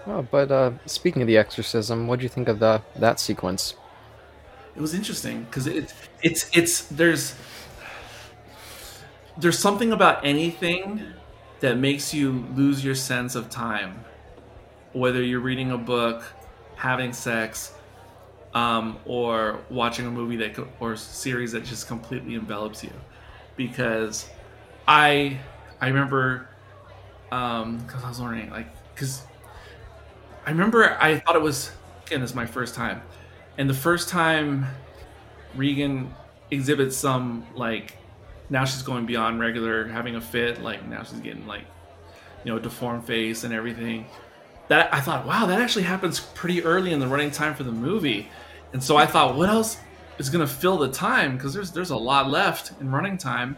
Oh, 0.08 0.22
but 0.24 0.52
uh, 0.52 0.72
speaking 0.86 1.22
of 1.22 1.28
the 1.28 1.38
exorcism, 1.38 2.08
what 2.08 2.20
do 2.20 2.24
you 2.24 2.30
think 2.30 2.48
of 2.48 2.60
the 2.60 2.82
that 2.96 3.20
sequence? 3.20 3.76
It 4.76 4.82
was 4.82 4.94
interesting 4.94 5.44
because 5.44 5.68
it's 5.68 5.94
it's 6.24 6.50
it's 6.56 6.82
there's 6.86 7.36
there's 9.38 9.60
something 9.60 9.92
about 9.92 10.26
anything 10.26 11.04
that 11.60 11.78
makes 11.78 12.14
you 12.14 12.46
lose 12.56 12.84
your 12.84 12.96
sense 12.96 13.36
of 13.36 13.50
time, 13.50 14.04
whether 14.94 15.22
you're 15.22 15.42
reading 15.42 15.72
a 15.72 15.78
book, 15.78 16.24
having 16.76 17.14
sex, 17.14 17.74
um, 18.54 18.98
or 19.06 19.60
watching 19.70 20.06
a 20.06 20.12
movie 20.12 20.36
that 20.38 20.58
or 20.80 20.96
series 20.96 21.52
that 21.52 21.64
just 21.66 21.88
completely 21.88 22.36
envelops 22.36 22.84
you. 22.84 22.92
Because 23.56 24.30
I 24.88 25.40
I 25.82 25.88
remember 25.88 26.48
um 27.32 27.78
because 27.80 28.04
I 28.04 28.10
was 28.10 28.20
learning 28.20 28.50
like 28.50 28.68
because 28.94 29.22
I 30.46 30.52
remember 30.52 30.98
I 31.00 31.20
thought 31.20 31.36
it 31.36 31.42
was 31.42 31.72
again 32.08 32.22
this 32.22 32.32
is 32.32 32.36
my 32.36 32.46
first 32.46 32.76
time, 32.76 33.02
and 33.58 33.70
the 33.70 33.74
first 33.74 34.10
time 34.10 34.66
Regan 35.56 36.14
exhibits 36.52 36.98
some 36.98 37.46
like 37.56 37.98
now 38.50 38.66
she's 38.66 38.82
going 38.82 39.06
beyond 39.06 39.40
regular 39.40 39.88
having 39.88 40.16
a 40.16 40.22
fit 40.22 40.62
like 40.62 40.88
now 40.88 41.04
she's 41.04 41.20
getting 41.20 41.46
like 41.46 41.66
you 42.44 42.52
know 42.52 42.60
deformed 42.60 43.06
face 43.06 43.44
and 43.44 43.54
everything 43.54 44.06
that 44.70 44.94
i 44.94 45.02
thought 45.02 45.26
wow 45.26 45.46
that 45.46 45.60
actually 45.60 45.84
happens 45.84 46.20
pretty 46.20 46.64
early 46.64 46.94
in 46.94 47.00
the 47.00 47.08
running 47.08 47.32
time 47.32 47.54
for 47.54 47.64
the 47.64 47.72
movie. 47.72 48.30
And 48.72 48.82
so 48.82 48.96
i 48.96 49.06
thought 49.06 49.36
what 49.36 49.50
else 49.50 49.78
is 50.20 50.30
going 50.30 50.46
to 50.46 50.54
fill 50.54 50.78
the 50.78 50.90
time? 50.90 51.36
Because 51.36 51.54
there's 51.54 51.72
there's 51.72 51.90
a 51.90 51.98
lot 51.98 52.30
left 52.30 52.80
in 52.80 52.92
running 52.92 53.18
time. 53.18 53.58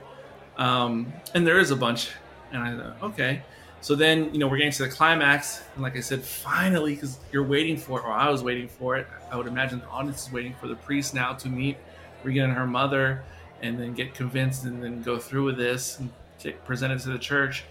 Um, 0.57 1.11
and 1.33 1.45
there 1.45 1.59
is 1.59 1.71
a 1.71 1.75
bunch. 1.75 2.11
And 2.51 2.63
i 2.63 2.77
thought 2.77 3.03
okay. 3.11 3.43
So 3.81 3.95
then 3.95 4.31
you 4.33 4.39
know 4.39 4.47
we're 4.47 4.57
getting 4.57 4.71
to 4.73 4.83
the 4.83 4.89
climax. 4.89 5.63
And 5.73 5.83
like 5.83 5.97
i 5.97 5.99
said 5.99 6.21
finally 6.21 6.95
because 6.95 7.17
you're 7.31 7.43
waiting 7.43 7.77
for 7.77 7.99
it 7.99 8.05
or 8.05 8.11
i 8.11 8.29
was 8.29 8.43
waiting 8.43 8.67
for 8.67 8.95
it. 8.95 9.07
I 9.31 9.37
would 9.37 9.47
imagine 9.47 9.79
the 9.79 9.87
audience 9.87 10.27
is 10.27 10.33
waiting 10.33 10.55
for 10.59 10.67
the 10.67 10.75
priest 10.75 11.13
now 11.13 11.33
to 11.33 11.49
meet 11.49 11.77
regan 12.23 12.45
and 12.45 12.53
her 12.53 12.67
mother 12.67 13.23
and 13.61 13.79
then 13.79 13.93
get 13.93 14.13
convinced 14.13 14.63
and 14.63 14.83
then 14.83 15.01
go 15.01 15.17
through 15.17 15.45
with 15.45 15.57
this 15.57 15.99
and 15.99 16.09
get 16.39 16.63
presented 16.65 16.99
to 16.99 17.09
the 17.09 17.19
church. 17.19 17.63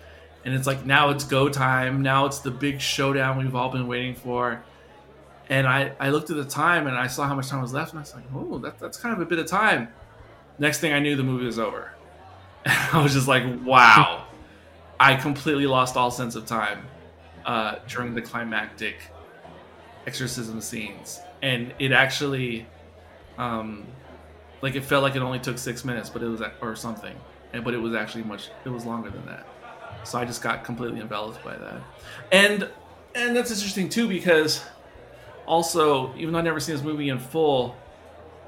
And 0.44 0.54
it's 0.54 0.66
like 0.66 0.86
now 0.86 1.10
it's 1.10 1.24
go 1.24 1.48
time. 1.48 2.02
Now 2.02 2.26
it's 2.26 2.40
the 2.40 2.50
big 2.50 2.80
showdown 2.80 3.38
we've 3.38 3.54
all 3.54 3.70
been 3.70 3.86
waiting 3.86 4.14
for. 4.14 4.62
And 5.48 5.66
I, 5.66 5.92
I 5.98 6.10
looked 6.10 6.30
at 6.30 6.36
the 6.36 6.44
time 6.44 6.86
and 6.86 6.96
I 6.96 7.08
saw 7.08 7.26
how 7.26 7.34
much 7.34 7.48
time 7.48 7.60
was 7.60 7.72
left 7.72 7.90
and 7.90 7.98
I 7.98 8.02
was 8.02 8.14
like, 8.14 8.24
oh, 8.34 8.58
that, 8.58 8.78
that's 8.78 8.96
kind 8.96 9.14
of 9.14 9.20
a 9.20 9.26
bit 9.26 9.38
of 9.38 9.46
time. 9.46 9.88
Next 10.58 10.78
thing 10.78 10.92
I 10.92 11.00
knew, 11.00 11.16
the 11.16 11.24
movie 11.24 11.44
was 11.44 11.58
over. 11.58 11.92
And 12.64 12.78
I 12.92 13.02
was 13.02 13.12
just 13.12 13.26
like, 13.26 13.44
wow. 13.64 14.26
I 15.00 15.16
completely 15.16 15.66
lost 15.66 15.96
all 15.96 16.10
sense 16.10 16.34
of 16.36 16.46
time 16.46 16.86
uh, 17.46 17.76
during 17.88 18.14
the 18.14 18.22
climactic 18.22 18.96
exorcism 20.06 20.60
scenes. 20.60 21.20
And 21.42 21.72
it 21.78 21.90
actually, 21.90 22.66
um, 23.38 23.86
like 24.62 24.74
it 24.74 24.84
felt 24.84 25.02
like 25.02 25.16
it 25.16 25.22
only 25.22 25.38
took 25.38 25.58
six 25.58 25.84
minutes, 25.84 26.10
but 26.10 26.22
it 26.22 26.26
was 26.26 26.42
or 26.60 26.76
something, 26.76 27.16
and 27.52 27.64
but 27.64 27.74
it 27.74 27.78
was 27.78 27.94
actually 27.94 28.24
much. 28.24 28.50
It 28.64 28.68
was 28.68 28.84
longer 28.84 29.10
than 29.10 29.24
that. 29.26 29.46
So 30.04 30.18
I 30.18 30.24
just 30.24 30.42
got 30.42 30.64
completely 30.64 31.00
enveloped 31.00 31.44
by 31.44 31.56
that, 31.56 31.80
and 32.32 32.68
and 33.14 33.36
that's 33.36 33.50
interesting 33.50 33.88
too 33.88 34.08
because 34.08 34.64
also 35.46 36.14
even 36.16 36.32
though 36.32 36.38
I've 36.38 36.44
never 36.44 36.60
seen 36.60 36.74
this 36.74 36.84
movie 36.84 37.08
in 37.08 37.18
full, 37.18 37.76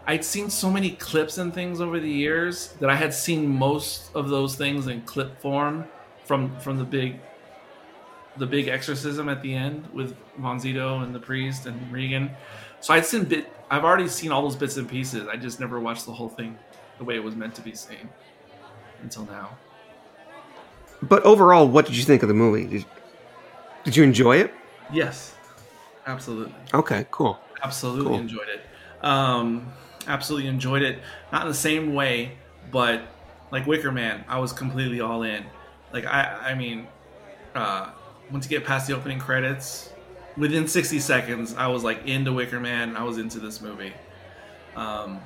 I'd 0.06 0.24
seen 0.24 0.50
so 0.50 0.70
many 0.70 0.90
clips 0.90 1.38
and 1.38 1.52
things 1.52 1.80
over 1.80 2.00
the 2.00 2.10
years 2.10 2.68
that 2.80 2.90
I 2.90 2.96
had 2.96 3.12
seen 3.12 3.48
most 3.48 4.14
of 4.14 4.28
those 4.28 4.56
things 4.56 4.86
in 4.86 5.02
clip 5.02 5.40
form 5.40 5.86
from 6.24 6.58
from 6.60 6.78
the 6.78 6.84
big 6.84 7.20
the 8.36 8.46
big 8.46 8.68
exorcism 8.68 9.28
at 9.28 9.42
the 9.42 9.54
end 9.54 9.86
with 9.92 10.16
von 10.38 10.58
Sydow 10.58 11.00
and 11.00 11.14
the 11.14 11.20
priest 11.20 11.66
and 11.66 11.92
Regan. 11.92 12.30
So 12.80 12.94
I'd 12.94 13.04
seen 13.04 13.24
bit 13.24 13.52
I've 13.70 13.84
already 13.84 14.08
seen 14.08 14.32
all 14.32 14.42
those 14.42 14.56
bits 14.56 14.76
and 14.76 14.88
pieces. 14.88 15.28
I 15.28 15.36
just 15.36 15.60
never 15.60 15.80
watched 15.80 16.06
the 16.06 16.12
whole 16.12 16.28
thing 16.28 16.58
the 16.98 17.04
way 17.04 17.14
it 17.16 17.24
was 17.24 17.36
meant 17.36 17.54
to 17.56 17.62
be 17.62 17.74
seen 17.74 18.08
until 19.02 19.24
now. 19.26 19.56
But 21.02 21.22
overall, 21.24 21.66
what 21.68 21.86
did 21.86 21.96
you 21.96 22.04
think 22.04 22.22
of 22.22 22.28
the 22.28 22.34
movie? 22.34 22.66
Did, 22.66 22.86
did 23.84 23.96
you 23.96 24.04
enjoy 24.04 24.36
it? 24.38 24.54
Yes, 24.92 25.34
absolutely. 26.06 26.54
Okay, 26.72 27.06
cool. 27.10 27.38
Absolutely 27.62 28.04
Cool. 28.04 28.18
enjoyed 28.18 28.48
it. 28.48 28.60
Um, 29.04 29.72
absolutely 30.06 30.48
enjoyed 30.48 30.82
it. 30.82 31.00
Not 31.32 31.42
in 31.42 31.48
the 31.48 31.54
same 31.54 31.94
way, 31.94 32.32
but 32.70 33.02
like 33.50 33.66
Wicker 33.66 33.92
Man, 33.92 34.24
I 34.28 34.38
was 34.38 34.52
completely 34.52 35.00
all 35.00 35.22
in. 35.22 35.44
Like 35.92 36.06
I, 36.06 36.50
I 36.50 36.54
mean, 36.54 36.86
uh, 37.54 37.90
once 38.30 38.44
you 38.44 38.50
get 38.58 38.66
past 38.66 38.86
the 38.86 38.94
opening 38.96 39.18
credits, 39.18 39.90
within 40.36 40.66
60 40.66 40.98
seconds, 41.00 41.54
I 41.54 41.66
was 41.66 41.84
like 41.84 42.06
into 42.06 42.32
Wicker 42.32 42.60
Man. 42.60 42.96
I 42.96 43.02
was 43.04 43.18
into 43.18 43.38
this 43.38 43.60
movie. 43.60 43.92
Um, 44.76 45.20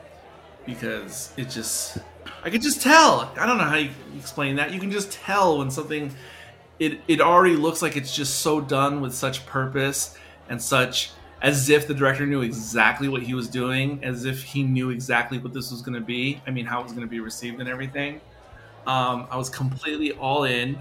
because 0.67 1.33
it 1.37 1.49
just, 1.49 1.99
I 2.43 2.51
could 2.51 2.63
just 2.63 2.83
tell. 2.83 3.33
I 3.39 3.47
don't 3.47 3.59
know 3.59 3.65
how 3.65 3.77
you 3.77 3.91
explain 4.19 4.57
that. 4.57 4.73
You 4.73 4.81
can 4.81 4.91
just 4.91 5.13
tell 5.13 5.59
when 5.59 5.71
something, 5.71 6.15
it, 6.79 7.01
it 7.09 7.21
already 7.21 7.57
looks 7.57 7.81
like 7.81 7.97
it's 7.97 8.15
just 8.15 8.41
so 8.41 8.61
done 8.61 9.01
with 9.01 9.15
such 9.15 9.47
purpose 9.47 10.19
and 10.49 10.61
such, 10.61 11.13
as 11.43 11.69
if 11.71 11.87
the 11.87 11.95
director 11.95 12.27
knew 12.27 12.43
exactly 12.43 13.09
what 13.09 13.23
he 13.23 13.35
was 13.35 13.49
doing, 13.49 14.03
as 14.03 14.25
if 14.25 14.43
he 14.43 14.63
knew 14.63 14.91
exactly 14.91 15.39
what 15.39 15.53
this 15.53 15.71
was 15.71 15.83
going 15.83 15.95
to 15.95 16.05
be. 16.05 16.41
I 16.47 16.51
mean, 16.51 16.67
how 16.67 16.81
it 16.81 16.85
was 16.85 16.93
going 16.93 17.07
to 17.07 17.11
be 17.11 17.21
received 17.21 17.61
and 17.61 17.69
everything. 17.69 18.21
Um, 18.87 19.27
I 19.31 19.37
was 19.37 19.51
completely 19.51 20.13
all 20.13 20.45
in. 20.45 20.79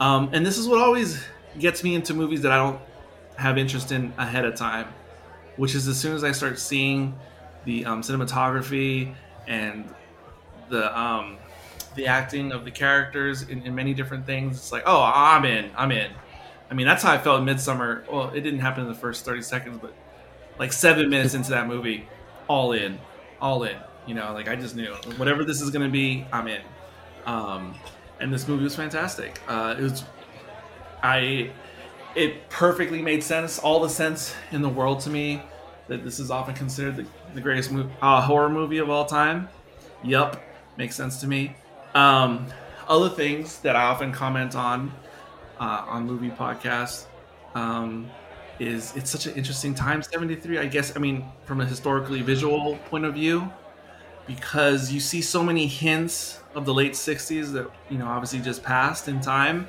Um, 0.00 0.30
and 0.32 0.44
this 0.46 0.58
is 0.58 0.68
what 0.68 0.80
always 0.80 1.24
gets 1.58 1.82
me 1.82 1.94
into 1.94 2.14
movies 2.14 2.42
that 2.42 2.52
I 2.52 2.56
don't 2.56 2.80
have 3.36 3.58
interest 3.58 3.90
in 3.90 4.12
ahead 4.18 4.44
of 4.44 4.54
time, 4.54 4.88
which 5.56 5.74
is 5.74 5.88
as 5.88 5.98
soon 5.98 6.14
as 6.14 6.22
I 6.22 6.32
start 6.32 6.58
seeing 6.58 7.18
the 7.68 7.84
um, 7.84 8.00
cinematography 8.00 9.14
and 9.46 9.84
the 10.70 10.98
um, 10.98 11.36
the 11.94 12.06
acting 12.06 12.50
of 12.50 12.64
the 12.64 12.70
characters 12.70 13.42
in, 13.42 13.62
in 13.62 13.74
many 13.74 13.92
different 13.92 14.24
things, 14.24 14.56
it's 14.56 14.72
like, 14.72 14.84
oh, 14.86 15.02
I'm 15.14 15.44
in, 15.44 15.70
I'm 15.76 15.92
in. 15.92 16.10
I 16.70 16.74
mean, 16.74 16.86
that's 16.86 17.02
how 17.02 17.12
I 17.12 17.18
felt 17.18 17.40
in 17.40 17.46
Midsommar. 17.46 18.10
Well, 18.10 18.30
it 18.30 18.40
didn't 18.40 18.60
happen 18.60 18.84
in 18.84 18.88
the 18.88 18.94
first 18.94 19.24
30 19.24 19.42
seconds, 19.42 19.78
but 19.82 19.92
like 20.58 20.72
seven 20.72 21.10
minutes 21.10 21.34
into 21.34 21.50
that 21.50 21.66
movie, 21.66 22.08
all 22.46 22.72
in, 22.72 22.98
all 23.40 23.64
in. 23.64 23.76
You 24.06 24.14
know, 24.14 24.32
like 24.32 24.48
I 24.48 24.56
just 24.56 24.74
knew 24.74 24.94
whatever 25.16 25.44
this 25.44 25.60
is 25.60 25.70
going 25.70 25.84
to 25.84 25.92
be, 25.92 26.26
I'm 26.32 26.48
in. 26.48 26.62
Um, 27.26 27.74
and 28.20 28.32
this 28.32 28.48
movie 28.48 28.64
was 28.64 28.76
fantastic. 28.76 29.40
Uh, 29.46 29.74
it 29.78 29.82
was, 29.82 30.04
I, 31.02 31.50
it 32.14 32.48
perfectly 32.48 33.02
made 33.02 33.22
sense, 33.22 33.58
all 33.58 33.80
the 33.80 33.90
sense 33.90 34.34
in 34.52 34.62
the 34.62 34.68
world 34.70 35.00
to 35.00 35.10
me. 35.10 35.42
That 35.88 36.04
this 36.04 36.18
is 36.18 36.30
often 36.30 36.54
considered 36.54 36.96
the, 36.96 37.06
the 37.34 37.40
greatest 37.40 37.70
mo- 37.72 37.90
uh, 38.02 38.20
horror 38.20 38.48
movie 38.48 38.78
of 38.78 38.90
all 38.90 39.04
time. 39.04 39.48
Yup, 40.02 40.42
makes 40.76 40.96
sense 40.96 41.20
to 41.20 41.26
me. 41.26 41.56
Um, 41.94 42.46
other 42.88 43.08
things 43.08 43.60
that 43.60 43.76
I 43.76 43.82
often 43.82 44.12
comment 44.12 44.54
on 44.54 44.92
uh, 45.60 45.84
on 45.86 46.06
movie 46.06 46.30
podcasts 46.30 47.06
um, 47.54 48.10
is 48.58 48.94
it's 48.96 49.10
such 49.10 49.26
an 49.26 49.34
interesting 49.34 49.74
time. 49.74 50.02
Seventy 50.02 50.36
three, 50.36 50.58
I 50.58 50.66
guess. 50.66 50.96
I 50.96 51.00
mean, 51.00 51.24
from 51.44 51.60
a 51.60 51.66
historically 51.66 52.22
visual 52.22 52.76
point 52.90 53.04
of 53.04 53.14
view, 53.14 53.50
because 54.26 54.92
you 54.92 55.00
see 55.00 55.20
so 55.20 55.42
many 55.42 55.66
hints 55.66 56.40
of 56.54 56.64
the 56.64 56.74
late 56.74 56.92
'60s 56.92 57.52
that 57.52 57.70
you 57.90 57.98
know 57.98 58.06
obviously 58.06 58.40
just 58.40 58.62
passed 58.62 59.08
in 59.08 59.20
time, 59.20 59.68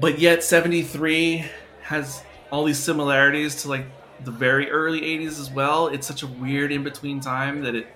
but 0.00 0.18
yet 0.18 0.42
'73 0.42 1.44
has 1.82 2.22
all 2.50 2.64
these 2.64 2.78
similarities 2.78 3.62
to 3.62 3.68
like 3.68 3.84
the 4.22 4.30
very 4.30 4.70
early 4.70 5.00
'80s 5.00 5.40
as 5.40 5.50
well. 5.50 5.88
It's 5.88 6.06
such 6.06 6.22
a 6.22 6.26
weird 6.26 6.72
in 6.72 6.82
between 6.82 7.20
time 7.20 7.62
that 7.62 7.74
it. 7.74 7.86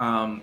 Um, 0.00 0.42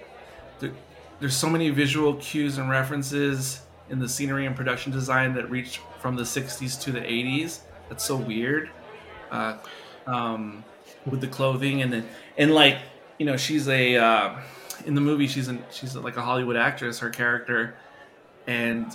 there, 0.60 0.72
there's 1.20 1.36
so 1.36 1.50
many 1.50 1.70
visual 1.70 2.16
cues 2.16 2.58
and 2.58 2.70
references 2.70 3.62
in 3.90 4.00
the 4.00 4.10
scenery 4.10 4.46
and 4.46 4.56
production 4.56 4.92
design 4.92 5.34
that 5.36 5.50
reach 5.50 5.80
from 6.00 6.16
the 6.16 6.24
60s 6.24 6.82
to 6.82 6.92
the 6.92 7.00
80s. 7.00 7.60
That's 7.88 8.04
so 8.04 8.16
weird. 8.16 8.70
Uh, 9.32 9.58
um, 10.08 10.64
with 11.06 11.22
the 11.22 11.28
clothing 11.28 11.82
and 11.82 11.92
then 11.92 12.08
and 12.38 12.54
like 12.54 12.78
you 13.18 13.26
know 13.26 13.38
she's 13.38 13.68
a 13.68 13.96
uh, 13.96 14.36
in 14.86 14.96
the 14.96 15.02
movie 15.02 15.28
she's 15.28 15.48
an, 15.48 15.64
she's 15.72 15.96
like 15.96 16.18
a 16.18 16.22
Hollywood 16.22 16.56
actress 16.56 17.00
her 17.00 17.10
character 17.10 17.76
and 18.48 18.92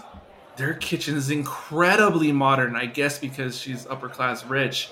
their 0.56 0.74
kitchen 0.74 1.16
is 1.16 1.30
incredibly 1.30 2.32
modern 2.32 2.76
I 2.76 2.86
guess 2.86 3.18
because 3.18 3.58
she's 3.58 3.86
upper 3.86 4.08
class 4.08 4.44
rich 4.44 4.90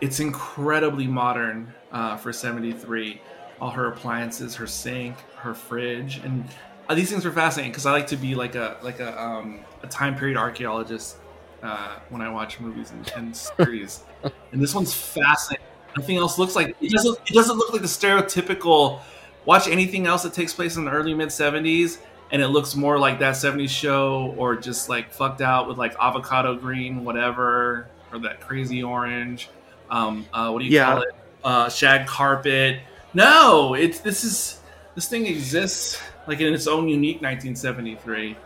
it's 0.00 0.20
incredibly 0.20 1.06
modern 1.06 1.72
uh, 1.92 2.16
for 2.16 2.32
73 2.32 3.20
all 3.60 3.70
her 3.70 3.86
appliances, 3.88 4.54
her 4.56 4.66
sink, 4.66 5.16
her 5.36 5.54
fridge, 5.54 6.18
and 6.18 6.44
uh, 6.88 6.94
these 6.94 7.10
things 7.10 7.26
are 7.26 7.32
fascinating 7.32 7.72
because 7.72 7.86
I 7.86 7.92
like 7.92 8.06
to 8.08 8.16
be 8.16 8.34
like 8.34 8.54
a 8.54 8.76
like 8.82 9.00
a 9.00 9.20
um, 9.20 9.60
a 9.82 9.86
time 9.86 10.16
period 10.16 10.36
archaeologist 10.36 11.16
uh, 11.62 11.98
when 12.08 12.22
I 12.22 12.30
watch 12.30 12.60
movies 12.60 12.92
and, 12.92 13.12
and 13.16 13.36
series. 13.36 14.02
and 14.52 14.62
this 14.62 14.74
one's 14.74 14.94
fascinating. 14.94 15.66
Nothing 15.96 16.16
else 16.16 16.38
looks 16.38 16.54
like 16.54 16.76
it 16.80 16.90
doesn't. 16.90 17.18
It 17.26 17.34
doesn't 17.34 17.56
look 17.56 17.72
like 17.72 17.82
the 17.82 17.88
stereotypical. 17.88 19.00
Watch 19.44 19.66
anything 19.66 20.06
else 20.06 20.22
that 20.22 20.34
takes 20.34 20.52
place 20.52 20.76
in 20.76 20.84
the 20.84 20.90
early 20.90 21.14
mid 21.14 21.28
'70s, 21.28 21.98
and 22.30 22.40
it 22.40 22.48
looks 22.48 22.74
more 22.74 22.98
like 22.98 23.18
that 23.18 23.34
'70s 23.34 23.70
show, 23.70 24.34
or 24.38 24.56
just 24.56 24.88
like 24.88 25.12
fucked 25.12 25.40
out 25.40 25.68
with 25.68 25.78
like 25.78 25.96
avocado 26.00 26.54
green, 26.54 27.04
whatever, 27.04 27.88
or 28.12 28.18
that 28.20 28.40
crazy 28.40 28.82
orange. 28.82 29.50
Um, 29.90 30.26
uh, 30.32 30.50
what 30.50 30.60
do 30.60 30.64
you 30.66 30.72
Yeah. 30.72 30.84
call 30.92 31.02
it? 31.02 31.08
Uh, 31.44 31.68
shag 31.68 32.06
carpet. 32.06 32.80
No, 33.14 33.74
it's 33.74 34.00
this 34.00 34.24
is 34.24 34.60
this 34.94 35.08
thing 35.08 35.26
exists 35.26 36.00
like 36.26 36.40
in 36.40 36.52
its 36.52 36.66
own 36.66 36.88
unique 36.88 37.22
1973. 37.22 38.36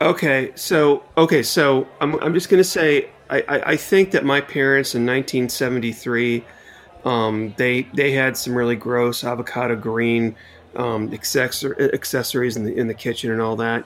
Okay, 0.00 0.52
so 0.54 1.02
okay, 1.16 1.42
so 1.42 1.88
I'm 2.00 2.14
I'm 2.22 2.34
just 2.34 2.48
gonna 2.48 2.62
say 2.64 3.08
I, 3.30 3.38
I, 3.48 3.60
I 3.72 3.76
think 3.76 4.10
that 4.12 4.24
my 4.24 4.40
parents 4.40 4.94
in 4.94 5.04
1973, 5.04 6.44
um, 7.04 7.54
they 7.56 7.82
they 7.94 8.12
had 8.12 8.36
some 8.36 8.54
really 8.54 8.76
gross 8.76 9.24
avocado 9.24 9.74
green 9.76 10.36
um, 10.76 11.10
accessor- 11.10 11.92
accessories 11.94 12.56
in 12.56 12.64
the 12.64 12.76
in 12.76 12.86
the 12.88 12.94
kitchen 12.94 13.30
and 13.32 13.40
all 13.40 13.56
that. 13.56 13.84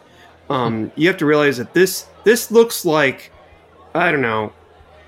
Um, 0.51 0.91
you 0.97 1.09
have 1.09 1.17
to 1.19 1.27
realize 1.27 1.57
that 1.59 1.73
this 1.73 2.07
this 2.25 2.51
looks 2.51 2.85
like 2.85 3.31
I 3.95 4.11
don't 4.11 4.23
know. 4.23 4.53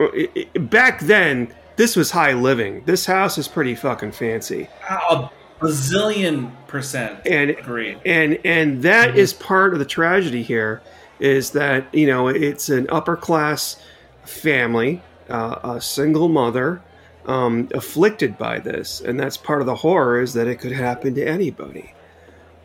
it- 0.01 0.31
it- 0.55 0.71
back 0.71 1.01
then, 1.01 1.53
this 1.77 1.97
was 1.97 2.11
high 2.13 2.33
living. 2.33 2.85
This 2.85 3.07
house 3.07 3.39
is 3.39 3.49
pretty 3.49 3.75
fucking 3.75 4.13
fancy, 4.13 4.69
A 4.89 5.31
bazillion 5.61 6.51
percent 6.67 7.27
and 7.27 7.51
agree. 7.51 7.97
and 8.05 8.39
and 8.45 8.83
that 8.83 9.17
is 9.17 9.33
part 9.33 9.73
of 9.73 9.79
the 9.79 9.85
tragedy 9.85 10.43
here 10.43 10.83
is 11.21 11.53
that 11.53 11.87
you 11.95 12.07
know 12.07 12.27
it's 12.29 12.69
an 12.69 12.87
upper 12.91 13.17
class 13.17 13.81
family 14.25 15.01
uh, 15.31 15.59
a 15.77 15.81
single 15.81 16.29
mother 16.29 16.83
um, 17.27 17.69
afflicted 17.73 18.37
by 18.37 18.59
this 18.59 19.01
and 19.01 19.19
that's 19.19 19.37
part 19.37 19.61
of 19.61 19.67
the 19.67 19.77
horror 19.77 20.21
is 20.21 20.35
that 20.35 20.49
it 20.49 20.57
could 20.57 20.73
happen 20.73 21.15
to 21.15 21.25
anybody 21.25 21.95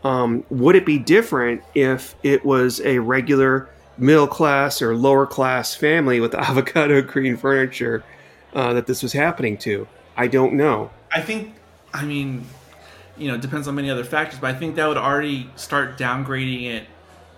um, 0.04 0.44
would 0.50 0.76
it 0.76 0.86
be 0.86 0.98
different 0.98 1.62
if 1.76 2.16
it 2.24 2.44
was 2.44 2.82
a 2.82 2.98
regular 3.00 3.70
middle 3.98 4.28
class 4.28 4.82
or 4.82 4.96
lower 4.96 5.28
class 5.28 5.76
family 5.76 6.20
with 6.20 6.34
avocado 6.50 7.02
green 7.02 7.38
furniture 7.38 8.04
uh, 8.54 8.74
that 8.74 8.88
this 8.88 9.04
was 9.04 9.14
happening 9.14 9.58
to 9.58 9.88
i 10.18 10.28
don't 10.28 10.54
know 10.54 10.90
I 11.12 11.22
think, 11.22 11.56
I 11.94 12.06
mean, 12.06 12.46
you 13.18 13.28
know, 13.28 13.36
it 13.36 13.42
depends 13.42 13.68
on 13.68 13.76
many 13.76 13.90
other 13.90 14.04
factors, 14.04 14.40
but 14.40 14.54
I 14.54 14.58
think 14.58 14.76
that 14.76 14.88
would 14.88 14.98
already 14.98 15.50
start 15.56 15.98
downgrading 15.98 16.64
it 16.64 16.88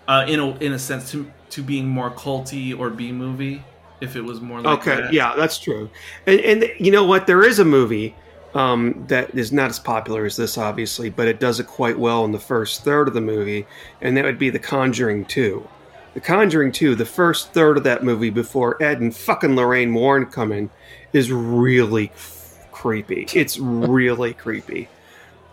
uh, 0.07 0.26
in 0.28 0.39
a 0.39 0.49
in 0.57 0.74
a 0.74 0.80
sense 0.80 1.12
to 1.12 1.32
to 1.51 1.64
being 1.64 1.88
more 1.88 2.12
culty 2.12 2.78
or 2.78 2.89
B 2.89 3.12
movie 3.12 3.64
if 4.01 4.16
it 4.16 4.22
was 4.22 4.41
more 4.41 4.62
like 4.62 4.80
okay, 4.80 5.01
that. 5.01 5.14
yeah, 5.14 5.36
that's 5.36 5.57
true. 5.57 5.89
And, 6.26 6.39
and 6.41 6.72
you 6.80 6.91
know 6.91 7.05
what? 7.05 7.28
There 7.28 7.43
is 7.43 7.59
a 7.59 7.66
movie 7.66 8.16
um, 8.53 9.05
that 9.07 9.34
is 9.36 9.51
not 9.51 9.70
as 9.70 9.80
popular 9.80 10.26
as 10.26 10.36
this, 10.36 10.57
obviously, 10.57 11.09
but 11.09 11.28
it 11.28 11.39
does 11.39 11.59
it 11.59 11.68
quite 11.68 11.97
well 11.97 12.26
in 12.26 12.32
the 12.32 12.39
first 12.39 12.84
third 12.84 13.07
of 13.07 13.14
the 13.14 13.22
movie, 13.22 13.66
and 14.01 14.18
that 14.18 14.26
would 14.26 14.39
be 14.39 14.49
The 14.49 14.59
Conjuring 14.59 15.26
2. 15.26 15.68
The 16.14 16.20
Conjuring 16.20 16.72
2, 16.74 16.95
the 16.95 17.05
first 17.05 17.53
third 17.53 17.78
of 17.78 17.84
that 17.86 18.03
movie 18.03 18.30
before 18.30 18.82
Ed 18.84 18.99
and 18.99 19.16
fucking 19.16 19.55
Lorraine 19.55 19.93
Warren 19.93 20.26
come 20.26 20.51
in, 20.51 20.70
is 21.14 21.32
really 21.32 22.09
f- 22.14 22.68
creepy. 22.72 23.28
It's 23.34 23.57
really 23.57 24.34
creepy. 24.45 24.89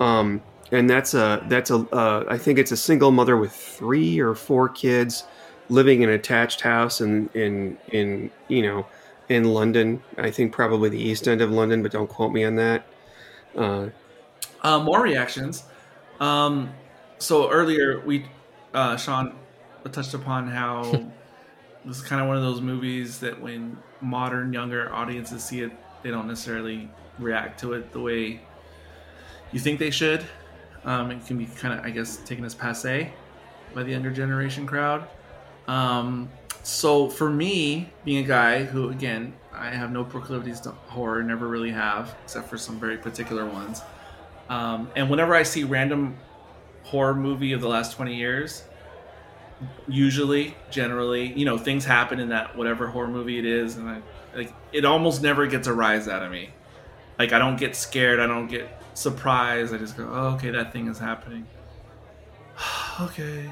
Um, 0.01 0.43
and 0.73 0.89
that's 0.91 1.15
a 1.15 1.43
that's 1.49 1.71
a 1.71 1.77
uh, 1.93 2.25
I 2.29 2.37
think 2.39 2.59
it's 2.59 2.73
a 2.73 2.77
single 2.77 3.11
mother 3.11 3.37
with 3.37 3.53
three 3.53 4.19
or 4.19 4.35
four 4.35 4.69
kids 4.69 5.25
living 5.71 6.03
in 6.03 6.09
an 6.09 6.15
attached 6.15 6.61
house 6.61 7.01
in 7.01 7.29
in 7.35 7.79
in 7.93 8.31
you 8.49 8.63
know 8.63 8.87
in 9.29 9.45
London. 9.45 10.03
I 10.19 10.31
think 10.31 10.53
probably 10.53 10.89
the 10.91 11.01
east 11.01 11.27
end 11.27 11.41
of 11.41 11.51
London, 11.51 11.83
but 11.83 11.93
don't 11.93 12.07
quote 12.09 12.33
me 12.33 12.45
on 12.45 12.57
that. 12.57 12.85
Uh, 13.57 13.89
Uh, 14.63 14.79
more 14.81 15.03
reactions. 15.03 15.65
Um, 16.21 16.71
so 17.19 17.51
earlier 17.51 18.01
we, 18.05 18.27
uh, 18.75 18.97
Sean 18.97 19.35
touched 19.93 20.15
upon 20.15 20.49
how 20.49 20.83
this 21.85 21.97
is 21.97 22.03
kind 22.03 22.21
of 22.21 22.29
one 22.29 22.37
of 22.37 22.43
those 22.43 22.61
movies 22.61 23.19
that 23.21 23.41
when 23.41 23.77
modern 24.01 24.53
younger 24.53 24.93
audiences 24.93 25.45
see 25.45 25.61
it, 25.61 25.73
they 26.03 26.11
don't 26.11 26.29
necessarily 26.29 26.89
react 27.19 27.61
to 27.61 27.73
it 27.73 27.93
the 27.93 28.01
way 28.01 28.41
you 29.53 29.61
think 29.61 29.79
they 29.79 29.91
should. 29.91 30.25
Um, 30.85 31.11
it 31.11 31.27
can 31.27 31.39
be 31.39 31.47
kind 31.47 31.79
of, 31.79 31.85
I 31.85 31.91
guess, 31.91 32.19
taken 32.19 32.45
as 32.45 32.55
passe 32.55 33.13
by 33.75 33.83
the 33.83 33.91
younger 33.91 34.11
generation 34.11 34.67
crowd. 34.67 35.07
Um, 35.67 36.31
so 36.63 37.09
for 37.09 37.29
me, 37.29 37.91
being 38.05 38.25
a 38.25 38.29
guy 38.29 38.65
who, 38.65 38.91
again, 38.91 39.35
I 39.53 39.71
have 39.71 39.91
no 39.91 40.05
proclivities 40.05 40.61
to 40.61 40.71
horror, 40.71 41.23
never 41.23 41.49
really 41.49 41.71
have, 41.71 42.15
except 42.25 42.49
for 42.49 42.57
some 42.57 42.79
very 42.79 42.97
particular 42.97 43.45
ones. 43.47 43.83
Um, 44.49 44.91
and 44.97 45.11
whenever 45.11 45.35
I 45.35 45.43
see 45.43 45.65
random 45.65 46.17
horror 46.85 47.15
movie 47.15 47.53
of 47.53 47.61
the 47.61 47.69
last 47.69 47.95
20 47.97 48.15
years, 48.15 48.65
usually, 49.89 50.57
generally, 50.71 51.33
you 51.33 51.45
know, 51.45 51.59
things 51.59 51.85
happen 51.85 52.21
in 52.21 52.29
that 52.31 52.57
whatever 52.57 52.87
horror 52.87 53.09
movie 53.09 53.39
it 53.39 53.45
is, 53.45 53.77
and 53.77 53.89
I, 53.89 54.03
like 54.35 54.53
it 54.73 54.85
almost 54.85 55.23
never 55.23 55.47
gets 55.47 55.67
a 55.67 55.73
rise 55.73 56.09
out 56.09 56.23
of 56.23 56.31
me. 56.31 56.51
Like 57.19 57.33
I 57.33 57.39
don't 57.39 57.57
get 57.57 57.75
scared, 57.75 58.21
I 58.21 58.27
don't 58.27 58.47
get 58.47 58.69
surprised. 58.95 59.75
I 59.75 59.79
just 59.79 59.97
go, 59.97 60.09
oh, 60.11 60.35
okay, 60.35 60.51
that 60.51 60.73
thing 60.73 60.89
is 60.89 60.99
happening. 60.99 61.47
okay, 63.01 63.51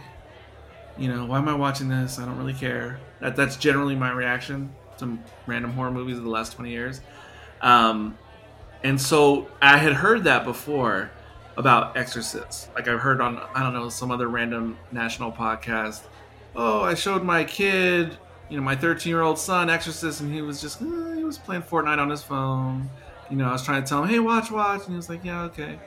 you 0.99 1.09
know, 1.09 1.27
why 1.27 1.39
am 1.39 1.49
I 1.49 1.55
watching 1.55 1.89
this? 1.89 2.19
I 2.19 2.25
don't 2.25 2.39
really 2.39 2.55
care. 2.55 3.01
That 3.21 3.37
that's 3.37 3.57
generally 3.57 3.97
my 3.97 4.13
reaction 4.13 4.75
to 4.99 5.19
random 5.47 5.73
horror 5.73 5.91
movies 5.91 6.19
of 6.19 6.25
the 6.25 6.31
last 6.31 6.53
20 6.55 6.71
years. 6.71 7.01
Um, 7.61 8.17
and 8.83 9.01
so 9.01 9.49
I 9.61 9.79
had 9.79 9.95
heard 9.95 10.25
that 10.25 10.45
before 10.45 11.11
about 11.57 11.97
Exorcists. 11.97 12.69
Like 12.75 12.89
I've 12.89 13.01
heard 13.01 13.21
on 13.21 13.41
I 13.55 13.63
don't 13.63 13.73
know 13.73 13.89
some 13.89 14.11
other 14.11 14.29
random 14.29 14.77
national 14.93 15.33
podcast. 15.33 16.03
Oh, 16.55 16.83
I 16.83 16.95
showed 16.95 17.23
my 17.23 17.45
kid, 17.45 18.17
you 18.49 18.57
know, 18.57 18.63
my 18.63 18.77
13 18.77 19.11
year 19.11 19.23
old 19.23 19.39
son 19.39 19.71
Exorcist, 19.71 20.21
and 20.21 20.33
he 20.33 20.43
was 20.43 20.61
just 20.61 20.83
eh, 20.83 21.15
he 21.17 21.25
was 21.25 21.39
playing 21.39 21.63
Fortnite 21.63 21.99
on 21.99 22.11
his 22.11 22.23
phone. 22.23 22.89
You 23.31 23.37
know, 23.37 23.49
I 23.49 23.53
was 23.53 23.65
trying 23.65 23.83
to 23.83 23.89
tell 23.89 24.03
him, 24.03 24.09
hey, 24.09 24.21
watch, 24.21 24.51
watch, 24.51 24.83
and 24.83 24.91
he 24.91 24.97
was 24.97 25.09
like, 25.09 25.25
yeah, 25.25 25.43
okay. 25.45 25.79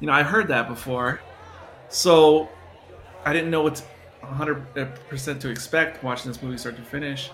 You 0.00 0.06
know, 0.06 0.12
I 0.12 0.22
heard 0.22 0.48
that 0.48 0.66
before, 0.66 1.20
so 1.88 2.48
I 3.24 3.32
didn't 3.32 3.50
know 3.50 3.62
what 3.62 3.78
100 4.20 4.98
percent 5.08 5.40
to 5.42 5.48
expect 5.48 6.02
watching 6.02 6.30
this 6.30 6.42
movie 6.42 6.58
start 6.58 6.76
to 6.76 6.82
finish. 6.82 7.30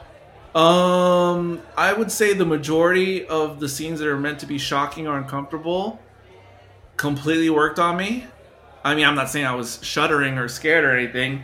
Um, 0.55 1.61
I 1.77 1.93
would 1.93 2.11
say 2.11 2.33
the 2.33 2.47
majority 2.47 3.27
of 3.27 3.61
the 3.61 3.69
scenes 3.69 4.01
that 4.01 4.09
are 4.09 4.19
meant 4.19 4.41
to 4.41 4.47
be 4.47 4.57
shocking 4.57 5.07
or 5.07 5.19
uncomfortable 5.19 6.01
completely 6.97 7.51
worked 7.51 7.79
on 7.79 7.97
me. 7.97 8.27
I 8.85 8.95
mean, 8.95 9.05
I'm 9.05 9.15
not 9.15 9.31
saying 9.31 9.47
I 9.47 9.55
was 9.55 9.81
shuddering 9.83 10.39
or 10.39 10.49
scared 10.49 10.85
or 10.85 10.97
anything, 10.97 11.43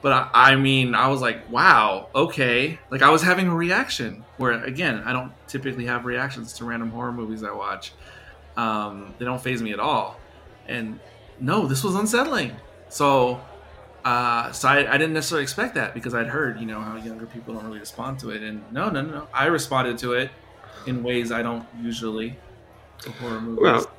but 0.00 0.12
I, 0.12 0.52
I 0.52 0.56
mean, 0.56 0.94
I 0.94 1.08
was 1.08 1.20
like, 1.20 1.50
wow, 1.50 2.08
okay. 2.14 2.78
Like, 2.90 3.02
I 3.02 3.10
was 3.10 3.22
having 3.22 3.48
a 3.48 3.54
reaction 3.54 4.24
where, 4.36 4.52
again, 4.64 5.02
I 5.04 5.12
don't 5.12 5.32
typically 5.48 5.86
have 5.86 6.04
reactions 6.04 6.52
to 6.54 6.64
random 6.64 6.90
horror 6.90 7.12
movies 7.12 7.42
I 7.42 7.52
watch. 7.52 7.92
Um, 8.56 9.14
they 9.18 9.24
don't 9.24 9.42
phase 9.42 9.60
me 9.60 9.72
at 9.72 9.80
all. 9.80 10.18
And 10.68 11.00
no, 11.40 11.66
this 11.66 11.82
was 11.82 11.94
unsettling. 11.96 12.54
So, 12.88 13.40
uh, 14.04 14.52
so 14.52 14.68
I, 14.68 14.88
I 14.88 14.98
didn't 14.98 15.14
necessarily 15.14 15.42
expect 15.42 15.74
that 15.74 15.94
because 15.94 16.14
I'd 16.14 16.28
heard, 16.28 16.60
you 16.60 16.66
know, 16.66 16.80
how 16.80 16.96
younger 16.96 17.26
people 17.26 17.54
don't 17.54 17.64
really 17.64 17.80
respond 17.80 18.20
to 18.20 18.30
it. 18.30 18.42
And 18.42 18.62
no, 18.72 18.88
no, 18.90 19.02
no, 19.02 19.10
no. 19.10 19.28
I 19.32 19.46
responded 19.46 19.98
to 19.98 20.12
it 20.12 20.30
in 20.86 21.02
ways 21.02 21.32
I 21.32 21.42
don't 21.42 21.66
usually 21.80 22.36
to 23.00 23.10
horror 23.12 23.40
movies. 23.40 23.62
well, 23.62 23.90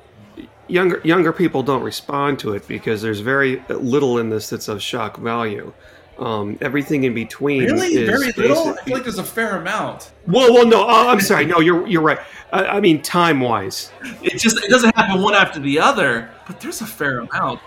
younger 0.68 1.00
younger 1.04 1.32
people 1.32 1.62
don't 1.62 1.82
respond 1.82 2.38
to 2.40 2.54
it 2.54 2.66
because 2.66 3.02
there's 3.02 3.20
very 3.20 3.62
little 3.68 4.18
in 4.18 4.30
this 4.30 4.50
that's 4.50 4.68
of 4.68 4.82
shock 4.82 5.16
value. 5.18 5.72
Um, 6.18 6.56
everything 6.62 7.04
in 7.04 7.12
between 7.12 7.64
really? 7.64 7.88
is 7.94 8.08
Very 8.08 8.32
little? 8.32 8.68
I 8.68 8.70
basic- 8.70 8.84
feel 8.84 8.94
like 8.94 9.02
there's 9.02 9.18
a 9.18 9.24
fair 9.24 9.58
amount. 9.58 10.12
well, 10.26 10.50
well, 10.52 10.66
no, 10.66 10.82
oh, 10.86 11.08
I'm 11.08 11.20
sorry. 11.20 11.44
No, 11.44 11.60
you're 11.60 11.86
you're 11.86 12.00
right. 12.02 12.18
I, 12.52 12.64
I 12.66 12.80
mean, 12.80 13.02
time 13.02 13.40
wise, 13.40 13.90
It 14.22 14.38
just 14.38 14.56
it 14.64 14.70
doesn't 14.70 14.96
happen 14.96 15.20
one 15.20 15.34
after 15.34 15.60
the 15.60 15.78
other, 15.78 16.30
but 16.46 16.58
there's 16.60 16.80
a 16.80 16.86
fair 16.86 17.18
amount. 17.18 17.60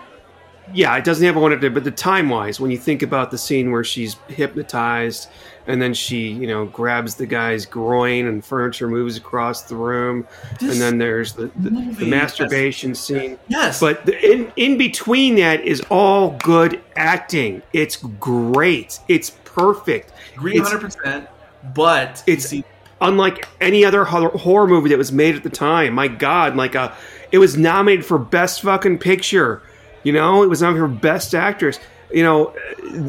Yeah, 0.74 0.96
it 0.96 1.04
doesn't 1.04 1.24
have 1.24 1.36
one 1.36 1.52
it, 1.52 1.74
but 1.74 1.84
the 1.84 1.90
time 1.90 2.28
wise, 2.28 2.60
when 2.60 2.70
you 2.70 2.78
think 2.78 3.02
about 3.02 3.30
the 3.30 3.38
scene 3.38 3.70
where 3.70 3.84
she's 3.84 4.16
hypnotized 4.28 5.28
and 5.66 5.80
then 5.80 5.94
she, 5.94 6.28
you 6.28 6.46
know, 6.46 6.66
grabs 6.66 7.14
the 7.16 7.26
guy's 7.26 7.66
groin 7.66 8.26
and 8.26 8.44
furniture 8.44 8.88
moves 8.88 9.16
across 9.16 9.62
the 9.62 9.76
room, 9.76 10.26
This 10.58 10.72
and 10.72 10.80
then 10.80 10.98
there's 10.98 11.34
the, 11.34 11.46
the, 11.56 11.70
the 11.98 12.06
masturbation 12.06 12.94
scene. 12.94 13.38
Yes. 13.48 13.78
But 13.80 14.06
the, 14.06 14.32
in 14.32 14.52
in 14.56 14.78
between 14.78 15.36
that 15.36 15.60
is 15.62 15.80
all 15.90 16.30
good 16.42 16.80
acting. 16.96 17.62
It's 17.72 17.96
great. 17.96 18.98
It's 19.08 19.30
perfect. 19.44 20.12
agree 20.34 20.56
it's- 20.56 20.72
100%. 20.72 21.28
But 21.74 22.22
it's- 22.26 22.48
see, 22.48 22.64
unlike 23.00 23.46
any 23.60 23.84
other 23.84 24.04
horror 24.04 24.66
movie 24.66 24.90
that 24.90 24.98
was 24.98 25.12
made 25.12 25.34
at 25.34 25.42
the 25.42 25.50
time. 25.50 25.94
My 25.94 26.08
God, 26.08 26.56
like 26.56 26.74
a, 26.74 26.94
it 27.32 27.38
was 27.38 27.56
nominated 27.56 28.04
for 28.04 28.18
best 28.18 28.62
fucking 28.62 28.98
picture. 28.98 29.62
You 30.02 30.12
know, 30.12 30.42
it 30.42 30.48
was 30.48 30.62
nominated 30.62 30.90
for 30.96 31.00
best 31.02 31.34
actress. 31.34 31.78
You 32.12 32.22
know, 32.24 32.54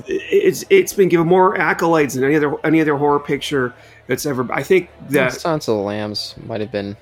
it's 0.08 0.64
it's 0.70 0.94
been 0.94 1.10
given 1.10 1.28
more 1.28 1.56
accolades 1.58 2.14
than 2.16 2.24
any 2.24 2.36
other 2.36 2.56
any 2.66 2.82
other 2.82 2.96
horror 2.98 3.20
picture 3.20 3.74
that's 4.08 4.26
ever. 4.26 4.48
I 4.52 4.64
think 4.64 4.90
that 5.10 5.34
Silence 5.34 5.68
of 5.68 5.78
the 5.78 5.82
Lambs 5.84 6.36
might 6.46 6.62
have 6.62 6.72
been 6.72 6.96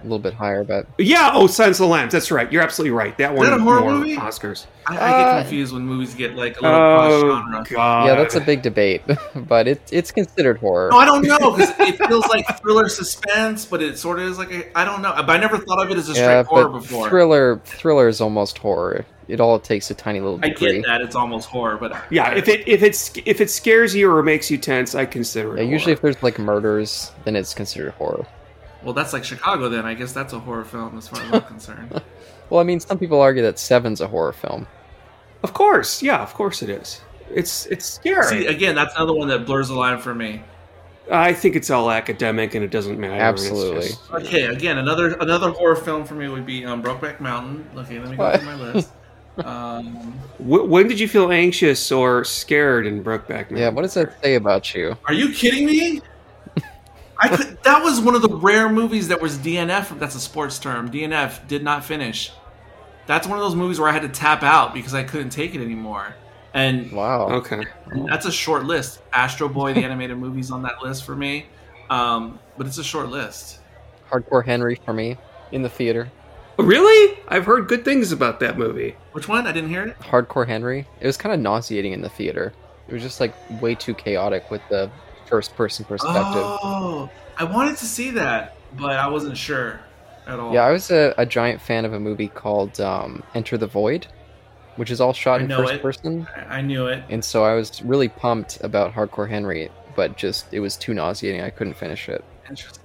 a 0.00 0.02
little 0.02 0.18
bit 0.18 0.34
higher, 0.34 0.64
but 0.64 0.86
yeah. 0.98 1.30
Oh, 1.32 1.46
Silence 1.46 1.78
of 1.80 1.84
the 1.86 1.92
Lambs. 1.92 2.12
That's 2.12 2.30
right. 2.30 2.52
You're 2.52 2.62
absolutely 2.62 2.90
right. 2.90 3.16
That 3.16 3.34
one 3.34 3.46
that 3.46 3.58
a 3.58 3.62
horror 3.62 3.80
more 3.80 3.92
movie? 3.92 4.16
Oscars. 4.16 4.66
I, 4.86 4.92
I 4.96 4.96
get 4.96 5.28
Uh, 5.28 5.40
confused 5.42 5.72
when 5.72 5.82
movies 5.86 6.14
get 6.14 6.34
like 6.36 6.58
a 6.60 6.62
little 6.62 6.78
Oh 6.78 7.30
genre. 7.42 7.64
God. 7.70 8.06
yeah, 8.06 8.14
that's 8.16 8.34
a 8.34 8.40
big 8.42 8.60
debate. 8.60 9.00
but 9.34 9.66
it, 9.66 9.80
it's 9.90 10.10
considered 10.10 10.58
horror. 10.58 10.90
No, 10.92 10.98
I 10.98 11.06
don't 11.06 11.22
know 11.26 11.52
because 11.52 11.70
it 11.80 11.96
feels 12.06 12.26
like 12.28 12.44
thriller 12.60 12.90
suspense, 12.90 13.64
but 13.64 13.80
it 13.82 13.96
sort 13.98 14.18
of 14.18 14.26
is 14.26 14.36
like 14.36 14.52
a, 14.52 14.78
I 14.78 14.84
don't 14.84 15.00
know. 15.00 15.14
But 15.16 15.30
I 15.30 15.38
never 15.38 15.56
thought 15.56 15.82
of 15.82 15.90
it 15.90 15.96
as 15.96 16.10
a 16.10 16.14
straight 16.14 16.26
yeah, 16.26 16.42
horror 16.42 16.68
before. 16.68 17.08
thriller 17.08 17.60
thriller 17.64 18.08
is 18.08 18.20
almost 18.20 18.58
horror. 18.58 19.06
It 19.28 19.40
all 19.40 19.58
takes 19.58 19.90
a 19.90 19.94
tiny 19.94 20.20
little 20.20 20.38
bit. 20.38 20.52
I 20.52 20.54
get 20.54 20.84
that 20.86 21.00
it's 21.00 21.16
almost 21.16 21.48
horror, 21.48 21.76
but 21.76 21.96
Yeah, 22.10 22.32
if 22.34 22.46
it 22.48 22.66
if 22.68 22.82
it's 22.82 23.10
if 23.24 23.40
it 23.40 23.50
scares 23.50 23.94
you 23.94 24.10
or 24.10 24.22
makes 24.22 24.50
you 24.50 24.58
tense, 24.58 24.94
I 24.94 25.04
consider 25.04 25.56
it. 25.56 25.64
Yeah, 25.64 25.70
usually 25.70 25.92
if 25.92 26.00
there's 26.00 26.22
like 26.22 26.38
murders, 26.38 27.10
then 27.24 27.34
it's 27.34 27.52
considered 27.52 27.92
horror. 27.94 28.24
well, 28.84 28.92
that's 28.94 29.12
like 29.12 29.24
Chicago. 29.24 29.68
Then 29.68 29.84
I 29.84 29.94
guess 29.94 30.12
that's 30.12 30.32
a 30.32 30.38
horror 30.38 30.64
film 30.64 30.96
as 30.96 31.08
far 31.08 31.20
as 31.22 31.32
I'm 31.32 31.42
concerned. 31.42 32.00
Well, 32.48 32.60
I 32.60 32.62
mean, 32.62 32.78
some 32.78 32.96
people 32.96 33.20
argue 33.20 33.42
that 33.42 33.58
Seven's 33.58 34.00
a 34.00 34.06
horror 34.06 34.32
film. 34.32 34.68
of 35.42 35.52
course, 35.52 36.00
yeah, 36.00 36.22
of 36.22 36.32
course 36.32 36.62
it 36.62 36.70
is. 36.70 37.00
It's 37.34 37.66
it's 37.66 37.84
scary. 37.84 38.22
See, 38.28 38.46
again, 38.46 38.76
that's 38.76 38.94
another 38.94 39.14
one 39.14 39.26
that 39.26 39.44
blurs 39.46 39.66
the 39.66 39.74
line 39.74 39.98
for 39.98 40.14
me. 40.14 40.42
I 41.10 41.32
think 41.32 41.56
it's 41.56 41.70
all 41.70 41.90
academic 41.90 42.54
and 42.54 42.62
it 42.64 42.70
doesn't 42.70 43.00
matter. 43.00 43.14
Absolutely. 43.20 43.88
just- 43.88 44.10
Okay, 44.12 44.44
again, 44.44 44.78
another 44.78 45.14
another 45.14 45.50
horror 45.50 45.74
film 45.74 46.04
for 46.04 46.14
me 46.14 46.28
would 46.28 46.46
be 46.46 46.64
um, 46.64 46.84
Brokeback 46.84 47.18
Mountain. 47.18 47.68
Okay, 47.76 47.98
let 47.98 48.10
me 48.10 48.16
go 48.16 48.22
What? 48.22 48.40
through 48.40 48.46
my 48.48 48.54
list. 48.72 48.92
Um, 49.44 50.12
when 50.38 50.88
did 50.88 50.98
you 50.98 51.08
feel 51.08 51.30
anxious 51.30 51.92
or 51.92 52.24
scared 52.24 52.86
in 52.86 53.02
Brokeback 53.04 53.28
Mountain? 53.28 53.56
Yeah, 53.58 53.68
what 53.68 53.82
does 53.82 53.94
that 53.94 54.20
say 54.22 54.34
about 54.34 54.74
you? 54.74 54.96
are 55.06 55.12
you 55.14 55.32
kidding 55.32 55.66
me? 55.66 56.00
I 57.18 57.28
could, 57.28 57.62
that 57.62 57.82
was 57.82 58.00
one 58.00 58.14
of 58.14 58.22
the 58.22 58.34
rare 58.36 58.68
movies 58.68 59.08
that 59.08 59.20
was 59.20 59.38
DNF. 59.38 59.98
That's 59.98 60.14
a 60.14 60.20
sports 60.20 60.58
term. 60.58 60.90
DNF 60.90 61.46
did 61.48 61.62
not 61.62 61.84
finish. 61.84 62.32
That's 63.06 63.26
one 63.26 63.38
of 63.38 63.44
those 63.44 63.54
movies 63.54 63.78
where 63.78 63.88
I 63.88 63.92
had 63.92 64.02
to 64.02 64.08
tap 64.08 64.42
out 64.42 64.74
because 64.74 64.94
I 64.94 65.02
couldn't 65.04 65.30
take 65.30 65.54
it 65.54 65.60
anymore. 65.62 66.14
And 66.54 66.90
Wow. 66.92 67.28
Okay. 67.28 67.62
that's 68.08 68.26
a 68.26 68.32
short 68.32 68.64
list. 68.64 69.00
Astro 69.12 69.48
Boy, 69.48 69.74
the 69.74 69.80
animated 69.84 70.18
movie's 70.18 70.50
on 70.50 70.62
that 70.62 70.82
list 70.82 71.04
for 71.04 71.14
me, 71.14 71.46
um, 71.90 72.38
but 72.56 72.66
it's 72.66 72.78
a 72.78 72.84
short 72.84 73.10
list. 73.10 73.60
Hardcore 74.10 74.44
Henry 74.44 74.80
for 74.84 74.92
me 74.94 75.16
in 75.52 75.62
the 75.62 75.68
theater. 75.68 76.10
Really? 76.58 77.18
I've 77.28 77.44
heard 77.44 77.68
good 77.68 77.84
things 77.84 78.12
about 78.12 78.40
that 78.40 78.56
movie. 78.56 78.96
Which 79.12 79.28
one? 79.28 79.46
I 79.46 79.52
didn't 79.52 79.70
hear 79.70 79.84
it. 79.84 79.98
Hardcore 80.00 80.46
Henry. 80.46 80.86
It 81.00 81.06
was 81.06 81.16
kind 81.16 81.34
of 81.34 81.40
nauseating 81.40 81.92
in 81.92 82.00
the 82.00 82.08
theater. 82.08 82.52
It 82.88 82.94
was 82.94 83.02
just 83.02 83.20
like 83.20 83.34
way 83.60 83.74
too 83.74 83.94
chaotic 83.94 84.50
with 84.50 84.62
the 84.70 84.90
first 85.26 85.54
person 85.56 85.84
perspective. 85.84 86.42
Oh, 86.42 87.10
I 87.36 87.44
wanted 87.44 87.76
to 87.78 87.84
see 87.84 88.10
that, 88.12 88.56
but 88.78 88.92
I 88.92 89.08
wasn't 89.08 89.36
sure 89.36 89.80
at 90.26 90.38
all. 90.38 90.54
Yeah, 90.54 90.62
I 90.62 90.70
was 90.72 90.90
a, 90.90 91.14
a 91.18 91.26
giant 91.26 91.60
fan 91.60 91.84
of 91.84 91.92
a 91.92 92.00
movie 92.00 92.28
called 92.28 92.80
um, 92.80 93.22
Enter 93.34 93.58
the 93.58 93.66
Void, 93.66 94.06
which 94.76 94.90
is 94.90 95.00
all 95.00 95.12
shot 95.12 95.40
I 95.40 95.44
in 95.44 95.50
first 95.50 95.74
it. 95.74 95.82
person. 95.82 96.26
I, 96.36 96.58
I 96.58 96.60
knew 96.62 96.86
it. 96.86 97.02
And 97.10 97.24
so 97.24 97.44
I 97.44 97.54
was 97.54 97.82
really 97.82 98.08
pumped 98.08 98.58
about 98.62 98.94
Hardcore 98.94 99.28
Henry, 99.28 99.70
but 99.94 100.16
just 100.16 100.46
it 100.52 100.60
was 100.60 100.76
too 100.76 100.94
nauseating. 100.94 101.42
I 101.42 101.50
couldn't 101.50 101.74
finish 101.74 102.08
it. 102.08 102.24
Interesting. 102.48 102.82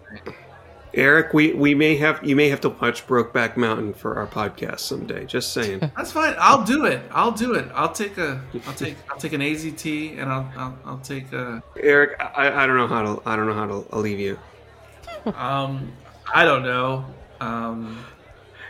Eric, 0.93 1.33
we, 1.33 1.53
we 1.53 1.73
may 1.73 1.95
have 1.97 2.23
you 2.23 2.35
may 2.35 2.49
have 2.49 2.61
to 2.61 2.69
watch 2.69 3.07
Brokeback 3.07 3.55
Mountain 3.55 3.93
for 3.93 4.15
our 4.15 4.27
podcast 4.27 4.79
someday. 4.81 5.25
Just 5.25 5.53
saying. 5.53 5.79
That's 5.95 6.11
fine. 6.11 6.35
I'll 6.37 6.63
do 6.63 6.85
it. 6.85 7.01
I'll 7.11 7.31
do 7.31 7.53
it. 7.53 7.69
I'll 7.73 7.91
take 7.91 8.17
a. 8.17 8.41
I'll 8.67 8.73
take. 8.73 8.97
I'll 9.09 9.17
take 9.17 9.33
an 9.33 9.41
AZT, 9.41 10.19
and 10.19 10.31
I'll. 10.31 10.51
I'll, 10.57 10.77
I'll 10.85 10.97
take 10.99 11.31
a. 11.31 11.63
Eric, 11.79 12.19
I, 12.19 12.63
I 12.63 12.67
don't 12.67 12.75
know 12.77 12.87
how 12.87 13.01
to 13.03 13.21
I 13.25 13.35
don't 13.35 13.47
know 13.47 13.53
how 13.53 13.67
to 13.67 13.85
I'll 13.93 14.01
leave 14.01 14.19
you. 14.19 14.37
Um, 15.35 15.91
I 16.33 16.43
don't 16.45 16.63
know. 16.63 17.05
Um, 17.39 18.03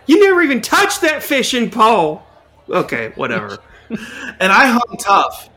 You 0.06 0.20
never 0.20 0.42
even 0.42 0.62
touched 0.62 1.02
that 1.02 1.24
fishing 1.24 1.70
pole. 1.72 2.24
Okay, 2.70 3.12
whatever. 3.16 3.58
and 3.90 4.52
I 4.52 4.68
hung 4.68 4.98
tough. 5.00 5.50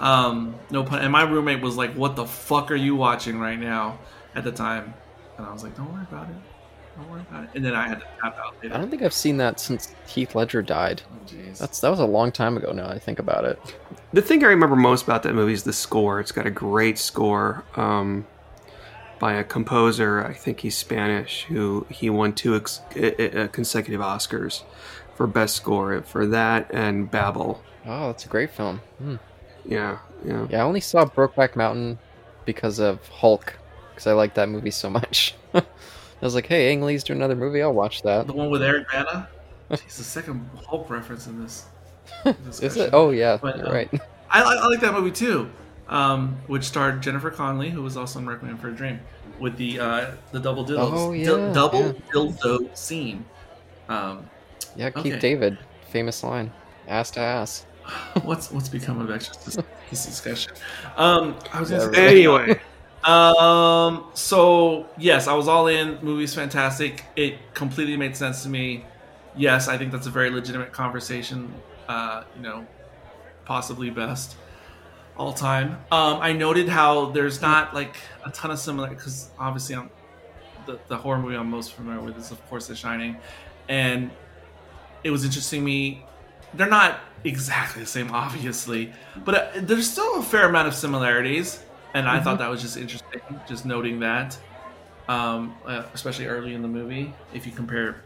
Um, 0.00 0.56
no 0.70 0.82
pun. 0.82 1.00
And 1.00 1.12
my 1.12 1.22
roommate 1.22 1.60
was 1.60 1.76
like, 1.76 1.94
"What 1.94 2.16
the 2.16 2.26
fuck 2.26 2.70
are 2.72 2.76
you 2.76 2.96
watching 2.96 3.38
right 3.38 3.58
now?" 3.58 3.98
At 4.34 4.44
the 4.44 4.52
time, 4.52 4.94
and 5.38 5.46
I 5.46 5.52
was 5.52 5.62
like, 5.62 5.76
"Don't 5.76 5.92
worry 5.92 6.02
about 6.10 6.28
it. 6.28 6.36
Don't 6.96 7.10
worry 7.10 7.22
about 7.22 7.44
it." 7.44 7.50
And 7.54 7.64
then 7.64 7.74
I 7.74 7.88
had 7.88 8.00
to 8.00 8.06
tap 8.20 8.36
out 8.38 8.54
I 8.64 8.68
don't 8.68 8.90
think 8.90 9.02
I've 9.02 9.12
seen 9.12 9.36
that 9.38 9.58
since 9.60 9.94
Heath 10.06 10.34
Ledger 10.34 10.62
died. 10.62 11.02
Oh, 11.10 11.26
jeez. 11.26 11.58
That's 11.58 11.80
that 11.80 11.90
was 11.90 12.00
a 12.00 12.06
long 12.06 12.32
time 12.32 12.56
ago 12.56 12.72
now. 12.72 12.88
I 12.88 12.98
think 12.98 13.18
about 13.18 13.44
it. 13.44 13.58
the 14.12 14.22
thing 14.22 14.44
I 14.44 14.48
remember 14.48 14.76
most 14.76 15.04
about 15.04 15.22
that 15.24 15.34
movie 15.34 15.52
is 15.54 15.64
the 15.64 15.72
score. 15.72 16.20
It's 16.20 16.32
got 16.32 16.46
a 16.46 16.50
great 16.50 16.98
score 16.98 17.64
um, 17.76 18.26
by 19.18 19.34
a 19.34 19.44
composer. 19.44 20.24
I 20.24 20.34
think 20.34 20.60
he's 20.60 20.76
Spanish. 20.76 21.44
Who 21.44 21.86
he 21.90 22.10
won 22.10 22.34
two 22.34 22.56
ex- 22.56 22.80
uh, 22.96 23.06
uh, 23.22 23.48
consecutive 23.48 24.00
Oscars 24.00 24.62
for 25.14 25.26
best 25.26 25.56
score 25.56 26.02
for 26.02 26.26
that 26.26 26.70
and 26.72 27.10
Babel. 27.10 27.62
Oh, 27.86 28.08
that's 28.08 28.24
a 28.24 28.28
great 28.28 28.50
film. 28.50 28.80
Hmm. 28.98 29.16
Yeah, 29.64 29.98
yeah. 30.24 30.46
Yeah, 30.50 30.58
I 30.58 30.62
only 30.62 30.80
saw 30.80 31.04
Brokeback 31.04 31.56
Mountain 31.56 31.98
because 32.44 32.78
of 32.78 33.06
Hulk, 33.08 33.56
because 34.02 34.10
I 34.10 34.14
like 34.14 34.34
that 34.34 34.48
movie 34.48 34.72
so 34.72 34.90
much. 34.90 35.34
I 35.54 35.62
was 36.20 36.34
like, 36.34 36.46
hey, 36.46 36.72
Ang 36.72 36.82
Lee's 36.82 37.04
doing 37.04 37.18
another 37.20 37.36
movie. 37.36 37.62
I'll 37.62 37.72
watch 37.72 38.02
that. 38.02 38.26
the 38.26 38.32
one 38.32 38.50
with 38.50 38.62
Eric 38.62 38.88
Bana. 38.90 39.28
He's 39.70 39.96
the 39.96 40.04
second 40.04 40.48
Hulk 40.68 40.90
reference 40.90 41.26
in 41.28 41.40
this. 41.40 41.66
Is 42.60 42.76
it? 42.76 42.90
Oh 42.92 43.10
yeah, 43.10 43.38
But, 43.40 43.60
um, 43.64 43.72
right. 43.72 43.88
I, 44.30 44.42
I, 44.42 44.66
like 44.66 44.80
that 44.80 44.92
movie 44.92 45.12
too, 45.12 45.48
um, 45.88 46.36
which 46.48 46.64
starred 46.64 47.00
Jennifer 47.00 47.30
Connelly, 47.30 47.70
who 47.70 47.82
was 47.82 47.96
also 47.96 48.18
in 48.18 48.26
Requiem 48.26 48.58
for 48.58 48.68
a 48.68 48.72
Dream, 48.72 48.98
with 49.38 49.56
the 49.56 49.78
uh, 49.78 50.10
the 50.32 50.40
double 50.40 50.64
dildo, 50.64 50.90
Oh, 50.92 51.12
yeah, 51.12 51.52
double 51.52 51.80
yeah. 51.86 51.92
dildo 52.12 52.76
scene. 52.76 53.24
Um, 53.88 54.28
Yeah, 54.76 54.90
Keith 54.90 55.12
okay. 55.14 55.18
David, 55.20 55.58
famous 55.90 56.22
line, 56.24 56.50
ass 56.88 57.10
to 57.12 57.20
ass. 57.20 57.66
what's 58.24 58.50
what's 58.50 58.68
become 58.68 59.00
of 59.00 59.10
extra 59.10 59.36
this, 59.44 59.56
discussion? 60.06 60.52
Um, 60.96 61.36
I 61.52 61.60
was 61.60 61.70
gonna 61.70 61.84
Yeah, 61.84 61.92
say, 61.92 62.08
Anyway, 62.08 62.60
um, 63.04 64.06
so 64.14 64.86
yes, 64.98 65.26
I 65.26 65.34
was 65.34 65.48
all 65.48 65.66
in. 65.66 65.98
Movie's 66.02 66.34
fantastic. 66.34 67.04
It 67.16 67.54
completely 67.54 67.96
made 67.96 68.16
sense 68.16 68.42
to 68.44 68.48
me. 68.48 68.84
Yes, 69.36 69.68
I 69.68 69.78
think 69.78 69.92
that's 69.92 70.06
a 70.06 70.10
very 70.10 70.30
legitimate 70.30 70.72
conversation. 70.72 71.52
Uh, 71.88 72.24
you 72.36 72.42
know, 72.42 72.66
possibly 73.44 73.90
best 73.90 74.36
all 75.16 75.32
time. 75.32 75.72
Um, 75.90 76.18
I 76.20 76.32
noted 76.32 76.68
how 76.68 77.06
there's 77.06 77.40
not 77.42 77.74
like 77.74 77.96
a 78.24 78.30
ton 78.30 78.50
of 78.50 78.58
similar 78.58 78.88
because 78.88 79.30
obviously 79.38 79.76
I'm 79.76 79.90
the, 80.66 80.78
the 80.88 80.96
horror 80.96 81.18
movie 81.18 81.36
I'm 81.36 81.50
most 81.50 81.72
familiar 81.72 82.00
with 82.00 82.16
is 82.18 82.30
of 82.30 82.44
course 82.48 82.66
The 82.66 82.76
Shining, 82.76 83.16
and 83.68 84.10
it 85.04 85.10
was 85.10 85.24
interesting 85.24 85.64
me. 85.64 86.04
They're 86.54 86.68
not 86.68 87.00
exactly 87.24 87.82
the 87.82 87.88
same, 87.88 88.10
obviously, 88.12 88.92
but 89.24 89.34
uh, 89.34 89.48
there's 89.56 89.90
still 89.90 90.18
a 90.18 90.22
fair 90.22 90.48
amount 90.48 90.68
of 90.68 90.74
similarities, 90.74 91.62
and 91.94 92.08
I 92.08 92.20
thought 92.20 92.38
that 92.38 92.50
was 92.50 92.62
just 92.62 92.76
interesting, 92.76 93.20
just 93.46 93.64
noting 93.66 94.00
that, 94.00 94.38
um, 95.08 95.54
uh, 95.66 95.84
especially 95.94 96.26
early 96.26 96.54
in 96.54 96.62
the 96.62 96.68
movie. 96.68 97.12
If 97.34 97.46
you 97.46 97.52
compare 97.52 98.02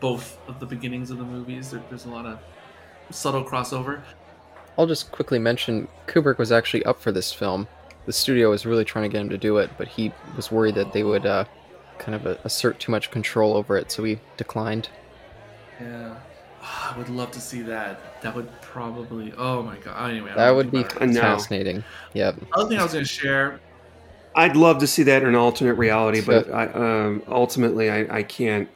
both 0.00 0.38
of 0.48 0.60
the 0.60 0.66
beginnings 0.66 1.10
of 1.10 1.18
the 1.18 1.24
movies, 1.24 1.70
there, 1.70 1.82
there's 1.88 2.06
a 2.06 2.10
lot 2.10 2.26
of 2.26 2.38
subtle 3.10 3.44
crossover. 3.44 4.02
I'll 4.78 4.86
just 4.86 5.12
quickly 5.12 5.38
mention 5.38 5.86
Kubrick 6.06 6.38
was 6.38 6.50
actually 6.50 6.84
up 6.84 7.00
for 7.00 7.12
this 7.12 7.32
film. 7.32 7.68
The 8.06 8.12
studio 8.12 8.50
was 8.50 8.66
really 8.66 8.84
trying 8.84 9.04
to 9.04 9.08
get 9.08 9.20
him 9.20 9.28
to 9.28 9.38
do 9.38 9.58
it, 9.58 9.70
but 9.78 9.86
he 9.86 10.12
was 10.34 10.50
worried 10.50 10.74
that 10.74 10.92
they 10.92 11.04
would 11.04 11.26
uh, 11.26 11.44
kind 11.98 12.14
of 12.14 12.26
uh, 12.26 12.36
assert 12.44 12.80
too 12.80 12.90
much 12.90 13.10
control 13.10 13.54
over 13.54 13.76
it, 13.76 13.92
so 13.92 14.02
he 14.02 14.18
declined. 14.36 14.88
Yeah. 15.80 16.16
Ah, 16.62 16.94
I 16.94 16.98
would 16.98 17.08
love 17.08 17.32
to 17.32 17.40
see 17.40 17.62
that. 17.62 18.22
That 18.22 18.34
would 18.34 18.48
probably. 18.60 19.32
Oh 19.36 19.62
my 19.62 19.76
god. 19.78 20.10
Anyway, 20.10 20.32
That 20.34 20.50
would 20.52 20.70
be 20.70 20.78
anything. 20.78 21.12
No. 21.12 21.20
fascinating. 21.20 21.84
Yep. 22.14 22.36
Other 22.52 22.68
thing 22.68 22.78
I 22.78 22.82
was 22.84 22.92
going 22.92 23.04
to 23.04 23.10
share. 23.10 23.60
I'd 24.34 24.56
love 24.56 24.78
to 24.78 24.86
see 24.86 25.02
that 25.02 25.22
in 25.22 25.28
an 25.28 25.34
alternate 25.34 25.74
reality, 25.74 26.22
but 26.22 26.50
I, 26.50 26.66
um, 26.68 27.22
ultimately, 27.28 27.90
I, 27.90 28.18
I 28.18 28.22
can't. 28.22 28.68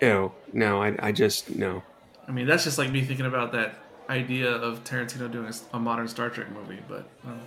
Ew, 0.00 0.32
no, 0.52 0.82
I, 0.82 0.96
I 1.00 1.12
just 1.12 1.54
no. 1.54 1.82
I 2.26 2.32
mean, 2.32 2.46
that's 2.46 2.64
just 2.64 2.78
like 2.78 2.90
me 2.90 3.02
thinking 3.02 3.26
about 3.26 3.52
that 3.52 3.76
idea 4.08 4.50
of 4.50 4.82
Tarantino 4.84 5.30
doing 5.30 5.52
a 5.72 5.78
modern 5.78 6.08
Star 6.08 6.30
Trek 6.30 6.50
movie. 6.50 6.80
But 6.88 7.08
um, 7.24 7.40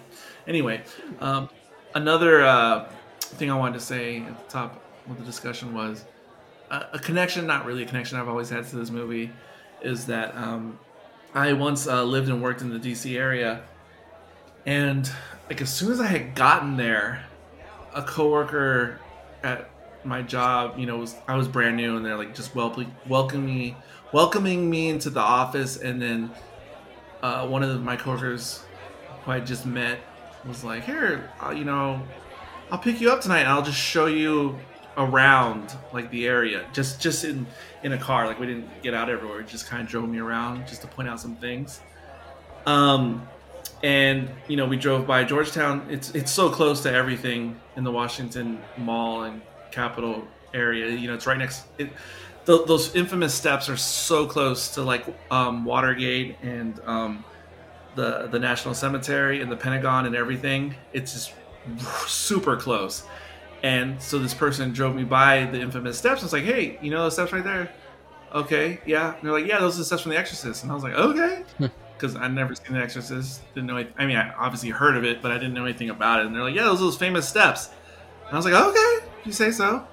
anyway, 0.48 0.84
um, 1.20 1.50
another 1.96 2.46
uh, 2.46 2.90
thing 3.20 3.50
I 3.50 3.58
wanted 3.58 3.80
to 3.80 3.86
say 3.86 4.22
at 4.22 4.48
the 4.48 4.52
top 4.52 4.82
of 5.10 5.18
the 5.18 5.26
discussion 5.26 5.74
was 5.74 6.06
a, 6.72 7.00
connection, 7.00 7.46
not 7.46 7.66
really 7.66 7.84
a 7.84 7.86
connection 7.86 8.18
I've 8.18 8.30
always 8.30 8.50
had 8.50 8.68
to 8.68 8.76
this 8.76 8.90
movie, 8.90 9.32
is 9.82 10.06
that 10.06 10.36
um, 10.36 10.80
I 11.34 11.54
once 11.54 11.88
uh, 11.88 12.04
lived 12.04 12.30
and 12.30 12.42
worked 12.42 12.62
in 12.62 12.70
the 12.70 12.80
DC 12.80 13.18
area, 13.18 13.64
and 14.66 15.10
like 15.50 15.62
as 15.62 15.74
soon 15.74 15.92
as 15.92 16.00
I 16.00 16.08
had 16.08 16.34
gotten 16.34 16.78
there, 16.78 17.26
a 17.94 18.02
coworker 18.04 19.00
at 19.44 19.70
my 20.06 20.22
job, 20.22 20.80
you 20.80 20.86
know, 20.86 20.98
was 20.98 21.16
I 21.28 21.36
was 21.36 21.48
brand 21.48 21.76
new, 21.76 21.98
and 21.98 22.06
they're 22.06 22.18
like 22.18 22.34
just 22.36 22.56
wel- 22.56 22.86
welcoming 23.08 23.46
me, 23.46 23.76
welcoming 24.14 24.70
me 24.70 24.90
into 24.90 25.10
the 25.10 25.20
office, 25.20 25.78
and 25.78 26.02
then 26.02 26.32
uh, 27.22 27.48
one 27.48 27.64
of 27.64 27.82
my 27.84 27.98
coworkers 27.98 28.64
who 29.26 29.32
I 29.32 29.42
just 29.42 29.66
met 29.66 30.00
was 30.46 30.64
like, 30.64 30.86
"Here, 30.86 31.30
uh, 31.44 31.52
you 31.52 31.66
know, 31.66 32.02
I'll 32.72 32.80
pick 32.80 33.02
you 33.02 33.12
up 33.12 33.20
tonight, 33.20 33.42
and 33.42 33.50
I'll 33.50 33.62
just 33.62 33.78
show 33.78 34.06
you 34.06 34.58
around 34.98 35.76
like 35.94 36.10
the 36.12 36.28
area, 36.28 36.66
just 36.74 37.02
just 37.02 37.24
in 37.24 37.46
in 37.84 37.94
a 37.94 37.98
car. 37.98 38.28
Like 38.28 38.40
we 38.40 38.46
didn't 38.46 38.82
get 38.82 38.94
out 38.94 39.10
everywhere; 39.10 39.40
it 39.40 39.48
just 39.48 39.68
kind 39.68 39.82
of 39.82 39.88
drove 39.88 40.10
me 40.10 40.20
around 40.20 40.68
just 40.68 40.82
to 40.82 40.88
point 40.88 41.08
out 41.10 41.20
some 41.20 41.36
things." 41.36 41.82
Um, 42.66 43.28
and 43.84 44.30
you 44.48 44.58
know, 44.58 44.66
we 44.66 44.78
drove 44.78 45.08
by 45.08 45.24
Georgetown. 45.24 45.88
It's 45.90 46.14
it's 46.14 46.32
so 46.32 46.50
close 46.50 46.82
to 46.84 46.92
everything 46.92 47.60
in 47.76 47.84
the 47.84 47.92
Washington 47.92 48.62
Mall 48.78 49.24
and 49.24 49.42
Capitol 49.72 50.28
area. 50.54 50.90
You 50.90 51.08
know, 51.08 51.14
it's 51.14 51.26
right 51.26 51.38
next. 51.38 51.66
It, 51.78 51.92
th- 52.46 52.68
those 52.68 52.96
infamous 52.96 53.34
steps 53.34 53.70
are 53.70 53.78
so 53.78 54.26
close 54.26 54.76
to 54.76 54.82
like 54.82 55.06
um, 55.32 55.66
Watergate 55.66 56.38
and 56.44 56.80
um, 56.86 57.24
the 57.96 58.28
the 58.28 58.40
National 58.40 58.74
Cemetery 58.74 59.42
and 59.42 59.52
the 59.52 59.58
Pentagon 59.58 60.06
and 60.06 60.16
everything. 60.16 60.76
It's 60.94 61.14
just 61.14 61.34
super 62.08 62.56
close. 62.56 63.04
And 63.64 64.02
so 64.02 64.18
this 64.20 64.34
person 64.34 64.72
drove 64.74 64.96
me 64.96 65.04
by 65.04 65.46
the 65.46 65.60
infamous 65.60 65.98
steps. 65.98 66.22
I 66.22 66.26
was 66.26 66.34
like, 66.34 66.44
"Hey, 66.44 66.80
you 66.82 66.90
know 66.90 67.04
those 67.04 67.14
steps 67.14 67.32
right 67.32 67.44
there? 67.44 67.70
Okay, 68.34 68.80
yeah." 68.86 69.14
And 69.14 69.24
they're 69.24 69.32
like, 69.34 69.46
"Yeah, 69.46 69.60
those 69.60 69.76
are 69.76 69.80
the 69.80 69.86
steps 69.86 70.02
from 70.02 70.12
The 70.12 70.18
Exorcist." 70.18 70.64
And 70.64 70.72
I 70.72 70.76
was 70.76 70.84
like, 70.84 70.94
"Okay," 70.94 71.44
because 71.98 72.16
I'd 72.16 72.34
never 72.34 72.56
seen 72.56 72.74
The 72.74 72.82
Exorcist. 72.82 73.42
Didn't 73.54 73.68
know. 73.68 73.76
Anything. 73.76 73.94
I 74.00 74.06
mean, 74.08 74.18
I 74.18 74.34
obviously 74.34 74.70
heard 74.70 74.98
of 74.98 75.04
it, 75.04 75.22
but 75.22 75.32
I 75.32 75.36
didn't 75.36 75.54
know 75.54 75.66
anything 75.66 75.90
about 75.90 76.22
it. 76.22 76.26
And 76.26 76.36
they're 76.36 76.44
like, 76.44 76.56
"Yeah, 76.56 76.64
those 76.64 76.82
are 76.82 76.86
those 76.86 76.98
famous 76.98 77.28
steps." 77.28 77.70
And 78.26 78.34
I 78.34 78.36
was 78.36 78.46
like, 78.46 78.56
"Okay, 78.56 79.06
you 79.26 79.32
say 79.32 79.52
so." 79.52 79.86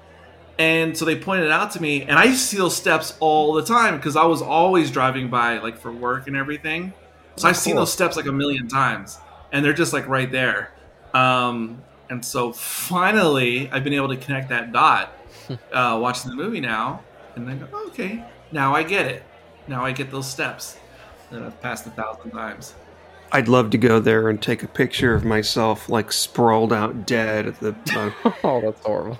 And 0.57 0.97
so 0.97 1.05
they 1.05 1.15
pointed 1.15 1.45
it 1.45 1.51
out 1.51 1.71
to 1.71 1.81
me, 1.81 2.01
and 2.01 2.19
I 2.19 2.25
used 2.25 2.41
to 2.41 2.45
see 2.47 2.57
those 2.57 2.75
steps 2.75 3.15
all 3.21 3.53
the 3.53 3.63
time 3.63 3.95
because 3.95 4.17
I 4.17 4.25
was 4.25 4.41
always 4.41 4.91
driving 4.91 5.29
by, 5.29 5.59
like 5.59 5.77
for 5.77 5.91
work 5.91 6.27
and 6.27 6.35
everything. 6.35 6.91
So 7.37 7.47
I've 7.47 7.55
seen 7.55 7.77
those 7.77 7.93
steps 7.93 8.17
like 8.17 8.25
a 8.25 8.31
million 8.33 8.67
times, 8.67 9.19
and 9.53 9.63
they're 9.63 9.71
just 9.71 9.93
like 9.93 10.05
right 10.09 10.29
there. 10.29 10.73
Um, 11.13 11.81
and 12.09 12.23
so 12.23 12.51
finally, 12.51 13.69
I've 13.71 13.83
been 13.83 13.93
able 13.93 14.09
to 14.09 14.17
connect 14.17 14.49
that 14.49 14.71
dot 14.71 15.13
uh, 15.71 15.97
watching 16.01 16.31
the 16.31 16.35
movie 16.35 16.59
now, 16.59 17.03
and 17.35 17.47
then 17.47 17.59
go, 17.59 17.67
okay, 17.87 18.23
now 18.51 18.75
I 18.75 18.83
get 18.83 19.05
it. 19.05 19.23
Now 19.67 19.85
I 19.85 19.91
get 19.91 20.11
those 20.11 20.29
steps 20.29 20.77
that 21.31 21.41
I've 21.41 21.59
passed 21.61 21.85
a 21.85 21.91
thousand 21.91 22.31
times. 22.31 22.73
I'd 23.31 23.47
love 23.47 23.69
to 23.71 23.77
go 23.77 23.99
there 23.99 24.29
and 24.29 24.41
take 24.41 24.63
a 24.63 24.67
picture 24.67 25.13
of 25.13 25.23
myself 25.23 25.87
like 25.87 26.11
sprawled 26.11 26.73
out 26.73 27.05
dead 27.05 27.45
at 27.45 27.59
the. 27.59 27.75
Uh, 27.93 28.31
oh, 28.43 28.61
that's 28.61 28.83
horrible. 28.83 29.19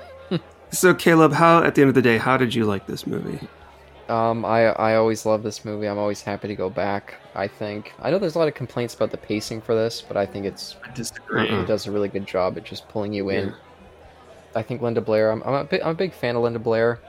so 0.71 0.93
Caleb, 0.95 1.33
how 1.33 1.63
at 1.63 1.75
the 1.75 1.81
end 1.81 1.89
of 1.89 1.95
the 1.95 2.01
day, 2.01 2.17
how 2.17 2.37
did 2.37 2.55
you 2.55 2.65
like 2.65 2.87
this 2.87 3.05
movie? 3.05 3.47
Um, 4.09 4.43
I 4.43 4.67
I 4.67 4.95
always 4.95 5.25
love 5.25 5.43
this 5.43 5.63
movie. 5.63 5.87
I'm 5.87 5.99
always 5.99 6.21
happy 6.21 6.47
to 6.47 6.55
go 6.55 6.69
back. 6.69 7.15
I 7.35 7.47
think 7.47 7.93
I 7.99 8.09
know 8.09 8.17
there's 8.17 8.35
a 8.35 8.39
lot 8.39 8.47
of 8.47 8.55
complaints 8.55 8.95
about 8.95 9.11
the 9.11 9.17
pacing 9.17 9.61
for 9.61 9.75
this, 9.75 10.01
but 10.01 10.17
I 10.17 10.25
think 10.25 10.45
it's 10.45 10.75
I 10.83 10.91
disagree. 10.93 11.49
Uh-uh. 11.49 11.61
it 11.61 11.67
does 11.67 11.85
a 11.85 11.91
really 11.91 12.09
good 12.09 12.25
job 12.25 12.57
at 12.57 12.63
just 12.63 12.89
pulling 12.89 13.13
you 13.13 13.29
in. 13.29 13.49
Yeah. 13.49 13.55
I 14.55 14.63
think 14.63 14.81
Linda 14.81 15.01
Blair. 15.01 15.31
I'm 15.31 15.43
I'm 15.43 15.53
a, 15.53 15.63
big, 15.63 15.81
I'm 15.81 15.91
a 15.91 15.95
big 15.95 16.13
fan 16.13 16.35
of 16.35 16.41
Linda 16.41 16.59
Blair, 16.59 16.99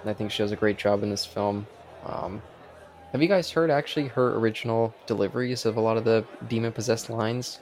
and 0.00 0.10
I 0.10 0.14
think 0.14 0.30
she 0.30 0.42
does 0.42 0.52
a 0.52 0.56
great 0.56 0.78
job 0.78 1.02
in 1.02 1.10
this 1.10 1.26
film. 1.26 1.66
Um, 2.04 2.40
have 3.10 3.22
you 3.22 3.28
guys 3.28 3.50
heard 3.50 3.70
actually 3.70 4.06
her 4.08 4.36
original 4.36 4.94
deliveries 5.06 5.66
of 5.66 5.76
a 5.76 5.80
lot 5.80 5.96
of 5.96 6.04
the 6.04 6.24
demon 6.48 6.72
possessed 6.72 7.10
lines? 7.10 7.58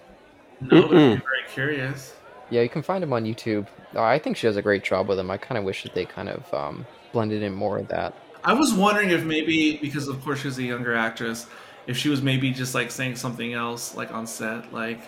No, 0.60 0.82
but 0.82 0.96
I'm 0.96 1.16
very 1.16 1.44
curious. 1.48 2.14
Yeah, 2.50 2.60
you 2.60 2.68
can 2.68 2.82
find 2.82 3.02
them 3.02 3.12
on 3.12 3.24
YouTube. 3.24 3.66
Uh, 3.94 4.02
I 4.02 4.18
think 4.18 4.36
she 4.36 4.46
does 4.46 4.56
a 4.56 4.62
great 4.62 4.84
job 4.84 5.08
with 5.08 5.16
them. 5.16 5.30
I 5.30 5.38
kind 5.38 5.56
of 5.56 5.64
wish 5.64 5.84
that 5.84 5.94
they 5.94 6.04
kind 6.04 6.28
of 6.28 6.52
um, 6.52 6.86
blended 7.12 7.42
in 7.42 7.54
more 7.54 7.78
of 7.78 7.88
that. 7.88 8.14
I 8.44 8.52
was 8.52 8.72
wondering 8.74 9.10
if 9.10 9.24
maybe 9.24 9.78
because 9.78 10.08
of 10.08 10.22
course 10.24 10.40
she's 10.40 10.58
a 10.58 10.62
younger 10.62 10.94
actress, 10.94 11.46
if 11.86 11.96
she 11.96 12.08
was 12.08 12.22
maybe 12.22 12.50
just 12.50 12.74
like 12.74 12.90
saying 12.90 13.16
something 13.16 13.54
else 13.54 13.94
like 13.94 14.12
on 14.12 14.26
set, 14.26 14.72
like 14.72 15.00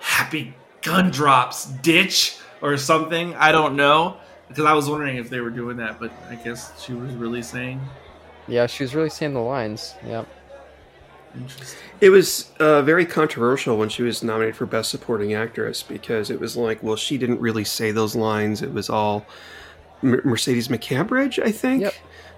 "Happy 0.00 0.54
gun 0.82 1.10
drops, 1.10 1.66
ditch" 1.66 2.38
or 2.60 2.76
something. 2.76 3.34
I 3.36 3.52
don't 3.52 3.76
know 3.76 4.16
because 4.48 4.64
I 4.64 4.72
was 4.74 4.88
wondering 4.88 5.16
if 5.16 5.30
they 5.30 5.40
were 5.40 5.50
doing 5.50 5.76
that, 5.78 5.98
but 6.00 6.12
I 6.28 6.34
guess 6.34 6.84
she 6.84 6.92
was 6.92 7.12
really 7.14 7.42
saying. 7.42 7.80
Yeah, 8.48 8.66
she 8.66 8.82
was 8.84 8.94
really 8.94 9.10
saying 9.10 9.34
the 9.34 9.40
lines. 9.40 9.94
Yeah. 10.06 10.24
It 12.00 12.10
was 12.10 12.50
uh, 12.58 12.82
very 12.82 13.06
controversial 13.06 13.76
when 13.76 13.88
she 13.88 14.02
was 14.02 14.24
nominated 14.24 14.56
for 14.56 14.66
Best 14.66 14.90
Supporting 14.90 15.34
Actress 15.34 15.82
because 15.82 16.28
it 16.30 16.40
was 16.40 16.56
like, 16.56 16.82
well, 16.82 16.96
she 16.96 17.16
didn't 17.18 17.40
really 17.40 17.62
say 17.62 17.92
those 17.92 18.16
lines. 18.16 18.62
It 18.62 18.72
was 18.72 18.90
all 18.90 19.24
M- 20.02 20.20
Mercedes 20.24 20.66
McCambridge, 20.66 21.40
I 21.40 21.52
think, 21.52 21.82
Yep. 21.82 21.94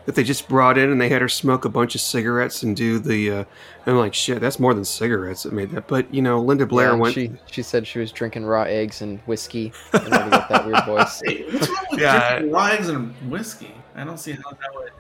That 0.07 0.15
they 0.15 0.24
just 0.24 0.49
brought 0.49 0.79
in 0.79 0.91
and 0.91 1.01
they 1.01 1.09
had 1.09 1.23
her 1.23 1.29
smoke 1.29 1.65
a 1.65 1.69
bunch 1.69 1.95
of 1.95 2.01
cigarettes 2.01 2.62
and 2.62 2.77
do 2.77 2.99
the. 2.99 3.31
Uh, 3.31 3.45
I'm 3.87 3.97
like, 3.99 4.15
shit, 4.15 4.41
that's 4.41 4.59
more 4.59 4.74
than 4.74 4.85
cigarettes 4.85 5.43
that 5.45 5.53
made 5.53 5.70
that. 5.70 5.87
But 5.89 6.12
you 6.12 6.23
know, 6.23 6.41
Linda 6.41 6.66
Blair 6.66 6.91
Yeah, 6.91 6.97
went. 6.97 7.15
She 7.15 7.31
she 7.47 7.62
said 7.62 7.87
she 7.87 7.99
was 7.99 8.12
drinking 8.12 8.45
raw 8.45 8.62
eggs 8.62 9.03
and 9.03 9.20
whiskey 9.20 9.73
in 9.93 10.12
order 10.12 10.24
to 10.24 10.31
get 10.31 10.49
that 10.49 10.65
weird 10.65 10.85
voice. 10.85 11.23
Hey, 11.24 11.45
what's 11.51 11.69
wrong 11.69 11.87
with 11.91 12.01
Yeah. 12.01 12.37
drinking 12.39 12.53
raw 12.53 12.66
eggs 12.66 12.89
and 12.89 13.31
whiskey? 13.31 13.74
I 13.95 14.05
don't 14.05 14.19
see 14.19 14.33
how 14.33 14.39
that 14.51 14.59
would 14.74 14.91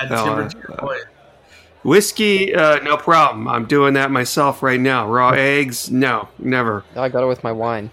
add 0.00 0.10
No, 0.10 0.24
timbre 0.24 0.42
uh, 0.42 0.48
to 0.48 0.56
your 0.68 0.72
uh, 0.78 0.86
voice. 0.86 1.04
Whiskey, 1.84 2.54
uh, 2.54 2.78
no 2.84 2.96
problem. 2.96 3.48
I'm 3.48 3.64
doing 3.66 3.94
that 3.94 4.10
myself 4.12 4.62
right 4.62 4.78
now. 4.78 5.08
Raw 5.08 5.30
eggs, 5.30 5.90
no, 5.90 6.28
never. 6.38 6.84
I 6.94 7.08
got 7.08 7.24
it 7.24 7.26
with 7.26 7.42
my 7.42 7.50
wine. 7.50 7.90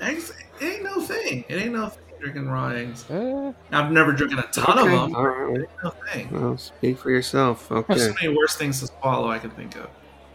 Eggs, 0.00 0.32
it 0.60 0.64
ain't 0.64 0.82
no 0.84 1.00
thing. 1.00 1.44
It 1.48 1.56
ain't 1.56 1.72
no 1.74 1.88
thing 1.88 2.01
drinking 2.22 2.48
raw 2.48 2.68
eggs. 2.68 3.04
Eh, 3.10 3.52
I've 3.72 3.90
never 3.90 4.12
drinking 4.12 4.38
a 4.38 4.42
ton 4.52 4.78
of 4.78 4.86
them. 4.86 5.14
all 5.16 5.26
right. 5.26 5.68
No 5.82 5.90
thing. 6.12 6.28
Well, 6.30 6.56
speak 6.56 6.98
for 6.98 7.10
yourself. 7.10 7.70
Okay. 7.70 7.94
There's 7.94 8.08
Okay. 8.08 8.16
so 8.18 8.24
many 8.26 8.36
worse 8.36 8.56
things 8.56 8.80
to 8.80 8.86
swallow 8.86 9.28
I 9.28 9.38
can 9.38 9.50
think 9.50 9.76
of. 9.76 9.88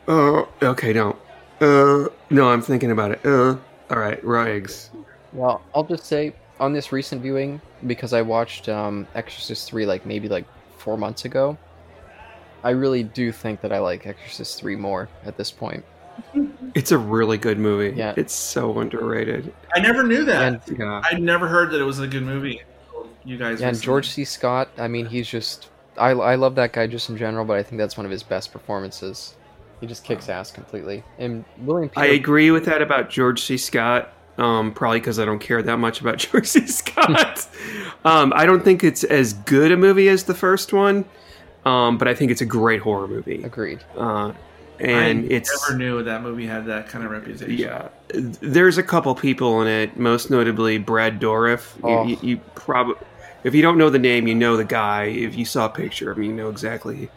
Oh, 0.07 0.47
okay, 0.61 0.93
don't. 0.93 1.17
Uh, 1.61 2.07
no, 2.29 2.49
I'm 2.49 2.61
thinking 2.61 2.91
about 2.91 3.11
it. 3.11 3.25
Uh, 3.25 3.55
all 3.89 3.99
right, 3.99 4.23
raw 4.23 4.43
eggs. 4.43 4.91
well, 5.33 5.61
I'll 5.73 5.83
just 5.83 6.05
say 6.05 6.33
on 6.59 6.73
this 6.73 6.91
recent 6.91 7.21
viewing 7.21 7.61
because 7.85 8.13
I 8.13 8.21
watched 8.21 8.67
um, 8.69 9.07
Exorcist 9.15 9.67
three 9.67 9.85
like 9.85 10.05
maybe 10.05 10.27
like 10.29 10.45
four 10.77 10.97
months 10.97 11.25
ago. 11.25 11.57
I 12.63 12.71
really 12.71 13.03
do 13.03 13.31
think 13.31 13.61
that 13.61 13.71
I 13.71 13.79
like 13.79 14.05
Exorcist 14.07 14.59
three 14.59 14.75
more 14.75 15.07
at 15.25 15.37
this 15.37 15.51
point. 15.51 15.85
It's 16.75 16.91
a 16.91 16.97
really 16.97 17.37
good 17.37 17.57
movie. 17.57 17.95
Yeah. 17.97 18.13
It's 18.17 18.33
so 18.33 18.79
underrated. 18.79 19.53
I 19.73 19.79
never 19.79 20.03
knew 20.03 20.25
that. 20.25 20.61
And 20.67 20.79
Yeah. 20.79 21.01
I 21.03 21.17
never 21.17 21.47
heard 21.47 21.71
that 21.71 21.79
it 21.81 21.83
was 21.85 21.99
a 21.99 22.07
good 22.07 22.23
movie. 22.23 22.61
You 23.23 23.37
guys, 23.37 23.59
yeah, 23.59 23.67
and 23.67 23.75
recently. 23.75 23.85
George 23.85 24.09
C. 24.09 24.23
Scott. 24.25 24.69
I 24.77 24.87
mean, 24.87 25.05
he's 25.05 25.27
just 25.27 25.69
I 25.97 26.11
I 26.11 26.35
love 26.35 26.55
that 26.55 26.73
guy 26.73 26.87
just 26.87 27.09
in 27.09 27.17
general, 27.17 27.43
but 27.45 27.57
I 27.57 27.63
think 27.63 27.79
that's 27.79 27.97
one 27.97 28.05
of 28.05 28.11
his 28.11 28.23
best 28.23 28.51
performances. 28.53 29.35
He 29.81 29.87
just 29.87 30.03
kicks 30.03 30.29
ass 30.29 30.51
completely. 30.51 31.03
And 31.19 31.43
William 31.59 31.89
Peter. 31.89 31.99
I 32.01 32.05
agree 32.07 32.51
with 32.51 32.65
that 32.65 32.81
about 32.81 33.09
George 33.09 33.41
C. 33.41 33.57
Scott. 33.57 34.13
Um, 34.37 34.71
probably 34.71 34.99
because 34.99 35.17
I 35.19 35.25
don't 35.25 35.39
care 35.39 35.61
that 35.63 35.77
much 35.77 35.99
about 35.99 36.17
George 36.19 36.45
C. 36.47 36.65
Scott. 36.67 37.47
um, 38.05 38.31
I 38.35 38.45
don't 38.45 38.63
think 38.63 38.83
it's 38.83 39.03
as 39.03 39.33
good 39.33 39.71
a 39.71 39.77
movie 39.77 40.09
as 40.09 40.23
the 40.25 40.35
first 40.35 40.73
one, 40.73 41.05
um, 41.65 41.97
but 41.97 42.07
I 42.07 42.13
think 42.13 42.31
it's 42.31 42.41
a 42.41 42.45
great 42.45 42.81
horror 42.81 43.07
movie. 43.07 43.41
Agreed. 43.43 43.83
Uh, 43.97 44.33
and 44.79 45.25
I 45.25 45.33
it's 45.33 45.69
never 45.69 45.77
knew 45.77 46.03
that 46.03 46.21
movie 46.21 46.45
had 46.45 46.65
that 46.67 46.87
kind 46.87 47.03
of 47.05 47.11
reputation. 47.11 47.57
Yeah, 47.57 47.89
there's 48.09 48.77
a 48.77 48.83
couple 48.83 49.13
people 49.15 49.61
in 49.61 49.67
it, 49.67 49.97
most 49.97 50.29
notably 50.29 50.77
Brad 50.77 51.19
Dourif. 51.19 51.77
Oh. 51.83 52.03
You, 52.05 52.09
you, 52.09 52.29
you 52.29 52.37
probably, 52.55 52.95
if 53.43 53.53
you 53.55 53.61
don't 53.61 53.77
know 53.77 53.89
the 53.89 53.99
name, 53.99 54.27
you 54.27 54.35
know 54.35 54.57
the 54.57 54.65
guy. 54.65 55.05
If 55.05 55.35
you 55.35 55.45
saw 55.45 55.65
a 55.65 55.69
picture 55.69 56.11
of 56.11 56.17
him, 56.17 56.23
you 56.23 56.33
know 56.33 56.49
exactly 56.49 57.09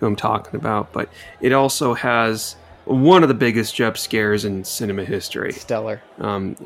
who 0.00 0.06
I'm 0.06 0.16
talking 0.16 0.58
about. 0.58 0.92
But 0.92 1.08
it 1.40 1.52
also 1.52 1.94
has 1.94 2.56
one 2.84 3.22
of 3.22 3.28
the 3.28 3.34
biggest 3.34 3.74
jump 3.74 3.98
scares 3.98 4.44
in 4.44 4.64
cinema 4.64 5.04
history. 5.04 5.52
Stellar. 5.52 6.02
Um, 6.18 6.56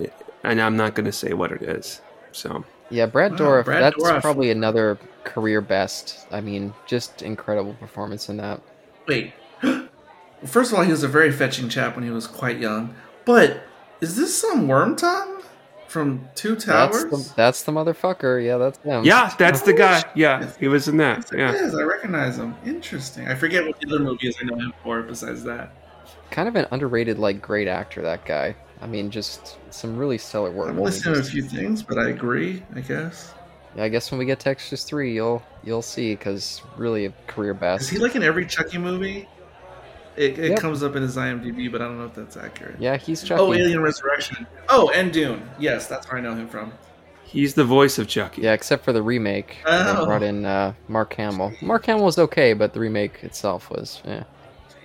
and 0.43 0.61
I'm 0.61 0.77
not 0.77 0.95
going 0.95 1.07
to 1.07 1.13
say 1.13 1.33
what 1.33 1.53
it 1.53 1.63
is. 1.63 2.01
So 2.33 2.65
Yeah, 2.91 3.07
Brad 3.07 3.33
Wow, 3.33 3.39
Dourif. 3.39 3.65
Brad 3.65 3.83
that's 3.83 3.97
Dourif. 3.97 4.21
probably 4.21 4.51
another 4.51 4.99
career 5.25 5.61
best. 5.61 6.27
I 6.31 6.41
mean, 6.41 6.75
just 6.87 7.23
incredible 7.23 7.75
performance 7.75 8.29
in 8.29 8.37
that. 8.39 8.61
Wait. 9.07 9.33
First 10.47 10.73
of 10.73 10.79
all, 10.79 10.85
he 10.85 10.91
was 10.91 11.03
a 11.03 11.09
very 11.09 11.31
fetching 11.33 11.69
chap 11.69 11.95
when 11.95 12.05
he 12.05 12.11
was 12.11 12.27
quite 12.27 12.59
young. 12.59 12.95
But 13.25 13.63
is 14.01 14.17
this 14.17 14.37
some 14.37 14.67
Wormtongue 14.67 15.43
from 15.87 16.29
Two 16.35 16.55
That's 16.55 16.65
Towers? 16.65 17.05
the, 17.29 17.33
that's 17.37 17.63
the 17.65 17.73
motherfucker. 17.73 18.45
Yeah, 18.45 18.57
that's 18.57 18.79
him. 18.79 19.05
yeah, 19.05 19.35
that's 19.39 19.63
the 19.63 19.73
guy. 19.73 20.03
Yeah, 20.15 20.51
he 20.59 20.69
was 20.69 20.89
in 20.89 20.97
that. 20.99 21.29
Yes, 21.33 21.33
Yeah. 21.37 21.53
is. 21.67 21.75
I 21.75 21.83
recognize 21.83 22.39
him. 22.39 22.55
Interesting. 22.65 23.29
I 23.29 23.35
forget 23.35 23.67
what 23.67 23.79
the 23.81 23.87
other 23.89 23.99
movies 24.03 24.37
I 24.41 24.45
know 24.47 24.57
him 24.57 24.73
for 24.83 25.03
besides 25.03 25.45
that. 25.45 25.73
kind 26.31 26.49
of 26.49 26.55
an 26.57 26.67
underrated, 26.71 27.19
like, 27.19 27.43
great 27.43 27.69
actor. 27.69 28.01
That 28.03 28.25
guy. 28.25 28.55
I 28.81 28.87
mean, 28.87 29.11
just 29.11 29.59
some 29.75 29.97
really 29.99 30.17
stellar 30.17 30.51
work. 30.53 30.71
I've 30.71 30.79
I 30.79 30.81
listened 30.81 31.15
to 31.17 31.21
a 31.21 31.25
few 31.25 31.43
things, 31.43 31.83
but 31.83 31.99
I 31.99 32.09
agree. 32.09 32.63
I 32.75 32.81
guess. 32.81 33.35
Yeah, 33.77 33.85
I 33.85 33.89
guess 33.91 34.11
when 34.11 34.19
we 34.19 34.25
get 34.25 34.41
to 34.41 34.49
Exorcist 34.49 34.87
three, 34.89 35.13
you'll 35.13 35.43
you'll 35.63 35.83
see 35.83 36.15
because 36.15 36.63
really 36.79 37.05
a 37.07 37.13
career 37.27 37.53
best. 37.53 37.83
Is 37.83 37.89
he 37.91 37.99
like 37.99 38.17
in 38.17 38.23
every 38.23 38.47
Chucky 38.47 38.79
movie? 38.79 39.29
It, 40.17 40.39
it 40.39 40.51
Yep. 40.51 40.59
comes 40.61 40.83
up 40.83 40.97
in 40.97 41.03
his 41.03 41.17
IMDb, 41.17 41.71
but 41.71 41.81
I 41.81 41.85
don't 41.87 41.99
know 41.99 42.05
if 42.07 42.15
that's 42.15 42.37
accurate. 42.37 42.77
Yeah, 42.79 42.97
he's 42.97 43.23
Chucky. 43.23 43.41
Oh, 43.41 43.53
Alien 43.55 43.81
Resurrection. 43.81 44.47
Oh, 44.69 44.91
and 44.91 45.13
Dune. 45.13 45.49
Yes, 45.59 45.87
that's 45.87 46.09
where 46.09 46.19
I 46.19 46.21
know 46.21 46.35
him 46.35 46.49
from. 46.49 46.73
He's 47.25 47.55
the 47.55 47.65
voice 47.65 47.99
of 47.99 48.09
Chucky. 48.09 48.43
Yeah, 48.43 48.53
except 48.55 48.85
for 48.85 48.93
the 48.93 49.03
remake. 49.03 49.59
where 49.63 49.85
They 49.85 49.91
Oh. 50.01 50.05
brought 50.07 50.23
in 50.25 50.45
uh, 50.45 50.73
Mark 50.89 51.15
Hamill. 51.15 51.53
Mark 51.63 51.87
Hamill 51.87 52.05
was 52.05 52.19
okay, 52.19 52.53
but 52.55 52.73
the 52.75 52.81
remake 52.81 53.23
itself 53.23 53.71
was, 53.71 54.03
yeah. 54.05 54.25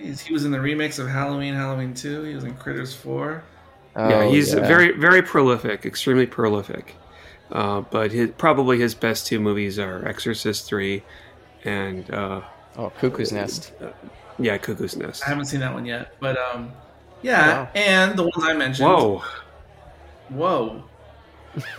Jeez, 0.00 0.20
he 0.20 0.32
was 0.32 0.44
in 0.44 0.52
the 0.52 0.60
remakes 0.60 0.98
of 1.00 1.08
Halloween, 1.08 1.54
Halloween 1.54 1.92
2. 1.92 2.22
He 2.22 2.34
was 2.34 2.44
in 2.44 2.54
Critters 2.54 2.94
4. 2.94 3.42
yeah, 3.96 4.08
Oh, 4.24 4.30
he's 4.30 4.54
yeah. 4.54 4.60
very 4.66 4.92
very 4.92 5.22
prolific, 5.22 5.84
extremely 5.86 6.26
prolific. 6.26 6.94
Uh, 7.50 7.80
but 7.80 8.12
his, 8.12 8.30
probably 8.38 8.78
his 8.78 8.94
best 8.94 9.26
two 9.26 9.40
movies 9.40 9.78
are 9.78 10.06
Exorcist 10.06 10.66
three, 10.66 11.02
and 11.64 12.08
uh, 12.12 12.42
Oh, 12.76 12.90
Cuckoo's 13.00 13.32
Nest. 13.32 13.72
Yeah, 14.38 14.58
Cuckoo's 14.58 14.96
Nest. 14.96 15.22
I 15.24 15.28
haven't 15.28 15.46
seen 15.46 15.60
that 15.60 15.72
one 15.74 15.84
yet, 15.86 16.14
but 16.20 16.36
um, 16.38 16.72
yeah, 17.22 17.62
Wow. 17.62 17.68
and 17.74 18.18
the 18.18 18.22
ones 18.22 18.34
I 18.42 18.52
mentioned. 18.54 18.88
Whoa, 18.88 19.22
whoa! 20.28 20.84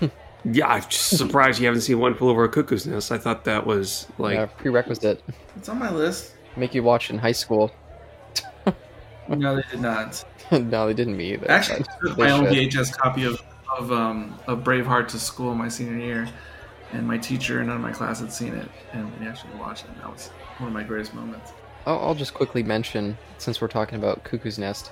yeah, 0.46 0.68
I'm 0.68 0.82
just 0.84 1.18
surprised 1.18 1.60
you 1.60 1.66
haven't 1.68 1.82
seen 1.82 2.00
One 2.00 2.16
Flew 2.16 2.30
Over 2.30 2.44
a 2.46 2.50
Cuckoo's 2.50 2.88
Nest. 2.88 3.12
I 3.12 3.18
thought 3.18 3.44
that 3.46 3.66
was 3.66 4.08
like 4.18 4.36
yeah, 4.36 4.46
prerequisite. 4.48 5.24
It's 5.56 5.70
on 5.70 5.80
my 5.80 5.92
list. 5.92 6.34
Make 6.56 6.74
you 6.74 6.84
watch 6.84 7.10
in 7.10 7.18
high 7.20 7.32
school. 7.34 7.72
No, 9.30 9.58
they 9.58 9.64
did 9.70 9.82
not. 9.82 10.24
no, 10.54 10.88
they 10.88 10.94
didn't 10.94 11.18
me 11.18 11.34
either. 11.34 11.52
Actually, 11.52 11.80
I 11.80 11.84
but 12.02 12.08
took 12.08 12.18
they 12.18 12.24
my 12.24 12.32
own 12.32 12.46
should. 12.46 12.72
VHS 12.72 12.98
copy 12.98 13.26
of 13.26 13.42
of 13.78 13.92
um 13.92 14.40
of 14.48 14.64
Braveheart 14.64 15.10
to 15.10 15.20
school 15.20 15.54
my 15.54 15.68
senior 15.68 15.98
year, 15.98 16.30
and 16.94 17.06
my 17.06 17.18
teacher 17.18 17.58
and 17.60 17.68
none 17.68 17.76
of 17.76 17.82
my 17.82 17.92
class 17.92 18.22
had 18.22 18.32
seen 18.32 18.54
it, 18.54 18.70
and 18.94 19.12
we 19.20 19.28
actually 19.28 19.54
watched 19.60 19.84
it. 19.84 19.90
And 19.92 20.00
that 20.00 20.10
was 20.14 20.30
one 20.60 20.70
of 20.70 20.74
my 20.74 20.84
greatest 20.84 21.14
moments. 21.14 21.52
I'll, 21.88 22.00
I'll 22.00 22.16
just 22.16 22.34
quickly 22.34 22.64
mention, 22.64 23.18
since 23.38 23.62
we're 23.62 23.68
talking 23.70 23.98
about 23.98 24.24
Cuckoo's 24.24 24.60
Nest, 24.60 24.92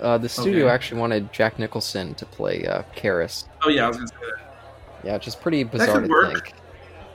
uh, 0.00 0.18
the 0.18 0.28
studio 0.28 0.64
Okay. 0.66 0.74
actually 0.74 1.00
wanted 1.00 1.32
Jack 1.32 1.58
Nicholson 1.58 2.14
to 2.14 2.26
play 2.26 2.66
uh, 2.66 2.82
Karras. 2.96 3.44
Oh 3.62 3.68
yeah, 3.68 3.84
I 3.84 3.88
was 3.88 3.96
gonna 3.98 4.08
say 4.08 4.14
that. 4.20 4.56
Yeah, 5.04 5.12
which 5.14 5.28
is 5.28 5.34
pretty 5.36 5.62
bizarre 5.64 5.86
That 5.86 5.92
could 5.94 6.02
to 6.04 6.08
work. 6.08 6.32
think. 6.48 6.54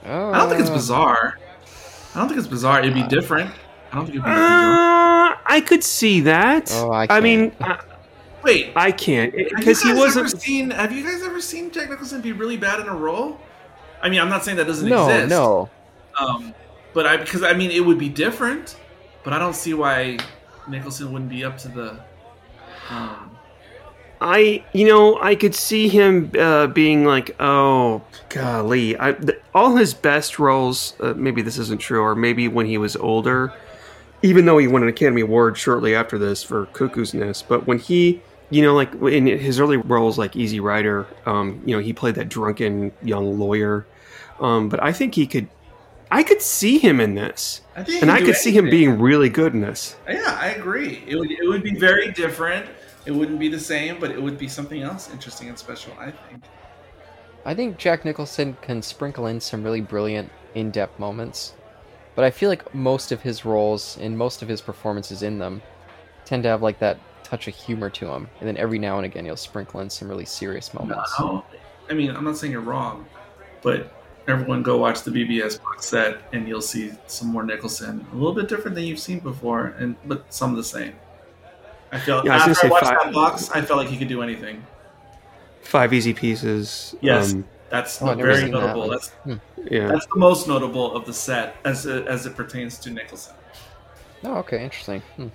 Oh, 0.05 0.31
I 0.31 0.37
don't 0.39 0.49
think 0.49 0.61
it's 0.61 0.69
bizarre. 0.69 1.37
I 2.13 2.19
don't 2.19 2.27
think 2.27 2.39
it's 2.39 2.47
bizarre. 2.47 2.79
It'd 2.79 2.93
be 2.93 3.03
different. 3.07 3.51
I 3.91 3.95
don't 3.95 4.05
think 4.05 4.15
it'd 4.17 4.23
be. 4.25 4.29
bizarre. 4.29 5.31
Uh, 5.33 5.37
I 5.45 5.61
could 5.65 5.83
see 5.83 6.21
that. 6.21 6.71
Oh, 6.75 6.91
I 6.91 7.19
mean, 7.19 7.51
can't. 7.51 7.61
I, 7.81 7.83
Wait, 8.43 8.71
I 8.75 8.91
can't 8.91 9.33
because 9.35 9.81
he 9.83 9.93
wasn't. 9.93 10.27
Ever 10.29 10.37
seen, 10.39 10.71
have 10.71 10.91
you 10.91 11.03
guys 11.03 11.21
ever 11.23 11.39
seen 11.41 11.69
Jack 11.71 11.89
Nicholson 11.89 12.21
be 12.21 12.31
really 12.31 12.57
bad 12.57 12.79
in 12.79 12.87
a 12.87 12.95
role? 12.95 13.39
I 14.01 14.09
mean, 14.09 14.19
I'm 14.19 14.29
not 14.29 14.43
saying 14.43 14.57
that 14.57 14.65
doesn't 14.65 14.89
No, 14.89 15.07
exist. 15.07 15.29
no. 15.29 15.69
Um, 16.19 16.53
but 16.93 17.05
I 17.05 17.17
because 17.17 17.43
I 17.43 17.53
mean 17.53 17.69
it 17.71 17.85
would 17.85 17.99
be 17.99 18.09
different, 18.09 18.75
but 19.23 19.33
I 19.33 19.39
don't 19.39 19.55
see 19.55 19.73
why 19.73 20.17
Nicholson 20.67 21.11
wouldn't 21.11 21.29
be 21.29 21.43
up 21.43 21.57
to 21.59 21.67
the. 21.67 21.99
Um, 22.89 23.31
I, 24.19 24.63
you 24.71 24.85
know, 24.85 25.19
I 25.19 25.33
could 25.33 25.55
see 25.55 25.87
him 25.87 26.31
uh, 26.37 26.67
being 26.67 27.05
like, 27.05 27.35
"Oh, 27.39 28.03
golly!" 28.29 28.99
I, 28.99 29.13
th- 29.13 29.39
all 29.55 29.75
his 29.75 29.93
best 29.95 30.37
roles. 30.37 30.93
Uh, 30.99 31.13
maybe 31.15 31.41
this 31.41 31.57
isn't 31.57 31.79
true, 31.81 32.01
or 32.01 32.13
maybe 32.13 32.47
when 32.47 32.67
he 32.67 32.77
was 32.77 32.95
older, 32.95 33.51
even 34.21 34.45
though 34.45 34.59
he 34.59 34.67
won 34.67 34.83
an 34.83 34.89
Academy 34.89 35.21
Award 35.21 35.57
shortly 35.57 35.95
after 35.95 36.19
this 36.19 36.43
for 36.43 36.67
Cuckoo's 36.67 37.15
Nest. 37.15 37.47
But 37.47 37.65
when 37.65 37.79
he, 37.79 38.21
you 38.51 38.61
know, 38.61 38.75
like 38.75 38.93
in 38.93 39.25
his 39.25 39.59
early 39.59 39.77
roles, 39.77 40.19
like 40.19 40.35
Easy 40.35 40.59
Rider, 40.59 41.07
um, 41.25 41.61
you 41.65 41.75
know, 41.75 41.81
he 41.81 41.91
played 41.91 42.15
that 42.15 42.29
drunken 42.29 42.91
young 43.01 43.39
lawyer. 43.39 43.87
Um, 44.39 44.69
but 44.69 44.81
I 44.83 44.91
think 44.91 45.15
he 45.15 45.25
could. 45.25 45.47
I 46.11 46.23
could 46.23 46.41
see 46.41 46.77
him 46.77 46.99
in 46.99 47.15
this, 47.15 47.61
I 47.75 47.83
think 47.83 48.01
and 48.01 48.11
I 48.11 48.21
could 48.21 48.35
see 48.35 48.51
him 48.51 48.69
being 48.69 48.99
really 48.99 49.29
good 49.29 49.53
in 49.53 49.61
this. 49.61 49.95
Yeah, 50.07 50.37
I 50.39 50.49
agree. 50.49 51.03
It 51.07 51.15
would 51.15 51.31
it 51.31 51.47
would 51.47 51.63
be 51.63 51.75
very 51.75 52.11
different. 52.11 52.69
It 53.05 53.11
wouldn't 53.11 53.39
be 53.39 53.47
the 53.47 53.59
same, 53.59 53.97
but 53.99 54.11
it 54.11 54.21
would 54.21 54.37
be 54.37 54.47
something 54.49 54.81
else 54.81 55.09
interesting 55.11 55.47
and 55.47 55.57
special. 55.57 55.93
I 55.97 56.11
think. 56.11 56.43
I 57.45 57.55
think 57.55 57.77
Jack 57.77 58.03
Nicholson 58.05 58.57
can 58.61 58.81
sprinkle 58.81 59.25
in 59.25 59.39
some 59.39 59.63
really 59.63 59.81
brilliant, 59.81 60.29
in-depth 60.53 60.99
moments, 60.99 61.53
but 62.13 62.25
I 62.25 62.29
feel 62.29 62.49
like 62.49 62.75
most 62.75 63.11
of 63.11 63.21
his 63.21 63.45
roles 63.45 63.97
and 63.97 64.17
most 64.17 64.41
of 64.43 64.49
his 64.49 64.61
performances 64.61 65.23
in 65.23 65.39
them 65.39 65.61
tend 66.25 66.43
to 66.43 66.49
have 66.49 66.61
like 66.61 66.77
that 66.79 66.99
touch 67.23 67.47
of 67.47 67.55
humor 67.55 67.89
to 67.89 68.07
him, 68.07 68.27
and 68.39 68.47
then 68.49 68.57
every 68.57 68.77
now 68.77 68.97
and 68.97 69.05
again 69.05 69.23
he'll 69.23 69.37
sprinkle 69.37 69.79
in 69.79 69.89
some 69.89 70.09
really 70.09 70.25
serious 70.25 70.73
moments. 70.73 71.13
No, 71.17 71.45
I 71.89 71.93
mean 71.93 72.11
I'm 72.11 72.25
not 72.25 72.37
saying 72.37 72.51
you're 72.51 72.61
wrong, 72.61 73.05
but 73.61 74.00
everyone 74.31 74.63
go 74.63 74.77
watch 74.77 75.03
the 75.03 75.11
BBS 75.11 75.61
box 75.61 75.85
set 75.87 76.17
and 76.33 76.47
you'll 76.47 76.61
see 76.61 76.91
some 77.07 77.27
more 77.27 77.43
Nicholson, 77.43 78.05
a 78.11 78.15
little 78.15 78.33
bit 78.33 78.47
different 78.47 78.75
than 78.75 78.85
you've 78.85 78.99
seen 78.99 79.19
before, 79.19 79.75
and 79.77 79.95
but 80.05 80.25
some 80.33 80.51
of 80.51 80.57
the 80.57 80.63
same. 80.63 80.93
I 81.91 81.99
feel 81.99 82.23
Yeah, 82.25 82.33
I 82.43 82.47
was 82.47 82.57
after 82.57 82.67
I, 82.67 82.69
gonna 82.69 82.71
watched 82.71 82.85
five- 82.85 83.03
that 83.05 83.13
box, 83.13 83.51
I 83.51 83.61
felt 83.61 83.77
like 83.79 83.89
he 83.89 83.97
could 83.97 84.07
do 84.07 84.21
anything. 84.21 84.63
Five 85.61 85.93
easy 85.93 86.13
pieces. 86.13 86.95
Yes, 87.01 87.33
um, 87.33 87.45
that's 87.69 88.01
Oh, 88.01 88.13
very 88.15 88.35
seen 88.37 88.51
that 88.51 88.59
notable. 88.61 88.89
That's 88.89 89.09
Hmm. 89.09 89.33
yeah. 89.69 89.87
that's 89.89 90.05
the 90.07 90.19
most 90.19 90.47
notable 90.47 90.95
of 90.95 91.05
the 91.05 91.13
set 91.13 91.55
as 91.65 91.85
it, 91.85 92.07
as 92.07 92.25
it 92.25 92.35
pertains 92.35 92.79
to 92.79 92.89
Nicholson. 92.89 93.35
Oh, 94.23 94.35
okay, 94.37 94.63
interesting. 94.63 95.01
Hmm. 95.17 95.27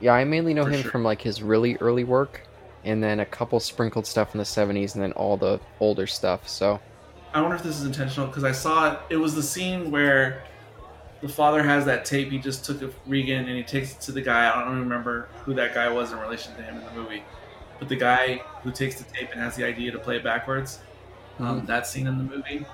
Yeah, 0.00 0.12
I 0.12 0.24
mainly 0.24 0.54
know 0.54 0.64
For 0.64 0.70
him 0.70 0.82
sure. 0.82 0.90
from 0.90 1.04
like 1.04 1.20
his 1.22 1.42
really 1.42 1.76
early 1.78 2.04
work, 2.04 2.42
and 2.84 3.02
then 3.02 3.18
a 3.20 3.26
couple 3.26 3.58
sprinkled 3.58 4.06
stuff 4.06 4.34
in 4.34 4.38
the 4.38 4.44
'70s, 4.44 4.94
and 4.94 5.02
then 5.02 5.12
all 5.12 5.36
the 5.36 5.58
older 5.80 6.06
stuff. 6.06 6.48
So, 6.48 6.78
I 7.34 7.40
wonder 7.40 7.56
if 7.56 7.62
this 7.62 7.78
is 7.78 7.84
intentional 7.84 8.26
because 8.26 8.44
I 8.44 8.52
saw 8.52 8.92
it. 8.92 9.00
It 9.10 9.16
was 9.16 9.34
the 9.34 9.42
scene 9.42 9.90
where 9.90 10.44
the 11.20 11.28
father 11.28 11.62
has 11.62 11.84
that 11.84 12.04
tape. 12.04 12.30
He 12.30 12.38
just 12.38 12.64
took 12.64 12.82
of 12.82 12.94
Regan 13.06 13.46
and 13.46 13.56
he 13.56 13.62
takes 13.62 13.92
it 13.92 14.00
to 14.02 14.12
the 14.12 14.22
guy. 14.22 14.50
I 14.50 14.64
don't 14.64 14.78
remember 14.78 15.28
who 15.44 15.54
that 15.54 15.74
guy 15.74 15.88
was 15.88 16.12
in 16.12 16.18
relation 16.18 16.54
to 16.56 16.62
him 16.62 16.78
in 16.78 16.84
the 16.84 16.92
movie, 16.92 17.22
but 17.78 17.88
the 17.88 17.96
guy 17.96 18.42
who 18.62 18.72
takes 18.72 18.96
the 18.96 19.04
tape 19.12 19.30
and 19.32 19.40
has 19.40 19.56
the 19.56 19.64
idea 19.64 19.90
to 19.92 19.98
play 19.98 20.16
it 20.16 20.24
backwards. 20.24 20.80
Um, 21.38 21.64
that 21.66 21.86
scene 21.86 22.08
in 22.08 22.18
the 22.18 22.24
movie. 22.24 22.66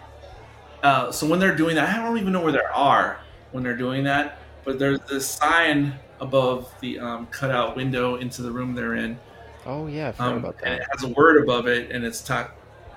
Uh, 0.82 1.12
so 1.12 1.26
when 1.26 1.38
they're 1.38 1.56
doing 1.56 1.74
that, 1.76 1.94
I 1.94 2.02
don't 2.02 2.16
even 2.18 2.32
know 2.32 2.42
where 2.42 2.52
they 2.52 2.60
are 2.74 3.20
when 3.52 3.62
they're 3.62 3.76
doing 3.76 4.04
that. 4.04 4.38
But 4.64 4.78
there's 4.78 5.00
this 5.00 5.28
sign 5.28 5.94
above 6.20 6.72
the 6.80 6.98
um, 6.98 7.26
cutout 7.26 7.76
window 7.76 8.16
into 8.16 8.40
the 8.40 8.50
room 8.50 8.74
they're 8.74 8.94
in, 8.94 9.18
oh 9.66 9.86
yeah, 9.86 10.08
I 10.08 10.12
forgot 10.12 10.32
um, 10.32 10.38
about 10.38 10.56
and 10.62 10.74
it 10.74 10.86
has 10.90 11.04
a 11.04 11.08
word 11.08 11.42
above 11.42 11.66
it, 11.66 11.90
and 11.90 12.04
it's 12.04 12.22
ta- 12.22 12.50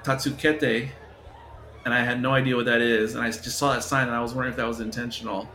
Tatsukete, 0.03 0.89
and 1.87 1.93
I 1.93 2.03
had 2.03 2.21
no 2.21 2.33
idea 2.33 2.53
what 2.53 2.65
that 2.65 2.81
is, 2.81 3.15
and 3.15 3.23
I 3.23 3.31
just 3.31 3.57
saw 3.57 3.71
that 3.71 3.81
sign, 3.81 4.07
and 4.07 4.15
I 4.15 4.21
was 4.21 4.33
wondering 4.33 4.51
if 4.51 4.57
that 4.57 4.67
was 4.67 4.81
intentional 4.81 5.47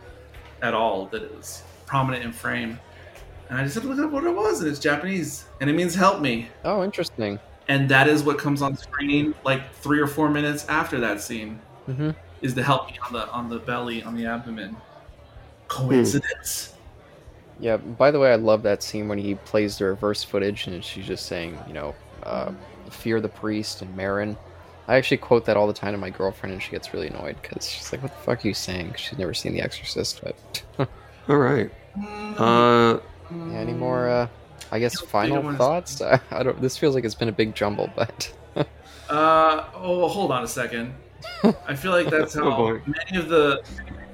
at 0.63 0.73
all, 0.73 1.05
that 1.11 1.21
it 1.21 1.35
was 1.37 1.61
prominent 1.85 2.23
in 2.25 2.31
frame, 2.31 2.79
and 3.49 3.59
I 3.59 3.63
just 3.63 3.75
had 3.75 3.83
to 3.83 3.89
look 3.89 4.03
up 4.03 4.11
what 4.11 4.23
it 4.23 4.35
was, 4.35 4.59
and 4.59 4.67
it's 4.67 4.79
Japanese, 4.79 5.45
and 5.61 5.69
it 5.69 5.73
means 5.73 5.93
help 5.93 6.21
me, 6.21 6.47
Oh, 6.65 6.83
interesting. 6.83 7.37
and 7.67 7.87
that 7.89 8.07
is 8.07 8.23
what 8.23 8.39
comes 8.39 8.63
on 8.63 8.75
screen 8.75 9.35
like 9.45 9.71
three 9.75 9.99
or 9.99 10.07
four 10.07 10.27
minutes 10.27 10.65
after 10.69 10.99
that 11.01 11.21
scene, 11.21 11.59
hmm 11.85 12.09
is 12.41 12.55
the 12.55 12.63
help 12.63 12.87
me 12.87 12.97
on 13.05 13.13
the 13.13 13.29
on 13.29 13.47
the 13.47 13.59
belly 13.59 14.01
on 14.01 14.15
the 14.15 14.25
abdomen. 14.25 14.75
Coincidence? 15.67 16.73
Yeah. 17.59 17.77
By 17.77 18.09
the 18.11 18.19
way, 18.19 18.31
I 18.33 18.35
love 18.35 18.63
that 18.63 18.81
scene 18.83 19.07
when 19.07 19.17
he 19.19 19.35
plays 19.35 19.77
the 19.77 19.85
reverse 19.85 20.23
footage, 20.23 20.65
and 20.67 20.83
she's 20.83 21.05
just 21.05 21.27
saying, 21.27 21.57
you 21.67 21.73
know, 21.73 21.95
uh, 22.23 22.51
"Fear 22.89 23.21
the 23.21 23.29
priest" 23.29 23.81
and 23.83 23.95
Merrin. 23.95 24.35
I 24.87 24.95
actually 24.95 25.17
quote 25.17 25.45
that 25.45 25.55
all 25.55 25.67
the 25.67 25.73
time 25.73 25.93
to 25.93 25.97
my 25.97 26.09
girlfriend, 26.09 26.53
and 26.53 26.61
she 26.61 26.71
gets 26.71 26.93
really 26.93 27.07
annoyed 27.07 27.37
because 27.41 27.69
she's 27.69 27.91
like, 27.91 28.01
"What 28.03 28.11
the 28.15 28.21
fuck 28.23 28.43
are 28.43 28.47
you 28.47 28.53
saying?" 28.53 28.95
She's 28.97 29.17
never 29.17 29.33
seen 29.33 29.53
The 29.53 29.61
Exorcist, 29.61 30.21
but 30.23 30.63
All 31.29 31.37
right. 31.37 31.71
Uh, 32.37 32.99
yeah. 33.31 33.57
Any 33.59 33.73
more? 33.73 34.09
Uh, 34.09 34.27
I 34.71 34.79
guess 34.79 34.99
final 34.99 35.41
wanna- 35.41 35.57
thoughts. 35.57 36.01
I, 36.01 36.19
I 36.31 36.43
don't. 36.43 36.61
This 36.61 36.77
feels 36.77 36.95
like 36.95 37.05
it's 37.05 37.15
been 37.15 37.29
a 37.29 37.33
big 37.33 37.55
jumble, 37.55 37.89
but 37.95 38.33
Uh 39.09 39.65
oh, 39.75 40.07
hold 40.07 40.31
on 40.31 40.43
a 40.43 40.47
second. 40.47 40.93
I 41.67 41.75
feel 41.75 41.91
like 41.91 42.09
that's 42.09 42.35
Oh, 42.35 42.49
how 42.49 42.57
boy. 42.57 42.81
many 42.85 43.17
of 43.17 43.29
the 43.29 43.63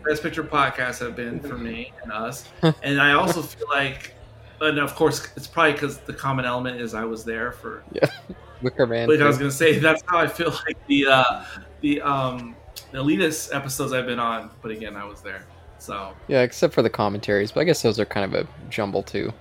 Best 0.05 0.21
Picture 0.23 0.43
podcasts 0.43 0.99
have 0.99 1.15
been 1.15 1.39
for 1.39 1.57
me 1.57 1.91
and 2.03 2.11
us. 2.11 2.47
and 2.83 3.01
I 3.01 3.13
also 3.13 3.41
feel 3.41 3.67
like, 3.69 4.13
and 4.61 4.79
of 4.79 4.95
course, 4.95 5.27
it's 5.35 5.47
probably 5.47 5.73
because 5.73 5.99
the 5.99 6.13
common 6.13 6.45
element 6.45 6.79
is 6.79 6.93
I 6.93 7.03
was 7.03 7.23
there 7.23 7.51
for. 7.51 7.83
Yeah. 7.91 8.07
Wicker 8.61 8.85
Man. 8.85 9.07
Like 9.07 9.21
I 9.21 9.27
was 9.27 9.37
gonna 9.37 9.51
say, 9.51 9.79
that's 9.79 10.03
how 10.05 10.17
I 10.17 10.27
feel 10.27 10.51
like 10.67 10.77
the 10.87 11.07
uh, 11.07 11.45
the 11.81 12.01
um, 12.01 12.55
the 12.91 12.97
elitist 12.97 13.55
episodes 13.55 13.93
I've 13.93 14.05
been 14.05 14.19
on. 14.19 14.51
But 14.61 14.71
again, 14.71 14.95
I 14.95 15.05
was 15.05 15.21
there, 15.21 15.45
so 15.77 16.13
Yeah, 16.27 16.41
except 16.41 16.73
for 16.73 16.81
the 16.81 16.89
commentaries, 16.89 17.51
but 17.51 17.61
I 17.61 17.63
guess 17.63 17.81
those 17.81 17.99
are 17.99 18.05
kind 18.05 18.33
of 18.33 18.45
a 18.45 18.47
jumble 18.69 19.03
too, 19.03 19.31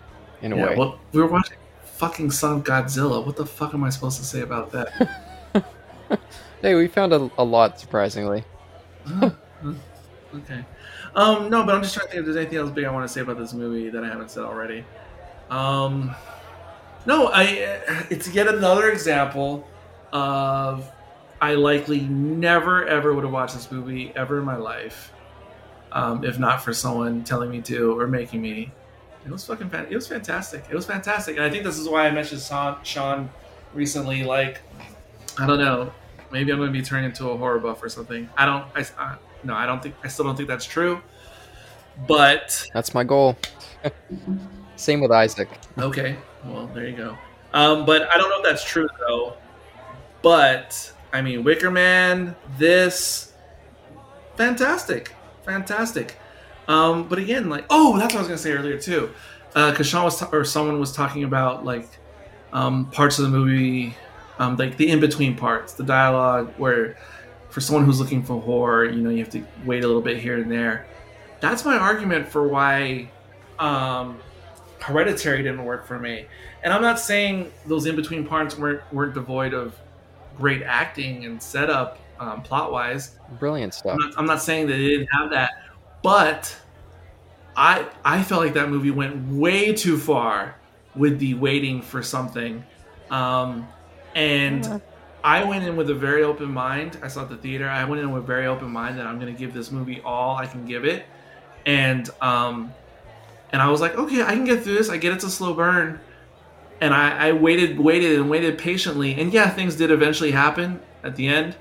in 0.43 0.53
a 0.53 0.57
yeah. 0.57 0.67
way. 0.69 0.77
Well, 0.77 1.01
we 1.13 1.21
were 1.21 1.27
watching 1.27 1.57
fucking 1.83 2.31
Son 2.31 2.59
of 2.59 2.65
Godzilla. 2.65 3.25
What 3.27 3.37
the 3.37 3.47
fuck 3.47 3.75
am 3.75 3.83
I 3.83 3.91
supposed 3.91 4.19
to 4.19 4.25
say 4.25 4.43
about 4.43 4.71
that? 4.73 5.25
Hey, 6.61 6.75
we 6.75 6.89
found 6.89 7.13
a, 7.13 7.31
a 7.39 7.45
lot 7.45 7.79
surprisingly. 7.79 8.43
Okay. 9.23 10.65
Um, 11.15 11.49
no, 11.49 11.65
but 11.65 11.75
I'm 11.75 11.83
just 11.83 11.95
trying 11.95 12.07
to 12.07 12.13
think 12.13 12.21
if 12.21 12.25
there's 12.25 12.37
anything 12.37 12.59
else 12.59 12.71
big 12.71 12.85
I 12.85 12.91
want 12.91 13.07
to 13.07 13.13
say 13.13 13.21
about 13.21 13.39
this 13.39 13.53
movie 13.53 13.91
that 13.91 14.03
I 14.03 14.09
haven't 14.09 14.31
said 14.31 14.43
already. 14.43 14.85
Um, 15.51 16.15
no, 17.07 17.29
I. 17.33 17.45
It's 18.11 18.29
yet 18.29 18.49
another 18.49 18.91
example 18.91 19.67
of 20.13 20.91
I 21.41 21.55
likely 21.55 22.01
never 22.01 22.87
ever 22.87 23.15
would 23.15 23.25
have 23.25 23.33
watched 23.33 23.55
this 23.55 23.71
movie 23.71 24.13
ever 24.17 24.39
in 24.39 24.45
my 24.45 24.57
life, 24.57 25.13
um, 25.93 26.25
if 26.25 26.39
not 26.39 26.63
for 26.63 26.73
someone 26.73 27.25
telling 27.25 27.51
me 27.51 27.61
to 27.63 27.99
or 27.99 28.07
making 28.07 28.43
me. 28.43 28.73
It 29.25 29.31
was 29.31 29.45
fucking 29.45 29.71
fan- 29.71 29.87
it 29.91 29.95
was 29.95 30.07
fantastic. 30.07 30.65
It 30.71 30.75
was 30.75 30.87
fantastic, 30.87 31.37
and 31.37 31.45
I 31.45 31.51
think 31.51 31.65
this 31.65 31.79
is 31.79 31.89
why 31.89 32.07
I 32.07 32.11
mentioned 32.11 32.41
Sean, 32.41 32.79
Sean 32.83 33.31
recently. 33.75 34.25
Like, 34.25 34.61
I 35.39 35.47
don't 35.47 35.59
know, 35.59 35.93
maybe 36.31 36.51
I'm 36.51 36.59
going 36.59 36.73
to 36.73 36.79
be 36.79 36.85
turning 36.85 37.07
into 37.07 37.29
a 37.31 37.37
horror 37.37 37.59
buff 37.59 37.83
or 37.83 37.89
something. 37.89 38.29
I 38.37 38.47
don't. 38.47 38.65
I, 38.75 38.87
I 38.99 39.17
no, 39.45 39.55
I 39.55 39.67
don't 39.67 39.83
think. 39.83 39.95
I 40.03 40.09
still 40.09 40.25
don't 40.25 40.37
think 40.37 40.49
that's 40.49 40.65
true. 40.65 41.01
But 42.07 42.67
That's 42.73 42.95
my 42.95 43.05
goal. 43.05 43.37
Same 44.79 45.01
with 45.01 45.11
Isaac. 45.11 45.49
okay, 45.77 46.17
well 46.45 46.69
there 46.69 46.87
you 46.87 46.97
go. 46.97 47.19
Um, 47.53 47.85
but 47.85 48.03
I 48.15 48.17
don't 48.17 48.31
know 48.31 48.39
if 48.39 48.45
that's 48.45 48.65
true 48.65 48.89
though. 49.01 49.35
But 50.23 50.93
I 51.13 51.21
mean, 51.21 51.43
Wicker 51.43 51.71
Man, 51.71 52.37
this, 52.57 53.33
fantastic, 54.37 55.13
fantastic. 55.45 56.17
Um, 56.69 57.09
but 57.09 57.19
again, 57.19 57.49
like, 57.49 57.65
oh, 57.71 57.99
that's 57.99 58.15
what 58.15 58.21
I 58.21 58.23
was 58.23 58.29
gonna 58.29 58.39
say 58.39 58.53
earlier 58.53 58.79
too, 58.79 59.11
because 59.53 59.87
Sean 59.87 60.05
was 60.05 60.19
ta- 60.19 60.29
or 60.33 60.45
someone 60.45 60.79
was 60.79 60.93
talking 60.93 61.25
about 61.25 61.65
like 61.65 61.89
um, 62.53 62.87
parts 62.91 63.19
of 63.19 63.25
the 63.25 63.37
movie, 63.37 63.97
um, 64.39 64.57
like 64.57 64.77
the 64.77 64.91
in 64.91 65.01
between 65.01 65.37
parts, 65.37 65.73
the 65.75 65.85
dialogue 65.85 66.53
where 66.57 66.97
for 67.51 67.61
someone 67.61 67.85
who's 67.85 67.99
looking 67.99 68.23
for 68.23 68.41
horror, 68.41 68.85
you 68.85 69.01
know, 69.03 69.11
you 69.11 69.19
have 69.19 69.31
to 69.31 69.45
wait 69.65 69.83
a 69.83 69.87
little 69.87 70.03
bit 70.03 70.19
here 70.19 70.37
and 70.37 70.51
there. 70.53 70.87
That's 71.41 71.65
my 71.65 71.77
argument 71.77 72.29
for 72.29 72.47
why 72.47 73.11
um, 73.59 74.19
Hereditary 74.81 75.43
didn't 75.43 75.65
work 75.65 75.87
for 75.87 75.99
me. 75.99 76.27
And 76.63 76.73
I'm 76.73 76.83
not 76.83 76.99
saying 76.99 77.53
those 77.67 77.87
in 77.87 77.97
between 77.97 78.27
parts 78.27 78.57
weren't 78.57 78.81
weren't 78.93 79.15
devoid 79.15 79.55
of 79.55 79.79
great 80.37 80.63
acting 80.63 81.25
and 81.25 81.43
setup 81.43 81.99
um, 82.21 82.43
plot 82.43 82.73
wise. 82.73 83.17
Brilliant 83.39 83.75
stuff. 83.75 83.93
I'm 83.93 83.99
not, 83.99 84.19
I'm 84.19 84.27
not 84.27 84.43
saying 84.43 84.67
that 84.69 84.77
it 84.77 84.89
didn't 84.89 85.09
have 85.13 85.31
that, 85.31 85.51
but 86.03 86.57
I 87.57 87.87
I 88.05 88.23
felt 88.23 88.43
like 88.43 88.55
that 88.55 88.71
movie 88.71 88.91
went 88.91 89.29
way 89.29 89.73
too 89.73 89.99
far 89.99 90.57
with 90.95 91.19
the 91.19 91.35
waiting 91.35 91.83
for 91.83 92.03
something, 92.03 92.65
um, 93.11 93.69
and 94.15 94.81
I 95.23 95.45
went 95.45 95.65
in 95.65 95.77
with 95.77 95.91
a 95.91 95.95
very 95.95 96.23
open 96.23 96.53
mind. 96.53 96.99
I 97.03 97.09
saw 97.09 97.25
it 97.25 97.29
the 97.29 97.37
theater. 97.37 97.69
I 97.69 97.85
went 97.85 98.03
in 98.03 98.11
with 98.13 98.23
a 98.23 98.27
very 98.27 98.47
open 98.47 98.71
mind 98.71 98.99
that 98.99 99.07
I'm 99.07 99.19
going 99.19 99.33
to 99.33 99.39
give 99.39 99.53
this 99.53 99.71
movie 99.71 100.01
all 100.05 100.37
I 100.37 100.47
can 100.47 100.65
give 100.65 100.85
it, 100.85 101.05
and 101.67 102.09
um, 102.21 102.73
and 103.53 103.63
I 103.63 103.69
was 103.71 103.81
like, 103.81 103.97
okay, 103.97 104.23
I 104.23 104.33
can 104.35 104.45
get 104.45 104.63
through 104.63 104.75
this. 104.75 104.89
I 104.91 104.97
get 104.97 105.13
it's 105.13 105.25
a 105.25 105.31
slow 105.31 105.55
burn, 105.55 106.01
and 106.81 106.95
I, 106.95 107.29
I 107.29 107.33
waited, 107.33 107.79
waited, 107.79 108.19
and 108.19 108.29
waited 108.31 108.59
patiently, 108.59 109.15
and 109.21 109.33
yeah, 109.33 109.49
things 109.49 109.77
did 109.77 109.91
eventually 109.91 110.31
happen 110.31 110.81
at 111.03 111.17
the 111.17 111.29
end, 111.29 111.57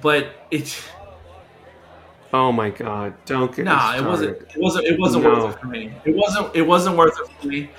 but 0.00 0.28
it. 0.50 0.82
Oh 2.34 2.50
my 2.50 2.70
god! 2.70 3.14
Don't 3.26 3.48
get 3.54 3.58
me 3.58 3.64
Nah, 3.64 3.96
it 3.96 4.04
wasn't. 4.04 4.38
It 4.40 4.56
wasn't. 4.56 4.86
It 4.86 4.98
wasn't 4.98 5.24
No. 5.24 5.44
worth 5.44 5.54
it 5.54 5.60
for 5.60 5.66
me. 5.66 5.92
It 6.04 6.16
wasn't. 6.16 6.56
It 6.56 6.62
wasn't 6.62 6.96
worth 6.96 7.14
it 7.20 7.28
for 7.40 7.46
me. 7.46 7.70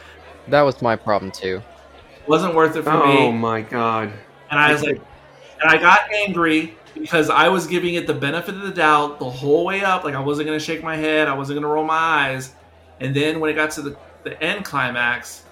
That 0.48 0.62
was 0.62 0.82
my 0.82 0.96
problem 0.96 1.32
too. 1.32 1.62
It 2.22 2.30
wasn't 2.30 2.54
worth 2.54 2.76
it 2.76 2.84
for 2.84 2.92
Oh 2.92 3.06
me. 3.06 3.18
Oh 3.18 3.32
my 3.32 3.62
god! 3.62 4.14
And 4.52 4.60
I 4.60 4.72
was 4.72 4.84
like, 4.84 5.02
and 5.62 5.72
I 5.72 5.78
got 5.78 6.02
angry 6.14 6.76
because 6.94 7.32
I 7.32 7.50
was 7.50 7.66
giving 7.66 7.96
it 7.96 8.06
the 8.06 8.14
benefit 8.14 8.54
of 8.54 8.62
the 8.62 8.72
doubt 8.72 9.18
the 9.18 9.30
whole 9.30 9.66
way 9.66 9.82
up. 9.82 10.04
Like 10.04 10.14
I 10.14 10.20
wasn't 10.20 10.46
gonna 10.46 10.60
shake 10.60 10.84
my 10.84 10.96
head. 10.98 11.28
I 11.28 11.34
wasn't 11.34 11.58
gonna 11.58 11.74
roll 11.74 11.84
my 11.86 11.96
eyes. 11.96 12.54
And 13.00 13.16
then 13.16 13.40
when 13.40 13.50
it 13.50 13.54
got 13.54 13.72
to 13.72 13.82
the, 13.82 13.98
the 14.24 14.42
end 14.42 14.66
climax, 14.66 15.44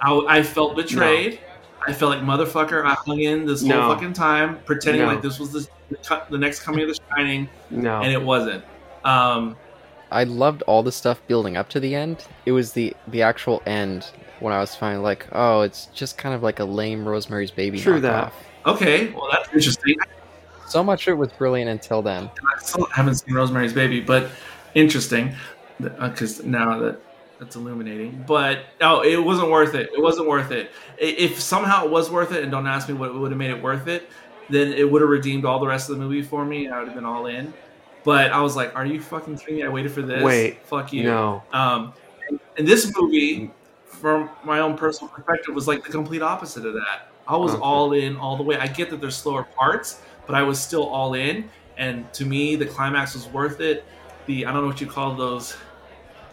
I, 0.00 0.12
I 0.28 0.42
felt 0.42 0.76
betrayed. 0.76 1.40
I 1.86 1.92
felt 1.92 2.12
like 2.16 2.20
motherfucker. 2.22 2.84
I 2.84 2.94
hung 2.94 3.20
in 3.20 3.44
this 3.46 3.62
No. 3.62 3.82
whole 3.82 3.94
fucking 3.94 4.12
time, 4.12 4.58
pretending 4.64 5.02
No. 5.02 5.08
like 5.08 5.22
this 5.22 5.38
was 5.38 5.50
the, 5.52 5.66
the, 5.90 6.22
the 6.30 6.38
next 6.38 6.60
coming 6.60 6.82
of 6.82 6.88
the 6.88 6.98
Shining, 7.10 7.48
No. 7.70 8.00
and 8.00 8.12
it 8.12 8.22
wasn't. 8.22 8.64
Um, 9.04 9.56
I 10.10 10.24
loved 10.24 10.62
all 10.62 10.82
the 10.82 10.92
stuff 10.92 11.20
building 11.26 11.56
up 11.56 11.68
to 11.70 11.80
the 11.80 11.94
end. 11.94 12.26
It 12.46 12.52
was 12.52 12.72
the 12.72 12.94
the 13.08 13.22
actual 13.22 13.62
end 13.66 14.06
when 14.40 14.52
I 14.52 14.60
was 14.60 14.74
finally 14.76 15.02
like, 15.02 15.26
oh, 15.32 15.62
it's 15.62 15.86
just 15.86 16.18
kind 16.18 16.34
of 16.34 16.42
like 16.42 16.60
a 16.60 16.64
lame 16.64 17.06
Rosemary's 17.08 17.50
Baby. 17.50 17.80
True 17.80 17.94
knockoff. 18.00 18.02
that. 18.02 18.32
okay, 18.66 19.10
well 19.12 19.28
that's 19.32 19.48
interesting. 19.52 19.96
So 20.68 20.82
much 20.84 21.06
of 21.08 21.12
it 21.12 21.16
was 21.16 21.30
brilliant 21.32 21.68
until 21.70 22.00
then. 22.02 22.24
I 22.56 22.60
still 22.62 22.86
haven't 22.86 23.16
seen 23.16 23.34
Rosemary's 23.34 23.72
Baby, 23.72 24.00
but 24.00 24.28
interesting 24.74 25.34
because 25.82 26.42
now 26.44 26.78
that 26.78 27.00
that's 27.38 27.56
illuminating. 27.56 28.24
But 28.26 28.60
oh, 28.80 29.02
it 29.02 29.16
wasn't 29.22 29.50
worth 29.50 29.74
it. 29.74 29.90
It 29.94 30.00
wasn't 30.00 30.28
worth 30.28 30.50
it. 30.52 30.70
If 30.98 31.40
somehow 31.40 31.84
it 31.84 31.90
was 31.90 32.10
worth 32.10 32.32
it, 32.32 32.42
and 32.42 32.52
don't 32.52 32.66
ask 32.66 32.88
me 32.88 32.94
what 32.94 33.14
would 33.14 33.30
have 33.32 33.38
made 33.38 33.50
it 33.50 33.60
worth 33.62 33.88
it, 33.88 34.08
then 34.48 34.72
it 34.72 34.88
would 34.90 35.02
have 35.02 35.10
redeemed 35.10 35.44
all 35.44 35.58
the 35.58 35.66
rest 35.66 35.90
of 35.90 35.96
the 35.96 36.02
movie 36.02 36.22
for 36.22 36.44
me. 36.44 36.68
I 36.68 36.78
would 36.78 36.88
have 36.88 36.94
been 36.94 37.04
all 37.04 37.26
in. 37.26 37.52
But 38.04 38.32
I 38.32 38.40
was 38.40 38.56
like, 38.56 38.74
"Are 38.76 38.86
you 38.86 39.00
fucking 39.00 39.38
kidding 39.38 39.56
me? 39.56 39.62
I 39.64 39.68
waited 39.68 39.92
for 39.92 40.02
this. 40.02 40.22
Wait, 40.22 40.64
fuck 40.66 40.92
you." 40.92 41.04
No. 41.04 41.42
Um, 41.52 41.92
and, 42.28 42.40
and 42.58 42.66
this 42.66 42.92
movie, 42.96 43.50
from 43.86 44.30
my 44.44 44.60
own 44.60 44.76
personal 44.76 45.12
perspective, 45.12 45.54
was 45.54 45.68
like 45.68 45.84
the 45.84 45.90
complete 45.90 46.22
opposite 46.22 46.66
of 46.66 46.74
that. 46.74 47.08
I 47.28 47.36
was 47.36 47.52
Okay. 47.52 47.62
all 47.62 47.92
in 47.92 48.16
all 48.16 48.36
the 48.36 48.42
way. 48.42 48.56
I 48.56 48.66
get 48.66 48.90
that 48.90 49.00
there's 49.00 49.16
slower 49.16 49.44
parts, 49.56 50.00
but 50.26 50.34
I 50.34 50.42
was 50.42 50.60
still 50.60 50.88
all 50.88 51.14
in. 51.14 51.48
And 51.76 52.12
to 52.14 52.24
me, 52.24 52.56
the 52.56 52.66
climax 52.66 53.14
was 53.14 53.26
worth 53.28 53.60
it. 53.60 53.84
The 54.26 54.46
I 54.46 54.52
don't 54.52 54.62
know 54.62 54.68
what 54.68 54.80
you 54.80 54.86
call 54.88 55.14
those 55.14 55.56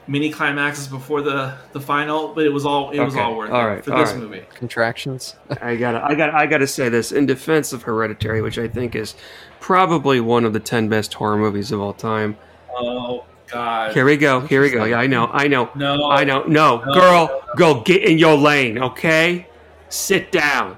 mini 0.10 0.32
climaxes 0.32 0.88
before 0.88 1.22
the 1.22 1.54
the 1.72 1.80
final, 1.80 2.34
but 2.34 2.46
it 2.46 2.50
was 2.50 2.66
all 2.66 2.90
it 2.90 3.00
was 3.00 3.14
Okay. 3.14 3.24
all 3.24 3.36
worth 3.38 3.52
All 3.52 3.68
it 3.74 3.86
for 3.86 3.94
All 3.94 4.00
this 4.00 4.12
right. 4.12 4.20
movie. 4.20 4.44
Contractions. 4.56 5.36
I 5.62 5.76
gotta, 5.76 6.04
I 6.04 6.16
gotta, 6.16 6.36
I 6.36 6.48
gotta 6.48 6.68
say 6.68 6.90
this 6.90 7.12
in 7.12 7.26
defense 7.28 7.72
of 7.72 7.84
Hereditary, 7.84 8.42
which 8.42 8.58
I 8.58 8.68
think 8.68 8.96
is 8.96 9.16
probably 9.60 10.20
one 10.20 10.46
of 10.46 10.54
the 10.54 10.60
ten 10.60 10.90
best 10.90 11.14
horror 11.14 11.38
movies 11.38 11.72
of 11.72 11.80
all 11.80 11.94
time. 11.94 12.38
Oh 12.76 13.26
God! 13.52 13.94
Here 13.94 14.06
we 14.06 14.18
go. 14.18 14.42
Here 14.42 14.62
we 14.62 14.72
go. 14.72 14.84
Yeah, 14.86 15.00
I 15.00 15.08
know. 15.08 15.28
I 15.28 15.48
know. 15.48 15.70
No, 15.76 16.10
I 16.10 16.24
know. 16.24 16.44
No, 16.44 16.84
No. 16.86 16.94
girl, 16.94 17.44
go 17.56 17.82
get 17.82 18.04
in 18.04 18.18
your 18.18 18.36
lane. 18.36 18.80
Okay, 18.82 19.48
sit 19.90 20.32
down. 20.32 20.76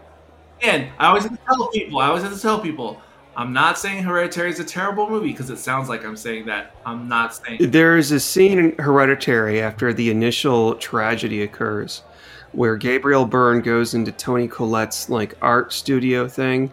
And 0.62 0.90
I 1.00 1.08
always 1.08 1.24
have 1.24 1.32
to 1.32 1.40
tell 1.48 1.68
people. 1.70 2.00
I 2.00 2.08
always 2.08 2.24
have 2.24 2.34
to 2.34 2.40
tell 2.42 2.60
people. 2.60 3.02
I'm 3.42 3.54
not 3.54 3.80
saying 3.80 4.04
Hereditary 4.04 4.52
is 4.52 4.60
a 4.60 4.64
terrible 4.64 5.10
movie 5.10 5.32
because 5.32 5.50
it 5.50 5.58
sounds 5.58 5.90
like 5.90 6.06
I'm 6.06 6.16
saying 6.16 6.46
that. 6.46 6.76
I'm 6.86 7.08
not 7.08 7.34
saying. 7.34 7.72
There's 7.72 8.12
a 8.12 8.20
scene 8.20 8.60
in 8.60 8.78
Hereditary 8.78 9.60
after 9.60 9.92
the 9.94 10.12
initial 10.12 10.76
tragedy 10.76 11.42
occurs, 11.42 12.04
where 12.52 12.76
Gabriel 12.76 13.26
Byrne 13.26 13.62
goes 13.62 13.96
into 13.96 14.12
Toni 14.12 14.48
Collette's 14.48 15.10
like 15.10 15.36
art 15.42 15.74
studio 15.74 16.28
thing, 16.28 16.72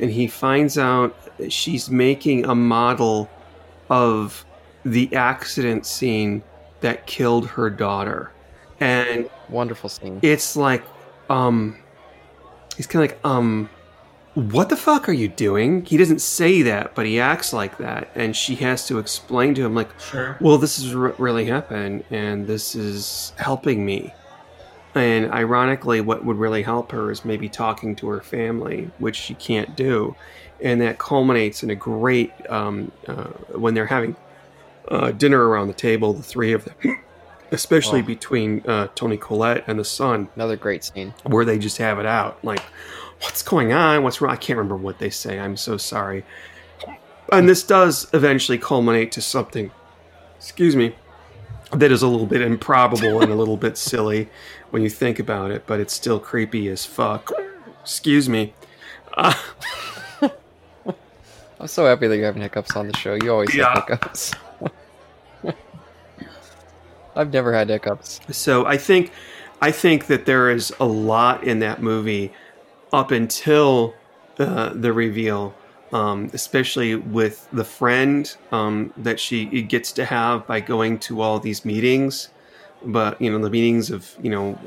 and 0.00 0.10
he 0.10 0.26
finds 0.26 0.78
out 0.78 1.14
she's 1.50 1.90
making 1.90 2.46
a 2.46 2.54
model 2.54 3.28
of 3.90 4.46
the 4.86 5.14
accident 5.14 5.84
scene 5.84 6.42
that 6.80 7.06
killed 7.06 7.46
her 7.46 7.68
daughter, 7.68 8.30
and 8.80 9.28
Wonderful 9.50 9.90
scene. 9.90 10.20
it's 10.22 10.56
like, 10.56 10.82
um, 11.28 11.76
he's 12.74 12.86
kind 12.86 13.04
of 13.04 13.10
like, 13.10 13.20
um, 13.22 13.68
what 14.36 14.68
the 14.68 14.76
fuck 14.76 15.08
are 15.08 15.12
you 15.12 15.28
doing? 15.28 15.84
He 15.84 15.96
doesn't 15.96 16.20
say 16.20 16.62
that, 16.62 16.94
but 16.94 17.06
he 17.06 17.18
acts 17.18 17.52
like 17.52 17.78
that, 17.78 18.08
and 18.14 18.36
she 18.36 18.54
has 18.56 18.86
to 18.88 18.98
explain 18.98 19.54
to 19.54 19.64
him 19.64 19.74
like, 19.74 19.88
Sure. 19.98 20.36
well, 20.40 20.58
this 20.58 20.78
is 20.78 20.94
r- 20.94 21.14
really 21.18 21.46
happened, 21.46 22.04
and 22.10 22.46
this 22.46 22.74
is 22.74 23.32
helping 23.36 23.84
me. 23.84 24.12
And 24.94 25.30
ironically, 25.32 26.00
what 26.00 26.24
would 26.24 26.36
really 26.38 26.62
help 26.62 26.92
her 26.92 27.10
is 27.10 27.24
maybe 27.24 27.48
talking 27.48 27.96
to 27.96 28.08
her 28.08 28.20
family, 28.20 28.90
which 28.98 29.16
she 29.16 29.34
can't 29.34 29.76
do. 29.76 30.14
And 30.62 30.80
that 30.80 30.98
culminates 30.98 31.62
in 31.62 31.68
a 31.70 31.74
great, 31.74 32.32
um, 32.50 32.92
uh, 33.06 33.24
when 33.58 33.74
they're 33.74 33.84
having 33.86 34.16
uh, 34.88 35.10
dinner 35.10 35.48
around 35.48 35.66
the 35.68 35.74
table, 35.74 36.12
the 36.14 36.22
three 36.22 36.52
of 36.52 36.64
them, 36.64 36.98
especially 37.52 38.00
Oh. 38.00 38.04
between 38.04 38.62
uh, 38.66 38.88
Toni 38.94 39.16
Collette 39.18 39.64
and 39.66 39.78
the 39.78 39.84
son, 39.84 40.28
Another 40.34 40.56
great 40.56 40.84
scene. 40.84 41.12
where 41.24 41.44
they 41.44 41.58
just 41.58 41.76
have 41.78 41.98
it 41.98 42.06
out. 42.06 42.42
Like, 42.42 42.62
what's 43.22 43.42
going 43.42 43.72
on? 43.72 44.02
What's 44.02 44.20
wrong? 44.20 44.32
I 44.32 44.36
can't 44.36 44.56
remember 44.58 44.76
what 44.76 44.98
they 44.98 45.10
say. 45.10 45.38
I'm 45.38 45.56
so 45.56 45.76
sorry. 45.76 46.24
And 47.32 47.48
this 47.48 47.62
does 47.62 48.08
eventually 48.12 48.58
culminate 48.58 49.10
to 49.12 49.20
something, 49.20 49.70
excuse 50.36 50.76
me, 50.76 50.94
that 51.72 51.90
is 51.90 52.02
a 52.02 52.08
little 52.08 52.26
bit 52.26 52.40
improbable 52.40 53.20
and 53.20 53.32
a 53.32 53.34
little 53.34 53.56
bit 53.56 53.76
silly 53.76 54.28
when 54.70 54.82
you 54.82 54.90
think 54.90 55.18
about 55.18 55.50
it, 55.50 55.64
but 55.66 55.80
it's 55.80 55.92
still 55.92 56.20
creepy 56.20 56.68
as 56.68 56.84
fuck. 56.86 57.32
Excuse 57.80 58.28
me. 58.28 58.54
Uh, 59.16 59.34
I'm 61.58 61.66
so 61.66 61.86
happy 61.86 62.06
that 62.06 62.16
you're 62.16 62.26
having 62.26 62.42
hiccups 62.42 62.76
on 62.76 62.86
the 62.88 62.96
show. 62.96 63.14
You 63.20 63.32
always 63.32 63.54
Yeah. 63.54 63.72
have 63.74 63.84
hiccups. 63.88 64.32
I've 67.16 67.32
never 67.32 67.52
had 67.52 67.68
hiccups. 67.70 68.20
So 68.30 68.66
I 68.66 68.76
think 68.76 69.10
I 69.62 69.70
think 69.72 70.06
that 70.08 70.26
there 70.26 70.50
is 70.50 70.72
a 70.78 70.84
lot 70.84 71.44
in 71.44 71.60
that 71.60 71.82
movie 71.82 72.30
up 72.92 73.10
until 73.10 73.94
uh, 74.38 74.70
the 74.74 74.92
reveal, 74.92 75.54
um, 75.92 76.30
especially 76.32 76.94
with 76.94 77.48
the 77.52 77.64
friend 77.64 78.36
um, 78.52 78.92
that 78.96 79.18
she 79.18 79.62
gets 79.62 79.92
to 79.92 80.04
have 80.04 80.46
by 80.46 80.60
going 80.60 80.98
to 81.00 81.20
all 81.20 81.38
these 81.38 81.64
meetings. 81.64 82.30
But 82.84 83.20
you 83.20 83.30
know 83.30 83.38
the 83.38 83.50
meetings 83.50 83.90
of 83.90 84.14
you 84.22 84.30
know 84.30 84.58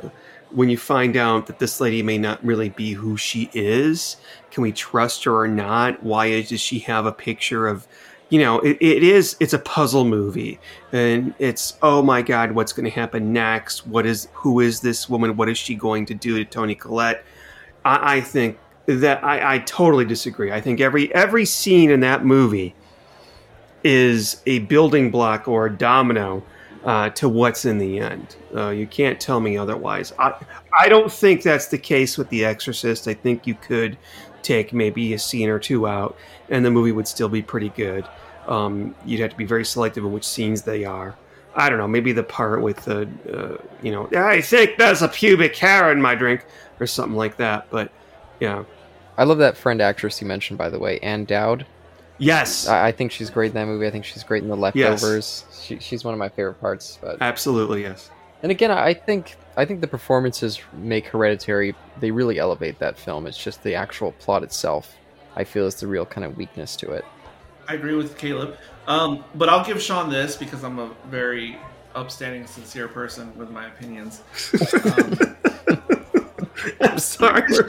when 0.52 0.70
you 0.70 0.78
find 0.78 1.16
out 1.16 1.46
that 1.48 1.60
this 1.60 1.80
lady 1.80 2.02
may 2.02 2.18
not 2.18 2.44
really 2.44 2.70
be 2.70 2.94
who 2.94 3.18
she 3.18 3.50
is. 3.54 4.18
Can 4.52 4.64
we 4.64 4.72
trust 4.72 5.24
her 5.26 5.41
or 5.41 5.48
not? 5.48 6.02
Why 6.02 6.28
is, 6.28 6.50
does 6.50 6.60
she 6.60 6.80
have 6.80 7.06
a 7.06 7.12
picture 7.12 7.68
of 7.68 7.88
you 8.30 8.40
know, 8.40 8.60
it, 8.60 8.78
it 8.80 9.04
is 9.04 9.36
it's 9.40 9.54
a 9.54 9.60
puzzle 9.60 10.06
movie, 10.06 10.60
and 10.91 11.34
it's 11.40 11.78
oh 11.82 12.02
my 12.04 12.22
god, 12.22 12.52
what's 12.52 12.74
going 12.74 12.86
to 12.86 12.91
happen 12.91 13.34
next? 13.34 13.88
What 13.88 14.06
is 14.06 14.28
who 14.34 14.60
is 14.60 14.82
this 14.82 15.10
woman? 15.10 15.36
What 15.36 15.50
is 15.50 15.58
she 15.58 15.76
going 15.76 16.06
to 16.08 16.14
do 16.14 16.38
to 16.38 16.46
Toni 16.46 16.76
Collette? 16.76 17.24
I, 17.85 18.18
I 18.18 18.22
think 18.22 18.57
that 18.85 19.23
I, 19.23 19.56
I 19.56 19.60
totally 19.60 20.06
disagree. 20.06 20.51
I 20.51 20.61
think 20.61 20.81
every 20.81 21.14
every 21.14 21.45
scene 21.45 21.91
in 21.91 21.99
that 22.01 22.26
movie 22.26 22.76
is 23.84 24.41
a 24.45 24.60
building 24.60 25.11
block 25.11 25.47
or 25.47 25.68
a 25.68 25.72
domino 25.72 26.43
uh, 26.84 27.10
to 27.11 27.30
what's 27.30 27.65
in 27.65 27.77
the 27.77 27.99
end. 27.99 28.35
Uh, 28.56 28.69
you 28.69 28.88
can't 28.88 29.19
tell 29.19 29.39
me 29.39 29.57
otherwise. 29.57 30.14
I 30.18 30.34
I 30.77 30.89
don't 30.89 31.11
think 31.11 31.43
that's 31.43 31.68
the 31.68 31.77
case 31.77 32.18
with 32.18 32.30
The 32.30 32.45
Exorcist. 32.45 33.07
I 33.07 33.14
think 33.14 33.45
you 33.45 33.56
could 33.56 33.97
take 34.41 34.73
maybe 34.73 35.14
a 35.14 35.19
scene 35.19 35.49
or 35.49 35.60
two 35.60 35.88
out, 35.88 36.18
and 36.49 36.65
the 36.65 36.72
movie 36.72 36.91
would 36.91 37.07
still 37.07 37.30
be 37.30 37.41
pretty 37.41 37.69
good. 37.69 38.06
Um, 38.47 38.95
you'd 39.06 39.19
have 39.19 39.31
to 39.31 39.38
be 39.38 39.45
very 39.45 39.65
selective 39.65 40.03
in 40.03 40.11
which 40.11 40.26
scenes 40.26 40.64
they 40.64 40.84
are. 40.85 41.15
I 41.56 41.69
don't 41.69 41.77
know, 41.77 41.88
maybe 41.88 42.11
the 42.14 42.23
part 42.23 42.61
with 42.61 42.85
the, 42.85 43.07
uh, 43.31 43.57
you 43.81 43.91
know, 43.91 44.07
I 44.15 44.39
think 44.39 44.77
there's 44.77 45.01
a 45.01 45.07
pubic 45.07 45.56
hair 45.56 45.91
in 45.91 46.01
my 46.01 46.15
drink 46.15 46.45
or 46.80 46.88
something 46.88 47.15
like 47.15 47.38
that. 47.38 47.68
But 47.69 47.91
yeah, 48.39 48.64
I 49.18 49.23
love 49.23 49.39
that 49.39 49.57
friend 49.57 49.81
actress 49.81 50.22
you 50.22 50.27
mentioned, 50.27 50.57
by 50.57 50.69
the 50.69 50.80
way, 50.80 50.99
Ann 50.99 51.26
Dowd. 51.26 51.65
yes, 52.18 52.68
I, 52.68 52.88
I 52.88 52.91
think 52.91 53.11
she's 53.11 53.30
great 53.30 53.49
in 53.49 53.56
that 53.56 53.65
movie. 53.65 53.88
I 53.88 53.91
think 53.91 54.06
she's 54.06 54.23
great 54.23 54.43
in 54.43 54.49
The 54.49 54.56
Leftovers. 54.56 55.45
She, 55.61 55.80
she's 55.80 56.03
one 56.03 56.14
of 56.14 56.18
my 56.18 56.30
favorite 56.30 56.60
parts. 56.60 56.97
But 57.01 57.18
absolutely 57.22 57.84
yes. 57.84 58.10
and 58.41 58.51
again, 58.51 58.72
I 58.72 58.93
think 58.93 59.35
I 59.57 59.65
think 59.65 59.81
the 59.81 59.88
performances 59.88 60.60
make 60.73 61.07
Hereditary. 61.07 61.76
They 61.99 62.11
really 62.11 62.39
elevate 62.39 62.80
that 62.80 62.97
film. 62.97 63.27
It's 63.27 63.38
just 63.38 63.61
the 63.64 63.76
actual 63.76 64.14
plot 64.14 64.43
itself. 64.43 64.95
I 65.35 65.43
feel 65.43 65.65
is 65.65 65.76
the 65.76 65.88
real 65.88 66.06
kind 66.06 66.26
of 66.26 66.38
weakness 66.38 66.76
to 66.77 66.91
it. 66.91 67.06
I 67.68 67.73
agree 67.76 67.95
with 67.95 68.18
Caleb. 68.18 68.57
Um, 68.88 69.23
but 69.35 69.47
I'll 69.49 69.64
give 69.64 69.80
Sean 69.81 70.10
this 70.10 70.35
because 70.35 70.64
I'm 70.64 70.80
a 70.80 70.89
very 71.10 71.57
upstanding, 71.93 72.47
sincere 72.47 72.88
person 72.88 73.38
with 73.38 73.51
my 73.51 73.68
opinions. 73.68 74.23
Um, 74.97 75.98
I'm 76.81 76.99
sorry. 76.99 77.44
you 77.52 77.61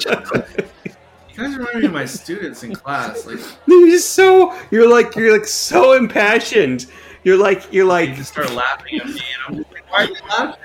guys 1.37 1.57
remind 1.57 1.81
me 1.81 1.87
of 1.87 1.93
my 1.93 2.05
students 2.05 2.62
in 2.62 2.75
class. 2.75 3.27
Like, 3.27 3.39
You're 3.67 3.89
just 3.89 4.11
so 4.11 4.59
you're 4.71 4.89
like 4.89 5.15
you're 5.17 5.33
like 5.33 5.47
so 5.47 5.93
impassioned. 5.95 6.87
You're 7.25 7.37
like 7.37 7.73
you're 7.73 7.85
they 7.85 8.07
like 8.09 8.15
just 8.15 8.33
start 8.33 8.53
laughing 8.53 9.01
at 9.01 9.07
me, 9.07 9.12
and 9.12 9.23
I'm 9.49 9.57
just 9.57 9.73
like, 9.73 9.91
"Why 9.93 10.05
are 10.05 10.09
you 10.09 10.17
laughing?" 10.29 10.61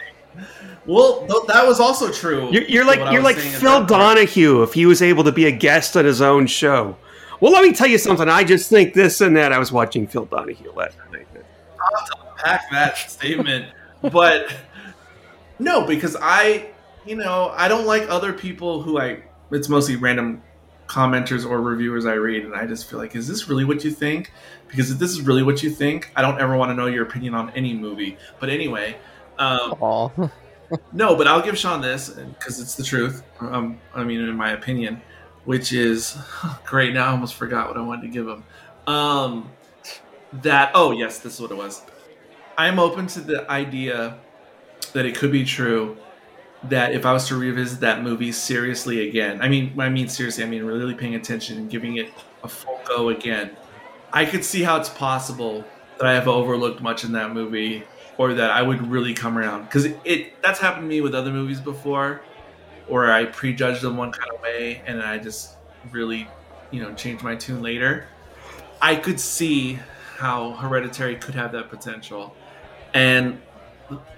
Well, 0.86 1.26
th- 1.28 1.48
that 1.48 1.66
was 1.66 1.80
also 1.80 2.12
true. 2.12 2.50
You're, 2.52 2.64
you're 2.64 2.86
like 2.86 3.12
you're 3.12 3.24
like 3.24 3.38
Phil. 3.38 3.86
Donahue 3.86 4.62
if 4.64 4.74
he 4.74 4.86
was 4.86 5.02
able 5.02 5.24
to 5.24 5.32
be 5.32 5.46
a 5.46 5.52
guest 5.52 5.98
on 5.98 6.06
his 6.06 6.22
own 6.22 6.48
show. 6.48 6.96
Well, 7.42 7.52
let 7.52 7.64
me 7.64 7.74
tell 7.74 7.88
you 7.88 7.98
something. 7.98 8.30
I 8.30 8.44
just 8.44 8.70
think 8.70 8.94
this 8.94 9.20
and 9.22 9.36
that. 9.36 9.52
I 9.52 9.60
was 9.60 9.72
watching 9.72 10.08
Phil 10.08 10.26
Donahue 10.26 10.72
last 10.74 10.98
night. 11.12 11.28
I'll 11.36 12.00
have 12.00 12.08
to 12.08 12.18
unpack 12.32 12.72
that 12.72 12.98
statement. 12.98 13.66
But 14.02 14.56
no, 15.60 15.86
because 15.86 16.16
I, 16.22 16.68
you 17.06 17.16
know, 17.16 17.54
I 17.56 17.68
don't 17.68 17.86
like 17.86 18.10
other 18.10 18.34
people 18.34 18.82
who 18.82 19.00
I. 19.00 19.24
It's 19.52 19.70
mostly 19.70 19.96
random 19.96 20.42
commenters 20.88 21.50
or 21.50 21.62
reviewers 21.62 22.06
I 22.06 22.14
read, 22.14 22.46
and 22.46 22.56
I 22.56 22.66
just 22.66 22.90
feel 22.90 23.00
like, 23.00 23.16
is 23.16 23.28
this 23.28 23.48
really 23.48 23.66
what 23.66 23.84
you 23.84 23.92
think? 23.92 24.32
Because 24.68 24.92
if 24.92 25.00
this 25.00 25.12
is 25.12 25.22
really 25.22 25.44
what 25.44 25.64
you 25.64 25.70
think, 25.70 26.12
I 26.16 26.22
don't 26.22 26.40
ever 26.40 26.58
want 26.58 26.70
to 26.72 26.74
know 26.74 26.88
your 26.88 27.04
opinion 27.04 27.36
on 27.36 27.50
any 27.52 27.74
movie. 27.74 28.18
But 28.40 28.50
anyway, 28.50 28.98
um, 29.38 30.32
no, 30.94 31.16
but 31.16 31.28
I'll 31.28 31.42
give 31.42 31.58
Sean 31.58 31.82
this 31.82 32.10
because 32.10 32.60
it's 32.60 32.76
the 32.76 32.84
truth. 32.84 33.24
Um, 33.40 33.80
I 33.94 34.04
mean, 34.04 34.20
in 34.22 34.36
my 34.36 34.52
opinion, 34.52 35.02
which 35.46 35.74
is 35.74 36.18
great. 36.66 36.94
Now 36.94 37.08
I 37.08 37.12
almost 37.12 37.36
forgot 37.36 37.68
what 37.68 37.78
I 37.78 37.82
wanted 37.82 38.04
to 38.04 38.10
give 38.10 38.28
him. 38.28 38.44
Um, 38.88 39.52
that 40.42 40.72
oh 40.74 40.92
yes, 40.92 41.20
this 41.20 41.36
is 41.36 41.42
what 41.42 41.52
it 41.52 41.58
was. 41.58 41.84
I'm 42.58 42.80
open 42.80 43.08
to 43.08 43.22
the 43.22 43.50
idea 43.50 44.18
that 44.94 45.06
it 45.06 45.16
could 45.16 45.32
be 45.32 45.44
true 45.44 45.98
that 46.70 46.94
if 46.94 47.06
I 47.06 47.14
was 47.14 47.28
to 47.28 47.36
revisit 47.36 47.80
that 47.82 48.02
movie 48.02 48.32
seriously 48.32 49.08
again, 49.08 49.42
I 49.42 49.48
mean, 49.48 49.80
I 49.80 49.90
mean 49.90 50.08
seriously, 50.08 50.44
I 50.44 50.48
mean 50.48 50.64
really 50.64 50.96
paying 50.96 51.16
attention 51.16 51.58
and 51.58 51.70
giving 51.70 51.98
it 51.98 52.10
a 52.44 52.48
full 52.48 52.80
go 52.88 53.10
again. 53.10 53.56
I 54.14 54.26
could 54.26 54.46
see 54.46 54.64
how 54.64 54.78
it's 54.80 54.90
possible 54.90 55.66
that 55.98 56.08
I 56.08 56.14
have 56.14 56.28
overlooked 56.28 56.82
much 56.82 57.04
in 57.04 57.12
that 57.14 57.32
movie, 57.34 57.84
or 58.18 58.34
that 58.34 58.52
I 58.52 58.62
would 58.62 58.86
really 58.88 59.14
come 59.14 59.38
around 59.38 59.66
because 59.66 59.86
it, 59.86 60.00
it 60.06 60.42
that's 60.42 60.60
happened 60.60 60.84
to 60.84 60.88
me 60.88 61.02
with 61.02 61.14
other 61.14 61.32
movies 61.32 61.60
before, 61.60 62.22
or 62.88 63.12
I 63.12 63.26
prejudged 63.26 63.82
them 63.82 63.98
one 63.98 64.12
kind 64.12 64.32
of 64.32 64.42
way 64.42 64.82
and 64.86 65.02
I 65.02 65.18
just 65.18 65.56
really, 65.92 66.28
you 66.72 66.82
know, 66.82 66.94
changed 66.94 67.24
my 67.24 67.36
tune 67.36 67.62
later. 67.62 68.08
I 68.82 68.96
could 68.96 69.20
see 69.20 69.80
how 70.18 70.54
Hereditary 70.54 71.16
could 71.16 71.36
have 71.36 71.52
that 71.54 71.70
potential, 71.70 72.36
and 72.94 73.42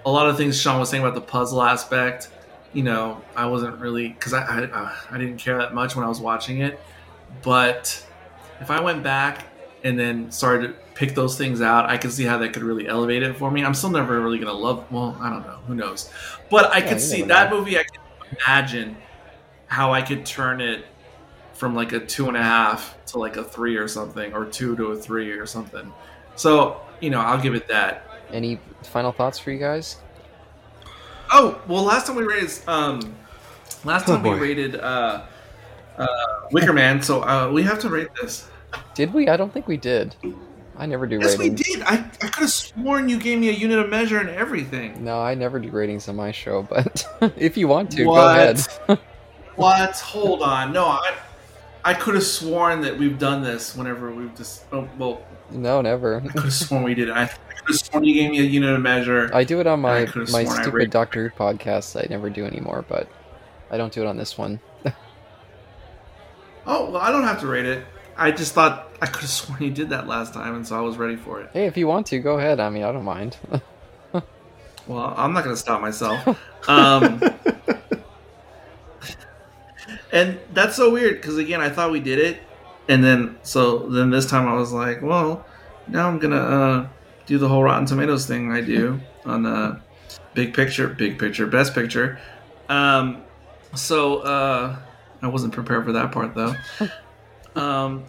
a 0.04 0.10
lot 0.10 0.28
of 0.28 0.36
things 0.36 0.60
Sean 0.60 0.78
was 0.78 0.88
saying 0.88 1.02
about 1.02 1.14
the 1.14 1.20
puzzle 1.20 1.62
aspect. 1.62 2.30
You 2.72 2.82
know, 2.82 3.22
I 3.34 3.46
wasn't 3.46 3.78
really 3.78 4.08
because 4.08 4.34
I, 4.34 4.42
I 4.42 4.62
uh, 4.64 4.92
I 5.10 5.18
didn't 5.18 5.38
care 5.38 5.58
that 5.58 5.74
much 5.74 5.96
when 5.96 6.04
I 6.04 6.08
was 6.08 6.20
watching 6.20 6.60
it, 6.60 6.78
but 7.42 8.04
if 8.60 8.70
I 8.70 8.80
went 8.80 9.02
back 9.02 9.46
and 9.84 9.98
then 9.98 10.30
started 10.30 10.68
to 10.68 10.74
pick 10.94 11.14
those 11.14 11.38
things 11.38 11.62
out, 11.62 11.86
I 11.86 11.96
could 11.96 12.12
see 12.12 12.24
how 12.24 12.38
that 12.38 12.52
could 12.52 12.62
really 12.62 12.86
elevate 12.86 13.22
it 13.22 13.36
for 13.36 13.50
me. 13.50 13.64
I'm 13.64 13.74
still 13.74 13.90
never 13.90 14.20
really 14.20 14.38
gonna 14.38 14.52
love. 14.52 14.90
Well, 14.90 15.16
I 15.20 15.30
don't 15.30 15.46
know. 15.46 15.58
Who 15.66 15.74
knows? 15.74 16.10
But 16.50 16.72
I 16.72 16.78
Yeah, 16.78 16.88
could 16.90 17.00
see 17.00 17.22
that 17.22 17.50
know. 17.50 17.58
movie. 17.58 17.78
I 17.78 17.84
could 17.84 18.38
imagine 18.46 18.96
how 19.66 19.92
I 19.92 20.02
could 20.02 20.26
turn 20.26 20.60
it 20.60 20.84
from 21.54 21.74
like 21.74 21.92
a 21.92 22.00
two 22.00 22.28
and 22.28 22.36
a 22.36 22.42
half 22.42 22.96
to 23.06 23.18
like 23.18 23.36
a 23.36 23.44
three 23.44 23.76
or 23.76 23.88
something, 23.88 24.32
or 24.34 24.44
two 24.44 24.76
to 24.76 24.86
a 24.88 24.96
three 24.96 25.30
or 25.30 25.46
something. 25.46 25.92
So 26.36 26.80
you 27.00 27.10
know, 27.10 27.20
I'll 27.20 27.40
give 27.40 27.54
it 27.54 27.66
that. 27.68 28.04
Any 28.32 28.60
final 28.82 29.12
thoughts 29.12 29.38
for 29.38 29.50
you 29.50 29.58
guys? 29.58 29.96
Oh 31.30 31.60
well, 31.68 31.82
last 31.84 32.06
time 32.06 32.16
we 32.16 32.24
rated, 32.24 32.50
um, 32.68 33.00
last 33.84 34.08
Oh, 34.08 34.14
time 34.14 34.22
we 34.22 34.30
rated 34.30 34.76
uh, 34.76 35.22
uh, 35.96 36.06
Wicker 36.52 36.72
Man, 36.72 37.02
so 37.02 37.22
uh, 37.22 37.50
we 37.52 37.62
have 37.64 37.78
to 37.80 37.88
rate 37.88 38.08
this. 38.20 38.48
Did 38.94 39.12
we? 39.12 39.28
I 39.28 39.36
don't 39.36 39.52
think 39.52 39.66
we 39.68 39.76
did. 39.76 40.14
I 40.76 40.86
never 40.86 41.06
do 41.06 41.18
ratings. 41.18 41.32
Yes, 41.32 41.38
we 41.40 41.50
did. 41.50 41.82
I, 41.82 41.94
I 42.22 42.28
could 42.28 42.42
have 42.42 42.50
sworn 42.50 43.08
you 43.08 43.18
gave 43.18 43.38
me 43.40 43.48
a 43.48 43.52
unit 43.52 43.78
of 43.78 43.88
measure 43.88 44.18
and 44.18 44.28
everything. 44.30 45.02
No, 45.04 45.20
I 45.20 45.34
never 45.34 45.58
do 45.58 45.70
ratings 45.70 46.08
on 46.08 46.16
my 46.16 46.30
show, 46.30 46.62
but 46.62 47.04
if 47.36 47.56
you 47.56 47.66
want 47.68 47.90
to, 47.92 48.04
What? 48.04 48.14
go 48.14 48.28
ahead. 48.30 48.66
What? 49.56 49.96
Hold 49.98 50.42
on. 50.42 50.72
No, 50.72 50.86
I 50.86 51.16
I 51.84 51.94
could 51.94 52.14
have 52.14 52.22
sworn 52.24 52.80
that 52.82 52.96
we've 52.96 53.18
done 53.18 53.42
this 53.42 53.74
whenever 53.74 54.12
we've 54.14 54.34
just. 54.36 54.64
Oh, 54.72 54.88
well, 54.98 55.22
No, 55.50 55.80
never. 55.80 56.16
I 56.16 56.28
could 56.28 56.44
have 56.44 56.52
sworn 56.52 56.82
we 56.82 56.94
did. 56.94 57.10
I, 57.10 57.24
I 57.24 57.26
could 57.26 57.68
have 57.68 57.76
sworn 57.76 58.04
you 58.04 58.14
gave 58.14 58.30
me 58.30 58.40
a 58.40 58.42
unit 58.42 58.74
of 58.74 58.80
measure. 58.80 59.30
I 59.34 59.44
do 59.44 59.60
it 59.60 59.66
on 59.66 59.80
my 59.80 60.06
my 60.32 60.44
stupid 60.44 60.90
Doctor 60.90 61.28
Who 61.28 61.36
podcast. 61.36 62.00
I 62.00 62.06
never 62.10 62.30
do 62.30 62.44
anymore, 62.44 62.84
but 62.88 63.08
I 63.70 63.76
don't 63.76 63.92
do 63.92 64.02
it 64.02 64.06
on 64.06 64.16
this 64.16 64.36
one. 64.36 64.60
oh 66.66 66.90
well, 66.90 66.96
I 66.98 67.10
don't 67.10 67.24
have 67.24 67.40
to 67.40 67.46
rate 67.46 67.66
it. 67.66 67.84
I 68.16 68.30
just 68.32 68.52
thought 68.52 68.88
I 69.00 69.06
could 69.06 69.22
have 69.22 69.30
sworn 69.30 69.62
you 69.62 69.70
did 69.70 69.90
that 69.90 70.06
last 70.06 70.34
time, 70.34 70.54
and 70.54 70.66
so 70.66 70.76
I 70.76 70.80
was 70.80 70.96
ready 70.96 71.16
for 71.16 71.40
it. 71.40 71.50
Hey, 71.52 71.66
if 71.66 71.76
you 71.76 71.86
want 71.86 72.06
to, 72.08 72.18
go 72.18 72.38
ahead. 72.38 72.60
I 72.60 72.68
mean, 72.68 72.82
I 72.82 72.92
don't 72.92 73.04
mind. 73.04 73.36
Well, 74.88 75.12
I'm 75.18 75.34
not 75.34 75.44
going 75.44 75.54
to 75.54 75.60
stop 75.60 75.80
myself. 75.80 76.38
Um, 76.66 77.22
and 80.12 80.38
that's 80.52 80.76
so 80.76 80.92
weird 80.92 81.14
because 81.14 81.38
again, 81.38 81.62
I 81.62 81.70
thought 81.70 81.90
we 81.90 82.00
did 82.00 82.18
it, 82.18 82.42
and 82.88 83.02
then 83.02 83.38
so 83.42 83.88
then 83.88 84.10
this 84.10 84.26
time 84.26 84.48
I 84.48 84.54
was 84.54 84.72
like, 84.72 85.02
well, 85.02 85.46
now 85.86 86.08
I'm 86.08 86.18
gonna 86.18 86.36
uh, 86.36 86.88
do 87.26 87.38
the 87.38 87.48
whole 87.48 87.62
Rotten 87.62 87.86
Tomatoes 87.86 88.26
thing 88.26 88.52
I 88.52 88.60
do 88.60 89.00
on 89.24 89.46
uh, 89.46 89.80
Big 90.34 90.54
Picture, 90.54 90.88
Big 90.88 91.18
Picture, 91.18 91.46
Best 91.46 91.74
Picture. 91.74 92.18
Um, 92.68 93.22
so 93.74 94.18
uh, 94.18 94.76
I 95.22 95.28
wasn't 95.28 95.52
prepared 95.52 95.84
for 95.84 95.92
that 95.92 96.12
part 96.12 96.34
though. 96.34 96.54
Um, 97.56 98.04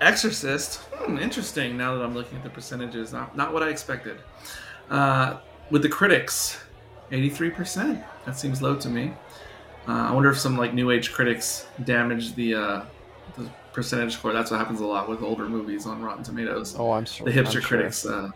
Exorcist, 0.00 0.76
hmm, 0.92 1.18
interesting. 1.18 1.76
Now 1.76 1.94
that 1.96 2.04
I'm 2.04 2.14
looking 2.14 2.38
at 2.38 2.42
the 2.44 2.50
percentages, 2.50 3.12
not 3.12 3.36
not 3.36 3.52
what 3.52 3.62
I 3.62 3.68
expected. 3.68 4.18
Uh, 4.90 5.38
with 5.70 5.82
the 5.82 5.88
critics, 5.88 6.58
83%. 7.10 8.02
That 8.24 8.38
seems 8.38 8.62
low 8.62 8.76
to 8.76 8.88
me. 8.88 9.12
Uh, 9.86 9.92
I 9.92 10.12
wonder 10.12 10.30
if 10.30 10.38
some 10.38 10.56
like 10.56 10.74
new 10.74 10.90
age 10.90 11.12
critics 11.12 11.66
damaged 11.84 12.36
the 12.36 12.54
uh, 12.54 12.58
the 12.60 12.84
percentage 13.78 14.14
score. 14.14 14.32
That's 14.32 14.50
what 14.50 14.58
happens 14.58 14.80
a 14.80 14.84
lot 14.84 15.08
with 15.08 15.22
older 15.22 15.48
movies 15.48 15.86
on 15.86 16.02
Rotten 16.02 16.24
Tomatoes. 16.24 16.74
oh, 16.76 16.90
I'm 16.90 17.04
sure. 17.04 17.24
the 17.24 17.30
hipster 17.30 17.46
I'm 17.46 17.52
sure. 17.52 17.60
critics 17.62 18.04
uh, 18.04 18.30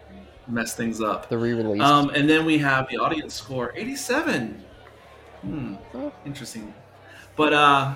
mess 0.46 0.76
things 0.76 1.00
up. 1.00 1.28
The 1.28 1.36
re-release. 1.36 1.82
Um, 1.82 2.10
and 2.10 2.30
then 2.30 2.44
we 2.44 2.58
have 2.58 2.88
the 2.88 2.98
audience 2.98 3.34
score, 3.34 3.72
87. 3.74 4.62
Hmm, 5.40 5.74
interesting. 6.24 6.72
But 7.34 7.52
uh, 7.54 7.94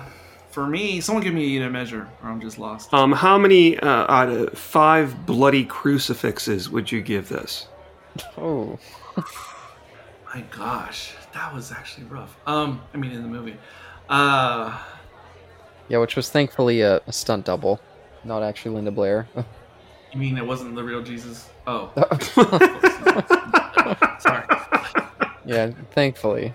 for 0.49 0.67
me, 0.67 0.99
someone 0.99 1.23
give 1.23 1.33
me 1.33 1.45
a 1.45 1.47
unit 1.47 1.71
measure, 1.71 2.09
or 2.21 2.29
I'm 2.29 2.41
just 2.41 2.59
lost. 2.59 2.93
Um, 2.93 3.13
how 3.13 3.37
many 3.37 3.79
uh, 3.79 4.13
out 4.13 4.27
of 4.27 4.59
five 4.59 5.25
bloody 5.25 5.63
crucifixes 5.63 6.69
would 6.69 6.91
you 6.91 7.01
give 7.01 7.29
this? 7.29 7.69
oh, 8.37 8.77
My 10.35 10.41
gosh, 10.51 11.13
that 11.33 11.53
was 11.53 11.71
actually 11.71 12.07
rough. 12.07 12.35
Um, 12.45 12.81
I 12.93 12.97
mean, 12.97 13.11
in 13.11 13.21
the 13.21 13.29
movie. 13.29 13.55
Uh, 14.09 14.77
yeah, 15.89 15.97
which 15.99 16.15
was 16.15 16.29
thankfully 16.29 16.81
a, 16.81 17.01
a 17.07 17.13
stunt 17.13 17.45
double, 17.45 17.79
not 18.23 18.43
actually 18.43 18.75
Linda 18.75 18.91
Blair. 18.91 19.27
You 20.13 20.21
mean 20.21 20.37
it 20.37 20.47
wasn't 20.47 20.73
the 20.73 20.83
real 20.83 21.03
Jesus? 21.03 21.49
Oh, 21.67 21.91
sorry. 24.19 24.45
yeah, 25.45 25.71
thankfully. 25.91 26.53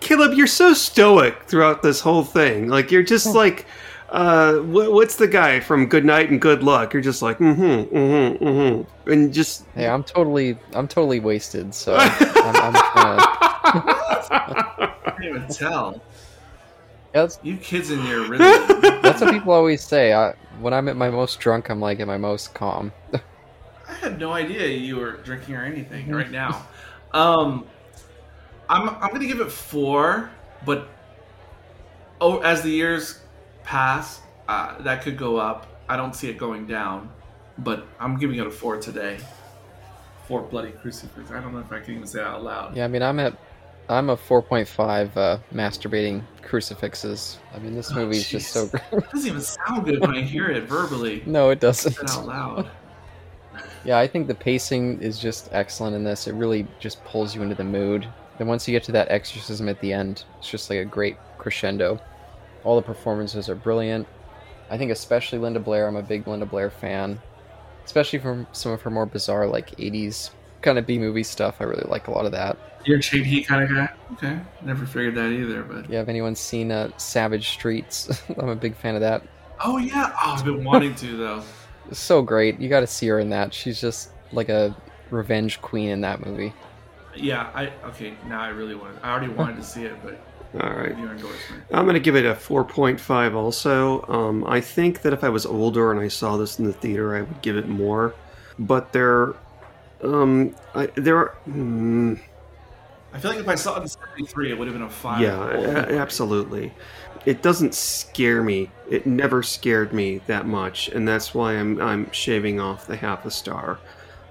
Caleb, 0.00 0.32
you're 0.32 0.46
so 0.46 0.72
stoic 0.72 1.42
throughout 1.44 1.82
this 1.82 2.00
whole 2.00 2.24
thing. 2.24 2.68
Like 2.68 2.90
you're 2.90 3.02
just 3.02 3.34
like, 3.34 3.66
uh, 4.08 4.54
wh- 4.60 4.90
what's 4.92 5.16
the 5.16 5.28
guy 5.28 5.60
from 5.60 5.86
Good 5.86 6.06
Night 6.06 6.30
and 6.30 6.40
Good 6.40 6.62
Luck? 6.62 6.94
You're 6.94 7.02
just 7.02 7.20
like, 7.22 7.36
mm-hmm, 7.38 7.94
mm-hmm, 7.96 8.44
mm-hmm, 8.44 9.10
and 9.10 9.32
just. 9.32 9.64
Hey, 9.74 9.86
I'm 9.86 10.02
totally, 10.02 10.56
I'm 10.72 10.88
totally 10.88 11.20
wasted. 11.20 11.74
So 11.74 11.94
I'm, 11.96 12.56
I'm 12.56 12.72
trying 12.72 13.18
to, 13.18 13.24
I 14.34 15.02
can't 15.04 15.24
even 15.24 15.46
tell. 15.48 16.00
Yeah, 17.14 17.28
You 17.42 17.56
kids 17.56 17.90
in 17.90 18.04
your 18.06 18.20
rhythm. 18.28 18.80
that's 19.02 19.20
what 19.20 19.32
people 19.32 19.52
always 19.52 19.82
say. 19.82 20.12
I, 20.12 20.34
when 20.60 20.72
I'm 20.72 20.88
at 20.88 20.96
my 20.96 21.10
most 21.10 21.40
drunk, 21.40 21.70
I'm 21.70 21.80
like 21.80 22.00
at 22.00 22.06
my 22.06 22.18
most 22.18 22.54
calm. 22.54 22.92
I 23.12 23.92
had 23.94 24.18
no 24.18 24.32
idea 24.32 24.66
you 24.68 24.96
were 24.96 25.12
drinking 25.18 25.54
or 25.56 25.64
anything 25.64 26.10
right 26.10 26.30
now. 26.42 26.66
Um, 27.12 27.66
I'm 28.68 28.88
I'm 28.88 29.12
gonna 29.12 29.26
give 29.26 29.40
it 29.40 29.52
four, 29.52 30.30
but 30.64 30.88
oh, 32.20 32.38
as 32.40 32.62
the 32.62 32.70
years 32.70 33.20
pass, 33.64 34.20
uh, 34.48 34.80
that 34.82 35.02
could 35.02 35.18
go 35.18 35.36
up. 35.36 35.66
I 35.88 35.96
don't 35.96 36.14
see 36.14 36.28
it 36.30 36.38
going 36.38 36.66
down, 36.66 37.10
but 37.58 37.86
I'm 38.00 38.16
giving 38.18 38.38
it 38.38 38.46
a 38.46 38.50
four 38.50 38.78
today. 38.78 39.18
Four 40.26 40.42
bloody 40.42 40.70
crucifix. 40.70 41.30
I 41.30 41.40
don't 41.40 41.52
know 41.52 41.58
if 41.58 41.70
I 41.72 41.80
can 41.80 41.94
even 41.94 42.06
say 42.06 42.20
that 42.20 42.28
out 42.28 42.44
loud. 42.44 42.76
Yeah, 42.76 42.84
I 42.84 42.88
mean, 42.88 43.02
I'm 43.02 43.18
at, 43.20 43.36
I'm 43.92 44.10
a 44.10 44.16
4.5 44.16 45.16
uh, 45.16 45.38
masturbating 45.52 46.22
crucifixes. 46.42 47.38
I 47.54 47.58
mean, 47.58 47.74
this 47.74 47.92
Oh, 47.94 48.08
is 48.10 48.28
just 48.28 48.52
so 48.52 48.66
great. 48.66 48.82
It 48.92 49.10
doesn't 49.10 49.28
even 49.28 49.40
sound 49.40 49.84
good 49.84 50.00
when 50.00 50.14
I 50.14 50.22
hear 50.22 50.48
it 50.48 50.64
verbally. 50.64 51.22
no, 51.26 51.50
it 51.50 51.60
doesn't. 51.60 51.92
Said 51.92 52.10
out 52.10 52.26
loud. 52.26 52.70
Yeah, 53.84 53.98
I 53.98 54.06
think 54.06 54.28
the 54.28 54.34
pacing 54.34 55.00
is 55.02 55.18
just 55.18 55.48
excellent 55.52 55.96
in 55.96 56.04
this. 56.04 56.26
It 56.26 56.34
really 56.34 56.66
just 56.78 57.04
pulls 57.04 57.34
you 57.34 57.42
into 57.42 57.54
the 57.54 57.64
mood. 57.64 58.06
Then 58.38 58.46
once 58.46 58.66
you 58.66 58.72
get 58.72 58.84
to 58.84 58.92
that 58.92 59.10
exorcism 59.10 59.68
at 59.68 59.80
the 59.80 59.92
end, 59.92 60.24
it's 60.38 60.48
just 60.48 60.70
like 60.70 60.78
a 60.78 60.84
great 60.84 61.16
crescendo. 61.38 62.00
All 62.64 62.76
the 62.76 62.82
performances 62.82 63.48
are 63.48 63.54
brilliant. 63.54 64.06
I 64.70 64.78
think 64.78 64.90
especially 64.90 65.38
Linda 65.38 65.60
Blair. 65.60 65.86
I'm 65.86 65.96
a 65.96 66.02
big 66.02 66.26
Linda 66.26 66.46
Blair 66.46 66.70
fan, 66.70 67.20
especially 67.84 68.20
from 68.20 68.46
some 68.52 68.72
of 68.72 68.80
her 68.82 68.90
more 68.90 69.04
bizarre 69.06 69.46
like 69.46 69.72
80s 69.76 70.30
kind 70.62 70.78
of 70.78 70.86
B 70.86 70.98
movie 70.98 71.24
stuff. 71.24 71.56
I 71.60 71.64
really 71.64 71.84
like 71.88 72.06
a 72.06 72.12
lot 72.12 72.24
of 72.24 72.32
that. 72.32 72.56
You're 72.84 72.98
a 72.98 73.02
Chained 73.02 73.26
Heat 73.26 73.46
kind 73.46 73.62
of 73.62 73.70
guy. 73.70 73.88
Okay, 74.12 74.40
never 74.62 74.86
figured 74.86 75.14
that 75.14 75.30
either. 75.30 75.62
But 75.62 75.88
Yeah, 75.88 76.00
if 76.02 76.08
anyone's 76.08 76.40
seen 76.40 76.70
uh, 76.72 76.90
Savage 76.96 77.48
Streets, 77.50 78.22
I'm 78.38 78.48
a 78.48 78.56
big 78.56 78.74
fan 78.76 78.94
of 78.94 79.00
that. 79.00 79.22
oh 79.64 79.78
yeah, 79.78 80.12
oh, 80.24 80.34
I've 80.38 80.44
been 80.44 80.64
wanting 80.64 80.94
to 80.96 81.16
though. 81.16 81.42
So 81.92 82.22
great. 82.22 82.60
You 82.60 82.68
got 82.68 82.80
to 82.80 82.86
see 82.86 83.08
her 83.08 83.18
in 83.18 83.30
that. 83.30 83.52
She's 83.52 83.80
just 83.80 84.10
like 84.32 84.48
a 84.48 84.74
revenge 85.10 85.60
queen 85.60 85.90
in 85.90 86.00
that 86.02 86.24
movie. 86.24 86.52
Yeah, 87.14 87.50
I 87.54 87.72
okay. 87.88 88.14
Now 88.26 88.40
I 88.40 88.48
really 88.48 88.74
want. 88.74 88.96
I 89.02 89.10
already 89.10 89.32
wanted 89.32 89.56
to 89.56 89.62
see 89.62 89.84
it, 89.84 89.94
but 90.02 90.18
All 90.60 90.70
right. 90.74 90.94
I'm 91.72 91.84
going 91.86 91.94
to 91.94 92.00
give 92.00 92.14
it 92.14 92.26
a 92.26 92.34
4.5 92.34 93.34
also. 93.34 94.02
Um, 94.06 94.44
I 94.46 94.60
think 94.60 95.00
that 95.00 95.14
if 95.14 95.24
I 95.24 95.30
was 95.30 95.46
older 95.46 95.90
and 95.90 95.98
I 95.98 96.08
saw 96.08 96.36
this 96.36 96.58
in 96.58 96.66
the 96.66 96.74
theater, 96.74 97.16
I 97.16 97.22
would 97.22 97.40
give 97.40 97.56
it 97.56 97.68
more. 97.68 98.14
But 98.58 98.92
there, 98.92 99.32
um, 100.02 100.54
I, 100.74 100.86
there 100.94 101.16
are, 101.16 101.34
mm, 101.48 102.20
I 103.14 103.18
feel 103.18 103.30
like 103.30 103.40
if 103.40 103.48
I 103.48 103.54
saw 103.54 103.76
it 103.78 103.82
in 103.82 103.88
'73, 103.88 104.50
it 104.52 104.58
would 104.58 104.68
have 104.68 104.74
been 104.74 104.86
a 104.86 104.90
five. 104.90 105.20
yeah, 105.20 105.50
a- 105.50 105.98
absolutely. 105.98 106.72
It 107.26 107.42
doesn't 107.42 107.74
scare 107.74 108.42
me. 108.42 108.70
It 108.90 109.06
never 109.06 109.42
scared 109.42 109.92
me 109.92 110.20
that 110.26 110.46
much, 110.46 110.88
and 110.88 111.06
that's 111.06 111.34
why 111.34 111.52
I'm 111.52 111.80
I'm 111.80 112.10
shaving 112.12 112.58
off 112.60 112.86
the 112.86 112.96
half 112.96 113.24
a 113.24 113.30
star. 113.30 113.78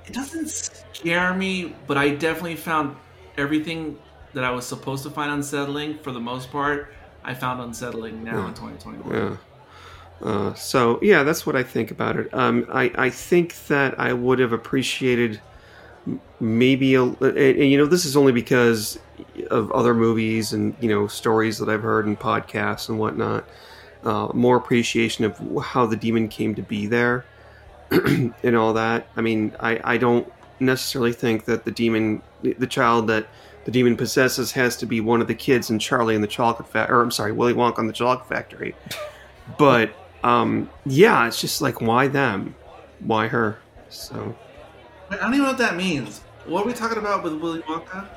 It 0.08 0.14
doesn't 0.14 0.50
scare 0.50 1.34
me, 1.34 1.76
but 1.88 1.98
I 1.98 2.10
definitely 2.10 2.56
found 2.56 2.96
everything 3.38 3.98
that 4.34 4.44
I 4.44 4.52
was 4.52 4.66
supposed 4.66 5.04
to 5.04 5.10
find 5.10 5.32
unsettling 5.32 6.00
for 6.00 6.12
the 6.12 6.20
most 6.20 6.52
part. 6.52 6.94
I 7.24 7.34
found 7.34 7.62
unsettling 7.62 8.24
now 8.24 8.48
in 8.48 8.54
2021. 8.56 9.14
Yeah. 9.14 9.38
Uh, 10.28 10.54
so 10.54 11.00
yeah, 11.02 11.24
that's 11.24 11.46
what 11.46 11.56
I 11.56 11.64
think 11.64 11.92
about 11.92 12.18
it. 12.18 12.34
Um, 12.34 12.66
I 12.72 12.92
I 12.96 13.10
think 13.10 13.56
that 13.68 14.00
I 14.00 14.12
would 14.14 14.40
have 14.40 14.54
appreciated 14.54 15.40
maybe 16.40 16.96
a, 16.96 17.04
and, 17.04 17.58
you 17.60 17.78
know 17.78 17.86
this 17.86 18.06
is 18.06 18.18
only 18.18 18.32
because 18.32 19.00
of 19.50 19.72
other 19.72 19.94
movies 19.94 20.54
and 20.54 20.76
you 20.80 20.90
know 20.90 21.08
stories 21.08 21.58
that 21.60 21.70
I've 21.70 21.84
heard 21.84 22.06
and 22.06 22.20
podcasts 22.20 22.90
and 22.90 23.00
whatnot. 23.00 23.46
Uh, 24.04 24.30
more 24.34 24.58
appreciation 24.58 25.26
of 25.26 25.40
how 25.64 25.86
the 25.86 25.96
demon 25.96 26.28
came 26.28 26.56
to 26.56 26.64
be 26.64 26.88
there 26.88 27.24
and 27.92 28.56
all 28.56 28.74
that. 28.74 29.08
I 29.16 29.22
mean, 29.22 29.56
I 29.60 29.80
I 29.84 29.98
don't 29.98 30.32
necessarily 30.60 31.14
think 31.14 31.46
that 31.46 31.66
the 31.66 31.72
demon, 31.72 32.22
the 32.42 32.68
child 32.68 33.08
that 33.08 33.28
the 33.66 33.72
demon 33.72 33.96
possesses, 33.96 34.52
has 34.54 34.76
to 34.78 34.86
be 34.86 35.02
one 35.02 35.22
of 35.22 35.28
the 35.28 35.36
kids 35.36 35.70
in 35.70 35.78
Charlie 35.78 36.16
and 36.16 36.24
the 36.24 36.28
Chocolate 36.28 36.68
Factory, 36.68 36.96
or 36.96 37.02
I'm 37.02 37.12
sorry, 37.12 37.32
Willy 37.32 37.54
Wonka 37.54 37.78
and 37.80 37.90
the 37.90 37.94
Chocolate 37.94 38.28
Factory. 38.28 38.76
But 39.58 39.92
um, 40.24 40.70
yeah, 40.86 41.28
it's 41.28 41.42
just 41.42 41.62
like 41.62 41.82
why 41.82 42.08
them, 42.08 42.56
why 43.00 43.28
her? 43.28 43.60
So 43.90 44.36
Wait, 45.12 45.20
I 45.20 45.24
don't 45.24 45.34
even 45.34 45.44
know 45.44 45.50
what 45.50 45.58
that 45.60 45.76
means. 45.76 46.22
What 46.46 46.64
are 46.64 46.68
we 46.68 46.74
talking 46.74 46.98
about 46.98 47.24
with 47.24 47.34
Willy 47.34 47.62
Wonka? 47.64 48.08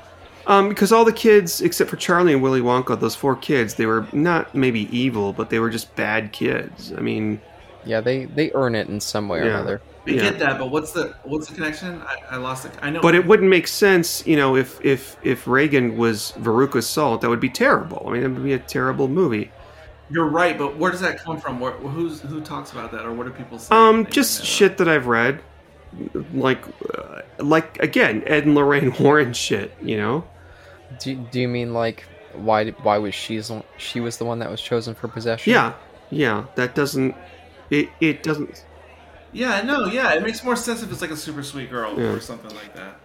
um, 0.47 0.69
because 0.69 0.91
all 0.91 1.05
the 1.05 1.13
kids 1.13 1.59
except 1.61 1.89
for 1.89 1.97
Charlie 1.97 2.33
and 2.33 2.41
Willy 2.41 2.61
Wonka, 2.61 2.99
those 2.99 3.15
four 3.15 3.35
kids, 3.35 3.75
they 3.75 3.85
were 3.85 4.07
not 4.13 4.53
maybe 4.55 4.81
evil, 4.95 5.33
but 5.33 5.49
they 5.49 5.59
were 5.59 5.69
just 5.69 5.95
bad 5.95 6.31
kids. 6.31 6.93
I 6.97 7.01
mean, 7.01 7.41
Yeah, 7.83 8.01
they 8.01 8.25
they 8.25 8.51
earn 8.53 8.75
it 8.75 8.87
in 8.87 8.99
some 8.99 9.27
way 9.27 9.39
or 9.39 9.45
Yeah. 9.45 9.49
another. 9.49 9.81
I 10.07 10.11
Yeah. 10.11 10.21
get 10.21 10.39
that, 10.39 10.59
but 10.59 10.69
what's 10.69 10.91
the 10.91 11.15
what's 11.23 11.47
the 11.47 11.55
connection? 11.55 12.01
I, 12.03 12.35
I 12.35 12.37
lost 12.37 12.65
it. 12.65 12.73
I 12.81 12.91
know, 12.91 13.01
but 13.01 13.15
it 13.15 13.25
wouldn't 13.25 13.49
make 13.49 13.67
sense, 13.67 14.25
you 14.25 14.35
know, 14.37 14.55
if 14.55 14.79
if 14.83 15.17
if 15.23 15.47
Regan 15.47 15.97
was 15.97 16.31
Veruca's 16.37 16.87
Salt, 16.87 17.21
that 17.21 17.29
would 17.29 17.39
be 17.39 17.49
terrible. 17.49 18.05
I 18.07 18.13
mean, 18.13 18.23
it 18.23 18.29
would 18.29 18.43
be 18.43 18.53
a 18.53 18.59
terrible 18.59 19.07
movie. 19.07 19.51
you're 20.09 20.29
right. 20.29 20.57
But 20.57 20.77
where 20.77 20.91
does 20.91 21.01
that 21.01 21.19
come 21.23 21.39
from? 21.39 21.59
Where, 21.59 21.71
who's 21.71 22.21
who 22.21 22.39
talks 22.41 22.71
about 22.71 22.91
that, 22.91 23.05
or 23.05 23.13
what 23.13 23.25
do 23.25 23.33
people 23.33 23.57
say? 23.57 23.75
Um, 23.75 24.05
just 24.05 24.37
bring 24.37 24.43
that 24.45 24.51
up? 24.51 24.57
shit 24.57 24.77
that 24.77 24.87
I've 24.87 25.07
read, 25.07 25.41
like, 26.33 26.63
uh, 26.97 27.21
like 27.39 27.79
again, 27.81 28.23
Ed 28.25 28.45
and 28.45 28.55
Lorraine 28.55 28.93
Warren 28.99 29.33
shit. 29.33 29.73
You 29.81 29.97
know, 29.97 30.23
Do, 30.99 31.15
do 31.15 31.39
you 31.39 31.47
mean 31.47 31.73
like 31.73 32.05
why 32.33 32.65
did- 32.65 32.83
why 32.83 32.97
was 32.97 33.15
she 33.15 33.41
she 33.77 33.99
was 33.99 34.17
the 34.17 34.25
one 34.25 34.39
that 34.39 34.49
was 34.51 34.61
chosen 34.61 34.93
for 34.95 35.07
possession? 35.07 35.53
yeah, 35.53 35.73
yeah. 36.09 36.45
That 36.55 36.75
doesn't. 36.75 37.15
It 37.69 37.89
it 37.99 38.23
doesn't. 38.23 38.65
Yeah, 39.31 39.61
no, 39.63 39.87
yeah, 39.87 40.13
it 40.13 40.23
makes 40.23 40.43
more 40.43 40.55
sense 40.55 40.81
if 40.81 40.91
it's 40.91 41.01
like 41.01 41.11
a 41.11 41.17
super 41.17 41.43
sweet 41.43 41.69
girl 41.69 41.93
Yeah. 41.99 42.07
or 42.13 42.19
something 42.21 42.55
like 42.55 42.73
that. 42.75 42.99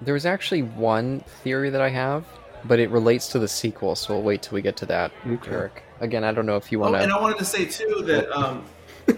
There 0.00 0.14
was 0.14 0.24
actually 0.26 0.62
one 0.62 1.20
theory 1.42 1.68
that 1.70 1.80
I 1.82 1.90
have, 1.90 2.24
but 2.64 2.78
it 2.78 2.88
relates 2.90 3.28
to 3.28 3.38
the 3.38 3.48
sequel, 3.48 3.94
so 3.94 4.14
we'll 4.14 4.22
wait 4.22 4.42
till 4.42 4.54
we 4.54 4.62
get 4.62 4.76
to 4.78 4.86
that, 4.86 5.12
Okay. 5.26 5.50
Eric. 5.50 5.82
Again, 6.00 6.24
I 6.24 6.32
don't 6.32 6.46
know 6.46 6.56
if 6.56 6.72
you 6.72 6.78
Oh, 6.82 6.90
want 6.90 7.02
and. 7.02 7.12
I 7.12 7.20
wanted 7.20 7.38
to 7.38 7.44
say 7.44 7.66
too 7.66 8.02
that 8.06 8.30
um, 8.36 8.64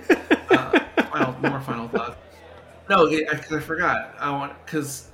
uh, 0.50 0.80
final, 1.10 1.32
more 1.48 1.60
final 1.60 1.88
thoughts. 1.88 2.16
No, 2.88 3.08
because 3.08 3.52
I, 3.52 3.60
forgot. 3.60 4.14
I 4.18 4.30
want 4.30 4.52
because 4.64 5.08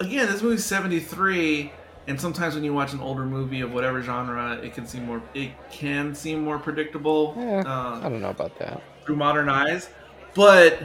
again, 0.00 0.26
this 0.26 0.42
movie's 0.42 0.64
seventy 0.64 1.00
three, 1.00 1.72
and 2.06 2.20
sometimes 2.20 2.54
when 2.54 2.64
you 2.64 2.74
watch 2.74 2.92
an 2.92 3.00
older 3.00 3.24
movie 3.24 3.60
of 3.60 3.72
whatever 3.72 4.02
genre, 4.02 4.54
it 4.62 4.74
can 4.74 4.86
seem 4.86 5.06
more 5.06 5.22
it 5.34 5.50
can 5.70 6.14
seem 6.14 6.42
more 6.42 6.58
predictable 6.58 7.34
Yeah, 7.36 7.62
uh, 7.66 8.00
I 8.02 8.08
don't 8.08 8.20
know 8.20 8.30
about 8.30 8.58
that. 8.58 8.82
through 9.04 9.16
modern 9.16 9.48
eyes. 9.48 9.88
But 10.34 10.78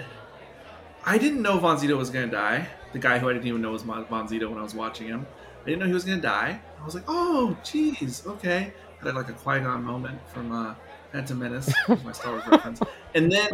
I 1.05 1.17
didn't 1.17 1.41
know 1.41 1.57
Von 1.57 1.79
Sydow 1.79 1.95
was 1.97 2.09
gonna 2.09 2.27
die. 2.27 2.67
The 2.93 2.99
guy 2.99 3.17
who 3.19 3.29
I 3.29 3.33
didn't 3.33 3.47
even 3.47 3.61
know 3.61 3.71
was 3.71 3.85
Mon- 3.85 4.05
Von 4.05 4.27
Sydow 4.27 4.49
when 4.49 4.59
I 4.59 4.63
was 4.63 4.75
watching 4.75 5.07
him. 5.07 5.25
I 5.63 5.65
didn't 5.65 5.79
know 5.79 5.85
he 5.87 5.93
was 5.93 6.03
gonna 6.03 6.21
die. 6.21 6.59
I 6.81 6.85
was 6.85 6.95
like, 6.95 7.03
oh, 7.07 7.57
jeez, 7.63 8.25
okay. 8.25 8.73
Had 9.03 9.15
like 9.15 9.29
a 9.29 9.33
Qui 9.33 9.59
Gon 9.59 9.83
moment 9.83 10.19
from 10.33 10.51
uh, 10.51 10.75
Phantom 11.11 11.37
Menace, 11.39 11.71
my 12.03 12.11
Star 12.11 12.31
Wars 12.33 12.43
reference. 12.47 12.79
And 13.15 13.31
then, 13.31 13.49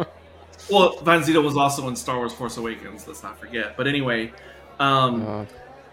well, 0.70 0.96
Von 1.02 1.22
Sydow 1.24 1.40
was 1.42 1.56
also 1.56 1.88
in 1.88 1.96
Star 1.96 2.16
Wars 2.16 2.32
Force 2.32 2.56
Awakens. 2.56 3.06
Let's 3.06 3.22
not 3.22 3.38
forget. 3.38 3.76
But 3.76 3.86
anyway, 3.86 4.32
um, 4.80 5.26
Uh, 5.26 5.44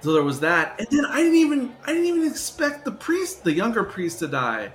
so 0.01 0.13
there 0.13 0.23
was 0.23 0.39
that, 0.39 0.79
and 0.79 0.87
then 0.91 1.05
I 1.05 1.17
didn't 1.17 1.35
even 1.35 1.75
I 1.85 1.93
didn't 1.93 2.05
even 2.07 2.25
expect 2.27 2.85
the 2.85 2.91
priest, 2.91 3.43
the 3.43 3.53
younger 3.53 3.83
priest, 3.83 4.19
to 4.19 4.27
die. 4.27 4.71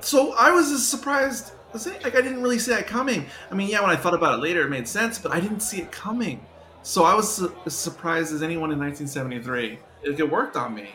So 0.00 0.34
I 0.34 0.50
was 0.50 0.70
as 0.70 0.86
surprised 0.86 1.52
as 1.74 1.86
like 1.86 2.16
I 2.16 2.20
didn't 2.22 2.42
really 2.42 2.58
see 2.58 2.70
that 2.72 2.86
coming. 2.86 3.26
I 3.50 3.54
mean, 3.54 3.68
yeah, 3.68 3.80
when 3.82 3.90
I 3.90 3.96
thought 3.96 4.14
about 4.14 4.38
it 4.38 4.42
later, 4.42 4.62
it 4.66 4.70
made 4.70 4.88
sense, 4.88 5.18
but 5.18 5.32
I 5.32 5.40
didn't 5.40 5.60
see 5.60 5.80
it 5.80 5.90
coming. 5.92 6.46
So 6.82 7.04
I 7.04 7.14
was 7.14 7.36
su- 7.36 7.54
as 7.66 7.74
surprised 7.76 8.32
as 8.32 8.42
anyone 8.42 8.70
in 8.72 8.78
1973. 8.78 9.78
It, 10.02 10.20
it 10.20 10.30
worked 10.30 10.56
on 10.56 10.74
me. 10.74 10.90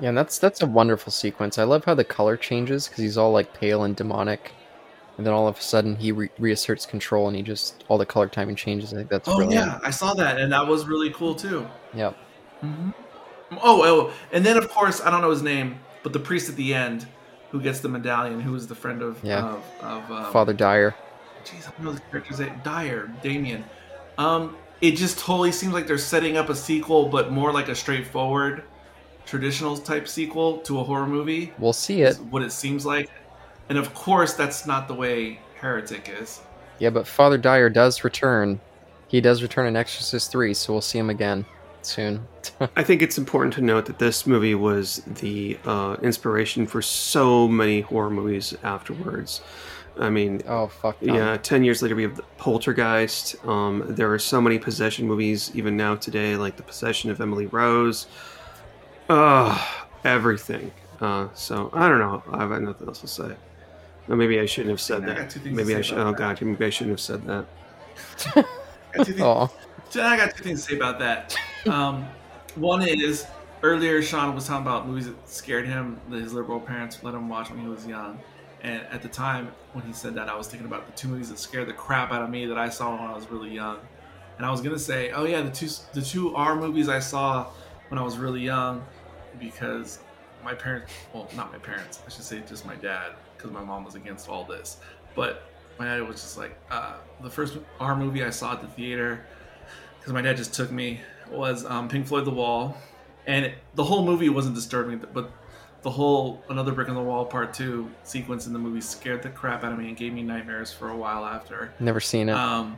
yeah, 0.00 0.08
and 0.10 0.18
that's 0.18 0.38
that's 0.38 0.60
a 0.62 0.66
wonderful 0.66 1.12
sequence. 1.12 1.58
I 1.58 1.64
love 1.64 1.84
how 1.84 1.94
the 1.94 2.04
color 2.04 2.36
changes 2.36 2.88
because 2.88 3.02
he's 3.02 3.16
all 3.16 3.32
like 3.32 3.54
pale 3.54 3.84
and 3.84 3.96
demonic, 3.96 4.52
and 5.22 5.26
then 5.28 5.32
all 5.34 5.46
of 5.46 5.56
a 5.56 5.62
sudden 5.62 5.94
he 5.94 6.10
re- 6.10 6.30
reasserts 6.40 6.84
control 6.84 7.28
and 7.28 7.36
he 7.36 7.42
just 7.44 7.84
all 7.86 7.96
the 7.96 8.04
color 8.04 8.26
timing 8.28 8.56
changes. 8.56 8.92
I 8.92 8.96
think 8.96 9.08
that's 9.08 9.28
Oh 9.28 9.36
brilliant. 9.36 9.66
yeah, 9.66 9.78
I 9.84 9.90
saw 9.92 10.14
that, 10.14 10.40
and 10.40 10.52
that 10.52 10.66
was 10.66 10.84
really 10.84 11.10
cool 11.10 11.32
too. 11.32 11.64
Yep. 11.94 12.16
Mm-hmm. 12.64 12.90
Oh, 13.62 13.82
oh, 13.84 14.12
and 14.32 14.44
then 14.44 14.56
of 14.56 14.68
course 14.68 15.00
I 15.00 15.10
don't 15.10 15.20
know 15.20 15.30
his 15.30 15.42
name, 15.42 15.78
but 16.02 16.12
the 16.12 16.18
priest 16.18 16.48
at 16.48 16.56
the 16.56 16.74
end 16.74 17.06
who 17.52 17.60
gets 17.60 17.78
the 17.78 17.88
medallion, 17.88 18.40
who 18.40 18.52
is 18.56 18.66
the 18.66 18.74
friend 18.74 19.00
of 19.00 19.22
Yeah. 19.22 19.44
of, 19.44 19.62
of 19.80 20.10
um, 20.10 20.32
Father 20.32 20.52
Dyer. 20.54 20.92
Jeez, 21.44 21.68
I 21.68 21.70
don't 21.70 21.84
know 21.84 21.92
the 21.92 22.00
character's 22.10 22.40
name. 22.40 22.60
Dyer, 22.64 23.12
Damien. 23.22 23.64
Um, 24.18 24.56
it 24.80 24.92
just 24.96 25.20
totally 25.20 25.52
seems 25.52 25.72
like 25.72 25.86
they're 25.86 25.98
setting 25.98 26.36
up 26.36 26.48
a 26.48 26.56
sequel, 26.56 27.06
but 27.08 27.30
more 27.30 27.52
like 27.52 27.68
a 27.68 27.74
straightforward, 27.76 28.64
traditional 29.26 29.76
type 29.76 30.08
sequel 30.08 30.58
to 30.58 30.80
a 30.80 30.82
horror 30.82 31.06
movie. 31.06 31.52
We'll 31.58 31.72
see 31.72 32.02
it. 32.02 32.16
What 32.30 32.42
it 32.42 32.50
seems 32.50 32.84
like, 32.84 33.08
and 33.68 33.78
of 33.78 33.94
course, 33.94 34.34
that's 34.34 34.66
not 34.66 34.88
the 34.88 34.94
way 34.94 35.40
Heretic 35.54 36.14
is. 36.20 36.40
Yeah, 36.78 36.90
but 36.90 37.06
Father 37.06 37.38
Dyer 37.38 37.70
does 37.70 38.04
return. 38.04 38.60
He 39.08 39.20
does 39.20 39.42
return 39.42 39.66
in 39.66 39.76
Exorcist 39.76 40.32
3, 40.32 40.54
so 40.54 40.72
we'll 40.72 40.82
see 40.82 40.98
him 40.98 41.10
again 41.10 41.44
soon. 41.82 42.26
I 42.76 42.82
think 42.82 43.02
it's 43.02 43.18
important 43.18 43.54
to 43.54 43.60
note 43.60 43.86
that 43.86 43.98
this 43.98 44.26
movie 44.26 44.54
was 44.54 45.02
the 45.06 45.58
uh, 45.64 45.96
inspiration 46.02 46.66
for 46.66 46.82
so 46.82 47.46
many 47.46 47.82
horror 47.82 48.10
movies 48.10 48.54
afterwards. 48.62 49.42
I 49.98 50.08
mean, 50.08 50.42
oh 50.48 50.68
fuck. 50.68 50.98
Tom. 51.00 51.14
yeah, 51.14 51.36
ten 51.36 51.64
years 51.64 51.82
later 51.82 51.94
we 51.94 52.02
have 52.02 52.16
the 52.16 52.22
Poltergeist. 52.38 53.36
Um, 53.44 53.84
there 53.86 54.12
are 54.12 54.18
so 54.18 54.40
many 54.40 54.58
possession 54.58 55.06
movies 55.06 55.50
even 55.54 55.76
now 55.76 55.96
today, 55.96 56.34
like 56.36 56.56
the 56.56 56.62
Possession 56.62 57.10
of 57.10 57.20
Emily 57.20 57.46
Rose. 57.46 58.06
Uh, 59.08 59.62
everything. 60.04 60.72
Uh, 61.00 61.28
so 61.34 61.68
I 61.74 61.88
don't 61.88 61.98
know. 61.98 62.22
I 62.32 62.38
have 62.38 62.62
nothing 62.62 62.88
else 62.88 63.00
to 63.00 63.08
say. 63.08 63.36
Or 64.08 64.16
maybe 64.16 64.40
I 64.40 64.46
shouldn't 64.46 64.70
have 64.70 64.80
said 64.80 65.04
I 65.04 65.14
that. 65.14 65.30
two 65.30 65.40
things 65.40 65.56
to 65.56 65.64
Maybe 65.64 65.76
I 65.76 65.80
should. 65.80 65.98
Oh 65.98 66.06
that. 66.06 66.16
god, 66.18 66.42
maybe 66.42 66.64
I 66.64 66.70
shouldn't 66.70 66.92
have 66.92 67.00
said 67.00 67.24
that. 67.26 67.46
I 68.36 68.42
got 68.96 69.06
two 69.06 69.12
things- 69.12 69.20
I 69.96 70.16
got 70.16 70.34
two 70.36 70.42
things 70.44 70.64
to 70.64 70.70
say 70.70 70.76
about 70.76 70.98
that. 71.00 71.36
Um, 71.66 72.06
one 72.54 72.82
is 72.82 73.26
earlier 73.62 74.02
Sean 74.02 74.34
was 74.34 74.46
talking 74.46 74.66
about 74.66 74.88
movies 74.88 75.06
that 75.06 75.28
scared 75.28 75.66
him 75.66 76.00
that 76.10 76.20
his 76.20 76.32
liberal 76.32 76.60
parents 76.60 77.02
let 77.02 77.14
him 77.14 77.28
watch 77.28 77.50
when 77.50 77.60
he 77.60 77.68
was 77.68 77.86
young. 77.86 78.18
And 78.62 78.82
at 78.90 79.02
the 79.02 79.08
time 79.08 79.48
when 79.72 79.84
he 79.84 79.92
said 79.92 80.14
that, 80.14 80.28
I 80.28 80.36
was 80.36 80.46
thinking 80.48 80.66
about 80.66 80.86
the 80.86 80.92
two 80.92 81.08
movies 81.08 81.28
that 81.30 81.38
scared 81.38 81.68
the 81.68 81.72
crap 81.72 82.12
out 82.12 82.22
of 82.22 82.30
me 82.30 82.46
that 82.46 82.58
I 82.58 82.68
saw 82.68 82.90
when 82.92 83.00
I 83.00 83.14
was 83.14 83.28
really 83.30 83.50
young. 83.50 83.78
And 84.38 84.46
I 84.46 84.50
was 84.50 84.60
gonna 84.60 84.78
say, 84.78 85.10
oh 85.12 85.24
yeah, 85.24 85.42
the 85.42 85.50
two 85.50 85.68
the 85.92 86.02
two 86.02 86.34
R 86.34 86.56
movies 86.56 86.88
I 86.88 86.98
saw 86.98 87.46
when 87.88 87.98
I 87.98 88.02
was 88.02 88.16
really 88.18 88.40
young, 88.40 88.82
because 89.38 89.98
my 90.44 90.54
parents, 90.54 90.92
well, 91.12 91.28
not 91.36 91.52
my 91.52 91.58
parents, 91.58 92.00
I 92.06 92.10
should 92.10 92.24
say 92.24 92.42
just 92.48 92.64
my 92.64 92.74
dad, 92.76 93.12
because 93.42 93.52
my 93.52 93.64
mom 93.64 93.84
was 93.84 93.94
against 93.94 94.28
all 94.28 94.44
this. 94.44 94.78
But 95.14 95.42
my 95.78 95.86
dad 95.86 96.06
was 96.06 96.20
just 96.20 96.38
like, 96.38 96.56
uh, 96.70 96.94
the 97.22 97.30
first 97.30 97.58
R 97.80 97.96
movie 97.96 98.22
I 98.22 98.30
saw 98.30 98.52
at 98.52 98.60
the 98.60 98.68
theater 98.68 99.26
because 99.98 100.12
my 100.12 100.22
dad 100.22 100.36
just 100.36 100.54
took 100.54 100.70
me 100.70 101.00
was 101.30 101.64
um, 101.64 101.88
Pink 101.88 102.06
Floyd 102.06 102.24
The 102.24 102.30
Wall, 102.30 102.76
and 103.26 103.46
it, 103.46 103.54
the 103.74 103.84
whole 103.84 104.04
movie 104.04 104.28
wasn't 104.28 104.54
disturbing, 104.54 105.02
but 105.12 105.30
the 105.82 105.90
whole 105.90 106.42
Another 106.48 106.72
Brick 106.72 106.88
in 106.88 106.94
the 106.94 107.02
Wall 107.02 107.24
Part 107.24 107.54
Two 107.54 107.90
sequence 108.04 108.46
in 108.46 108.52
the 108.52 108.58
movie 108.58 108.80
scared 108.80 109.22
the 109.22 109.30
crap 109.30 109.64
out 109.64 109.72
of 109.72 109.78
me 109.78 109.88
and 109.88 109.96
gave 109.96 110.12
me 110.12 110.22
nightmares 110.22 110.72
for 110.72 110.90
a 110.90 110.96
while 110.96 111.24
after. 111.24 111.72
Never 111.80 112.00
seen 112.00 112.28
it. 112.28 112.32
Um, 112.32 112.76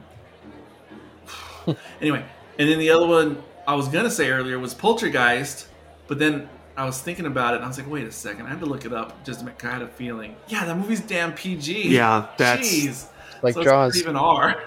anyway, 2.01 2.25
and 2.59 2.69
then 2.69 2.79
the 2.79 2.91
other 2.91 3.07
one 3.07 3.43
I 3.67 3.75
was 3.75 3.89
gonna 3.89 4.11
say 4.11 4.31
earlier 4.31 4.59
was 4.59 4.75
Poltergeist, 4.75 5.69
but 6.07 6.19
then 6.19 6.49
I 6.77 6.85
was 6.85 7.01
thinking 7.01 7.27
about 7.27 7.55
it 7.55 7.57
and 7.59 7.65
I 7.65 7.69
was 7.69 7.79
like, 7.79 7.89
wait 7.91 8.07
a 8.07 8.13
second, 8.13 8.47
I 8.47 8.51
had 8.51 8.61
to 8.61 8.67
look 8.67 8.85
it 8.85 8.93
up 8.93 9.25
just 9.25 9.41
to 9.41 9.47
make 9.47 9.59
kind 9.59 9.83
of 9.83 9.93
feeling. 9.93 10.35
Yeah, 10.49 10.65
that 10.65 10.77
movie's 10.77 11.01
damn 11.01 11.33
PG. 11.33 11.89
Yeah, 11.89 12.27
that's- 12.37 12.69
Jeez. 12.69 13.07
like 13.43 13.55
So 13.55 13.61
it's 13.61 13.71
Jaws. 13.71 13.97
even 14.01 14.17
R. 14.17 14.63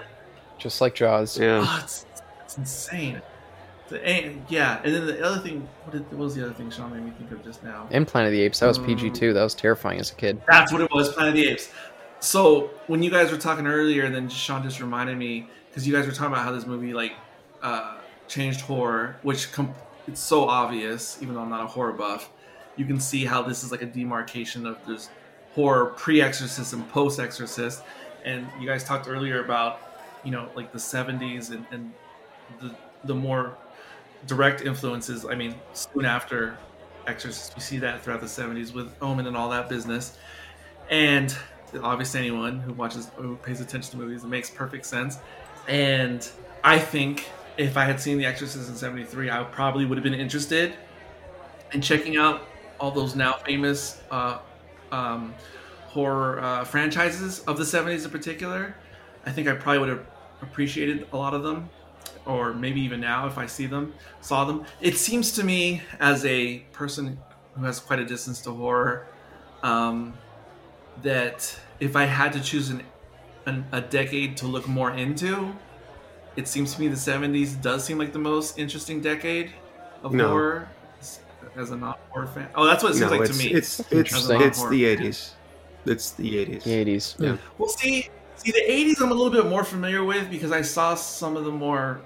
Just 0.58 0.80
like 0.80 0.94
Jaws. 0.94 1.38
Yeah. 1.38 1.64
Oh, 1.66 1.80
it's, 1.82 2.06
it's 2.44 2.56
insane. 2.58 3.20
The, 3.88 4.04
and, 4.04 4.44
yeah, 4.48 4.80
and 4.84 4.94
then 4.94 5.06
the 5.06 5.24
other 5.24 5.40
thing, 5.40 5.66
what, 5.84 5.92
did, 5.92 6.02
what 6.10 6.18
was 6.24 6.34
the 6.34 6.44
other 6.44 6.52
thing 6.54 6.70
Sean 6.70 6.92
made 6.92 7.02
me 7.04 7.10
think 7.18 7.30
of 7.32 7.42
just 7.44 7.62
now? 7.62 7.86
And 7.90 8.06
Planet 8.06 8.28
of 8.28 8.32
the 8.32 8.40
Apes. 8.42 8.58
That 8.60 8.66
was. 8.66 8.78
PG 8.78 9.10
too. 9.10 9.32
That 9.32 9.42
was 9.42 9.54
terrifying 9.54 9.98
as 10.00 10.10
a 10.10 10.14
kid. 10.14 10.40
That's 10.46 10.72
what 10.72 10.80
it 10.80 10.90
was, 10.90 11.10
Planet 11.10 11.30
of 11.30 11.34
the 11.36 11.48
Apes. 11.48 11.70
So 12.20 12.70
when 12.86 13.02
you 13.02 13.10
guys 13.10 13.30
were 13.30 13.38
talking 13.38 13.66
earlier, 13.66 14.08
then 14.10 14.28
Sean 14.28 14.62
just 14.62 14.80
reminded 14.80 15.16
me 15.16 15.48
because 15.70 15.86
you 15.86 15.94
guys 15.94 16.04
were 16.06 16.12
talking 16.12 16.32
about 16.32 16.44
how 16.44 16.52
this 16.52 16.66
movie 16.66 16.92
like 16.92 17.12
uh, 17.62 17.96
changed 18.26 18.60
horror, 18.62 19.16
which 19.22 19.52
com- 19.52 19.74
it's 20.08 20.20
so 20.20 20.48
obvious. 20.48 21.18
Even 21.22 21.34
though 21.34 21.42
I'm 21.42 21.50
not 21.50 21.62
a 21.62 21.66
horror 21.66 21.92
buff, 21.92 22.30
you 22.76 22.84
can 22.84 22.98
see 22.98 23.24
how 23.24 23.42
this 23.42 23.62
is 23.62 23.70
like 23.70 23.82
a 23.82 23.86
demarcation 23.86 24.66
of 24.66 24.84
this 24.86 25.10
horror 25.54 25.86
pre-Exorcist 25.86 26.72
and 26.72 26.88
post-Exorcist. 26.90 27.82
And 28.24 28.46
you 28.60 28.66
guys 28.66 28.84
talked 28.84 29.08
earlier 29.08 29.44
about 29.44 29.80
you 30.24 30.30
know 30.30 30.48
like 30.54 30.72
the 30.72 30.78
70s 30.78 31.50
and, 31.50 31.64
and 31.70 31.92
the 32.60 32.74
the 33.04 33.14
more 33.14 33.56
direct 34.26 34.62
influences. 34.62 35.24
I 35.24 35.34
mean, 35.34 35.54
soon 35.72 36.04
after 36.04 36.58
Exorcist, 37.06 37.54
we 37.54 37.60
see 37.60 37.78
that 37.78 38.02
throughout 38.02 38.20
the 38.20 38.26
70s 38.26 38.74
with 38.74 38.92
Omen 39.00 39.26
and 39.26 39.36
all 39.36 39.48
that 39.50 39.68
business. 39.68 40.18
And 40.90 41.36
obviously, 41.82 42.20
anyone 42.20 42.60
who 42.60 42.72
watches, 42.72 43.10
who 43.16 43.36
pays 43.36 43.60
attention 43.60 43.92
to 43.92 43.96
movies, 43.98 44.24
it 44.24 44.28
makes 44.28 44.50
perfect 44.50 44.86
sense. 44.86 45.18
And 45.68 46.28
I 46.64 46.78
think 46.78 47.28
if 47.58 47.76
I 47.76 47.84
had 47.84 48.00
seen 48.00 48.18
The 48.18 48.24
Exorcist 48.24 48.68
in 48.68 48.76
73, 48.76 49.30
I 49.30 49.42
probably 49.44 49.84
would 49.84 49.98
have 49.98 50.04
been 50.04 50.14
interested 50.14 50.74
in 51.72 51.82
checking 51.82 52.16
out 52.16 52.48
all 52.80 52.92
those 52.92 53.16
now 53.16 53.34
famous 53.34 54.00
uh, 54.10 54.38
um, 54.92 55.34
horror 55.88 56.40
uh, 56.40 56.64
franchises 56.64 57.40
of 57.40 57.58
the 57.58 57.64
70s 57.64 58.04
in 58.04 58.10
particular. 58.10 58.74
I 59.26 59.32
think 59.32 59.48
I 59.48 59.54
probably 59.54 59.80
would 59.80 59.88
have 59.88 60.06
appreciated 60.40 61.08
a 61.12 61.16
lot 61.16 61.34
of 61.34 61.42
them 61.42 61.68
or 62.24 62.52
maybe 62.52 62.80
even 62.80 63.00
now 63.00 63.26
if 63.26 63.38
I 63.38 63.46
see 63.46 63.66
them, 63.66 63.94
saw 64.20 64.44
them. 64.44 64.64
It 64.80 64.96
seems 64.96 65.32
to 65.32 65.42
me, 65.42 65.82
as 65.98 66.24
a 66.26 66.58
person 66.72 67.18
who 67.54 67.64
has 67.64 67.80
quite 67.80 67.98
a 67.98 68.04
distance 68.04 68.40
to 68.42 68.52
horror, 68.52 69.06
um, 69.62 70.12
that 71.02 71.58
if 71.80 71.96
I 71.96 72.04
had 72.04 72.34
to 72.34 72.40
choose 72.40 72.68
an, 72.68 72.82
an, 73.46 73.64
a 73.72 73.80
decade 73.80 74.36
to 74.38 74.46
look 74.46 74.68
more 74.68 74.92
into, 74.92 75.54
it 76.38 76.46
seems 76.46 76.74
to 76.74 76.80
me 76.80 76.86
the 76.88 76.94
70s 76.96 77.60
does 77.60 77.84
seem 77.84 77.98
like 77.98 78.12
the 78.12 78.18
most 78.18 78.58
interesting 78.58 79.00
decade 79.00 79.50
of 80.04 80.12
No. 80.12 80.28
horror 80.28 80.68
as- 81.00 81.18
as 81.56 81.70
a 81.72 81.76
non-horror 81.76 82.28
fan. 82.28 82.48
Oh, 82.54 82.64
that's 82.64 82.82
what 82.82 82.92
it 82.92 82.98
seems 82.98 83.10
no, 83.10 83.18
like 83.18 83.28
to 83.30 83.36
me. 83.36 83.46
it's 83.52 83.80
it's 83.80 83.92
interesting. 83.92 84.40
it's 84.42 84.68
the 84.68 84.84
eighties. 84.84 85.32
It's 85.84 86.12
the 86.12 86.38
eighties. 86.38 86.62
The 86.64 86.70
80s. 86.84 87.14
Yeah. 87.18 87.36
Well, 87.58 87.68
see, 87.68 88.08
see, 88.36 88.52
the 88.52 88.62
'80s 88.68 89.00
I'm 89.02 89.10
a 89.10 89.14
little 89.14 89.32
bit 89.32 89.46
more 89.46 89.64
familiar 89.64 90.04
with 90.04 90.30
because 90.30 90.52
I 90.52 90.62
saw 90.62 90.94
some 90.94 91.36
of 91.36 91.44
the 91.44 91.50
more 91.50 92.00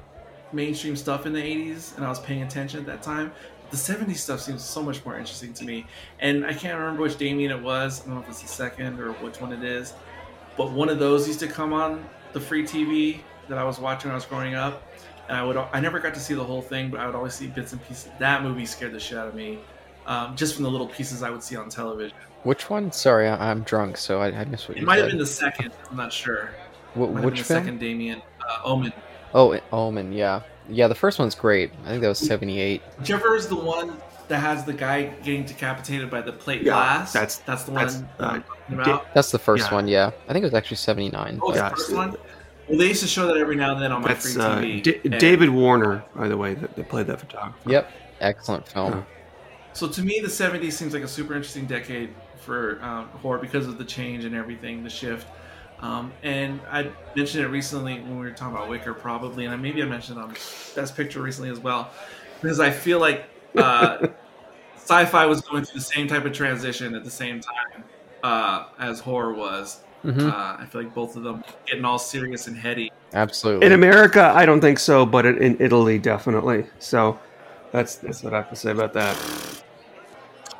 mainstream 0.53 0.97
stuff 0.97 1.27
in 1.27 1.33
the 1.35 1.43
'80s, 1.43 1.97
and 1.97 2.05
I 2.05 2.09
was 2.09 2.21
paying 2.21 2.43
attention 2.43 2.81
at 2.81 2.87
that 2.87 3.03
time. 3.03 3.33
The 3.71 3.77
'70s 3.77 4.17
stuff 4.19 4.41
seems 4.41 4.63
so 4.65 4.83
much 4.83 5.05
more 5.05 5.19
interesting 5.19 5.53
to 5.55 5.65
me, 5.65 5.87
and 6.21 6.47
I 6.47 6.55
can't 6.55 6.79
remember 6.79 7.03
which 7.03 7.17
Damien 7.19 7.51
it 7.51 7.63
was. 7.63 8.01
I 8.03 8.05
don't 8.07 8.15
know 8.17 8.21
if 8.23 8.29
it's 8.29 8.43
the 8.43 8.49
second 8.49 9.01
or 9.01 9.13
which 9.25 9.41
one 9.41 9.53
it 9.53 9.63
is, 9.63 9.93
but 10.57 10.71
one 10.71 10.89
of 10.89 10.99
those 10.99 11.27
used 11.27 11.41
to 11.41 11.49
come 11.49 11.73
on 11.73 12.05
the 12.33 12.41
free 12.41 12.65
TV 12.65 13.21
that 13.53 13.59
I 13.59 13.65
was 13.65 13.79
watching 13.79 14.09
when 14.09 14.13
I 14.13 14.17
was 14.17 14.25
growing 14.25 14.55
up, 14.55 14.83
and 15.29 15.37
I 15.37 15.45
would 15.45 15.59
I 15.59 15.79
never 15.79 16.01
got 16.01 16.15
to 16.15 16.21
see 16.21 16.33
the 16.33 16.43
whole 16.43 16.63
thing, 16.63 16.91
but 16.91 17.01
I 17.01 17.07
would 17.07 17.15
always 17.15 17.35
see 17.35 17.49
bits 17.49 17.73
and 17.73 17.87
pieces. 17.87 18.11
That 18.19 18.43
movie 18.43 18.65
scared 18.65 18.93
the 18.93 18.99
shit 19.01 19.19
out 19.19 19.29
of 19.29 19.35
me, 19.35 19.59
um, 20.07 20.35
just 20.37 20.55
from 20.55 20.65
the 20.65 20.71
little 20.71 20.87
pieces 20.87 21.23
I 21.23 21.29
would 21.29 21.43
see 21.43 21.55
on 21.55 21.69
television. 21.69 22.17
Which 22.45 22.71
one? 22.71 22.91
Sorry, 22.93 23.29
I, 23.29 23.51
I'm 23.51 23.61
drunk, 23.63 23.99
so 23.99 24.23
I, 24.23 24.29
I 24.29 24.45
missed 24.47 24.69
what 24.71 24.79
It 24.79 24.81
you 24.81 24.87
It 24.87 24.87
might 24.87 24.99
have 25.01 25.09
been 25.11 25.19
the 25.19 25.27
second. 25.27 25.71
I'm 25.91 25.97
not 25.99 26.13
sure. 26.15 26.51
Wh- 26.95 26.97
Might 26.97 27.05
have 27.07 27.15
been 27.17 27.25
which 27.25 27.39
the 27.41 27.45
second 27.45 27.79
Damien 27.79 28.23
uh, 28.41 28.61
Omen. 28.65 28.93
Oh, 29.35 29.61
Omen. 29.71 30.15
Yeah, 30.15 30.41
yeah. 30.71 30.89
The 30.89 30.95
first 30.95 31.19
one's 31.19 31.35
great. 31.35 31.73
I 31.85 31.91
think 31.91 32.01
that 32.01 32.09
was 32.09 32.19
'78. 32.19 32.81
Whichever 32.99 33.37
is 33.37 33.49
the 33.49 33.57
one 33.57 33.99
that 34.29 34.39
has 34.39 34.65
the 34.65 34.73
guy 34.73 35.03
getting 35.23 35.45
decapitated 35.45 36.09
by 36.11 36.23
the 36.23 36.33
plate 36.33 36.63
Yeah, 36.63 36.73
glass. 36.73 37.13
that's- 37.13 37.37
that's 37.45 37.65
the 37.65 37.73
that's, 37.73 37.97
one 37.97 38.09
uh, 38.19 38.41
about. 38.71 39.13
That's 39.15 39.31
the 39.31 39.39
first 39.39 39.69
Yeah. 39.69 39.75
one. 39.75 39.89
Yeah, 39.89 40.11
I 40.29 40.33
think 40.33 40.43
it 40.43 40.47
was 40.47 40.55
actually 40.55 40.79
'79. 40.79 41.39
Oh, 41.43 41.51
it's 41.51 41.61
the 41.61 41.71
first 41.71 41.93
one. 41.95 42.17
Well, 42.69 42.79
they 42.79 42.89
used 42.89 43.03
to 43.03 43.09
show 43.09 43.27
that 43.27 43.37
every 43.37 43.57
now 43.57 43.73
and 43.73 43.83
then 43.83 43.93
on 43.93 44.03
my 44.03 44.09
That's 44.09 44.33
free 44.35 44.43
uh, 44.43 44.57
TV. 44.61 44.83
D- 44.83 45.01
and- 45.05 45.19
David 45.21 45.51
Warner, 45.51 46.05
by 46.15 46.29
the 46.29 46.37
way, 46.37 46.55
that, 46.55 46.75
that 46.77 46.89
played 46.89 47.07
that 47.09 47.21
photographer. 47.21 47.69
Yep, 47.71 47.91
excellent 48.21 48.69
film. 48.69 48.93
Yeah. 48.93 49.03
So 49.75 49.89
to 49.89 50.03
me, 50.03 50.21
the 50.21 50.29
'70s 50.29 50.73
seems 50.73 50.93
like 50.95 51.03
a 51.03 51.09
super 51.09 51.35
interesting 51.35 51.67
decade 51.67 52.11
for 52.39 52.83
um, 52.83 53.09
horror 53.09 53.39
because 53.39 53.67
of 53.67 53.79
the 53.79 53.85
change 53.85 54.25
and 54.25 54.35
everything, 54.35 54.83
the 54.85 54.91
shift. 54.91 55.27
Um, 55.81 56.13
and 56.23 56.61
I 56.71 56.91
mentioned 57.17 57.45
it 57.45 57.49
recently 57.49 57.95
when 57.95 58.19
we 58.21 58.27
were 58.27 58.31
talking 58.33 58.55
about 58.57 58.69
Wicker, 58.69 58.95
probably, 58.95 59.45
and 59.47 59.53
I- 59.55 59.57
maybe 59.57 59.83
I 59.83 59.87
mentioned 59.87 60.19
it 60.19 60.23
on 60.23 60.31
Best 60.77 60.97
Picture 60.97 61.21
recently 61.21 61.51
as 61.51 61.59
well, 61.59 61.91
because 62.41 62.61
I 62.61 62.71
feel 62.71 63.01
like 63.01 63.25
uh, 63.57 64.07
sci-fi 64.77 65.27
was 65.27 65.41
going 65.41 65.65
through 65.65 65.81
the 65.81 65.85
same 65.85 66.07
type 66.07 66.25
of 66.25 66.33
transition 66.33 66.95
at 66.95 67.03
the 67.05 67.11
same 67.11 67.41
time 67.41 67.85
uh, 68.23 68.67
as 68.79 69.01
horror 69.01 69.33
was. 69.35 69.81
Hmm 70.03 70.29
Uh, 70.29 70.57
I 70.59 70.67
feel 70.71 70.83
like 70.83 70.95
both 70.95 71.17
of 71.17 71.23
them 71.23 71.45
getting 71.67 71.85
all 71.85 71.99
serious 71.99 72.47
and 72.47 72.57
heady. 72.57 72.91
Absolutely. 73.15 73.67
In 73.67 73.73
America, 73.73 74.33
I 74.35 74.47
don't 74.47 74.61
think 74.61 74.79
so, 74.79 75.05
but 75.07 75.27
in, 75.27 75.39
in 75.39 75.57
Italy, 75.61 75.99
definitely. 75.99 76.67
So 76.79 77.19
that's 77.73 77.97
that's 77.97 78.23
what 78.23 78.35
I 78.35 78.39
have 78.39 78.51
to 78.51 78.57
say 78.57 78.71
about 78.71 78.93
that. 78.95 79.17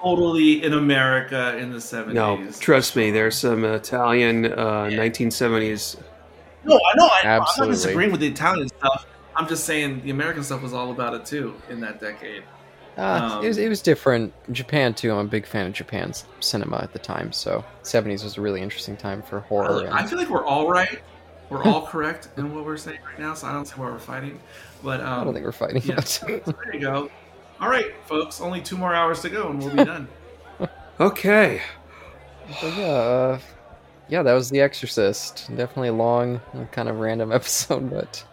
Totally 0.03 0.65
in 0.65 0.73
America 0.73 1.57
in 1.59 1.71
the 1.71 1.79
70s. 1.79 2.13
No, 2.13 2.45
trust 2.59 2.97
me, 2.97 3.11
there's 3.11 3.39
some 3.39 3.65
Italian 3.65 4.47
uh, 4.47 4.87
1970s. 4.91 5.97
No, 6.65 6.75
I 6.77 6.97
know. 6.97 7.07
I, 7.07 7.21
I'm 7.39 7.45
not 7.59 7.71
disagreeing 7.71 8.11
with 8.11 8.21
the 8.21 8.27
Italian 8.27 8.69
stuff. 8.69 9.07
I'm 9.37 9.49
just 9.49 9.65
saying 9.65 10.03
the 10.03 10.11
American 10.11 10.43
stuff 10.43 10.63
was 10.63 10.73
all 10.73 10.91
about 10.91 11.15
it 11.15 11.25
too 11.25 11.55
in 11.71 11.81
that 11.81 12.01
decade. 12.01 12.43
Uh, 12.99 13.37
Um, 13.39 13.45
it, 13.45 13.49
was, 13.49 13.59
it 13.59 13.69
was 13.69 13.81
different. 13.83 14.33
Japan 14.53 14.93
too. 14.95 15.11
I'm 15.13 15.19
a 15.27 15.29
big 15.29 15.47
fan 15.47 15.67
of 15.67 15.73
Japan's 15.73 16.25
cinema 16.41 16.77
at 16.79 16.93
the 16.93 16.99
time. 16.99 17.33
So 17.33 17.65
'70s 17.83 18.23
was 18.25 18.37
a 18.37 18.41
really 18.41 18.61
interesting 18.61 18.97
time 18.97 19.23
for 19.23 19.41
horror. 19.41 19.89
I 19.91 20.01
And, 20.01 20.09
feel 20.11 20.19
like 20.19 20.29
we're 20.29 20.45
all 20.45 20.69
right 20.69 21.01
we're 21.51 21.63
all 21.65 21.85
correct 21.87 22.29
in 22.39 22.55
what 22.55 22.65
we're 22.65 22.79
saying 22.79 23.01
right 23.07 23.19
now, 23.19 23.35
so 23.35 23.47
I 23.47 23.53
don't 23.53 23.67
see 23.67 23.75
why 23.77 23.91
we're 23.91 23.99
fighting. 23.99 24.41
But 24.83 25.01
um, 25.03 25.21
I 25.21 25.25
don't 25.25 25.35
think 25.35 25.45
we're 25.45 25.53
fighting. 25.53 25.83
yeah, 25.85 25.95
but- 25.97 26.09
so 26.09 26.27
there 26.27 26.45
you 26.75 26.81
go. 26.81 27.11
All 27.61 27.69
right, 27.69 27.93
folks, 28.07 28.41
only 28.41 28.63
two 28.63 28.77
more 28.79 28.95
hours 28.95 29.21
to 29.23 29.29
go, 29.29 29.51
and 29.51 29.59
we'll 29.59 29.71
be 29.77 29.85
done. 29.85 30.09
Okay. 30.99 31.61
But 32.61 32.77
yeah, 32.77 32.85
uh, 32.87 33.39
yeah, 34.09 34.23
that 34.23 34.33
was 34.33 34.49
The 34.51 34.61
Exorcist. 34.63 35.49
Definitely 35.55 35.89
a 35.89 35.93
long, 35.93 36.41
kind 36.73 36.89
of 36.89 36.99
random 37.01 37.31
episode, 37.39 37.91
but 37.91 38.25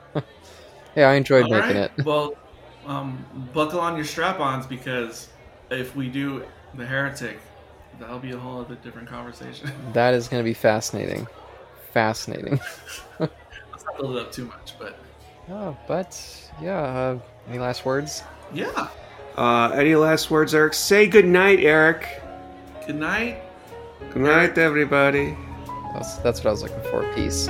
yeah, 0.95 1.09
I 1.09 1.15
enjoyed 1.15 1.43
All 1.43 1.49
making 1.51 1.75
right, 1.77 1.91
it. 1.97 2.05
Well, 2.05 2.35
um, 2.85 3.23
buckle 3.53 3.79
on 3.79 3.95
your 3.95 4.05
strap-ons 4.05 4.65
because 4.65 5.29
if 5.69 5.95
we 5.95 6.07
do 6.09 6.43
the 6.75 6.85
heretic, 6.85 7.39
that'll 7.99 8.19
be 8.19 8.31
a 8.31 8.37
whole 8.37 8.61
other 8.61 8.75
different 8.75 9.07
conversation. 9.07 9.71
That 9.93 10.13
is 10.13 10.27
going 10.27 10.41
to 10.43 10.45
be 10.47 10.53
fascinating. 10.53 11.27
Fascinating. 11.91 12.59
Let's 13.19 13.85
not 13.85 13.97
build 13.97 14.15
it 14.17 14.21
up 14.21 14.31
too 14.31 14.45
much, 14.45 14.73
but 14.79 14.97
Oh, 15.51 15.75
but 15.87 16.15
yeah, 16.61 16.79
uh, 16.79 17.19
any 17.49 17.57
last 17.59 17.83
words? 17.85 18.23
yeah. 18.53 18.87
Uh, 19.35 19.69
any 19.73 19.95
last 19.95 20.29
words, 20.29 20.53
Eric? 20.53 20.73
Say 20.73 21.07
good 21.07 21.25
night, 21.25 21.59
Eric. 21.59 22.21
Good 22.85 22.97
night. 22.97 23.41
Good 24.11 24.21
night, 24.23 24.57
everybody. 24.57 25.35
That's, 25.93 26.17
that's 26.17 26.39
what 26.41 26.47
I 26.47 26.51
was 26.51 26.61
looking 26.63 26.81
for. 26.91 27.03
Peace. 27.15 27.47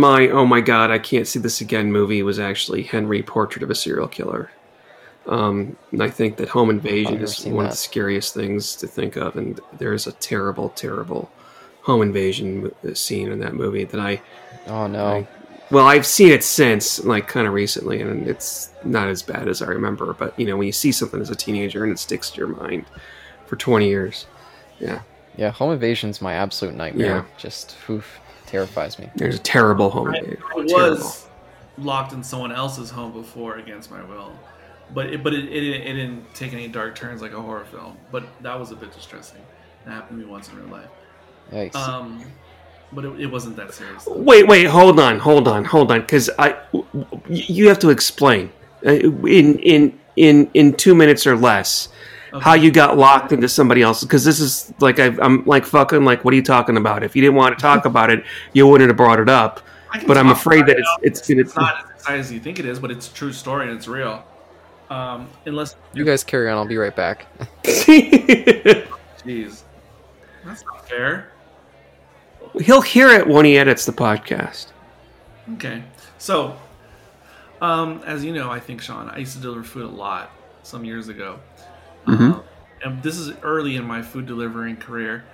My 0.00 0.28
oh 0.28 0.46
my 0.46 0.62
god, 0.62 0.90
I 0.90 0.98
can't 0.98 1.26
see 1.26 1.38
this 1.38 1.60
again. 1.60 1.92
Movie 1.92 2.22
was 2.22 2.38
actually 2.38 2.84
Henry 2.84 3.22
Portrait 3.22 3.62
of 3.62 3.68
a 3.70 3.74
Serial 3.74 4.08
Killer. 4.08 4.50
Um, 5.26 5.76
and 5.92 6.02
I 6.02 6.08
think 6.08 6.38
that 6.38 6.48
home 6.48 6.70
invasion 6.70 7.20
is 7.20 7.44
one 7.44 7.66
of 7.66 7.72
the 7.72 7.76
scariest 7.76 8.32
things 8.32 8.74
to 8.76 8.86
think 8.86 9.16
of, 9.16 9.36
and 9.36 9.60
there's 9.74 10.06
a 10.06 10.12
terrible, 10.12 10.70
terrible 10.70 11.30
home 11.82 12.00
invasion 12.00 12.72
scene 12.94 13.30
in 13.30 13.40
that 13.40 13.54
movie 13.54 13.84
that 13.84 14.00
I 14.00 14.22
Oh 14.66 14.86
no. 14.86 15.26
well, 15.70 15.86
I've 15.86 16.06
seen 16.06 16.32
it 16.32 16.42
since, 16.44 17.04
like 17.04 17.28
kind 17.28 17.46
of 17.46 17.52
recently, 17.52 18.00
and 18.00 18.26
it's 18.26 18.70
not 18.84 19.08
as 19.08 19.22
bad 19.22 19.48
as 19.48 19.60
I 19.60 19.66
remember. 19.66 20.14
But 20.14 20.38
you 20.38 20.46
know, 20.46 20.56
when 20.56 20.66
you 20.66 20.72
see 20.72 20.92
something 20.92 21.20
as 21.20 21.28
a 21.28 21.36
teenager 21.36 21.84
and 21.84 21.92
it 21.92 21.98
sticks 21.98 22.30
to 22.30 22.38
your 22.38 22.48
mind 22.48 22.86
for 23.44 23.56
20 23.56 23.86
years, 23.86 24.26
yeah, 24.78 25.02
Yeah, 25.36 25.50
home 25.50 25.72
invasion's 25.72 26.22
my 26.22 26.32
absolute 26.32 26.74
nightmare. 26.74 27.16
Yeah. 27.16 27.24
Just 27.36 27.76
oof, 27.90 28.18
terrifies 28.50 28.98
me. 28.98 29.08
there's 29.16 29.36
a 29.36 29.40
terrible 29.40 29.90
home 29.90 30.08
I, 30.10 30.18
invasion. 30.18 30.42
I 30.44 30.66
Terrible. 30.66 30.90
was 30.96 31.26
locked 31.78 32.12
in 32.12 32.22
someone 32.22 32.52
else's 32.52 32.90
home 32.90 33.12
before 33.12 33.56
against 33.56 33.90
my 33.90 34.02
will, 34.02 34.32
but 34.92 35.06
it, 35.06 35.22
but 35.22 35.32
it, 35.32 35.44
it, 35.44 35.60
didn't- 35.60 35.82
it 35.86 35.92
didn't 35.94 36.34
take 36.34 36.52
any 36.52 36.68
dark 36.68 36.94
turns 36.96 37.22
like 37.22 37.32
a 37.32 37.40
horror 37.40 37.64
film. 37.66 37.96
But 38.10 38.24
that 38.42 38.58
was 38.58 38.70
a 38.72 38.76
bit 38.76 38.92
distressing. 38.92 39.40
That 39.84 39.92
happened 39.92 40.20
to 40.20 40.26
me 40.26 40.30
once 40.30 40.48
in 40.50 40.56
real 40.58 40.66
life. 40.68 40.88
Yikes. 41.52 41.74
Um, 41.76 42.24
but 42.92 43.04
it, 43.04 43.20
it 43.20 43.26
wasn't 43.26 43.56
that 43.56 43.72
serious. 43.72 44.04
though. 44.04 44.18
Wait, 44.18 44.46
wait, 44.48 44.64
hold 44.64 44.98
on, 44.98 45.18
hold 45.20 45.46
on, 45.48 45.64
hold 45.64 45.92
on, 45.92 46.00
because 46.00 46.28
I, 46.38 46.56
you 47.28 47.68
have 47.68 47.78
to 47.80 47.90
explain 47.90 48.50
uh, 48.84 48.90
in 48.90 49.58
in 49.60 49.98
in 50.16 50.50
in 50.54 50.74
two 50.74 50.94
minutes 50.94 51.24
or 51.26 51.36
less 51.36 51.88
how 52.40 52.54
you 52.54 52.70
got 52.70 52.96
locked 52.96 53.32
into 53.32 53.48
somebody 53.48 53.82
else. 53.82 54.02
Because 54.02 54.24
this 54.24 54.40
is 54.40 54.72
like 54.80 54.98
i 54.98 55.06
I'm 55.20 55.44
like 55.44 55.64
fucking 55.64 56.04
like, 56.04 56.24
what 56.24 56.32
are 56.32 56.36
you 56.36 56.42
talking 56.42 56.76
about? 56.76 57.02
If 57.02 57.16
you 57.16 57.22
didn't 57.22 57.36
want 57.36 57.58
to 57.58 57.62
talk 57.62 57.84
about 57.84 58.10
it, 58.10 58.24
you 58.52 58.66
wouldn't 58.66 58.88
have 58.88 58.96
brought 58.96 59.20
it 59.20 59.28
up. 59.28 59.60
But 60.06 60.16
I'm 60.16 60.30
afraid 60.30 60.66
that 60.66 60.78
it 60.78 60.84
it's 61.02 61.28
now. 61.28 61.38
it's 61.38 61.48
it's 61.48 61.56
not 61.56 61.84
as 61.84 61.90
exciting 61.90 62.20
as 62.20 62.32
you 62.32 62.40
think 62.40 62.58
it 62.58 62.64
is, 62.64 62.78
but 62.78 62.90
it's 62.90 63.10
a 63.10 63.14
true 63.14 63.32
story 63.32 63.68
and 63.68 63.76
it's 63.76 63.88
real. 63.88 64.24
Um, 64.88 65.28
unless, 65.46 65.76
you 65.94 66.04
guys 66.04 66.24
carry 66.24 66.48
on. 66.48 66.58
I'll 66.58 66.66
be 66.66 66.76
right 66.76 66.94
back. 66.94 67.26
jeez, 67.64 69.62
that's 70.44 70.64
not 70.64 70.88
fair. 70.88 71.30
He'll 72.60 72.80
hear 72.80 73.10
it 73.10 73.26
when 73.26 73.44
he 73.44 73.56
edits 73.56 73.86
the 73.86 73.92
podcast. 73.92 74.66
Okay, 75.54 75.84
so 76.18 76.56
um, 77.60 78.02
as 78.06 78.24
you 78.24 78.32
know, 78.32 78.50
I 78.50 78.58
think 78.58 78.80
Sean, 78.80 79.08
I 79.10 79.18
used 79.18 79.34
to 79.34 79.40
deliver 79.40 79.62
food 79.62 79.84
a 79.84 79.88
lot 79.88 80.30
some 80.62 80.84
years 80.84 81.08
ago, 81.08 81.38
um, 82.14 82.42
and 82.84 83.02
this 83.02 83.16
is 83.18 83.32
early 83.42 83.76
in 83.76 83.84
my 83.84 84.02
food 84.02 84.26
delivering 84.26 84.76
career, 84.76 85.24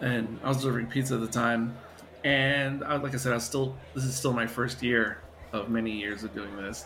and 0.00 0.38
I 0.42 0.48
was 0.48 0.58
delivering 0.58 0.86
pizza 0.86 1.14
at 1.14 1.20
the 1.20 1.26
time, 1.26 1.76
and 2.24 2.84
I, 2.84 2.96
like 2.96 3.14
I 3.14 3.16
said, 3.16 3.32
I 3.32 3.36
was 3.36 3.44
still 3.44 3.76
this 3.94 4.04
is 4.04 4.14
still 4.14 4.32
my 4.32 4.46
first 4.46 4.82
year 4.82 5.18
of 5.52 5.68
many 5.68 5.92
years 5.92 6.24
of 6.24 6.34
doing 6.34 6.56
this, 6.56 6.84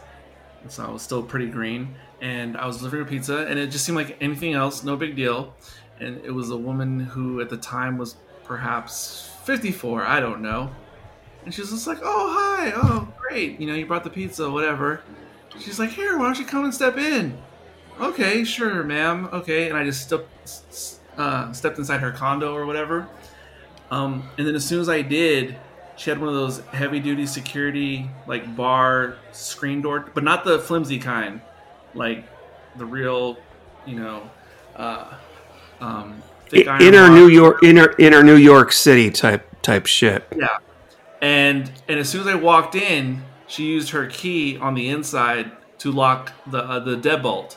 and 0.62 0.70
so 0.70 0.84
I 0.84 0.90
was 0.90 1.02
still 1.02 1.22
pretty 1.22 1.48
green, 1.48 1.94
and 2.20 2.56
I 2.56 2.66
was 2.66 2.78
delivering 2.78 3.02
a 3.02 3.06
pizza, 3.06 3.46
and 3.46 3.58
it 3.58 3.68
just 3.68 3.84
seemed 3.84 3.96
like 3.96 4.16
anything 4.20 4.54
else, 4.54 4.84
no 4.84 4.96
big 4.96 5.16
deal, 5.16 5.54
and 5.98 6.20
it 6.24 6.30
was 6.30 6.50
a 6.50 6.56
woman 6.56 7.00
who 7.00 7.40
at 7.40 7.48
the 7.50 7.56
time 7.56 7.98
was 7.98 8.16
perhaps 8.44 9.30
54, 9.44 10.04
I 10.04 10.20
don't 10.20 10.42
know. 10.42 10.70
And 11.44 11.54
she's 11.54 11.70
just 11.70 11.86
like, 11.86 12.00
"Oh, 12.02 12.32
hi. 12.36 12.72
Oh, 12.74 13.08
great. 13.18 13.58
You 13.58 13.66
know, 13.66 13.74
you 13.74 13.86
brought 13.86 14.04
the 14.04 14.10
pizza, 14.10 14.50
whatever." 14.50 15.00
She's 15.58 15.78
like, 15.78 15.90
"Here, 15.90 16.18
why 16.18 16.24
don't 16.24 16.38
you 16.38 16.44
come 16.44 16.64
and 16.64 16.74
step 16.74 16.98
in?" 16.98 17.38
Okay, 18.00 18.44
sure, 18.44 18.82
ma'am. 18.82 19.28
Okay, 19.32 19.68
and 19.68 19.76
I 19.76 19.84
just 19.84 20.02
step, 20.02 20.26
uh, 21.18 21.52
stepped 21.52 21.78
inside 21.78 22.00
her 22.00 22.10
condo 22.10 22.54
or 22.54 22.64
whatever. 22.64 23.06
Um, 23.90 24.28
and 24.38 24.46
then 24.46 24.54
as 24.54 24.64
soon 24.64 24.80
as 24.80 24.88
I 24.88 25.02
did, 25.02 25.56
she 25.96 26.08
had 26.08 26.18
one 26.18 26.28
of 26.28 26.34
those 26.34 26.60
heavy-duty 26.72 27.26
security 27.26 28.08
like 28.26 28.56
bar 28.56 29.16
screen 29.32 29.82
door, 29.82 30.10
but 30.14 30.24
not 30.24 30.44
the 30.44 30.58
flimsy 30.58 30.98
kind, 30.98 31.42
like 31.94 32.24
the 32.76 32.86
real, 32.86 33.36
you 33.84 33.96
know, 33.96 34.30
uh, 34.76 35.12
um, 35.80 36.22
thick 36.48 36.66
iron 36.66 36.80
Inner. 36.80 37.10
New 37.10 37.28
York, 37.28 37.62
inner 37.62 37.94
inner 37.98 38.22
New 38.22 38.36
York 38.36 38.72
City 38.72 39.10
type 39.10 39.46
type 39.60 39.84
shit. 39.84 40.26
Yeah. 40.34 40.58
And 41.20 41.70
and 41.86 42.00
as 42.00 42.08
soon 42.08 42.22
as 42.22 42.26
I 42.28 42.34
walked 42.34 42.74
in, 42.74 43.22
she 43.46 43.64
used 43.64 43.90
her 43.90 44.06
key 44.06 44.56
on 44.56 44.74
the 44.74 44.88
inside 44.88 45.52
to 45.80 45.92
lock 45.92 46.32
the 46.46 46.64
uh, 46.64 46.78
the 46.78 46.96
deadbolt. 46.96 47.56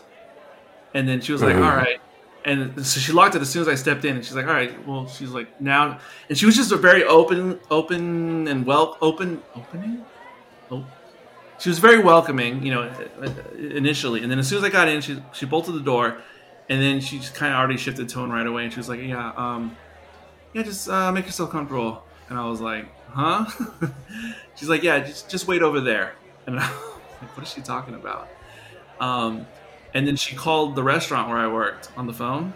And 0.93 1.07
then 1.07 1.21
she 1.21 1.31
was 1.31 1.41
like, 1.41 1.55
Mhm. 1.55 1.65
"All 1.65 1.75
right." 1.75 1.99
And 2.45 2.85
so 2.85 2.99
she 2.99 3.13
locked 3.13 3.35
it 3.35 3.41
as 3.41 3.49
soon 3.49 3.61
as 3.61 3.67
I 3.69 3.75
stepped 3.75 4.03
in, 4.05 4.15
and 4.17 4.25
she's 4.25 4.35
like, 4.35 4.47
"All 4.47 4.53
right." 4.53 4.85
Well, 4.87 5.07
she's 5.07 5.29
like, 5.31 5.61
"Now," 5.61 5.99
and 6.29 6.37
she 6.37 6.45
was 6.45 6.55
just 6.55 6.71
a 6.71 6.75
very 6.77 7.03
open, 7.05 7.59
open 7.71 8.47
and 8.47 8.65
well, 8.65 8.97
open, 9.01 9.41
opening. 9.55 10.03
Oh. 10.69 10.83
She 11.59 11.69
was 11.69 11.79
very 11.79 11.99
welcoming, 11.99 12.63
you 12.65 12.73
know, 12.73 12.91
initially, 13.57 14.21
and 14.21 14.29
then 14.29 14.39
as 14.39 14.47
soon 14.49 14.57
as 14.57 14.63
I 14.65 14.69
got 14.69 14.87
in, 14.89 14.99
she 15.01 15.21
she 15.31 15.45
bolted 15.45 15.75
the 15.75 15.79
door, 15.79 16.17
and 16.69 16.81
then 16.81 16.99
she 16.99 17.17
just 17.19 17.33
kind 17.35 17.53
of 17.53 17.59
already 17.59 17.77
shifted 17.77 18.09
tone 18.09 18.29
right 18.29 18.45
away, 18.45 18.65
and 18.65 18.73
she 18.73 18.79
was 18.79 18.89
like, 18.89 19.01
"Yeah, 19.01 19.31
um, 19.37 19.75
yeah, 20.53 20.63
just 20.63 20.89
uh, 20.89 21.11
make 21.11 21.25
yourself 21.25 21.49
comfortable." 21.51 22.03
And 22.29 22.37
I 22.37 22.45
was 22.49 22.59
like, 22.59 22.85
"Huh?" 23.11 23.45
She's 24.55 24.67
like, 24.69 24.83
"Yeah, 24.83 24.99
just 24.99 25.29
just 25.29 25.47
wait 25.47 25.61
over 25.61 25.79
there." 25.79 26.15
And 26.45 26.59
I 26.59 26.69
was 26.69 26.79
like, 27.21 27.37
"What 27.37 27.47
is 27.47 27.53
she 27.53 27.61
talking 27.61 27.95
about?" 27.95 28.27
Um, 28.99 29.45
and 29.93 30.07
then 30.07 30.15
she 30.15 30.35
called 30.35 30.75
the 30.75 30.83
restaurant 30.83 31.29
where 31.29 31.37
I 31.37 31.47
worked 31.47 31.89
on 31.95 32.07
the 32.07 32.13
phone. 32.13 32.53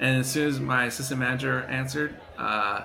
And 0.00 0.20
as 0.20 0.30
soon 0.30 0.48
as 0.48 0.60
my 0.60 0.86
assistant 0.86 1.20
manager 1.20 1.62
answered, 1.64 2.14
uh, 2.38 2.82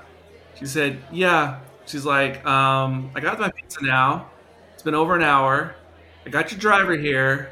she 0.55 0.65
said, 0.65 1.01
"Yeah." 1.11 1.59
She's 1.85 2.05
like, 2.05 2.45
um, 2.45 3.11
"I 3.15 3.19
got 3.19 3.39
my 3.39 3.49
pizza 3.49 3.83
now. 3.83 4.29
It's 4.73 4.83
been 4.83 4.95
over 4.95 5.15
an 5.15 5.21
hour. 5.21 5.75
I 6.25 6.29
got 6.29 6.51
your 6.51 6.59
driver 6.59 6.97
here. 6.97 7.51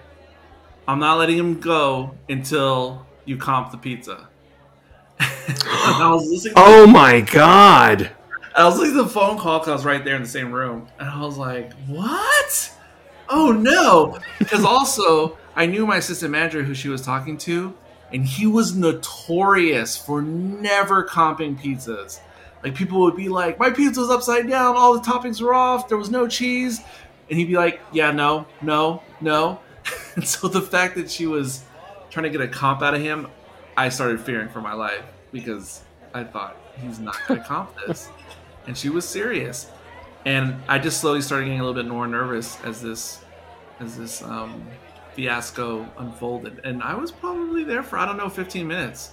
I'm 0.87 0.99
not 0.99 1.17
letting 1.17 1.37
him 1.37 1.59
go 1.59 2.15
until 2.27 3.05
you 3.25 3.37
comp 3.37 3.71
the 3.71 3.77
pizza. 3.77 4.27
I 5.19 6.09
was 6.11 6.27
listening. 6.29 6.55
To, 6.55 6.61
Oh 6.61 6.87
my 6.87 7.21
god! 7.21 8.11
I 8.55 8.65
was 8.65 8.77
listening 8.77 8.97
to 8.97 9.03
the 9.03 9.09
phone 9.09 9.37
call 9.37 9.59
because 9.59 9.69
I 9.69 9.73
was 9.73 9.85
right 9.85 10.03
there 10.03 10.15
in 10.15 10.23
the 10.23 10.27
same 10.27 10.51
room, 10.51 10.87
and 10.99 11.07
I 11.09 11.21
was 11.23 11.37
like, 11.37 11.73
"What? 11.87 12.71
Oh 13.29 13.51
no!" 13.51 14.19
Because 14.39 14.65
also 14.65 15.37
I 15.55 15.65
knew 15.65 15.85
my 15.85 15.97
assistant 15.97 16.31
manager 16.31 16.63
who 16.63 16.73
she 16.73 16.89
was 16.89 17.01
talking 17.01 17.37
to, 17.39 17.73
and 18.11 18.25
he 18.25 18.47
was 18.47 18.75
notorious 18.75 19.97
for 19.97 20.21
never 20.21 21.05
comping 21.05 21.59
pizzas. 21.59 22.19
Like 22.63 22.75
people 22.75 23.01
would 23.01 23.15
be 23.15 23.29
like, 23.29 23.59
"My 23.59 23.69
pizza 23.69 23.99
was 23.99 24.09
upside 24.09 24.47
down. 24.49 24.75
All 24.77 24.93
the 24.93 25.01
toppings 25.01 25.41
were 25.41 25.53
off. 25.53 25.89
There 25.89 25.97
was 25.97 26.09
no 26.09 26.27
cheese," 26.27 26.81
and 27.29 27.37
he'd 27.37 27.47
be 27.47 27.57
like, 27.57 27.81
"Yeah, 27.91 28.11
no, 28.11 28.45
no, 28.61 29.03
no." 29.19 29.59
and 30.15 30.25
so 30.25 30.47
the 30.47 30.61
fact 30.61 30.95
that 30.95 31.11
she 31.11 31.27
was 31.27 31.63
trying 32.09 32.23
to 32.23 32.29
get 32.29 32.41
a 32.41 32.47
comp 32.47 32.81
out 32.81 32.93
of 32.93 33.01
him, 33.01 33.27
I 33.75 33.89
started 33.89 34.21
fearing 34.21 34.49
for 34.49 34.61
my 34.61 34.73
life 34.73 35.03
because 35.31 35.81
I 36.13 36.23
thought 36.23 36.55
he's 36.79 36.99
not 36.99 37.17
going 37.27 37.39
to 37.41 37.45
comp 37.45 37.71
this, 37.85 38.09
and 38.65 38.77
she 38.77 38.89
was 38.89 39.07
serious. 39.07 39.69
And 40.25 40.55
I 40.69 40.79
just 40.79 41.01
slowly 41.01 41.21
started 41.21 41.45
getting 41.45 41.59
a 41.59 41.65
little 41.65 41.81
bit 41.81 41.91
more 41.91 42.07
nervous 42.07 42.57
as 42.63 42.81
this 42.81 43.19
as 43.81 43.97
this 43.97 44.21
um, 44.23 44.65
fiasco 45.13 45.87
unfolded, 45.97 46.61
and 46.63 46.81
I 46.83 46.95
was 46.95 47.11
probably 47.11 47.63
there 47.63 47.83
for 47.83 47.97
I 47.97 48.05
don't 48.05 48.17
know 48.17 48.29
15 48.29 48.67
minutes. 48.67 49.11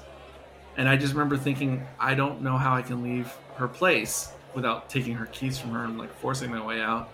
And 0.77 0.89
I 0.89 0.97
just 0.97 1.13
remember 1.13 1.37
thinking, 1.37 1.87
I 1.99 2.15
don't 2.15 2.43
know 2.43 2.57
how 2.57 2.75
I 2.75 2.83
can 2.83 3.03
leave 3.03 3.33
her 3.57 3.69
place 3.69 4.33
without 4.55 4.89
taking 4.89 5.15
her 5.15 5.27
keys 5.27 5.59
from 5.59 5.73
her 5.73 5.85
and 5.85 5.99
like 5.99 6.15
forcing 6.21 6.51
my 6.51 6.65
way 6.65 6.81
out. 6.81 7.11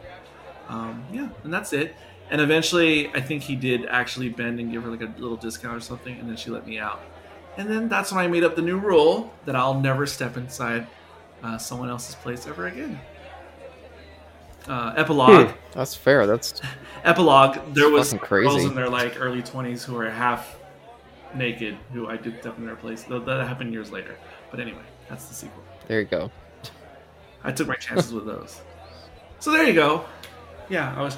Um, 0.68 1.04
yeah, 1.12 1.28
and 1.42 1.52
that's 1.52 1.72
it. 1.72 1.94
And 2.30 2.40
eventually, 2.40 3.08
I 3.08 3.20
think 3.20 3.42
he 3.42 3.56
did 3.56 3.86
actually 3.86 4.28
bend 4.28 4.60
and 4.60 4.70
give 4.70 4.82
her 4.82 4.90
like 4.90 5.02
a 5.02 5.12
little 5.18 5.36
discount 5.36 5.76
or 5.76 5.80
something, 5.80 6.18
and 6.18 6.28
then 6.28 6.36
she 6.36 6.50
let 6.50 6.66
me 6.66 6.78
out. 6.78 7.00
And 7.56 7.70
then 7.70 7.88
that's 7.88 8.12
when 8.12 8.22
I 8.22 8.26
made 8.26 8.44
up 8.44 8.56
the 8.56 8.62
new 8.62 8.78
rule 8.78 9.32
that 9.46 9.56
I'll 9.56 9.80
never 9.80 10.06
step 10.06 10.36
inside 10.36 10.86
uh, 11.42 11.56
someone 11.58 11.88
else's 11.88 12.14
place 12.16 12.46
ever 12.46 12.66
again. 12.66 13.00
Uh, 14.68 14.92
epilogue. 14.96 15.52
That's 15.72 15.94
fair. 15.94 16.26
That's 16.26 16.60
Epilogue. 17.04 17.74
There 17.74 17.88
was 17.90 18.12
fucking 18.12 18.28
girls 18.28 18.64
in 18.64 18.74
their 18.74 18.88
like 18.88 19.20
early 19.20 19.42
twenties 19.42 19.84
who 19.84 19.94
were 19.94 20.10
half 20.10 20.58
naked 21.34 21.76
who 21.92 22.08
I 22.08 22.16
did 22.16 22.40
step 22.40 22.58
in 22.58 22.66
their 22.66 22.76
place. 22.76 23.04
Though 23.04 23.20
that 23.20 23.46
happened 23.46 23.72
years 23.72 23.92
later. 23.92 24.16
But 24.50 24.60
anyway, 24.60 24.82
that's 25.08 25.26
the 25.26 25.34
sequel. 25.34 25.62
there 25.86 26.00
you 26.00 26.06
go. 26.06 26.30
I 27.44 27.52
took 27.52 27.68
my 27.68 27.76
chances 27.76 28.12
with 28.12 28.26
those. 28.26 28.60
So 29.38 29.52
there 29.52 29.64
you 29.64 29.74
go. 29.74 30.04
Yeah, 30.68 30.94
I 30.96 31.02
was 31.02 31.16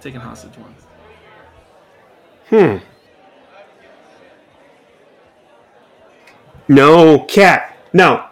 taken 0.00 0.20
hostage 0.20 0.56
once. 0.56 0.86
Hmm. 2.48 2.76
No, 6.68 7.20
cat. 7.24 7.76
No. 7.92 8.26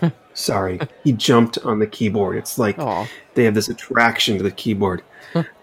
Sorry, 0.34 0.80
he 1.04 1.12
jumped 1.12 1.58
on 1.58 1.78
the 1.78 1.86
keyboard. 1.86 2.36
It's 2.36 2.58
like 2.58 2.78
Aw. 2.78 3.06
they 3.34 3.44
have 3.44 3.54
this 3.54 3.68
attraction 3.68 4.36
to 4.36 4.42
the 4.42 4.50
keyboard. 4.50 5.02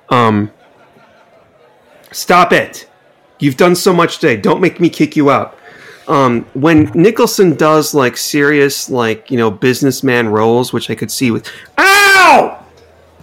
um, 0.10 0.52
stop 2.12 2.54
it! 2.54 2.90
You've 3.40 3.58
done 3.58 3.76
so 3.76 3.94
much 3.94 4.20
today. 4.20 4.38
Don't 4.38 4.62
make 4.62 4.80
me 4.80 4.90
kick 4.90 5.16
you 5.16 5.30
out. 5.30 5.58
Um, 6.08 6.46
when 6.54 6.86
Nicholson 6.96 7.56
does 7.56 7.94
like 7.94 8.18
serious, 8.18 8.90
like 8.90 9.30
you 9.30 9.38
know, 9.38 9.52
businessman 9.52 10.30
roles, 10.30 10.74
which 10.74 10.90
I 10.90 10.96
could 10.96 11.12
see 11.12 11.32
with, 11.32 11.48
ow! 11.78 12.66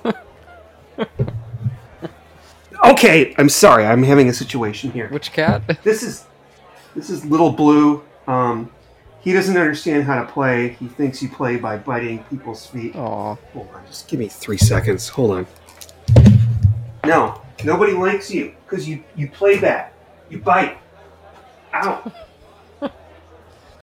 okay, 2.84 3.34
I'm 3.38 3.48
sorry. 3.48 3.84
I'm 3.86 4.02
having 4.02 4.28
a 4.28 4.32
situation 4.32 4.90
here. 4.92 5.08
Which 5.08 5.32
cat? 5.32 5.62
This 5.82 6.02
is 6.02 6.24
this 6.94 7.10
is 7.10 7.24
little 7.24 7.52
blue. 7.52 8.02
Um, 8.26 8.70
he 9.20 9.32
doesn't 9.32 9.56
understand 9.56 10.04
how 10.04 10.22
to 10.22 10.30
play. 10.30 10.70
He 10.70 10.88
thinks 10.88 11.22
you 11.22 11.28
play 11.28 11.56
by 11.56 11.76
biting 11.76 12.24
people's 12.24 12.66
feet. 12.66 12.94
Aw. 12.96 13.34
Hold 13.34 13.68
on, 13.74 13.86
just 13.86 14.08
give 14.08 14.20
me 14.20 14.28
three 14.28 14.58
seconds. 14.58 15.08
Hold 15.08 15.30
on. 15.32 15.46
No, 17.04 17.40
nobody 17.64 17.92
likes 17.92 18.30
you 18.30 18.54
because 18.64 18.88
you 18.88 19.02
you 19.16 19.30
play 19.30 19.58
bad. 19.58 19.92
You 20.30 20.38
bite. 20.38 20.78
Ow. 21.74 22.12